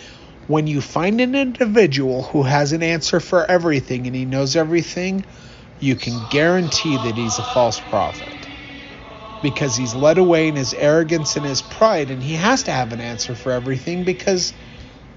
When 0.47 0.66
you 0.66 0.81
find 0.81 1.20
an 1.20 1.35
individual 1.35 2.22
who 2.22 2.44
has 2.44 2.72
an 2.72 2.82
answer 2.82 3.20
for 3.20 3.44
everything 3.44 4.06
and 4.06 4.16
he 4.16 4.24
knows 4.24 4.56
everything 4.56 5.27
you 5.81 5.97
can 5.97 6.24
guarantee 6.24 6.97
that 6.97 7.18
he's 7.18 7.39
a 7.39 7.43
false 7.43 7.78
prophet 7.78 8.48
because 9.43 9.77
he's 9.77 9.94
led 9.94 10.16
away 10.16 10.48
in 10.48 10.56
his 10.56 10.72
arrogance 10.72 11.36
and 11.36 11.44
his 11.44 11.60
pride 11.60 12.10
and 12.10 12.22
he 12.22 12.35
has 12.36 12.62
to 12.64 12.72
have 12.72 12.94
an 12.94 13.02
answer 13.02 13.35
for 13.35 13.52
everything 13.52 14.05
because 14.05 14.55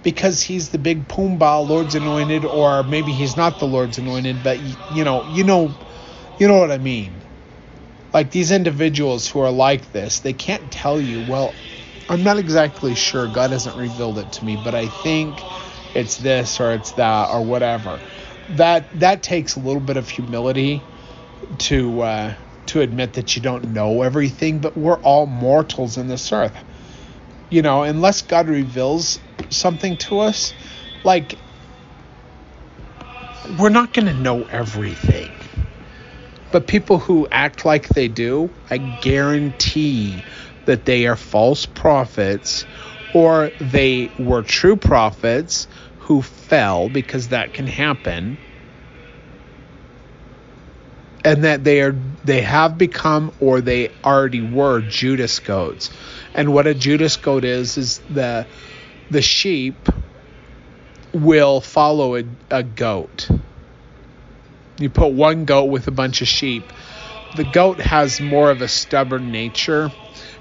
because 0.03 0.43
he's 0.43 0.69
the 0.69 0.77
big 0.79 1.07
pumbaa 1.07 1.67
lord's 1.67 1.95
anointed 1.95 2.45
or 2.45 2.83
maybe 2.83 3.13
he's 3.13 3.37
not 3.37 3.59
the 3.59 3.67
lord's 3.67 3.97
anointed 3.97 4.43
but 4.43 4.59
you 4.59 5.03
know 5.03 5.25
you 5.25 5.43
know 5.43 5.73
you 6.39 6.47
know 6.47 6.59
what 6.59 6.71
i 6.71 6.77
mean? 6.79 7.23
Like 8.13 8.31
these 8.31 8.51
individuals 8.51 9.27
who 9.29 9.39
are 9.41 9.51
like 9.51 9.91
this 9.93 10.19
they 10.21 10.33
can't 10.33 10.71
tell 10.71 11.01
you 11.01 11.21
well 11.21 11.55
i'm 12.09 12.23
not 12.23 12.37
exactly 12.39 12.95
sure. 12.95 13.27
God 13.27 13.51
hasn't 13.51 13.75
revealed 13.77 14.19
it 14.19 14.33
to 14.33 14.45
me 14.45 14.55
but 14.57 14.75
i 14.75 14.87
think 14.87 15.45
it's 15.95 16.17
this 16.17 16.59
or 16.59 16.73
it's 16.73 16.91
that 16.93 17.29
or 17.31 17.43
whatever. 17.43 18.01
That 18.49 18.89
that 18.99 19.23
takes 19.23 19.55
a 19.55 19.59
little 19.59 19.81
bit 19.81 19.97
of 19.97 20.09
humility 20.09 20.81
to 21.59 22.01
uh, 22.01 22.35
to 22.67 22.81
admit 22.81 23.13
that 23.13 23.35
you 23.35 23.41
don't 23.41 23.73
know 23.73 24.01
everything, 24.01 24.59
but 24.59 24.77
we're 24.77 24.99
all 24.99 25.25
mortals 25.25 25.97
in 25.97 26.07
this 26.07 26.31
earth. 26.31 26.55
You 27.49 27.61
know, 27.61 27.83
unless 27.83 28.21
God 28.23 28.47
reveals 28.47 29.19
something 29.53 29.97
to 29.97 30.19
us, 30.19 30.53
like 31.03 31.37
we're 33.59 33.69
not 33.69 33.93
going 33.93 34.07
to 34.07 34.13
know 34.13 34.43
everything. 34.45 35.31
But 36.51 36.67
people 36.67 36.99
who 36.99 37.27
act 37.31 37.65
like 37.65 37.87
they 37.89 38.07
do, 38.07 38.49
I 38.69 38.77
guarantee 38.77 40.23
that 40.65 40.85
they 40.85 41.07
are 41.07 41.15
false 41.15 41.65
prophets 41.65 42.65
or 43.13 43.51
they 43.59 44.11
were 44.17 44.43
true 44.43 44.75
prophets 44.75 45.67
who 45.99 46.21
fell 46.21 46.89
because 46.89 47.29
that 47.29 47.53
can 47.53 47.67
happen 47.67 48.37
and 51.23 51.43
that 51.43 51.63
they 51.63 51.81
are 51.81 51.95
they 52.25 52.41
have 52.41 52.77
become 52.77 53.31
or 53.39 53.61
they 53.61 53.89
already 54.03 54.41
were 54.41 54.81
Judas 54.81 55.39
goats. 55.39 55.89
And 56.33 56.53
what 56.53 56.67
a 56.67 56.73
Judas 56.73 57.17
goat 57.17 57.45
is 57.45 57.77
is 57.77 57.99
the 58.09 58.45
the 59.09 59.21
sheep 59.21 59.75
will 61.13 61.61
follow 61.61 62.15
a, 62.15 62.23
a 62.49 62.63
goat. 62.63 63.29
You 64.79 64.89
put 64.89 65.13
one 65.13 65.45
goat 65.45 65.65
with 65.65 65.87
a 65.87 65.91
bunch 65.91 66.21
of 66.21 66.27
sheep. 66.27 66.63
The 67.35 67.43
goat 67.43 67.79
has 67.79 68.19
more 68.19 68.51
of 68.51 68.61
a 68.61 68.67
stubborn 68.67 69.31
nature, 69.31 69.91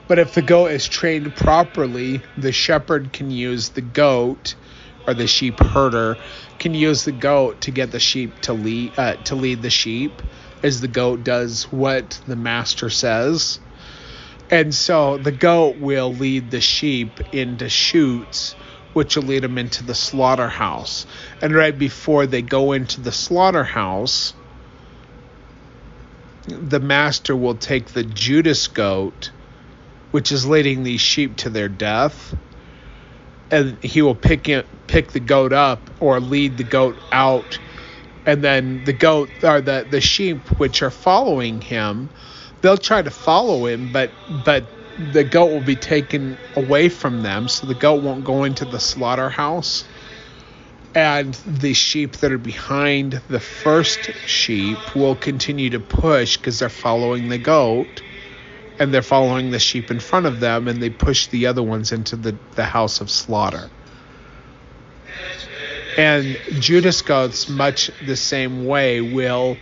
but 0.09 0.19
if 0.19 0.35
the 0.35 0.43
goat 0.43 0.73
is 0.73 0.87
trained 0.89 1.35
properly, 1.35 2.23
the 2.37 2.53
shepherd 2.53 3.13
can 3.13 3.31
use 3.31 3.71
the 3.71 3.81
goat 3.81 4.55
or 5.07 5.15
the 5.15 5.27
sheep 5.27 5.59
herder 5.59 6.17
can 6.59 6.75
use 6.75 7.05
the 7.05 7.13
goat 7.13 7.63
to 7.63 7.71
get 7.71 7.91
the 7.91 8.01
sheep 8.01 8.41
to 8.41 8.53
lead 8.53 8.97
uh, 8.99 9.17
to 9.17 9.35
lead 9.35 9.63
the 9.63 9.71
sheep 9.71 10.23
as 10.63 10.81
the 10.81 10.89
goat 10.89 11.25
does 11.25 11.65
what 11.73 12.21
the 12.27 12.37
master 12.37 12.89
says 12.89 13.59
and 14.53 14.75
so 14.75 15.19
the 15.19 15.33
goat 15.33 15.79
will 15.79 16.15
lead 16.15 16.53
the 16.53 16.61
sheep 16.63 17.21
into 17.33 17.69
chutes 17.71 18.57
which 18.95 19.17
will 19.17 19.25
lead 19.25 19.43
them 19.45 19.59
into 19.59 19.85
the 19.85 19.95
slaughterhouse. 19.95 21.07
And 21.43 21.55
right 21.55 21.77
before 21.79 22.27
they 22.27 22.43
go 22.43 22.73
into 22.73 23.01
the 23.03 23.13
slaughterhouse 23.13 24.35
the 26.47 26.81
master 26.81 27.37
will 27.37 27.57
take 27.57 27.93
the 27.93 28.05
judas 28.05 28.69
goat 28.69 29.33
which 30.13 30.33
is 30.33 30.47
leading 30.47 30.85
these 30.85 31.01
sheep 31.01 31.37
to 31.39 31.51
their 31.51 31.71
death 31.71 32.35
and 33.51 33.83
he 33.85 34.03
will 34.03 34.17
pick 34.17 34.49
it, 34.49 34.69
pick 34.89 35.13
the 35.13 35.21
goat 35.21 35.53
up 35.55 35.91
or 36.01 36.21
lead 36.21 36.59
the 36.59 36.65
goat 36.65 37.03
out, 37.13 37.61
and 38.27 38.43
then 38.45 38.85
the 38.85 38.95
goat 38.95 39.45
or 39.45 39.61
the 39.63 39.87
the 39.89 40.01
sheep 40.01 40.49
which 40.59 40.83
are 40.83 40.91
following 40.91 41.61
him, 41.63 42.11
they'll 42.63 42.79
try 42.79 43.03
to 43.03 43.11
follow 43.11 43.67
him, 43.67 43.93
but 43.93 44.11
but 44.45 44.65
the 45.13 45.25
goat 45.25 45.47
will 45.47 45.61
be 45.61 45.77
taken 45.77 46.39
away 46.57 46.89
from 46.89 47.23
them, 47.23 47.49
so 47.49 47.67
the 47.67 47.75
goat 47.75 48.03
won't 48.03 48.25
go 48.25 48.45
into 48.45 48.65
the 48.65 48.81
slaughterhouse. 48.81 49.85
And 50.95 51.35
the 51.47 51.73
sheep 51.73 52.19
that 52.19 52.33
are 52.33 52.39
behind 52.39 53.21
the 53.29 53.41
first 53.41 54.11
sheep 54.27 54.95
will 54.95 55.17
continue 55.17 55.71
to 55.71 55.81
push 55.81 56.37
because 56.37 56.59
they're 56.59 56.69
following 56.69 57.29
the 57.31 57.39
goat 57.39 58.03
and 58.79 58.93
they're 58.93 59.01
following 59.01 59.51
the 59.51 59.59
sheep 59.59 59.91
in 59.91 60.01
front 60.01 60.27
of 60.27 60.41
them 60.41 60.69
and 60.69 60.83
they 60.83 60.91
push 60.91 61.29
the 61.29 61.47
other 61.47 61.63
ones 61.63 61.93
into 61.93 62.17
the, 62.17 62.37
the 62.57 62.65
house 62.65 63.01
of 63.01 63.11
slaughter. 63.11 63.71
And 65.97 66.37
Judas 66.59 67.01
goats, 67.01 67.49
much 67.49 67.91
the 68.05 68.17
same 68.17 68.67
way, 68.67 69.01
will 69.01 69.57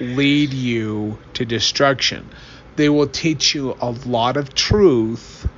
lead 0.00 0.52
you 0.54 1.18
to 1.34 1.44
destruction. 1.44 2.32
They 2.76 2.88
will 2.88 3.08
teach 3.08 3.54
you 3.54 3.76
a 3.80 3.90
lot 3.90 4.36
of 4.36 4.54
truth, 4.54 5.48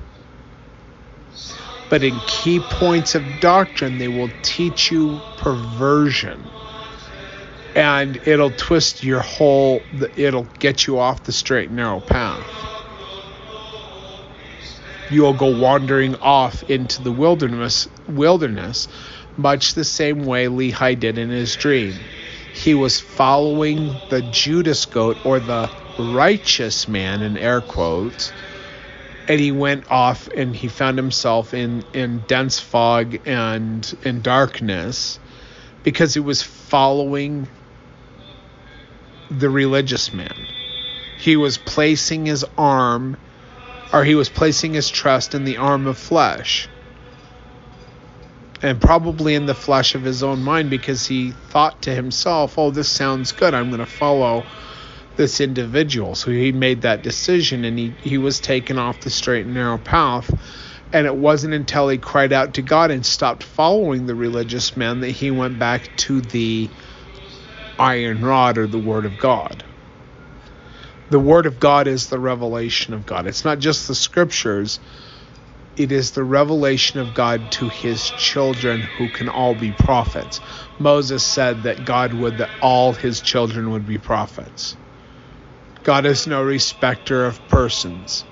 but 1.88 2.02
in 2.02 2.20
key 2.20 2.60
points 2.60 3.14
of 3.14 3.40
doctrine, 3.40 3.98
they 3.98 4.08
will 4.08 4.30
teach 4.42 4.90
you 4.90 5.20
perversion. 5.36 6.50
And 7.74 8.18
it'll 8.26 8.50
twist 8.50 9.04
your 9.04 9.20
whole 9.20 9.84
it'll 10.16 10.48
get 10.58 10.86
you 10.86 10.98
off 10.98 11.24
the 11.24 11.32
straight 11.32 11.68
and 11.68 11.76
narrow 11.76 12.00
path. 12.00 12.46
You'll 15.10 15.34
go 15.34 15.48
wandering 15.48 16.16
off 16.16 16.62
into 16.64 17.02
the 17.02 17.12
wilderness 17.12 17.88
wilderness 18.08 18.88
much 19.36 19.74
the 19.74 19.84
same 19.84 20.24
way 20.24 20.46
Lehi 20.46 20.98
did 20.98 21.18
in 21.18 21.30
his 21.30 21.56
dream 21.56 21.94
he 22.60 22.74
was 22.74 23.00
following 23.00 23.98
the 24.10 24.22
Judas 24.22 24.84
goat 24.84 25.18
or 25.24 25.40
the 25.40 25.70
righteous 25.96 26.86
man 26.86 27.22
in 27.22 27.36
air 27.38 27.60
quotes 27.62 28.32
and 29.28 29.40
he 29.40 29.52
went 29.52 29.90
off 29.90 30.28
and 30.36 30.54
he 30.54 30.68
found 30.68 30.98
himself 30.98 31.54
in 31.54 31.84
in 31.94 32.18
dense 32.26 32.58
fog 32.58 33.16
and 33.26 33.94
in 34.02 34.20
darkness 34.22 35.18
because 35.84 36.14
he 36.14 36.20
was 36.20 36.42
following 36.42 37.48
the 39.30 39.48
religious 39.48 40.12
man. 40.12 40.46
He 41.16 41.36
was 41.36 41.58
placing 41.58 42.26
his 42.26 42.44
arm, 42.58 43.16
or 43.92 44.04
he 44.04 44.14
was 44.14 44.28
placing 44.28 44.74
his 44.74 44.90
trust 44.90 45.34
in 45.34 45.44
the 45.44 45.58
arm 45.58 45.86
of 45.86 45.96
flesh. 45.96 46.68
And 48.62 48.80
probably 48.80 49.34
in 49.34 49.46
the 49.46 49.54
flesh 49.54 49.94
of 49.94 50.02
his 50.02 50.22
own 50.22 50.42
mind 50.42 50.70
because 50.70 51.06
he 51.06 51.30
thought 51.30 51.82
to 51.82 51.94
himself, 51.94 52.58
oh, 52.58 52.70
this 52.70 52.88
sounds 52.88 53.32
good. 53.32 53.54
I'm 53.54 53.68
going 53.70 53.80
to 53.80 53.86
follow 53.86 54.46
this 55.16 55.40
individual. 55.40 56.14
So 56.14 56.30
he 56.30 56.52
made 56.52 56.82
that 56.82 57.02
decision 57.02 57.64
and 57.64 57.78
he, 57.78 57.94
he 58.02 58.18
was 58.18 58.40
taken 58.40 58.78
off 58.78 59.00
the 59.00 59.10
straight 59.10 59.46
and 59.46 59.54
narrow 59.54 59.78
path. 59.78 60.30
And 60.92 61.06
it 61.06 61.14
wasn't 61.14 61.54
until 61.54 61.88
he 61.88 61.98
cried 61.98 62.32
out 62.32 62.54
to 62.54 62.62
God 62.62 62.90
and 62.90 63.06
stopped 63.06 63.44
following 63.44 64.06
the 64.06 64.14
religious 64.14 64.76
man 64.76 65.00
that 65.00 65.10
he 65.10 65.30
went 65.30 65.58
back 65.58 65.94
to 65.96 66.20
the 66.20 66.68
iron 67.78 68.20
rod 68.20 68.58
or 68.58 68.66
the 68.66 68.78
Word 68.78 69.06
of 69.06 69.16
God. 69.16 69.64
The 71.10 71.18
Word 71.18 71.46
of 71.46 71.58
God 71.58 71.86
is 71.88 72.08
the 72.08 72.18
revelation 72.18 72.94
of 72.94 73.06
God. 73.06 73.26
It's 73.26 73.44
not 73.44 73.58
just 73.58 73.88
the 73.88 73.94
scriptures, 73.94 74.80
it 75.82 75.93
is 75.93 76.12
the 76.12 76.24
revelation 76.24 77.01
of 77.01 77.15
God 77.15 77.51
to 77.52 77.69
his 77.69 78.11
children 78.11 78.82
who 78.82 79.11
can 79.11 79.28
all 79.28 79.55
be 79.55 79.73
prophets. 79.73 80.40
Moses 80.78 81.24
said 81.24 81.65
that 81.65 81.85
God 81.85 82.15
would 82.15 82.39
that 82.39 82.55
all 82.61 82.94
his 82.94 83.23
children 83.23 83.70
would 83.73 83.86
be 83.86 83.98
prophets. 83.98 84.77
God 85.82 86.07
is 86.07 86.27
no 86.27 86.43
respecter 86.43 87.27
of 87.27 87.47
persons. 87.48 88.27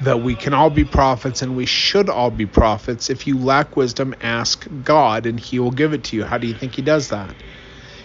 That 0.00 0.22
we 0.22 0.36
can 0.36 0.54
all 0.54 0.70
be 0.70 0.84
prophets 0.84 1.42
and 1.42 1.56
we 1.56 1.66
should 1.66 2.10
all 2.10 2.30
be 2.30 2.46
prophets. 2.46 3.10
If 3.10 3.26
you 3.26 3.38
lack 3.38 3.76
wisdom, 3.76 4.14
ask 4.20 4.66
God 4.82 5.26
and 5.26 5.40
he 5.40 5.58
will 5.60 5.72
give 5.72 5.92
it 5.94 6.04
to 6.04 6.16
you. 6.16 6.24
How 6.24 6.38
do 6.38 6.48
you 6.48 6.54
think 6.54 6.76
he 6.76 6.82
does 6.82 7.08
that? 7.10 7.42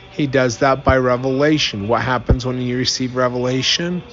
He 0.10 0.27
does 0.27 0.60
that 0.60 0.84
by 0.84 0.98
revelation. 0.98 1.88
What 1.88 2.03
happens 2.03 2.45
when 2.45 2.60
you 2.60 2.77
receive 2.77 3.15
revelation? 3.15 4.06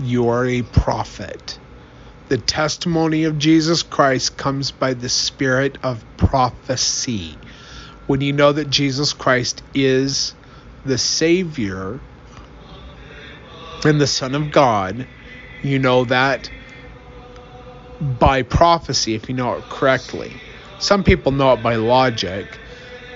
You 0.00 0.28
are 0.28 0.46
a 0.46 0.62
prophet. 0.62 1.58
The 2.28 2.38
testimony 2.38 3.24
of 3.24 3.38
Jesus 3.38 3.82
Christ 3.82 4.36
comes 4.36 4.70
by 4.70 4.94
the 4.94 5.08
spirit 5.08 5.78
of 5.82 6.04
prophecy. 6.16 7.38
When 8.06 8.20
you 8.20 8.32
know 8.32 8.52
that 8.52 8.70
Jesus 8.70 9.12
Christ 9.12 9.62
is 9.74 10.34
the 10.84 10.98
Savior 10.98 12.00
and 13.84 14.00
the 14.00 14.06
Son 14.06 14.34
of 14.34 14.50
God, 14.50 15.06
you 15.62 15.78
know 15.78 16.04
that 16.04 16.50
by 18.00 18.42
prophecy, 18.42 19.14
if 19.14 19.28
you 19.28 19.34
know 19.34 19.54
it 19.54 19.68
correctly. 19.68 20.32
Some 20.78 21.04
people 21.04 21.32
know 21.32 21.52
it 21.54 21.62
by 21.62 21.76
logic 21.76 22.60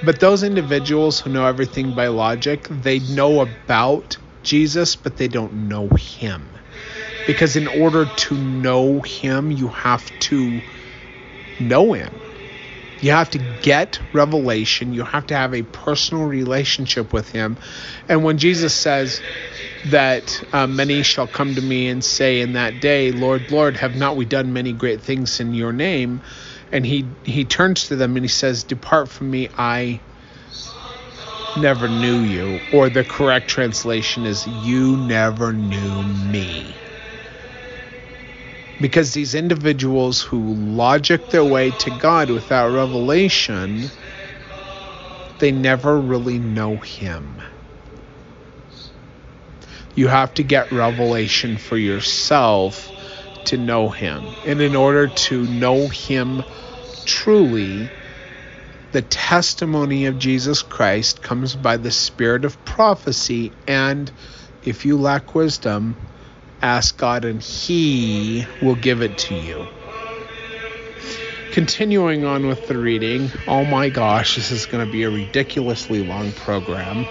but 0.02 0.18
those 0.18 0.42
individuals 0.42 1.20
who 1.20 1.28
know 1.28 1.44
everything 1.44 1.92
by 1.92 2.06
logic, 2.08 2.66
they 2.70 3.00
know 3.00 3.40
about 3.40 4.16
Jesus, 4.42 4.96
but 4.96 5.18
they 5.18 5.28
don't 5.28 5.68
know 5.68 5.88
him. 5.88 6.49
Because 7.30 7.56
in 7.56 7.68
order 7.68 8.06
to 8.06 8.36
know 8.36 9.00
him, 9.02 9.50
you 9.50 9.68
have 9.68 10.18
to 10.20 10.62
know 11.60 11.92
him. 11.92 12.20
You 13.00 13.12
have 13.12 13.30
to 13.30 13.38
get 13.38 14.00
revelation. 14.12 14.92
You 14.92 15.04
have 15.04 15.26
to 15.28 15.36
have 15.36 15.54
a 15.54 15.62
personal 15.62 16.24
relationship 16.24 17.12
with 17.12 17.30
him. 17.30 17.56
And 18.08 18.24
when 18.24 18.38
Jesus 18.38 18.74
says 18.74 19.22
that 19.86 20.42
uh, 20.52 20.66
many 20.66 21.02
shall 21.02 21.26
come 21.26 21.54
to 21.54 21.62
me 21.62 21.88
and 21.88 22.04
say 22.04 22.40
in 22.40 22.52
that 22.54 22.80
day, 22.80 23.12
Lord, 23.12 23.50
Lord, 23.50 23.76
have 23.78 23.96
not 23.96 24.16
we 24.16 24.24
done 24.24 24.52
many 24.52 24.72
great 24.72 25.00
things 25.00 25.40
in 25.40 25.54
your 25.54 25.72
name? 25.72 26.22
and 26.72 26.86
he 26.86 27.04
he 27.24 27.44
turns 27.44 27.88
to 27.88 27.96
them 27.96 28.16
and 28.16 28.24
he 28.24 28.28
says, 28.28 28.64
"Depart 28.64 29.08
from 29.08 29.30
me, 29.30 29.48
I 29.58 30.00
never 31.56 31.88
knew 31.88 32.22
you." 32.22 32.62
Or 32.70 32.88
the 32.88 33.04
correct 33.04 33.48
translation 33.48 34.26
is, 34.26 34.46
"You 34.46 34.96
never 34.96 35.52
knew 35.52 36.04
me." 36.04 36.80
Because 38.80 39.12
these 39.12 39.34
individuals 39.34 40.22
who 40.22 40.54
logic 40.54 41.28
their 41.28 41.44
way 41.44 41.72
to 41.72 41.90
God 41.90 42.30
without 42.30 42.68
revelation, 42.68 43.92
they 45.38 45.52
never 45.52 46.00
really 46.00 46.38
know 46.38 46.78
him. 46.78 47.42
You 49.94 50.08
have 50.08 50.34
to 50.34 50.44
get 50.44 50.72
revelation 50.72 51.58
for 51.58 51.76
yourself 51.76 52.92
to 53.44 53.58
know 53.58 53.90
him. 53.90 54.36
And 54.44 54.60
in 54.62 54.74
order 54.74 55.08
to 55.08 55.46
know 55.46 55.88
him 55.88 56.44
truly, 57.04 57.92
the 58.92 59.02
testimony 59.02 60.06
of 60.06 60.18
Jesus 60.18 60.62
Christ 60.62 61.22
comes 61.22 61.54
by 61.54 61.76
the 61.76 61.90
spirit 61.90 62.44
of 62.44 62.64
prophecy. 62.64 63.54
And 63.66 64.10
if 64.62 64.84
you 64.84 64.98
lack 64.98 65.34
wisdom, 65.34 66.09
ask 66.62 66.96
God 66.96 67.24
and 67.24 67.42
He 67.42 68.46
will 68.60 68.76
give 68.76 69.02
it 69.02 69.16
to 69.18 69.34
you. 69.34 69.66
Continuing 71.50 72.24
on 72.24 72.46
with 72.46 72.66
the 72.68 72.78
reading, 72.78 73.30
oh 73.48 73.64
my 73.64 73.88
gosh, 73.88 74.36
this 74.36 74.52
is 74.52 74.66
going 74.66 74.84
to 74.84 74.90
be 74.90 75.02
a 75.02 75.10
ridiculously 75.10 76.00
long 76.00 76.30
program. 76.32 77.06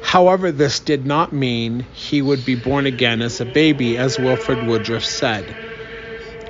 However, 0.00 0.52
this 0.52 0.80
did 0.80 1.04
not 1.04 1.32
mean 1.32 1.84
he 1.92 2.22
would 2.22 2.46
be 2.46 2.54
born 2.54 2.86
again 2.86 3.20
as 3.20 3.40
a 3.40 3.44
baby, 3.44 3.98
as 3.98 4.18
Wilford 4.18 4.62
Woodruff 4.62 5.04
said. 5.04 5.54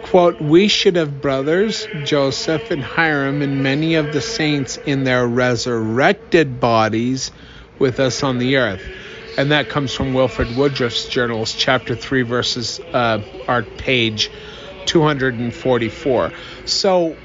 Quote, 0.02 0.40
We 0.40 0.68
should 0.68 0.94
have 0.94 1.20
brothers, 1.20 1.88
Joseph 2.04 2.70
and 2.70 2.84
Hyrum, 2.84 3.42
and 3.42 3.62
many 3.64 3.96
of 3.96 4.12
the 4.12 4.20
saints 4.20 4.78
in 4.86 5.02
their 5.02 5.26
resurrected 5.26 6.60
bodies 6.60 7.32
with 7.80 7.98
us 7.98 8.22
on 8.22 8.38
the 8.38 8.58
earth. 8.58 8.82
And 9.36 9.52
that 9.52 9.68
comes 9.68 9.94
from 9.94 10.14
Wilford 10.14 10.52
Woodruff's 10.52 11.08
journals, 11.08 11.54
chapter 11.54 11.96
3, 11.96 12.22
verses, 12.22 12.80
uh, 12.92 13.20
page 13.76 14.32
244. 14.86 16.32
So, 16.64 17.22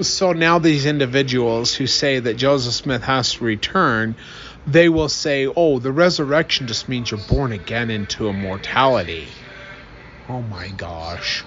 so 0.00 0.32
now 0.32 0.58
these 0.60 0.86
individuals 0.86 1.74
who 1.74 1.86
say 1.86 2.20
that 2.20 2.34
Joseph 2.36 2.74
Smith 2.74 3.04
has 3.04 3.34
to 3.34 3.44
return, 3.44 4.16
they 4.66 4.88
will 4.88 5.10
say, 5.10 5.46
oh, 5.46 5.80
the 5.80 5.92
resurrection 5.92 6.66
just 6.68 6.88
means 6.88 7.10
you're 7.10 7.18
born 7.18 7.52
again 7.52 7.90
into 7.90 8.28
immortality. 8.28 9.38
Oh 10.28 10.42
my 10.42 10.70
gosh 10.70 11.46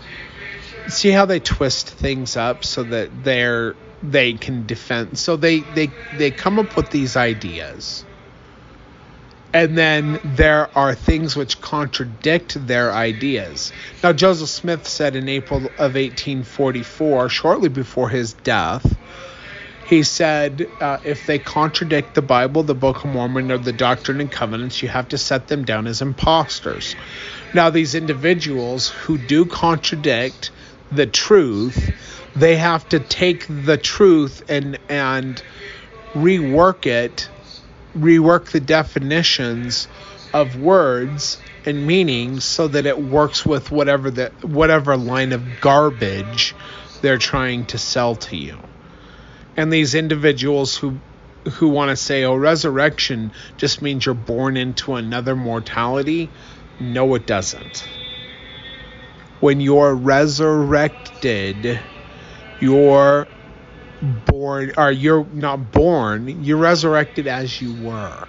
see 0.90 1.12
how 1.12 1.26
they 1.28 1.42
twist 1.42 1.92
things 1.92 2.38
up 2.38 2.66
so 2.66 2.86
that 2.86 3.24
they're 3.24 3.78
they 4.04 4.36
can 4.36 4.68
defend 4.68 5.20
so 5.20 5.38
they 5.38 5.64
they 5.64 5.98
they 6.12 6.32
come 6.32 6.60
up 6.60 6.78
with 6.78 6.92
these 6.92 7.18
ideas 7.18 8.07
and 9.54 9.78
then 9.78 10.20
there 10.24 10.70
are 10.78 10.94
things 10.94 11.36
which 11.36 11.62
contradict 11.62 12.68
their 12.68 12.94
ideas. 12.94 13.72
Now, 14.04 14.14
Joseph 14.14 14.50
Smith 14.50 14.88
said 14.88 15.16
in 15.16 15.30
April 15.30 15.68
of 15.78 15.96
1844, 15.96 17.30
shortly 17.30 17.70
before 17.70 18.10
his 18.10 18.34
death, 18.34 18.98
he 19.88 20.04
said, 20.04 20.70
uh, 20.82 20.98
if 21.06 21.26
they 21.26 21.40
contradict 21.40 22.14
the 22.14 22.22
Bible, 22.22 22.64
the 22.64 22.76
Book 22.76 23.06
of 23.06 23.12
Mormon, 23.12 23.52
or 23.52 23.58
the 23.58 23.72
Doctrine 23.72 24.20
and 24.20 24.30
Covenants, 24.30 24.84
you 24.84 24.90
have 24.90 25.08
to 25.10 25.18
set 25.18 25.48
them 25.48 25.64
down 25.64 25.88
as 25.88 26.02
impostors. 26.02 26.94
Now, 27.54 27.70
these 27.70 27.96
individuals 27.96 28.90
who 28.90 29.18
do 29.18 29.46
contradict 29.46 30.52
the 30.92 31.08
truth, 31.08 31.94
they 32.36 32.58
have 32.58 32.88
to 32.90 33.00
take 33.00 33.46
the 33.48 33.78
truth 33.78 34.44
and 34.50 34.78
and 34.90 35.42
rework 36.14 36.86
it, 36.86 37.30
rework 38.02 38.52
the 38.52 38.60
definitions 38.60 39.88
of 40.34 40.58
words 40.58 41.38
and 41.66 41.86
meanings 41.86 42.44
so 42.46 42.68
that 42.68 42.86
it 42.86 43.00
works 43.00 43.46
with 43.46 43.72
whatever 43.72 44.12
the 44.12 44.32
whatever 44.42 44.96
line 44.98 45.32
of 45.32 45.60
garbage 45.60 46.56
they're 47.02 47.18
trying 47.18 47.66
to 47.66 47.78
sell 47.78 48.16
to 48.16 48.36
you. 48.36 48.58
And 49.56 49.72
these 49.72 49.96
individuals 49.96 50.76
who 50.78 51.00
who 51.54 51.70
want 51.70 51.90
to 51.90 51.96
say, 51.96 52.24
"Oh, 52.24 52.36
resurrection 52.36 53.32
just 53.58 53.82
means 53.82 54.06
you're 54.06 54.16
born 54.16 54.58
into 54.58 54.96
another 54.96 55.36
mortality," 55.36 56.30
no, 56.80 57.16
it 57.16 57.26
doesn't 57.26 57.88
when 59.40 59.62
you're 59.62 59.94
resurrected, 59.94 61.80
you're 62.60 63.28
born, 64.02 64.74
or 64.78 64.92
you're 64.92 65.26
not 65.26 65.72
born, 65.72 66.44
you're 66.44 66.58
resurrected 66.58 67.28
as 67.28 67.62
you 67.62 67.74
were. 67.74 68.28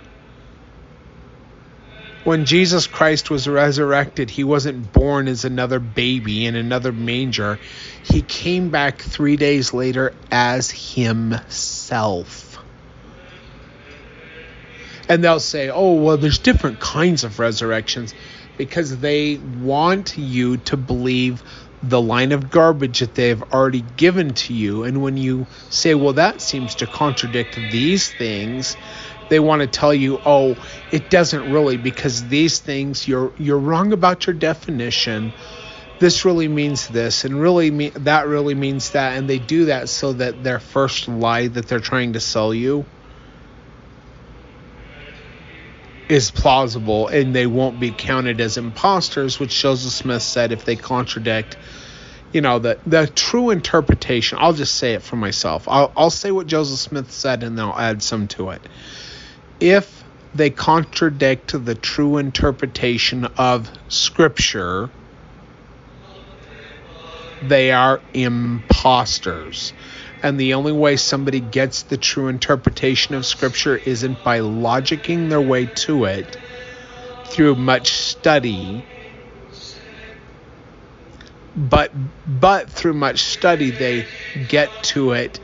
When 2.24 2.44
Jesus 2.44 2.86
Christ 2.86 3.30
was 3.30 3.48
resurrected, 3.48 4.28
he 4.28 4.44
wasn't 4.44 4.92
born 4.92 5.28
as 5.28 5.44
another 5.44 5.78
baby 5.78 6.44
in 6.44 6.56
another 6.56 6.92
manger. 6.92 7.58
He 8.02 8.20
came 8.22 8.70
back 8.70 9.00
three 9.00 9.36
days 9.36 9.72
later 9.72 10.14
as 10.30 10.70
himself. 10.70 12.58
And 15.08 15.24
they'll 15.24 15.40
say, 15.40 15.70
oh, 15.70 15.94
well, 15.94 16.18
there's 16.18 16.38
different 16.38 16.80
kinds 16.80 17.24
of 17.24 17.38
resurrections 17.38 18.14
because 18.58 18.98
they 18.98 19.38
want 19.38 20.18
you 20.18 20.58
to 20.58 20.76
believe 20.76 21.42
the 21.82 22.00
line 22.00 22.32
of 22.32 22.50
garbage 22.50 23.00
that 23.00 23.14
they've 23.14 23.42
already 23.42 23.82
given 23.82 24.34
to 24.34 24.54
you. 24.54 24.84
And 24.84 25.02
when 25.02 25.16
you 25.16 25.46
say, 25.70 25.94
well, 25.94 26.14
that 26.14 26.40
seems 26.40 26.76
to 26.76 26.86
contradict 26.86 27.56
these 27.70 28.08
things, 28.08 28.76
they 29.28 29.40
want 29.40 29.60
to 29.62 29.68
tell 29.68 29.94
you, 29.94 30.20
oh, 30.24 30.56
it 30.90 31.10
doesn't 31.10 31.48
really 31.48 31.76
because 31.76 32.28
these 32.28 32.58
things 32.60 33.06
you're 33.06 33.32
you're 33.36 33.58
wrong 33.58 33.92
about 33.92 34.26
your 34.26 34.34
definition. 34.34 35.34
This 35.98 36.24
really 36.24 36.48
means 36.48 36.86
this, 36.88 37.24
and 37.24 37.40
really 37.40 37.70
me- 37.70 37.90
that 37.90 38.28
really 38.28 38.54
means 38.54 38.90
that, 38.92 39.16
and 39.18 39.28
they 39.28 39.40
do 39.40 39.66
that 39.66 39.88
so 39.88 40.12
that 40.14 40.42
their 40.44 40.60
first 40.60 41.08
lie 41.08 41.48
that 41.48 41.66
they're 41.68 41.80
trying 41.80 42.12
to 42.12 42.20
sell 42.20 42.54
you 42.54 42.86
is 46.08 46.30
plausible, 46.30 47.08
and 47.08 47.34
they 47.34 47.46
won't 47.46 47.78
be 47.80 47.92
counted 47.92 48.40
as 48.40 48.56
imposters, 48.56 49.38
which 49.38 49.60
Joseph 49.60 49.92
Smith 49.92 50.22
said 50.22 50.52
if 50.52 50.64
they 50.64 50.76
contradict 50.76 51.56
you 52.32 52.40
know 52.40 52.58
the 52.58 52.78
the 52.86 53.06
true 53.06 53.50
interpretation. 53.50 54.38
I'll 54.40 54.52
just 54.52 54.76
say 54.76 54.94
it 54.94 55.02
for 55.02 55.16
myself. 55.16 55.66
I'll, 55.68 55.92
I'll 55.96 56.10
say 56.10 56.30
what 56.30 56.46
joseph 56.46 56.78
smith 56.78 57.10
said 57.10 57.42
and 57.42 57.56
then 57.58 57.66
i'll 57.66 57.78
add 57.78 58.02
some 58.02 58.28
to 58.28 58.50
it. 58.50 58.68
If 59.60 60.04
they 60.34 60.50
contradict 60.50 61.64
the 61.64 61.74
true 61.74 62.18
interpretation 62.18 63.24
of 63.36 63.70
Scripture, 63.88 64.90
they 67.40 67.72
are 67.72 68.02
imposters. 68.12 69.72
And 70.22 70.38
the 70.38 70.54
only 70.54 70.72
way 70.72 70.96
somebody 70.96 71.40
gets 71.40 71.84
the 71.84 71.96
true 71.96 72.28
interpretation 72.28 73.14
of 73.14 73.24
Scripture 73.26 73.76
isn't 73.76 74.22
by 74.22 74.40
logicking 74.40 75.28
their 75.28 75.40
way 75.42 75.66
to 75.66 76.04
it 76.04 76.36
through 77.24 77.54
much 77.54 77.92
study, 77.92 78.82
but 81.54 81.92
but 82.26 82.70
through 82.70 82.94
much 82.94 83.20
study 83.20 83.70
they 83.70 84.08
get 84.46 84.82
to 84.82 85.12
it 85.12 85.40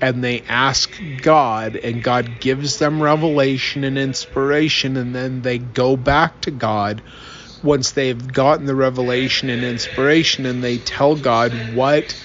and 0.00 0.24
they 0.24 0.42
ask 0.48 0.98
God, 1.16 1.76
and 1.76 2.02
God 2.02 2.40
gives 2.40 2.78
them 2.78 3.02
revelation 3.02 3.84
and 3.84 3.98
inspiration, 3.98 4.96
and 4.96 5.14
then 5.14 5.42
they 5.42 5.58
go 5.58 5.96
back 5.96 6.40
to 6.42 6.50
God. 6.50 7.02
Once 7.62 7.92
they've 7.92 8.32
gotten 8.32 8.64
the 8.64 8.74
revelation 8.74 9.50
and 9.50 9.62
inspiration, 9.62 10.46
and 10.46 10.64
they 10.64 10.78
tell 10.78 11.16
God 11.16 11.54
what 11.54 12.16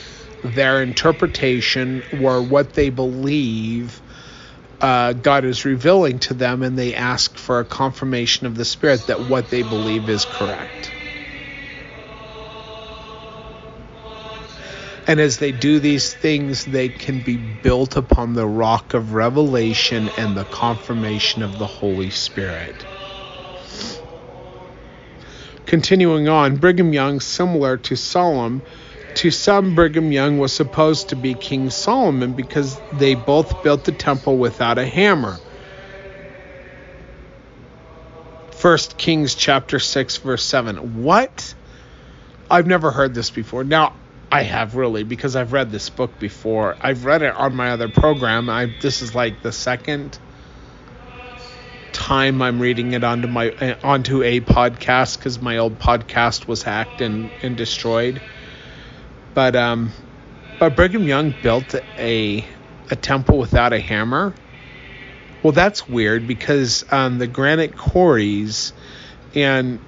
their 0.43 0.81
interpretation 0.81 2.03
or 2.11 2.43
what 2.43 2.73
they 2.73 2.89
believe 2.89 4.01
uh, 4.81 5.13
God 5.13 5.45
is 5.45 5.65
revealing 5.65 6.19
to 6.19 6.33
them, 6.35 6.61
and 6.61 6.77
they 6.77 6.93
ask 6.93 7.37
for 7.37 7.59
a 7.59 7.65
confirmation 7.65 8.47
of 8.47 8.55
the 8.55 8.65
Spirit 8.65 9.07
that 9.07 9.21
what 9.21 9.49
they 9.49 9.63
believe 9.63 10.09
is 10.09 10.25
correct. 10.25 10.93
And 15.07 15.19
as 15.19 15.37
they 15.37 15.51
do 15.51 15.79
these 15.79 16.13
things, 16.13 16.65
they 16.65 16.89
can 16.89 17.21
be 17.21 17.37
built 17.37 17.97
upon 17.97 18.33
the 18.33 18.47
rock 18.47 18.93
of 18.93 19.13
revelation 19.13 20.09
and 20.09 20.35
the 20.37 20.45
confirmation 20.45 21.43
of 21.43 21.57
the 21.57 21.67
Holy 21.67 22.09
Spirit. 22.09 22.85
Continuing 25.65 26.27
on, 26.29 26.57
Brigham 26.57 26.93
Young, 26.93 27.19
similar 27.19 27.77
to 27.77 27.95
Solomon, 27.95 28.63
to 29.15 29.31
some, 29.31 29.75
Brigham 29.75 30.11
Young 30.11 30.37
was 30.37 30.53
supposed 30.53 31.09
to 31.09 31.15
be 31.15 31.33
King 31.33 31.69
Solomon 31.69 32.33
because 32.33 32.79
they 32.93 33.15
both 33.15 33.63
built 33.63 33.83
the 33.85 33.91
temple 33.91 34.37
without 34.37 34.77
a 34.77 34.85
hammer. 34.85 35.37
1 38.61 38.77
Kings 38.97 39.35
chapter 39.35 39.79
6 39.79 40.17
verse 40.17 40.43
7. 40.43 41.03
What? 41.03 41.53
I've 42.49 42.67
never 42.67 42.91
heard 42.91 43.13
this 43.13 43.29
before. 43.29 43.63
Now, 43.63 43.93
I 44.31 44.43
have 44.43 44.75
really 44.75 45.03
because 45.03 45.35
I've 45.35 45.53
read 45.53 45.71
this 45.71 45.89
book 45.89 46.19
before. 46.19 46.75
I've 46.81 47.05
read 47.05 47.21
it 47.21 47.35
on 47.35 47.55
my 47.55 47.71
other 47.71 47.89
program. 47.89 48.49
I 48.49 48.65
this 48.81 49.01
is 49.01 49.15
like 49.15 49.41
the 49.41 49.51
second 49.51 50.17
time 51.93 52.41
I'm 52.41 52.59
reading 52.59 52.93
it 52.93 53.03
onto 53.03 53.27
my 53.27 53.77
onto 53.83 54.23
a 54.23 54.41
podcast 54.41 55.17
because 55.17 55.41
my 55.41 55.57
old 55.57 55.79
podcast 55.79 56.47
was 56.47 56.63
hacked 56.63 57.01
and, 57.01 57.29
and 57.41 57.55
destroyed. 57.55 58.19
But 59.35 59.55
um, 59.55 59.91
but 60.59 60.75
Brigham 60.75 61.07
Young 61.07 61.31
built 61.43 61.75
a 61.99 62.43
a 62.89 62.95
temple 62.95 63.37
without 63.37 63.73
a 63.73 63.79
hammer. 63.79 64.33
Well, 65.43 65.51
that's 65.51 65.87
weird 65.87 66.25
because 66.25 66.85
um, 66.91 67.19
the 67.19 67.27
granite 67.27 67.77
quarries 67.77 68.73
and 69.35 69.79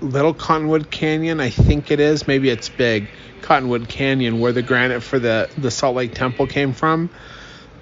Little 0.00 0.34
Cottonwood 0.34 0.90
Canyon, 0.90 1.40
I 1.40 1.50
think 1.50 1.90
it 1.90 2.00
is, 2.00 2.26
maybe 2.26 2.50
it's 2.50 2.68
big 2.68 3.06
Cottonwood 3.42 3.88
Canyon, 3.88 4.40
where 4.40 4.52
the 4.52 4.62
granite 4.62 5.02
for 5.02 5.18
the 5.18 5.48
the 5.56 5.70
Salt 5.70 5.94
Lake 5.94 6.14
Temple 6.14 6.46
came 6.46 6.72
from, 6.72 7.10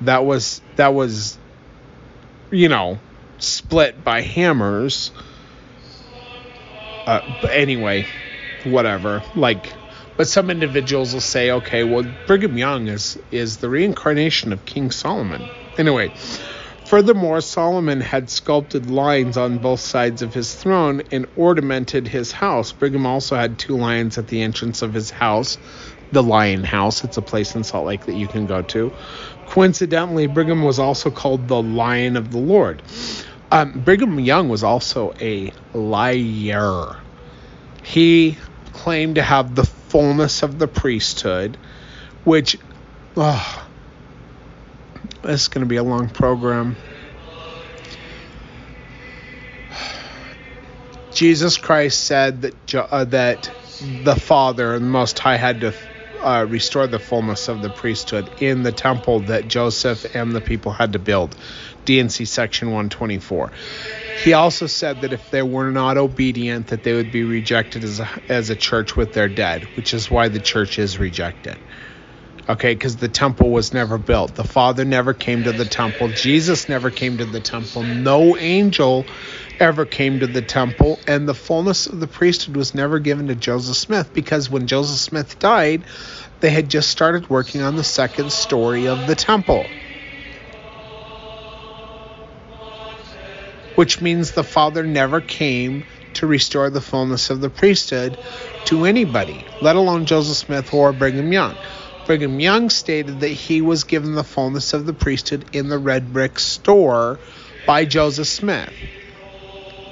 that 0.03 0.25
was 0.25 0.61
that 0.77 0.95
was, 0.95 1.39
you 2.51 2.69
know, 2.69 2.99
split 3.39 4.05
by 4.05 4.21
hammers. 4.21 5.13
Uh, 7.07 7.21
but 7.41 7.53
anyway, 7.53 8.07
whatever. 8.65 9.23
Like, 9.35 9.73
but 10.17 10.29
some 10.29 10.51
individuals 10.51 11.13
will 11.13 11.21
say, 11.21 11.51
okay, 11.51 11.85
well, 11.85 12.05
Brigham 12.27 12.57
Young 12.57 12.89
is 12.89 13.19
is 13.31 13.59
the 13.59 13.69
reincarnation 13.69 14.53
of 14.53 14.65
King 14.65 14.91
Solomon. 14.91 15.49
Anyway, 15.77 16.13
Furthermore, 16.85 17.41
Solomon 17.41 18.03
had 18.03 18.29
sculpted 18.29 18.91
lions 18.91 19.39
on 19.39 19.57
both 19.59 19.81
sides 19.81 20.21
of 20.21 20.35
his 20.35 20.55
throne 20.55 21.03
and 21.11 21.27
ornamented 21.35 22.07
his 22.07 22.31
house. 22.31 22.73
Brigham 22.73 23.07
also 23.07 23.37
had 23.37 23.59
two 23.59 23.77
lions 23.77 24.19
at 24.19 24.29
the 24.29 24.43
entrance 24.43 24.83
of 24.83 24.93
his 24.93 25.11
house, 25.11 25.57
the 26.13 26.23
Lion 26.23 26.63
House. 26.63 27.03
It's 27.03 27.17
a 27.17 27.23
place 27.23 27.55
in 27.55 27.65
Salt 27.65 27.87
Lake 27.87 28.05
that 28.05 28.15
you 28.15 28.29
can 28.29 28.45
go 28.45 28.61
to. 28.61 28.93
Coincidentally, 29.47 30.27
Brigham 30.27 30.63
was 30.63 30.79
also 30.79 31.11
called 31.11 31.49
the 31.49 31.61
Lion 31.61 32.19
of 32.19 32.31
the 32.31 32.39
Lord. 32.39 32.83
Um, 33.51 33.81
Brigham 33.81 34.21
Young 34.21 34.51
was 34.51 34.63
also 34.63 35.15
a 35.21 35.53
liar. 35.73 36.97
He 37.83 38.37
claimed 38.73 39.15
to 39.15 39.23
have 39.23 39.55
the 39.55 39.65
fullness 39.95 40.43
of 40.43 40.59
the 40.59 40.67
priesthood, 40.67 41.57
which. 42.25 42.59
Oh, 43.17 43.69
this 45.23 45.43
is 45.43 45.49
going 45.49 45.63
to 45.63 45.69
be 45.69 45.77
a 45.77 45.85
long 45.85 46.09
program. 46.11 46.77
Jesus 51.13 51.59
Christ 51.59 52.05
said 52.05 52.43
that 52.43 52.75
uh, 52.75 53.05
that 53.05 53.51
the 53.81 54.17
Father 54.17 54.75
and 54.75 54.85
the 54.85 54.91
Most 54.91 55.21
High 55.21 55.37
had 55.37 55.61
to 55.61 55.75
uh, 56.21 56.45
restore 56.49 56.89
the 56.89 56.99
fullness 56.99 57.47
of 57.47 57.63
the 57.63 57.71
priesthood 57.71 58.35
in 58.39 58.65
the 58.65 58.73
temple 58.73 59.21
that 59.21 59.47
Joseph 59.47 60.05
and 60.17 60.33
the 60.33 60.41
people 60.41 60.73
had 60.73 60.95
to 60.95 60.99
build. 60.99 61.37
D&C 61.85 62.25
section 62.25 62.69
124. 62.69 63.51
He 64.23 64.33
also 64.33 64.67
said 64.67 65.01
that 65.01 65.13
if 65.13 65.31
they 65.31 65.43
were 65.43 65.71
not 65.71 65.97
obedient, 65.97 66.69
that 66.69 66.83
they 66.83 66.95
would 66.95 67.11
be 67.11 67.25
rejected 67.25 67.85
as 67.85 68.01
a, 68.01 68.09
as 68.29 68.51
a 68.51 68.57
church 68.57 68.97
with 68.97 69.13
their 69.13 69.29
dead, 69.29 69.65
which 69.77 69.93
is 69.93 70.11
why 70.11 70.29
the 70.29 70.41
church 70.41 70.79
is 70.79 70.99
rejected. 70.99 71.57
Okay 72.47 72.75
because 72.75 72.97
the 72.97 73.09
temple 73.09 73.51
was 73.51 73.73
never 73.73 73.97
built. 73.97 74.35
The 74.35 74.45
father 74.45 74.85
never 74.85 75.15
came 75.15 75.45
to 75.45 75.53
the 75.53 75.65
temple. 75.65 76.09
Jesus 76.09 76.69
never 76.69 76.91
came 76.91 77.19
to 77.19 77.25
the 77.25 77.41
temple. 77.41 77.83
No 77.85 78.37
angel 78.37 79.07
ever 79.59 79.87
came 79.87 80.21
to 80.21 80.27
the 80.27 80.43
temple. 80.43 81.01
And 81.07 81.27
the 81.27 81.35
fullness 81.35 81.87
of 81.87 82.01
the 82.01 82.07
priesthood 82.07 82.57
was 82.57 82.75
never 82.75 82.99
given 82.99 83.29
to 83.29 83.35
joseph 83.35 83.77
smith 83.77 84.13
because 84.13 84.51
when 84.51 84.67
joseph 84.67 84.99
smith 84.99 85.39
died 85.39 85.85
they 86.41 86.51
had 86.51 86.69
just 86.69 86.91
started 86.91 87.31
working 87.31 87.63
on 87.63 87.77
the 87.77 87.85
second 87.85 88.31
story 88.31 88.87
of 88.87 89.07
the 89.07 89.15
temple 89.15 89.71
which 93.75 94.01
means 94.01 94.33
the 94.33 94.45
father 94.45 94.85
never 94.85 95.21
came 95.21 95.85
to 96.13 96.27
restore 96.27 96.71
the 96.71 96.81
fullness 96.81 97.31
of 97.31 97.41
the 97.41 97.51
priesthood 97.51 98.17
to 98.65 98.85
anybody 98.85 99.45
let 99.61 99.77
alone 99.77 100.07
joseph 100.07 100.37
smith 100.37 100.73
or 100.73 100.93
brigham 100.93 101.33
young 101.33 101.57
Brigham 102.05 102.39
Young 102.39 102.69
stated 102.69 103.21
that 103.21 103.29
he 103.29 103.63
was 103.63 103.85
given 103.85 104.15
the 104.15 104.25
fullness 104.25 104.75
of 104.75 104.85
the 104.85 104.93
priesthood 104.93 105.49
in 105.53 105.69
the 105.69 105.79
red 105.79 106.13
brick 106.13 106.39
store 106.39 107.19
by 107.65 107.87
Joseph 107.87 108.29
Smith. 108.29 108.75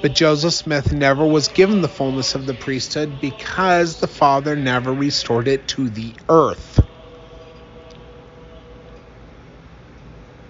But 0.02 0.12
Joseph 0.12 0.52
Smith 0.52 0.92
never 0.92 1.26
was 1.26 1.48
given 1.48 1.80
the 1.80 1.88
fullness 1.88 2.34
of 2.34 2.44
the 2.44 2.54
priesthood 2.54 3.18
because 3.18 3.98
the 3.98 4.08
Father 4.08 4.56
never 4.56 4.92
restored 4.92 5.48
it 5.48 5.68
to 5.68 5.88
the 5.88 6.14
earth. 6.28 6.80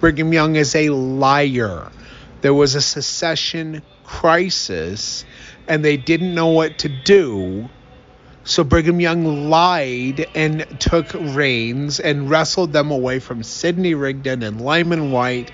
Brigham 0.01 0.33
Young 0.33 0.57
is 0.57 0.75
a 0.75 0.89
liar. 0.89 1.93
There 2.43 2.55
was 2.55 2.75
a 2.75 2.81
secession 2.83 3.83
crisis 4.05 5.25
and 5.69 5.85
they 5.85 5.97
didn't 5.97 6.35
know 6.35 6.49
what 6.49 6.79
to 6.79 6.89
do. 6.89 7.71
So 8.45 8.65
Brigham 8.65 9.01
Young 9.01 9.49
lied 9.49 10.27
and 10.35 10.67
took 10.81 11.13
reins 11.15 12.01
and 12.01 12.29
wrestled 12.29 12.73
them 12.73 12.91
away 12.91 13.21
from 13.21 13.45
Sidney 13.45 13.95
Rigdon 13.95 14.43
and 14.43 14.61
Lyman 14.61 15.13
Wight 15.13 15.53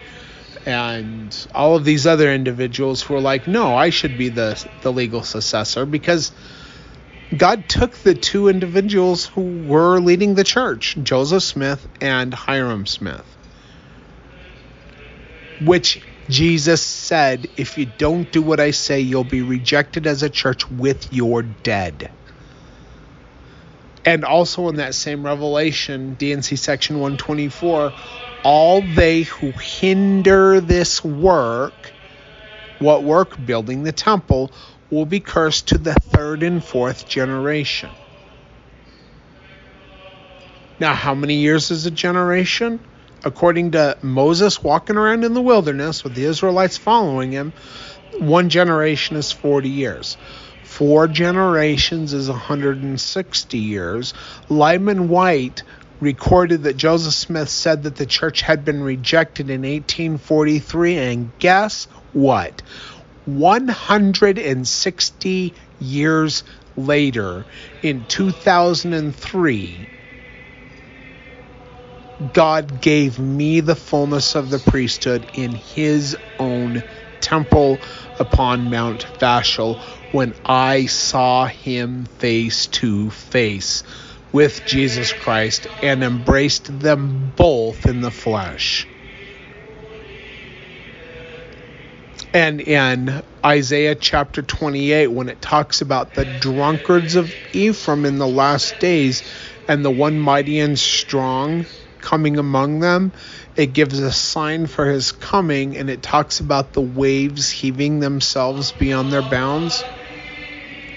and 0.65 1.47
all 1.55 1.77
of 1.77 1.85
these 1.85 2.07
other 2.07 2.33
individuals 2.33 3.03
who 3.03 3.15
were 3.15 3.21
like, 3.21 3.47
no, 3.47 3.75
I 3.75 3.91
should 3.91 4.17
be 4.17 4.31
the, 4.31 4.67
the 4.81 4.93
legal 4.93 5.23
successor 5.23 5.85
because 5.85 6.33
God 7.37 7.69
took 7.69 7.93
the 7.99 8.15
two 8.15 8.49
individuals 8.49 9.27
who 9.27 9.43
were 9.43 10.01
leading 10.01 10.35
the 10.35 10.45
church, 10.45 10.97
Joseph 11.03 11.43
Smith 11.43 11.87
and 12.01 12.33
Hyrum 12.33 12.87
Smith, 12.87 13.37
which 15.61 16.01
Jesus 16.29 16.83
said, 16.83 17.49
if 17.57 17.79
you 17.79 17.87
don't 17.87 18.31
do 18.31 18.43
what 18.43 18.61
I 18.61 18.73
say, 18.73 19.01
you'll 19.01 19.25
be 19.25 19.43
rejected 19.43 20.07
as 20.07 20.23
a 20.23 20.29
church 20.29 20.71
with 20.71 21.13
your 21.13 21.43
dead. 21.43 22.11
And 24.05 24.25
also 24.25 24.69
in 24.69 24.77
that 24.77 24.95
same 24.95 25.25
revelation, 25.25 26.15
D&C 26.15 26.57
section 26.57 26.97
124, 26.97 27.95
all 28.43 28.83
they 28.83 29.23
who 29.23 29.53
hinder 29.53 30.61
this 30.61 31.03
work, 31.03 31.93
what 32.79 33.05
work? 33.05 33.45
Building 33.45 33.83
the 33.83 33.93
temple, 33.93 34.53
will 34.91 35.07
be 35.07 35.21
cursed 35.21 35.69
to 35.69 35.79
the 35.79 35.95
third 35.95 36.43
and 36.43 36.65
fourth 36.65 37.07
generation. 37.07 37.91
Now, 40.81 40.95
how 40.95 41.15
many 41.15 41.35
years 41.35 41.71
is 41.71 41.87
a 41.87 41.91
generation? 41.91 42.81
According 43.25 43.73
to 43.73 43.99
Moses 44.01 44.63
walking 44.63 44.97
around 44.97 45.25
in 45.25 45.35
the 45.35 45.43
wilderness 45.43 46.05
with 46.05 46.15
the 46.15 46.25
Israelites 46.25 46.77
following 46.77 47.33
him, 47.33 47.53
one 48.19 48.49
generation 48.49 49.17
is 49.17 49.33
40 49.33 49.69
years. 49.69 50.17
Four 50.63 51.09
generations 51.09 52.13
is 52.13 52.29
160 52.29 53.59
years. 53.59 54.15
Lyman 54.49 55.09
Wight 55.09 55.65
recorded 56.01 56.65
that 56.65 56.77
Joseph 56.77 57.15
Smith 57.15 57.49
said 57.49 57.83
that 57.83 57.97
the 57.97 58.07
church 58.07 58.43
had 58.43 58.65
been 58.65 58.83
rejected 58.83 59.51
in 59.51 59.63
1843, 59.63 60.97
and 60.97 61.31
guess 61.41 61.87
what? 62.13 62.63
160 63.25 65.55
years 65.81 66.45
later, 66.77 67.45
in 67.83 68.05
2003, 68.07 69.89
God 72.33 72.81
gave 72.81 73.21
me 73.21 73.61
the 73.61 73.77
fullness 73.77 74.35
of 74.35 74.51
the 74.51 74.59
priesthood 74.59 75.31
in 75.35 75.53
his 75.55 76.17
own 76.37 76.83
temple 77.21 77.81
upon 78.19 78.71
Mount 78.71 79.05
Vashel 79.21 79.81
when 80.11 80.35
I 80.45 80.87
saw 80.87 81.47
him 81.47 82.07
face 82.19 82.67
to 82.69 83.11
face 83.11 83.85
with 84.33 84.65
Jesus 84.65 85.13
Christ 85.13 85.69
and 85.81 86.03
embraced 86.03 86.81
them 86.81 87.33
both 87.37 87.87
in 87.87 88.01
the 88.01 88.11
flesh. 88.11 88.89
And 92.35 92.61
in 92.61 93.23
Isaiah 93.47 93.95
chapter 93.95 94.43
28, 94.43 95.07
when 95.07 95.29
it 95.29 95.41
talks 95.41 95.83
about 95.83 96.15
the 96.15 96.25
drunkards 96.25 97.15
of 97.15 97.35
Ephraim 97.53 98.05
in 98.05 98.19
the 98.19 98.27
last 98.27 98.81
days 98.81 99.23
and 99.69 99.85
the 99.85 99.91
one 99.91 100.19
mighty 100.19 100.59
and 100.59 100.77
strong 100.77 101.65
coming 102.09 102.39
among 102.39 102.81
them, 102.81 103.13
it 103.55 103.75
gives 103.75 103.99
a 103.99 104.11
sign 104.11 104.67
for 104.67 104.87
his 104.87 105.13
coming 105.13 105.77
and 105.77 105.91
it 105.91 106.03
talks 106.03 106.41
about 106.41 106.73
the 106.73 106.81
waves 106.81 107.51
heaving 107.51 108.01
themselves 108.01 108.73
beyond 108.73 109.13
their 109.13 109.21
bounds. 109.21 109.85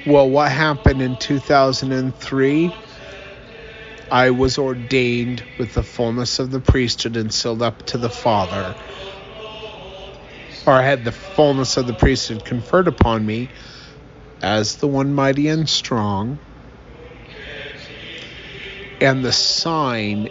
Well, 0.06 0.30
what 0.30 0.50
happened 0.50 1.02
in 1.02 1.18
2003? 1.18 2.72
I 4.10 4.32
was 4.32 4.58
ordained 4.58 5.44
with 5.58 5.74
the 5.74 5.84
fullness 5.84 6.40
of 6.40 6.50
the 6.50 6.62
priesthood 6.62 7.18
and 7.18 7.34
sealed 7.34 7.62
up 7.62 7.86
to 7.88 7.98
the 7.98 8.10
Father. 8.10 8.74
Or 10.66 10.74
I 10.74 10.84
had 10.84 11.04
the 11.04 11.12
fullness 11.12 11.76
of 11.76 11.88
the 11.88 11.94
priesthood 11.94 12.46
conferred 12.46 12.88
upon 12.88 13.26
me 13.26 13.50
as 14.42 14.78
the 14.78 14.88
one 14.88 15.14
mighty 15.14 15.50
and 15.50 15.68
strong. 15.68 16.40
And 19.02 19.26
the 19.26 19.34
sign 19.34 20.30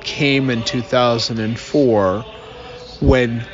came 0.00 0.50
in 0.50 0.62
2004 0.62 2.24
when 3.00 3.46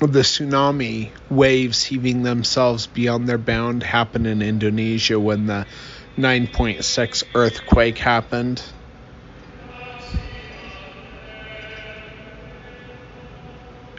the 0.00 0.20
tsunami 0.20 1.10
waves 1.30 1.84
heaving 1.84 2.22
themselves 2.22 2.86
beyond 2.86 3.28
their 3.28 3.38
bound 3.38 3.82
happened 3.82 4.26
in 4.26 4.42
Indonesia 4.42 5.18
when 5.18 5.46
the 5.46 5.66
9.6 6.18 7.22
earthquake 7.34 7.98
happened. 7.98 8.62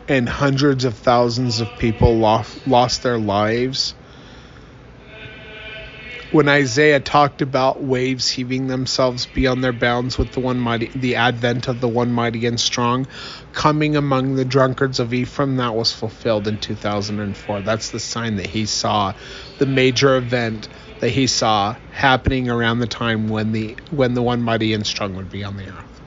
And 0.08 0.30
hundreds 0.30 0.86
of 0.86 0.96
thousands 0.96 1.62
of 1.62 1.76
people 1.80 2.20
lost, 2.20 2.68
lost 2.68 3.02
their 3.02 3.18
lives 3.18 3.96
when 6.36 6.50
Isaiah 6.50 7.00
talked 7.00 7.42
about 7.42 7.82
waves 7.82 8.30
heaving 8.30 8.68
themselves 8.68 9.26
beyond 9.26 9.64
their 9.64 9.72
bounds 9.72 10.18
with 10.18 10.34
the 10.34 10.42
one 10.42 10.60
mighty, 10.60 10.92
the 10.94 11.16
advent 11.16 11.70
of 11.70 11.80
the 11.80 11.88
one 11.88 12.12
mighty 12.12 12.46
and 12.46 12.60
strong, 12.60 13.08
coming 13.54 13.96
among 13.96 14.36
the 14.36 14.44
drunkards 14.44 15.00
of 15.00 15.14
Ephraim, 15.14 15.56
that 15.56 15.74
was 15.74 15.94
fulfilled 15.94 16.50
in 16.50 16.58
2004. 16.58 17.62
That's 17.62 17.90
the 17.92 18.02
sign 18.02 18.36
that 18.36 18.48
he 18.48 18.66
saw, 18.66 19.14
the 19.60 19.66
major 19.66 20.18
event 20.18 20.68
that 21.00 21.12
he 21.12 21.28
saw 21.28 21.78
happening 21.90 22.50
around 22.50 22.80
the 22.80 22.88
time 22.88 23.30
when 23.30 23.54
the 23.54 23.80
when 23.90 24.14
the 24.14 24.22
one 24.22 24.42
mighty 24.42 24.74
and 24.74 24.86
strong 24.86 25.16
would 25.16 25.30
be 25.30 25.46
on 25.46 25.56
the 25.56 25.70
earth. 25.70 26.02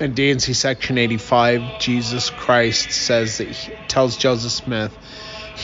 In 0.00 0.14
D&C 0.14 0.52
section 0.52 0.98
85, 0.98 1.78
Jesus 1.78 2.30
Christ 2.30 2.90
says 2.90 3.38
that 3.38 3.48
he 3.48 3.72
tells 3.86 4.16
Joseph 4.16 4.50
Smith 4.50 4.98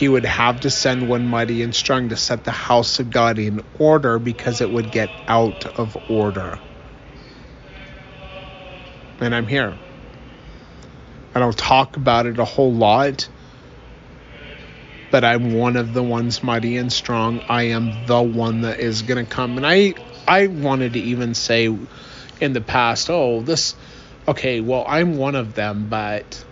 he 0.02 0.08
would 0.08 0.24
have 0.24 0.58
to 0.58 0.68
send 0.68 1.06
one 1.06 1.24
mighty 1.24 1.62
and 1.62 1.72
strong 1.72 2.08
to 2.08 2.16
set 2.16 2.42
the 2.42 2.50
house 2.50 2.98
of 2.98 3.08
God 3.08 3.38
in 3.38 3.62
order 3.78 4.18
because 4.18 4.60
it 4.60 4.68
would 4.68 4.90
get 4.90 5.08
out 5.28 5.64
of 5.78 5.96
order. 6.10 6.58
And 9.20 9.32
I'm 9.32 9.46
here. 9.46 9.78
I 11.36 11.38
don't 11.38 11.56
talk 11.56 11.96
about 11.96 12.26
it 12.26 12.40
a 12.40 12.44
whole 12.44 12.72
lot, 12.72 13.28
but 15.12 15.22
I'm 15.22 15.54
one 15.54 15.76
of 15.76 15.94
the 15.94 16.02
ones 16.02 16.42
mighty 16.42 16.78
and 16.78 16.92
strong. 16.92 17.40
I 17.48 17.68
am 17.68 17.92
the 18.06 18.20
one 18.20 18.62
that 18.62 18.80
is 18.80 19.02
going 19.02 19.24
to 19.24 19.30
come. 19.30 19.56
And 19.56 19.64
I 19.64 19.94
I 20.26 20.48
wanted 20.48 20.94
to 20.94 20.98
even 20.98 21.34
say 21.34 21.66
in 22.40 22.52
the 22.52 22.60
past, 22.60 23.08
oh, 23.08 23.42
this 23.42 23.76
okay, 24.26 24.60
well, 24.60 24.84
I'm 24.84 25.16
one 25.16 25.36
of 25.36 25.54
them, 25.54 25.86
but 25.88 26.44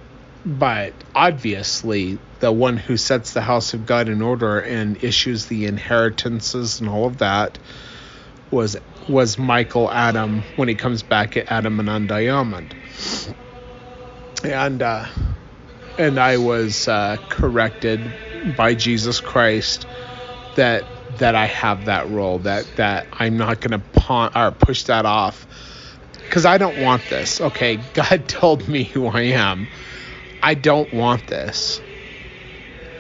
but 0.45 0.95
obviously 1.15 2.19
the 2.41 2.53
one 2.53 2.77
who 2.77 2.97
sets 2.97 3.33
the 3.33 3.43
house 3.43 3.75
of 3.75 3.87
God 3.87 4.09
in 4.09 4.23
order 4.23 4.59
and 4.59 5.03
issues 5.03 5.47
the 5.47 5.67
inheritances 5.67 6.81
and 6.81 6.89
all 6.89 7.07
of 7.07 7.19
that 7.19 7.59
was 8.51 8.77
was 9.09 9.39
Michael 9.39 9.91
Adam 9.91 10.43
when 10.57 10.69
he 10.69 10.75
comes 10.75 11.03
back 11.03 11.37
at 11.37 11.51
Adam-ondi-Ahman. 11.51 12.69
And 14.45 14.83
uh, 14.83 15.07
and 15.99 16.19
I 16.19 16.39
was 16.39 16.89
uh, 16.89 17.19
corrected 17.29 18.11
by 18.57 18.75
Jesus 18.75 19.21
Christ 19.21 19.87
that 20.55 20.85
that 21.19 21.35
I 21.35 21.47
have 21.47 21.87
that 21.87 22.09
role 22.09 22.39
that 22.41 22.65
that 22.77 23.07
I'm 23.12 23.37
not 23.37 23.61
going 23.61 23.73
to 23.73 24.01
pawn 24.01 24.31
or 24.35 24.53
push 24.53 24.85
that 24.85 25.05
off 25.05 25.47
because 26.31 26.47
I 26.47 26.59
don't 26.59 26.79
want 26.79 27.07
this. 27.09 27.41
Okay, 27.41 27.77
God 27.93 28.29
told 28.29 28.67
me 28.69 28.85
who 28.85 29.07
I 29.07 29.23
am. 29.23 29.69
I 30.43 30.55
don't 30.55 30.93
want 30.93 31.27
this. 31.27 31.81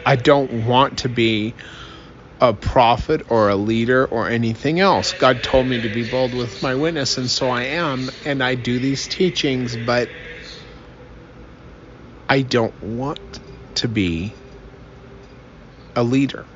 I 0.04 0.16
don't 0.16 0.50
want 0.52 0.98
to 0.98 1.08
be 1.08 1.54
a 2.40 2.54
prophet 2.54 3.22
or 3.28 3.48
a 3.48 3.56
leader 3.56 4.06
or 4.06 4.28
anything 4.28 4.80
else. 4.80 5.12
God 5.12 5.42
told 5.42 5.66
me 5.66 5.80
to 5.80 5.88
be 5.88 6.02
bold 6.02 6.34
with 6.34 6.62
my 6.62 6.74
witness, 6.74 7.18
and 7.18 7.30
so 7.30 7.50
I 7.50 7.64
am, 7.64 8.10
and 8.24 8.42
I 8.42 8.54
do 8.54 8.78
these 8.78 9.08
teachings, 9.08 9.76
but 9.76 10.10
I 12.28 12.42
don't 12.42 12.74
want 12.82 13.40
to 13.76 13.88
be 13.88 14.34
a 15.96 16.02
leader. 16.02 16.46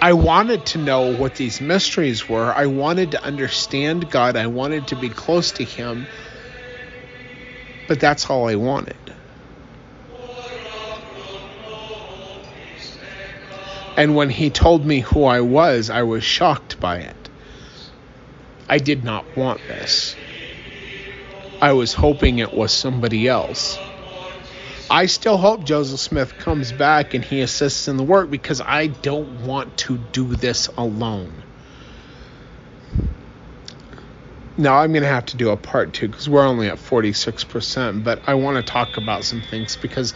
I 0.00 0.14
wanted 0.14 0.66
to 0.66 0.78
know 0.78 1.06
what 1.08 1.34
these 1.34 1.60
mysteries 1.60 2.28
were. 2.28 2.52
I 2.52 2.66
wanted 2.66 3.12
to 3.12 3.24
understand 3.24 4.10
God. 4.10 4.36
I 4.36 4.48
wanted 4.48 4.88
to 4.88 4.96
be 4.96 5.10
close 5.10 5.52
to 5.52 5.64
Him. 5.64 6.08
But 7.86 8.00
that's 8.00 8.28
all 8.28 8.48
I 8.48 8.56
wanted. 8.56 9.14
And 13.96 14.16
when 14.16 14.30
he 14.30 14.50
told 14.50 14.84
me 14.84 15.00
who 15.00 15.24
I 15.24 15.40
was, 15.40 15.90
I 15.90 16.02
was 16.02 16.24
shocked 16.24 16.80
by 16.80 16.98
it. 16.98 17.16
I 18.68 18.78
did 18.78 19.04
not 19.04 19.36
want 19.36 19.60
this. 19.68 20.16
I 21.60 21.72
was 21.72 21.92
hoping 21.92 22.38
it 22.38 22.54
was 22.54 22.72
somebody 22.72 23.28
else. 23.28 23.78
I 24.90 25.06
still 25.06 25.36
hope 25.36 25.64
Joseph 25.64 26.00
Smith 26.00 26.36
comes 26.38 26.72
back 26.72 27.14
and 27.14 27.24
he 27.24 27.40
assists 27.40 27.88
in 27.88 27.96
the 27.96 28.02
work 28.02 28.30
because 28.30 28.60
I 28.60 28.88
don't 28.88 29.46
want 29.46 29.76
to 29.78 29.96
do 29.96 30.36
this 30.36 30.68
alone. 30.68 31.32
Now 34.58 34.76
I'm 34.76 34.92
going 34.92 35.02
to 35.02 35.08
have 35.08 35.26
to 35.26 35.36
do 35.36 35.48
a 35.50 35.56
part 35.56 35.94
two 35.94 36.08
because 36.08 36.28
we're 36.28 36.46
only 36.46 36.68
at 36.68 36.76
46%, 36.76 38.04
but 38.04 38.20
I 38.26 38.34
want 38.34 38.56
to 38.56 38.62
talk 38.62 38.98
about 38.98 39.24
some 39.24 39.40
things 39.40 39.76
because 39.76 40.12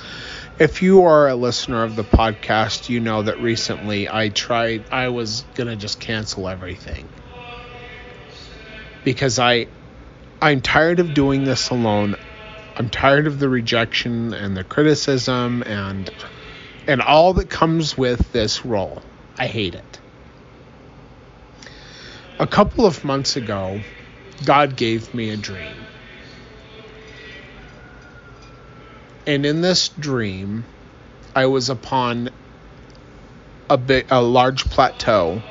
if 0.58 0.80
you 0.80 1.02
are 1.02 1.28
a 1.28 1.34
listener 1.34 1.82
of 1.84 1.96
the 1.96 2.04
podcast, 2.04 2.88
you 2.88 3.00
know 3.00 3.22
that 3.22 3.38
recently 3.38 4.08
I 4.08 4.30
tried, 4.30 4.84
I 4.90 5.08
was 5.08 5.42
going 5.54 5.68
to 5.68 5.76
just 5.76 6.00
cancel 6.00 6.48
everything 6.48 7.08
because 9.04 9.38
I, 9.38 9.66
I'm 10.40 10.62
tired 10.62 10.98
of 10.98 11.12
doing 11.12 11.44
this 11.44 11.68
alone. 11.68 12.16
I'm 12.76 12.88
tired 12.88 13.26
of 13.26 13.38
the 13.38 13.48
rejection 13.48 14.32
and 14.32 14.56
the 14.56 14.64
criticism 14.64 15.62
and 15.64 16.10
and 16.88 17.02
all 17.02 17.32
that 17.34 17.50
comes 17.50 17.98
with 17.98 18.32
this 18.32 18.64
role. 18.64 19.02
I 19.36 19.48
hate 19.48 19.74
it. 19.74 19.98
A 22.38 22.46
couple 22.46 22.86
of 22.86 23.02
months 23.02 23.34
ago, 23.34 23.80
God 24.44 24.76
gave 24.76 25.12
me 25.12 25.30
a 25.30 25.36
dream. 25.36 25.85
And 29.26 29.44
in 29.44 29.60
this 29.60 29.88
dream, 29.88 30.64
I 31.34 31.46
was 31.46 31.68
upon 31.68 32.30
a 33.68 33.76
big, 33.76 34.06
a 34.10 34.22
large 34.22 34.64
plateau, 34.64 35.42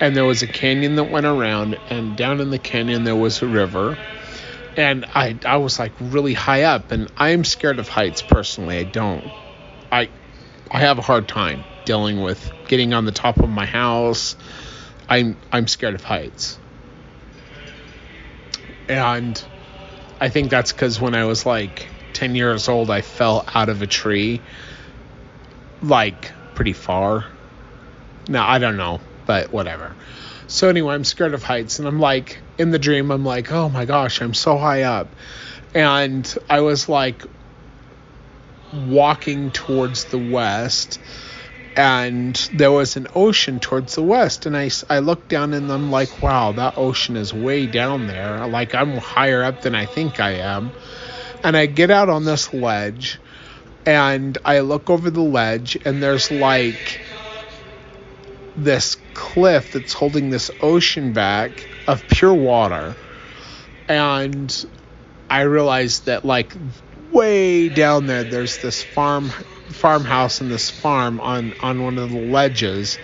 and 0.00 0.16
there 0.16 0.24
was 0.24 0.42
a 0.42 0.46
canyon 0.46 0.96
that 0.96 1.04
went 1.04 1.26
around, 1.26 1.78
and 1.88 2.16
down 2.16 2.40
in 2.40 2.50
the 2.50 2.58
canyon 2.58 3.04
there 3.04 3.14
was 3.14 3.40
a 3.42 3.46
river, 3.46 3.96
and 4.76 5.04
I 5.14 5.38
I 5.44 5.58
was 5.58 5.78
like 5.78 5.92
really 6.00 6.34
high 6.34 6.64
up, 6.64 6.90
and 6.90 7.10
I'm 7.16 7.44
scared 7.44 7.78
of 7.78 7.88
heights 7.88 8.22
personally. 8.22 8.78
I 8.78 8.84
don't, 8.84 9.30
I 9.92 10.10
I 10.70 10.80
have 10.80 10.98
a 10.98 11.02
hard 11.02 11.28
time 11.28 11.64
dealing 11.84 12.20
with 12.20 12.50
getting 12.66 12.94
on 12.94 13.04
the 13.04 13.12
top 13.12 13.38
of 13.38 13.48
my 13.48 13.66
house. 13.66 14.34
I'm 15.08 15.36
I'm 15.52 15.68
scared 15.68 15.94
of 15.94 16.02
heights 16.02 16.58
and 18.88 19.42
I 20.20 20.28
think 20.28 20.50
that's 20.50 20.72
because 20.72 21.00
when 21.00 21.14
I 21.14 21.24
was 21.24 21.46
like 21.46 21.88
10 22.22 22.36
years 22.36 22.68
old, 22.68 22.88
I 22.88 23.00
fell 23.00 23.44
out 23.52 23.68
of 23.68 23.82
a 23.82 23.86
tree, 23.88 24.40
like 25.82 26.30
pretty 26.54 26.72
far. 26.72 27.24
Now, 28.28 28.48
I 28.48 28.60
don't 28.60 28.76
know, 28.76 29.00
but 29.26 29.52
whatever. 29.52 29.92
So, 30.46 30.68
anyway, 30.68 30.94
I'm 30.94 31.02
scared 31.02 31.34
of 31.34 31.42
heights, 31.42 31.80
and 31.80 31.88
I'm 31.88 31.98
like, 31.98 32.38
in 32.58 32.70
the 32.70 32.78
dream, 32.78 33.10
I'm 33.10 33.24
like, 33.24 33.50
oh 33.50 33.68
my 33.70 33.86
gosh, 33.86 34.22
I'm 34.22 34.34
so 34.34 34.56
high 34.56 34.82
up. 34.82 35.08
And 35.74 36.32
I 36.48 36.60
was 36.60 36.88
like 36.88 37.24
walking 38.72 39.50
towards 39.50 40.04
the 40.04 40.18
west 40.18 41.00
and 41.74 42.36
there 42.52 42.70
was 42.70 42.96
an 42.96 43.08
ocean 43.16 43.58
towards 43.58 43.96
the 43.96 44.02
west 44.02 44.46
and 44.46 44.56
I, 44.56 44.70
I 44.88 45.00
looked 45.00 45.28
down 45.28 45.54
and 45.54 45.70
I'm 45.70 45.90
like 45.90 46.22
wow 46.22 46.52
that 46.52 46.74
ocean 46.76 47.16
is 47.16 47.34
way 47.34 47.66
down 47.66 48.06
there 48.06 48.46
like 48.46 48.74
I'm 48.74 48.96
higher 48.96 49.42
up 49.42 49.62
than 49.62 49.74
I 49.74 49.86
think 49.86 50.20
I 50.20 50.32
am 50.32 50.72
and 51.42 51.56
I 51.56 51.66
get 51.66 51.90
out 51.90 52.08
on 52.08 52.24
this 52.24 52.52
ledge 52.52 53.20
and 53.84 54.38
I 54.44 54.60
look 54.60 54.90
over 54.90 55.10
the 55.10 55.22
ledge 55.22 55.76
and 55.84 56.02
there's 56.02 56.30
like 56.30 57.00
this 58.54 58.96
cliff 59.14 59.70
that's 59.70 59.92
holding 59.92 60.30
this 60.30 60.50
ocean 60.60 61.12
back 61.12 61.68
of 61.86 62.06
pure 62.06 62.34
water 62.34 62.96
and 63.88 64.64
I 65.28 65.42
realized 65.42 66.06
that 66.06 66.24
like 66.24 66.54
way 67.10 67.68
down 67.70 68.06
there 68.06 68.24
there's 68.24 68.58
this 68.58 68.82
farm 68.82 69.32
farmhouse 69.70 70.40
and 70.40 70.50
this 70.50 70.70
farm 70.70 71.20
on 71.20 71.54
on 71.60 71.82
one 71.82 71.98
of 71.98 72.10
the 72.10 72.18
ledges 72.18 72.98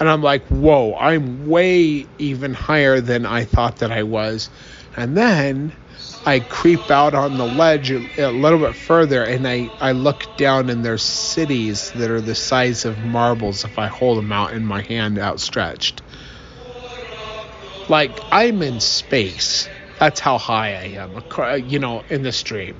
and 0.00 0.08
I'm 0.08 0.22
like, 0.22 0.48
whoa, 0.48 0.96
I'm 0.96 1.46
way 1.46 2.08
even 2.18 2.54
higher 2.54 3.00
than 3.00 3.24
I 3.24 3.44
thought 3.44 3.78
that 3.78 3.92
I 3.92 4.02
was. 4.02 4.50
And 4.96 5.16
then 5.16 5.76
I 6.24 6.40
creep 6.40 6.90
out 6.90 7.14
on 7.14 7.36
the 7.36 7.46
ledge 7.46 7.90
a, 7.90 7.98
little 8.30 8.60
bit 8.60 8.76
further 8.76 9.24
and 9.24 9.46
I, 9.46 9.70
I 9.80 9.92
look 9.92 10.28
down 10.36 10.70
and 10.70 10.84
there's 10.84 11.02
cities 11.02 11.90
that 11.92 12.10
are 12.10 12.20
the 12.20 12.34
size 12.34 12.84
of 12.84 13.04
marbles 13.04 13.64
if 13.64 13.78
I 13.78 13.88
hold 13.88 14.18
them 14.18 14.32
out 14.32 14.52
in 14.52 14.64
my 14.64 14.82
hand 14.82 15.18
outstretched. 15.18 16.02
Like 17.88 18.20
I'm 18.30 18.62
in 18.62 18.78
space. 18.80 19.68
That's 19.98 20.20
how 20.20 20.38
high 20.38 20.74
I 20.74 20.84
am, 21.02 21.18
you 21.68 21.78
know, 21.78 22.04
in 22.08 22.22
the 22.22 22.32
stream. 22.32 22.76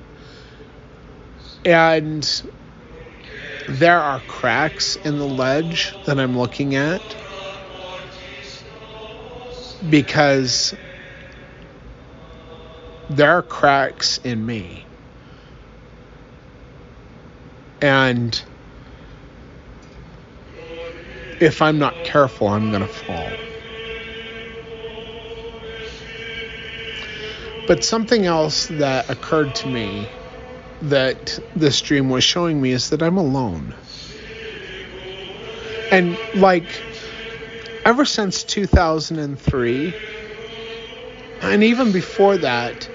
And 1.65 2.29
there 3.67 4.01
are 4.01 4.21
cracks 4.21 4.95
in 4.97 5.17
the 5.17 5.27
ledge 5.27 5.95
that 6.05 6.19
I'm 6.19 6.37
looking 6.37 6.75
at 6.75 7.15
because 9.89 10.73
there 13.15 13.31
are 13.31 13.41
cracks 13.41 14.19
in 14.23 14.45
me. 14.45 14.83
And 17.81 18.41
if 21.39 21.61
I'm 21.61 21.77
not 21.77 22.03
careful, 22.03 22.47
I'm 22.47 22.69
going 22.69 22.81
to 22.81 22.87
fall. 22.87 23.31
But 27.67 27.83
something 27.83 28.25
else 28.25 28.67
that 28.67 29.09
occurred 29.09 29.55
to 29.55 29.67
me 29.67 30.07
that 30.83 31.39
this 31.55 31.81
dream 31.81 32.09
was 32.09 32.23
showing 32.23 32.61
me 32.61 32.71
is 32.71 32.89
that 32.89 33.01
I'm 33.01 33.17
alone. 33.17 33.73
And 35.91 36.17
like 36.35 36.65
ever 37.85 38.05
since 38.05 38.43
2003 38.43 39.93
and 41.41 41.63
even 41.63 41.91
before 41.91 42.37
that 42.37 42.87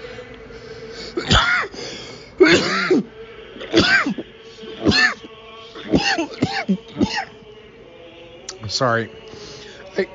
sorry. 8.68 9.08
I, 9.96 10.08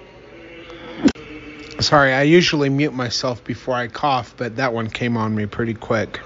sorry, 1.79 2.13
I 2.13 2.23
usually 2.23 2.69
mute 2.69 2.93
myself 2.93 3.43
before 3.43 3.75
I 3.75 3.87
cough, 3.87 4.35
but 4.37 4.55
that 4.57 4.73
one 4.73 4.89
came 4.89 5.17
on 5.17 5.35
me 5.35 5.45
pretty 5.45 5.73
quick. 5.73 6.21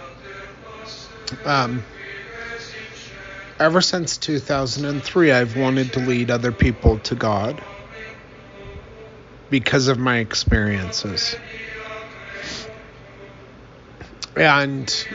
Um, 1.46 1.84
ever 3.60 3.82
since 3.82 4.18
2003, 4.18 5.32
I've 5.32 5.56
wanted 5.56 5.94
to 5.94 6.00
lead 6.00 6.32
other 6.32 6.52
people 6.52 7.00
to 7.00 7.16
God 7.16 7.66
because 9.50 9.88
of 9.88 9.98
my 9.98 10.18
experiences. 10.18 11.36
And 14.38 15.08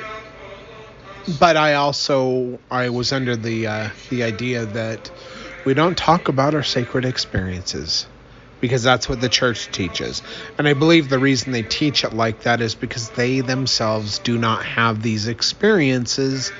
but 1.38 1.56
I 1.56 1.74
also 1.74 2.58
I 2.70 2.88
was 2.90 3.12
under 3.12 3.36
the 3.36 3.66
uh, 3.66 3.88
the 4.10 4.24
idea 4.24 4.66
that 4.66 5.10
we 5.64 5.74
don't 5.74 5.96
talk 5.96 6.28
about 6.28 6.54
our 6.54 6.62
sacred 6.62 7.04
experiences 7.04 8.06
because 8.60 8.82
that's 8.82 9.08
what 9.08 9.20
the 9.20 9.28
church 9.28 9.70
teaches. 9.70 10.22
And 10.56 10.68
I 10.68 10.74
believe 10.74 11.08
the 11.08 11.18
reason 11.18 11.52
they 11.52 11.62
teach 11.62 12.04
it 12.04 12.12
like 12.12 12.40
that 12.42 12.60
is 12.60 12.74
because 12.74 13.10
they 13.10 13.40
themselves 13.40 14.20
do 14.20 14.38
not 14.38 14.64
have 14.64 15.02
these 15.02 15.26
experiences. 15.28 16.52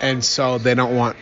And 0.00 0.24
so 0.24 0.58
they 0.58 0.74
don't 0.74 0.94
want 0.94 1.16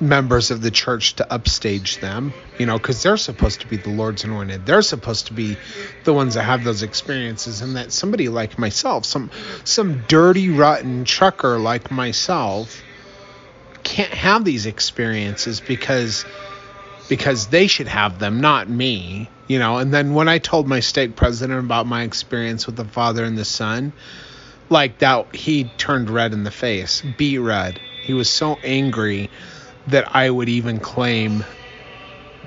members 0.00 0.50
of 0.50 0.60
the 0.60 0.70
church 0.70 1.14
to 1.16 1.32
upstage 1.32 1.98
them, 1.98 2.32
you 2.58 2.66
know, 2.66 2.78
because 2.78 3.02
they're 3.02 3.16
supposed 3.16 3.60
to 3.62 3.66
be 3.66 3.76
the 3.76 3.90
Lord's 3.90 4.24
anointed. 4.24 4.66
They're 4.66 4.82
supposed 4.82 5.28
to 5.28 5.32
be 5.32 5.56
the 6.04 6.12
ones 6.12 6.34
that 6.34 6.42
have 6.42 6.64
those 6.64 6.82
experiences, 6.82 7.62
and 7.62 7.76
that 7.76 7.92
somebody 7.92 8.28
like 8.28 8.58
myself, 8.58 9.04
some 9.04 9.30
some 9.64 10.02
dirty, 10.08 10.50
rotten 10.50 11.04
trucker 11.04 11.58
like 11.58 11.90
myself, 11.90 12.82
can't 13.82 14.12
have 14.12 14.44
these 14.44 14.66
experiences 14.66 15.60
because 15.60 16.24
because 17.08 17.48
they 17.48 17.66
should 17.66 17.88
have 17.88 18.18
them, 18.18 18.40
not 18.40 18.68
me. 18.68 19.30
You 19.48 19.60
know, 19.60 19.78
and 19.78 19.94
then 19.94 20.14
when 20.14 20.28
I 20.28 20.38
told 20.38 20.66
my 20.66 20.80
state 20.80 21.14
president 21.14 21.60
about 21.60 21.86
my 21.86 22.02
experience 22.02 22.66
with 22.66 22.74
the 22.74 22.84
Father 22.84 23.24
and 23.24 23.38
the 23.38 23.44
Son, 23.44 23.92
like 24.68 24.98
that, 24.98 25.34
he 25.34 25.64
turned 25.78 26.10
red 26.10 26.32
in 26.32 26.42
the 26.42 26.50
face, 26.50 27.00
beet 27.16 27.38
red. 27.38 27.80
He 28.02 28.12
was 28.12 28.28
so 28.28 28.58
angry 28.64 29.30
that 29.88 30.14
I 30.14 30.28
would 30.28 30.48
even 30.48 30.80
claim 30.80 31.44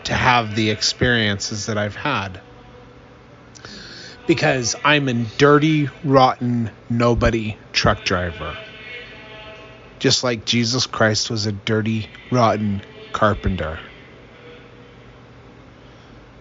to 0.06 0.14
have 0.14 0.56
the 0.56 0.70
experiences 0.70 1.68
that 1.68 1.78
I've 1.78 1.95
had. 1.95 2.41
Because 4.28 4.76
I'm 4.84 5.07
a 5.07 5.14
dirty, 5.14 5.90
rotten, 6.03 6.72
nobody 6.90 7.57
truck 7.74 8.03
driver. 8.03 8.57
Just 9.99 10.24
like 10.24 10.45
Jesus 10.45 10.86
Christ 10.86 11.30
was 11.30 11.45
a 11.45 11.52
dirty, 11.52 12.07
rotten 12.30 12.84
carpenter. 13.11 13.80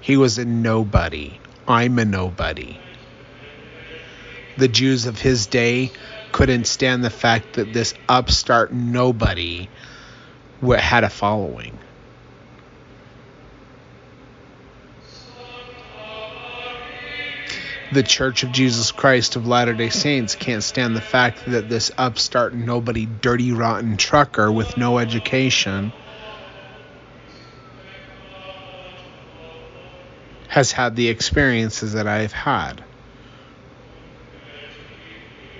He 0.01 0.17
was 0.17 0.39
a 0.39 0.45
nobody 0.45 1.41
I'm 1.69 1.99
a 1.99 2.05
nobody. 2.07 2.81
The 4.57 4.69
Jews 4.69 5.05
of 5.05 5.21
his 5.21 5.47
day 5.47 5.93
couldn't 6.33 6.67
stand 6.67 7.05
the 7.05 7.11
fact 7.11 7.53
that 7.53 7.75
this 7.75 7.93
upstart 8.09 8.73
nobody 8.73 9.69
had 10.63 11.05
a 11.05 11.11
following. 11.11 11.79
the 17.91 18.03
Church 18.03 18.43
of 18.43 18.53
Jesus 18.53 18.93
Christ 18.93 19.37
of 19.37 19.47
Latter 19.47 19.73
day 19.73 19.89
Saints 19.89 20.35
can't 20.35 20.63
stand 20.63 20.95
the 20.95 21.01
fact 21.01 21.47
that 21.47 21.69
this 21.69 21.91
upstart, 21.97 22.55
nobody, 22.55 23.07
dirty, 23.07 23.53
rotten 23.53 23.97
trucker 23.97 24.53
with 24.53 24.77
no 24.77 24.99
education 24.99 25.93
has 30.49 30.73
had 30.73 30.97
the 30.97 31.09
experiences 31.09 31.95
that 31.95 32.07
I've 32.07 32.33
had. 32.33 32.85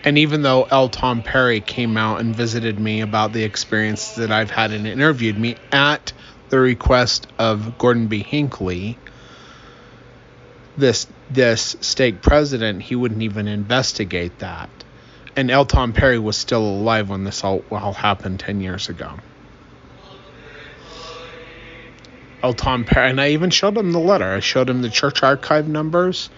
And 0.09 0.17
even 0.17 0.41
though 0.41 0.63
L. 0.63 0.89
Tom 0.89 1.21
Perry 1.21 1.61
came 1.61 1.99
out 1.99 2.21
and 2.21 2.35
visited 2.35 2.81
me 2.81 3.03
about 3.03 3.35
the 3.35 3.45
experience 3.45 4.15
that 4.15 4.33
I've 4.33 4.51
had 4.51 4.73
and 4.73 4.87
interviewed 4.87 5.39
me 5.39 5.57
at 5.71 6.15
the 6.49 6.59
request 6.59 7.27
of 7.39 7.77
Gordon 7.77 8.07
B. 8.07 8.23
Hinckley, 8.23 8.97
this 10.79 11.07
this 11.29 11.77
stake 11.83 12.23
president, 12.23 12.81
he 12.81 12.95
wouldn't 12.95 13.21
even 13.21 13.49
investigate 13.49 14.39
that. 14.39 14.71
And 15.37 15.51
L. 15.51 15.67
Tom 15.67 15.93
Perry 15.93 16.19
was 16.19 16.39
still 16.39 16.65
alive 16.65 17.11
when 17.11 17.25
this 17.25 17.45
all, 17.45 17.63
all 17.71 17.93
happened 17.93 18.41
10 18.41 18.63
years 18.63 18.89
ago. 18.89 19.13
L. 22.43 22.55
Tom 22.55 22.87
Perry, 22.87 23.11
and 23.11 23.21
I 23.21 23.33
even 23.33 23.51
showed 23.51 23.77
him 23.77 23.93
the 23.93 24.01
letter. 24.01 24.33
I 24.33 24.41
showed 24.41 24.71
him 24.71 24.81
the 24.81 24.89
church 24.89 25.23
archive 25.23 25.69
numbers 25.69 26.31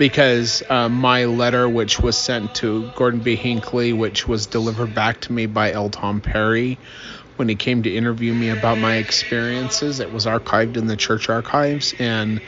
because 0.00 0.62
uh, 0.70 0.88
my 0.88 1.26
letter, 1.26 1.68
which 1.68 2.00
was 2.00 2.16
sent 2.16 2.54
to 2.54 2.84
Gordon 2.94 3.20
B. 3.20 3.36
Hinckley, 3.36 3.92
which 3.92 4.26
was 4.26 4.46
delivered 4.46 4.94
back 4.94 5.20
to 5.20 5.32
me 5.34 5.44
by 5.44 5.72
L. 5.72 5.90
Tom 5.90 6.22
Perry, 6.22 6.78
when 7.36 7.50
he 7.50 7.54
came 7.54 7.82
to 7.82 7.94
interview 7.94 8.32
me 8.32 8.48
about 8.48 8.78
my 8.78 8.96
experiences. 8.96 10.00
It 10.00 10.10
was 10.10 10.24
archived 10.24 10.78
in 10.78 10.86
the 10.86 10.96
church 10.96 11.28
archives 11.28 11.94
and 11.98 12.40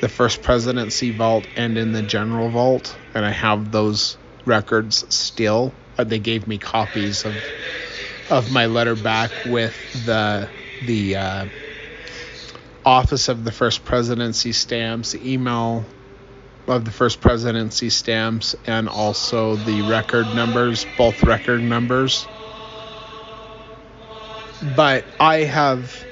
the 0.00 0.10
first 0.10 0.42
presidency 0.42 1.10
vault 1.10 1.46
and 1.56 1.78
in 1.78 1.92
the 1.92 2.02
general 2.02 2.50
vault, 2.50 2.94
and 3.14 3.24
I 3.24 3.30
have 3.30 3.70
those 3.70 4.18
records 4.44 5.06
still. 5.08 5.74
They 5.96 6.18
gave 6.18 6.46
me 6.46 6.58
copies 6.58 7.24
of 7.24 7.50
of 8.28 8.50
my 8.50 8.66
letter 8.66 8.94
back 8.94 9.46
with 9.46 9.90
the 9.94 10.50
the 10.82 11.16
uh, 11.16 11.46
office 12.84 13.30
of 13.30 13.42
the 13.42 13.52
first 13.52 13.86
presidency 13.86 14.52
stamps, 14.52 15.14
email 15.14 15.86
of 16.66 16.84
the 16.84 16.90
first 16.90 17.20
presidency 17.20 17.90
stamps, 17.90 18.54
and 18.66 18.88
also 18.88 19.56
the 19.56 19.82
record 19.82 20.34
numbers, 20.34 20.84
both 20.96 21.22
record 21.22 21.62
numbers 21.62 22.26
but 24.64 25.04
I 25.20 25.38
have 25.38 26.04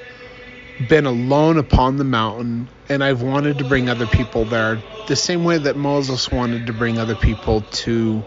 been 0.87 1.05
alone 1.05 1.57
upon 1.57 1.97
the 1.97 2.03
mountain 2.03 2.69
and 2.89 3.03
I've 3.03 3.21
wanted 3.21 3.57
to 3.59 3.63
bring 3.63 3.89
other 3.89 4.07
people 4.07 4.45
there 4.45 4.79
the 5.07 5.15
same 5.15 5.43
way 5.43 5.57
that 5.57 5.75
Moses 5.75 6.31
wanted 6.31 6.67
to 6.67 6.73
bring 6.73 6.99
other 6.99 7.15
people 7.15 7.61
to 7.61 8.23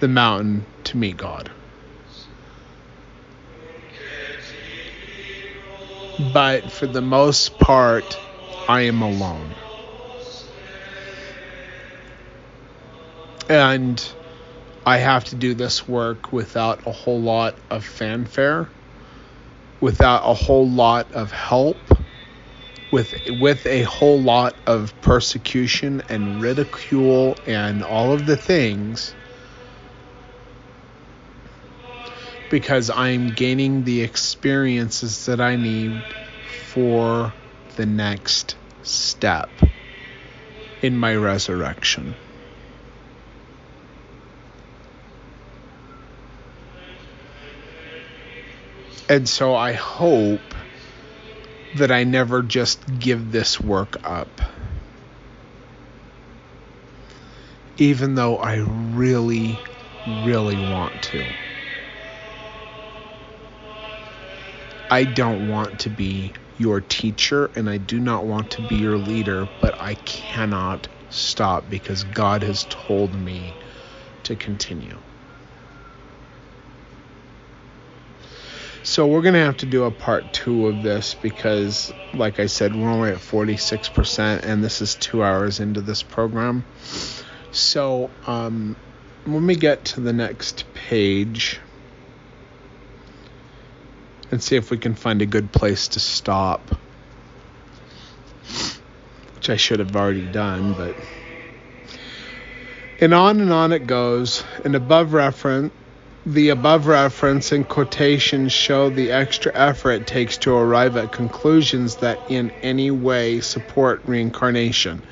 the 0.00 0.08
mountain 0.08 0.64
to 0.84 0.96
meet 0.96 1.16
God. 1.16 1.50
But 6.32 6.70
for 6.70 6.86
the 6.86 7.00
most 7.02 7.58
part, 7.58 8.18
I 8.68 8.82
am 8.82 9.02
alone. 9.02 9.54
And 13.48 14.02
I 14.86 14.98
have 14.98 15.24
to 15.26 15.36
do 15.36 15.54
this 15.54 15.86
work 15.88 16.32
without 16.32 16.86
a 16.86 16.92
whole 16.92 17.20
lot 17.20 17.56
of 17.70 17.84
fanfare 17.84 18.68
without 19.82 20.22
a 20.24 20.32
whole 20.32 20.68
lot 20.68 21.12
of 21.12 21.32
help, 21.32 21.76
with 22.92 23.14
with 23.30 23.66
a 23.66 23.82
whole 23.82 24.22
lot 24.22 24.56
of 24.66 24.98
persecution 25.00 26.00
and 26.08 26.40
ridicule 26.40 27.36
and 27.46 27.82
all 27.82 28.12
of 28.12 28.24
the 28.24 28.36
things 28.36 29.12
because 32.48 32.90
I'm 32.90 33.26
gaining 33.28 33.82
the 33.82 34.02
experiences 34.02 35.26
that 35.26 35.40
I 35.40 35.56
need 35.56 36.02
for 36.70 37.32
the 37.76 37.86
next 37.86 38.54
step 38.82 39.50
in 40.82 40.96
my 40.96 41.16
resurrection. 41.16 42.14
And 49.12 49.28
so 49.28 49.54
I 49.54 49.74
hope 49.74 50.54
that 51.74 51.90
I 51.90 52.02
never 52.04 52.42
just 52.42 52.98
give 52.98 53.30
this 53.30 53.60
work 53.60 53.98
up. 54.04 54.40
Even 57.76 58.14
though 58.14 58.38
I 58.38 58.54
really, 58.56 59.60
really 60.06 60.58
want 60.58 61.02
to. 61.02 61.26
I 64.88 65.04
don't 65.04 65.46
want 65.46 65.80
to 65.80 65.90
be 65.90 66.32
your 66.56 66.80
teacher 66.80 67.50
and 67.54 67.68
I 67.68 67.76
do 67.76 68.00
not 68.00 68.24
want 68.24 68.48
to 68.52 68.62
be 68.62 68.76
your 68.76 68.96
leader, 68.96 69.46
but 69.60 69.78
I 69.78 69.92
cannot 70.06 70.88
stop 71.10 71.68
because 71.68 72.02
God 72.02 72.42
has 72.44 72.64
told 72.70 73.14
me 73.14 73.52
to 74.22 74.36
continue. 74.36 74.98
So 78.84 79.06
we're 79.06 79.22
going 79.22 79.34
to 79.34 79.40
have 79.40 79.58
to 79.58 79.66
do 79.66 79.84
a 79.84 79.92
part 79.92 80.32
two 80.32 80.66
of 80.66 80.82
this 80.82 81.14
because, 81.14 81.92
like 82.14 82.40
I 82.40 82.46
said, 82.46 82.74
we're 82.74 82.90
only 82.90 83.10
at 83.10 83.18
46%, 83.18 84.42
and 84.42 84.64
this 84.64 84.82
is 84.82 84.96
two 84.96 85.22
hours 85.22 85.60
into 85.60 85.80
this 85.80 86.02
program. 86.02 86.64
So 87.52 88.10
um, 88.26 88.74
when 89.24 89.46
we 89.46 89.54
get 89.54 89.84
to 89.86 90.00
the 90.00 90.12
next 90.12 90.64
page 90.74 91.60
and 94.32 94.42
see 94.42 94.56
if 94.56 94.72
we 94.72 94.78
can 94.78 94.94
find 94.96 95.22
a 95.22 95.26
good 95.26 95.52
place 95.52 95.86
to 95.88 96.00
stop, 96.00 96.74
which 99.36 99.48
I 99.48 99.56
should 99.56 99.78
have 99.78 99.94
already 99.94 100.26
done, 100.26 100.72
but. 100.72 100.96
And 103.00 103.14
on 103.14 103.40
and 103.40 103.52
on 103.52 103.72
it 103.72 103.86
goes. 103.86 104.44
And 104.64 104.74
above 104.74 105.12
reference 105.12 105.72
the 106.24 106.50
above 106.50 106.86
reference 106.86 107.50
and 107.50 107.68
quotations 107.68 108.52
show 108.52 108.90
the 108.90 109.10
extra 109.10 109.50
effort 109.54 109.90
it 109.92 110.06
takes 110.06 110.38
to 110.38 110.54
arrive 110.54 110.96
at 110.96 111.10
conclusions 111.10 111.96
that 111.96 112.20
in 112.28 112.52
any 112.62 112.90
way 112.90 113.40
support 113.40 114.02
reincarnation. 114.04 115.02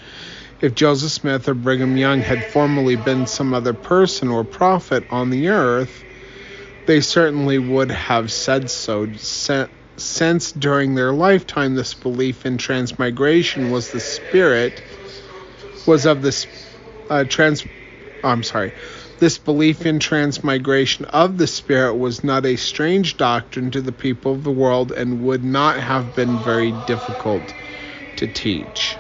If 0.61 0.75
Joseph 0.75 1.11
Smith 1.11 1.49
or 1.49 1.55
Brigham 1.55 1.97
Young 1.97 2.21
had 2.21 2.45
formerly 2.45 2.97
been 2.97 3.27
some 3.27 3.55
other 3.55 3.75
person 3.75 4.29
or 4.29 4.45
prophet 4.45 5.05
on 5.11 5.31
the 5.31 5.49
earth, 5.49 6.05
they 6.87 7.01
certainly 7.01 7.59
would 7.59 7.91
have 7.91 8.31
said 8.31 8.71
so. 8.71 9.09
Since 9.97 10.53
during 10.53 10.95
their 10.95 11.13
lifetime 11.13 11.75
this 11.75 11.93
belief 11.95 12.47
in 12.47 12.57
transmigration 12.57 13.71
was 13.71 13.91
the 13.91 14.01
spirit, 14.01 14.81
was 15.87 16.07
of 16.07 16.23
the 16.23 16.47
uh, 17.11 17.25
trans. 17.25 17.67
I'm 18.23 18.43
sorry 18.43 18.73
this 19.21 19.37
belief 19.37 19.85
in 19.85 19.99
transmigration 19.99 21.05
of 21.05 21.37
the 21.37 21.47
Spirit 21.47 21.95
was 21.95 22.25
not 22.25 22.47
a 22.47 22.57
strange 22.57 23.19
doctrine 23.19 23.71
to 23.71 23.83
the 23.83 23.93
people 23.93 24.33
of 24.33 24.45
the 24.45 24.51
world 24.51 24.93
and 24.93 25.23
would 25.25 25.45
not 25.45 25.79
have 25.79 26.17
been 26.17 26.39
very 26.39 26.73
difficult 26.73 27.53
to 28.17 28.27
teach. 28.27 28.97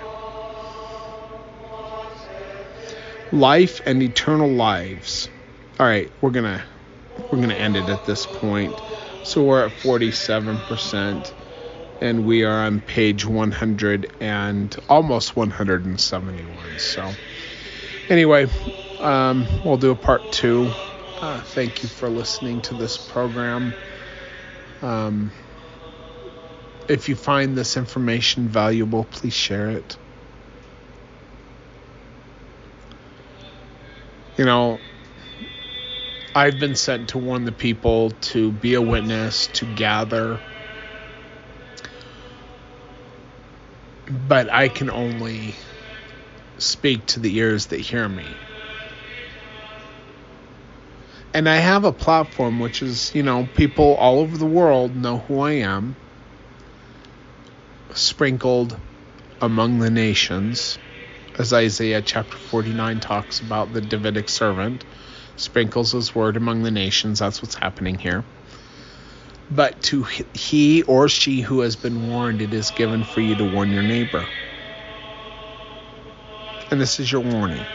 Life 3.32 3.80
and 3.86 4.02
eternal 4.02 4.50
lives. 4.50 5.30
All 5.78 5.86
right, 5.86 6.10
we're 6.20 6.30
gonna 6.30 6.62
we're 7.30 7.40
gonna 7.40 7.54
end 7.54 7.76
it 7.76 7.88
at 7.88 8.04
this 8.04 8.26
point. 8.26 8.74
So 9.22 9.42
we're 9.42 9.64
at 9.66 9.72
47%, 9.72 11.30
and 12.02 12.26
we 12.26 12.44
are 12.44 12.64
on 12.66 12.80
page 12.80 13.24
100 13.24 14.12
and 14.20 14.76
almost 14.88 15.34
171. 15.36 16.78
So 16.78 17.10
anyway, 18.10 18.48
um, 19.00 19.48
we'll 19.64 19.76
do 19.78 19.90
a 19.90 19.96
part 19.96 20.30
two. 20.30 20.72
Uh, 21.20 21.40
thank 21.42 21.82
you 21.82 21.88
for 21.88 22.08
listening 22.10 22.62
to 22.62 22.74
this 22.74 22.98
program. 22.98 23.74
Um, 24.82 25.32
if 26.88 27.08
you 27.08 27.16
find 27.16 27.56
this 27.56 27.76
information 27.76 28.48
valuable, 28.48 29.04
please 29.04 29.34
share 29.34 29.70
it. 29.70 29.96
You 34.36 34.44
know, 34.46 34.80
I've 36.34 36.58
been 36.58 36.74
sent 36.74 37.10
to 37.10 37.18
warn 37.18 37.44
the 37.44 37.52
people 37.52 38.10
to 38.10 38.52
be 38.52 38.74
a 38.74 38.82
witness, 38.82 39.48
to 39.48 39.66
gather. 39.66 40.42
but 44.10 44.52
I 44.52 44.68
can 44.68 44.90
only 44.90 45.56
speak 46.58 47.06
to 47.08 47.20
the 47.20 47.36
ears 47.38 47.66
that 47.66 47.80
hear 47.80 48.08
me. 48.08 48.49
And 51.32 51.48
I 51.48 51.56
have 51.56 51.84
a 51.84 51.92
platform 51.92 52.58
which 52.58 52.82
is, 52.82 53.14
you 53.14 53.22
know, 53.22 53.48
people 53.54 53.94
all 53.94 54.18
over 54.18 54.36
the 54.36 54.46
world 54.46 54.96
know 54.96 55.18
who 55.18 55.40
I 55.40 55.52
am, 55.52 55.94
sprinkled 57.94 58.76
among 59.40 59.78
the 59.78 59.90
nations, 59.90 60.78
as 61.38 61.52
Isaiah 61.52 62.02
chapter 62.02 62.36
49 62.36 63.00
talks 63.00 63.40
about 63.40 63.72
the 63.72 63.80
Davidic 63.80 64.28
servant, 64.28 64.84
sprinkles 65.36 65.92
his 65.92 66.14
word 66.14 66.36
among 66.36 66.64
the 66.64 66.70
nations. 66.72 67.20
That's 67.20 67.40
what's 67.40 67.54
happening 67.54 67.96
here. 67.96 68.24
But 69.50 69.82
to 69.84 70.06
he 70.34 70.82
or 70.82 71.08
she 71.08 71.40
who 71.40 71.60
has 71.60 71.76
been 71.76 72.08
warned, 72.08 72.42
it 72.42 72.54
is 72.54 72.70
given 72.70 73.04
for 73.04 73.20
you 73.20 73.36
to 73.36 73.44
warn 73.44 73.72
your 73.72 73.82
neighbor. 73.82 74.28
And 76.70 76.80
this 76.80 77.00
is 77.00 77.10
your 77.10 77.22
warning 77.22 77.66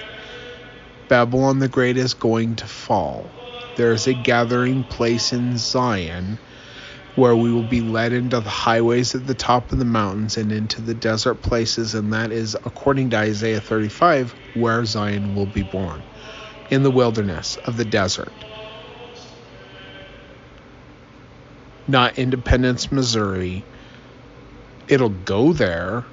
Babylon 1.07 1.59
the 1.59 1.67
Great 1.67 1.97
is 1.97 2.13
going 2.13 2.55
to 2.57 2.67
fall. 2.67 3.31
There 3.75 3.91
is 3.91 4.07
a 4.07 4.13
gathering 4.13 4.83
place 4.83 5.33
in 5.33 5.57
Zion 5.57 6.39
where 7.15 7.35
we 7.35 7.51
will 7.51 7.63
be 7.63 7.81
led 7.81 8.13
into 8.13 8.39
the 8.39 8.49
highways 8.49 9.15
at 9.15 9.25
the 9.27 9.33
top 9.33 9.71
of 9.71 9.79
the 9.79 9.85
mountains 9.85 10.37
and 10.37 10.51
into 10.51 10.81
the 10.81 10.93
desert 10.93 11.35
places, 11.35 11.95
and 11.95 12.11
that 12.13 12.31
is, 12.31 12.55
according 12.55 13.09
to 13.09 13.17
Isaiah 13.17 13.61
35, 13.61 14.31
where 14.53 14.83
Zion 14.85 15.35
will 15.35 15.45
be 15.45 15.63
born 15.63 16.03
in 16.69 16.83
the 16.83 16.91
wilderness 16.91 17.57
of 17.65 17.77
the 17.77 17.85
desert. 17.85 18.33
Not 21.87 22.17
Independence, 22.17 22.91
Missouri. 22.91 23.63
It'll 24.87 25.09
go 25.09 25.53
there, 25.53 26.03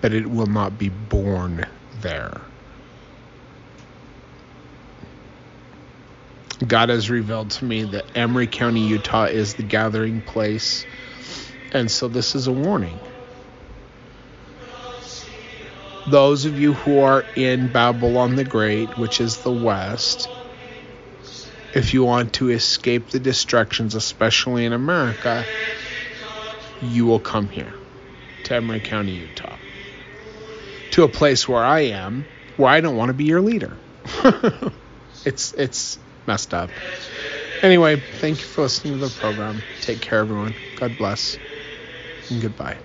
but 0.00 0.12
it 0.12 0.30
will 0.30 0.46
not 0.46 0.78
be 0.78 0.88
born 0.88 1.66
there. 2.00 2.40
God 6.66 6.90
has 6.90 7.08
revealed 7.08 7.50
to 7.52 7.64
me 7.64 7.84
that 7.84 8.04
Emery 8.14 8.46
County, 8.46 8.80
Utah 8.80 9.24
is 9.24 9.54
the 9.54 9.62
gathering 9.62 10.20
place. 10.20 10.84
And 11.72 11.90
so 11.90 12.08
this 12.08 12.34
is 12.34 12.46
a 12.46 12.52
warning. 12.52 12.98
Those 16.10 16.44
of 16.44 16.58
you 16.58 16.74
who 16.74 17.00
are 17.00 17.24
in 17.36 17.68
Babylon 17.68 18.34
the 18.34 18.44
Great, 18.44 18.98
which 18.98 19.20
is 19.20 19.38
the 19.38 19.52
west, 19.52 20.28
if 21.72 21.94
you 21.94 22.04
want 22.04 22.34
to 22.34 22.50
escape 22.50 23.10
the 23.10 23.20
distractions, 23.20 23.94
especially 23.94 24.64
in 24.64 24.72
America, 24.72 25.44
you 26.82 27.06
will 27.06 27.20
come 27.20 27.48
here 27.48 27.72
to 28.44 28.54
Emery 28.54 28.80
County, 28.80 29.12
Utah. 29.12 29.56
To 30.92 31.04
a 31.04 31.08
place 31.08 31.48
where 31.48 31.62
I 31.62 31.80
am, 31.80 32.24
where 32.56 32.70
I 32.70 32.80
don't 32.80 32.96
want 32.96 33.10
to 33.10 33.14
be 33.14 33.24
your 33.24 33.40
leader. 33.40 33.76
it's 35.24 35.54
it's 35.54 35.98
messed 36.30 36.54
up. 36.54 36.70
Anyway, 37.60 37.96
thank 37.96 38.38
you 38.38 38.46
for 38.46 38.62
listening 38.62 38.94
to 38.94 39.00
the 39.00 39.10
program. 39.10 39.64
Take 39.80 40.00
care, 40.00 40.20
everyone. 40.20 40.56
God 40.76 40.96
bless. 40.96 41.40
And 42.30 42.40
goodbye. 42.40 42.80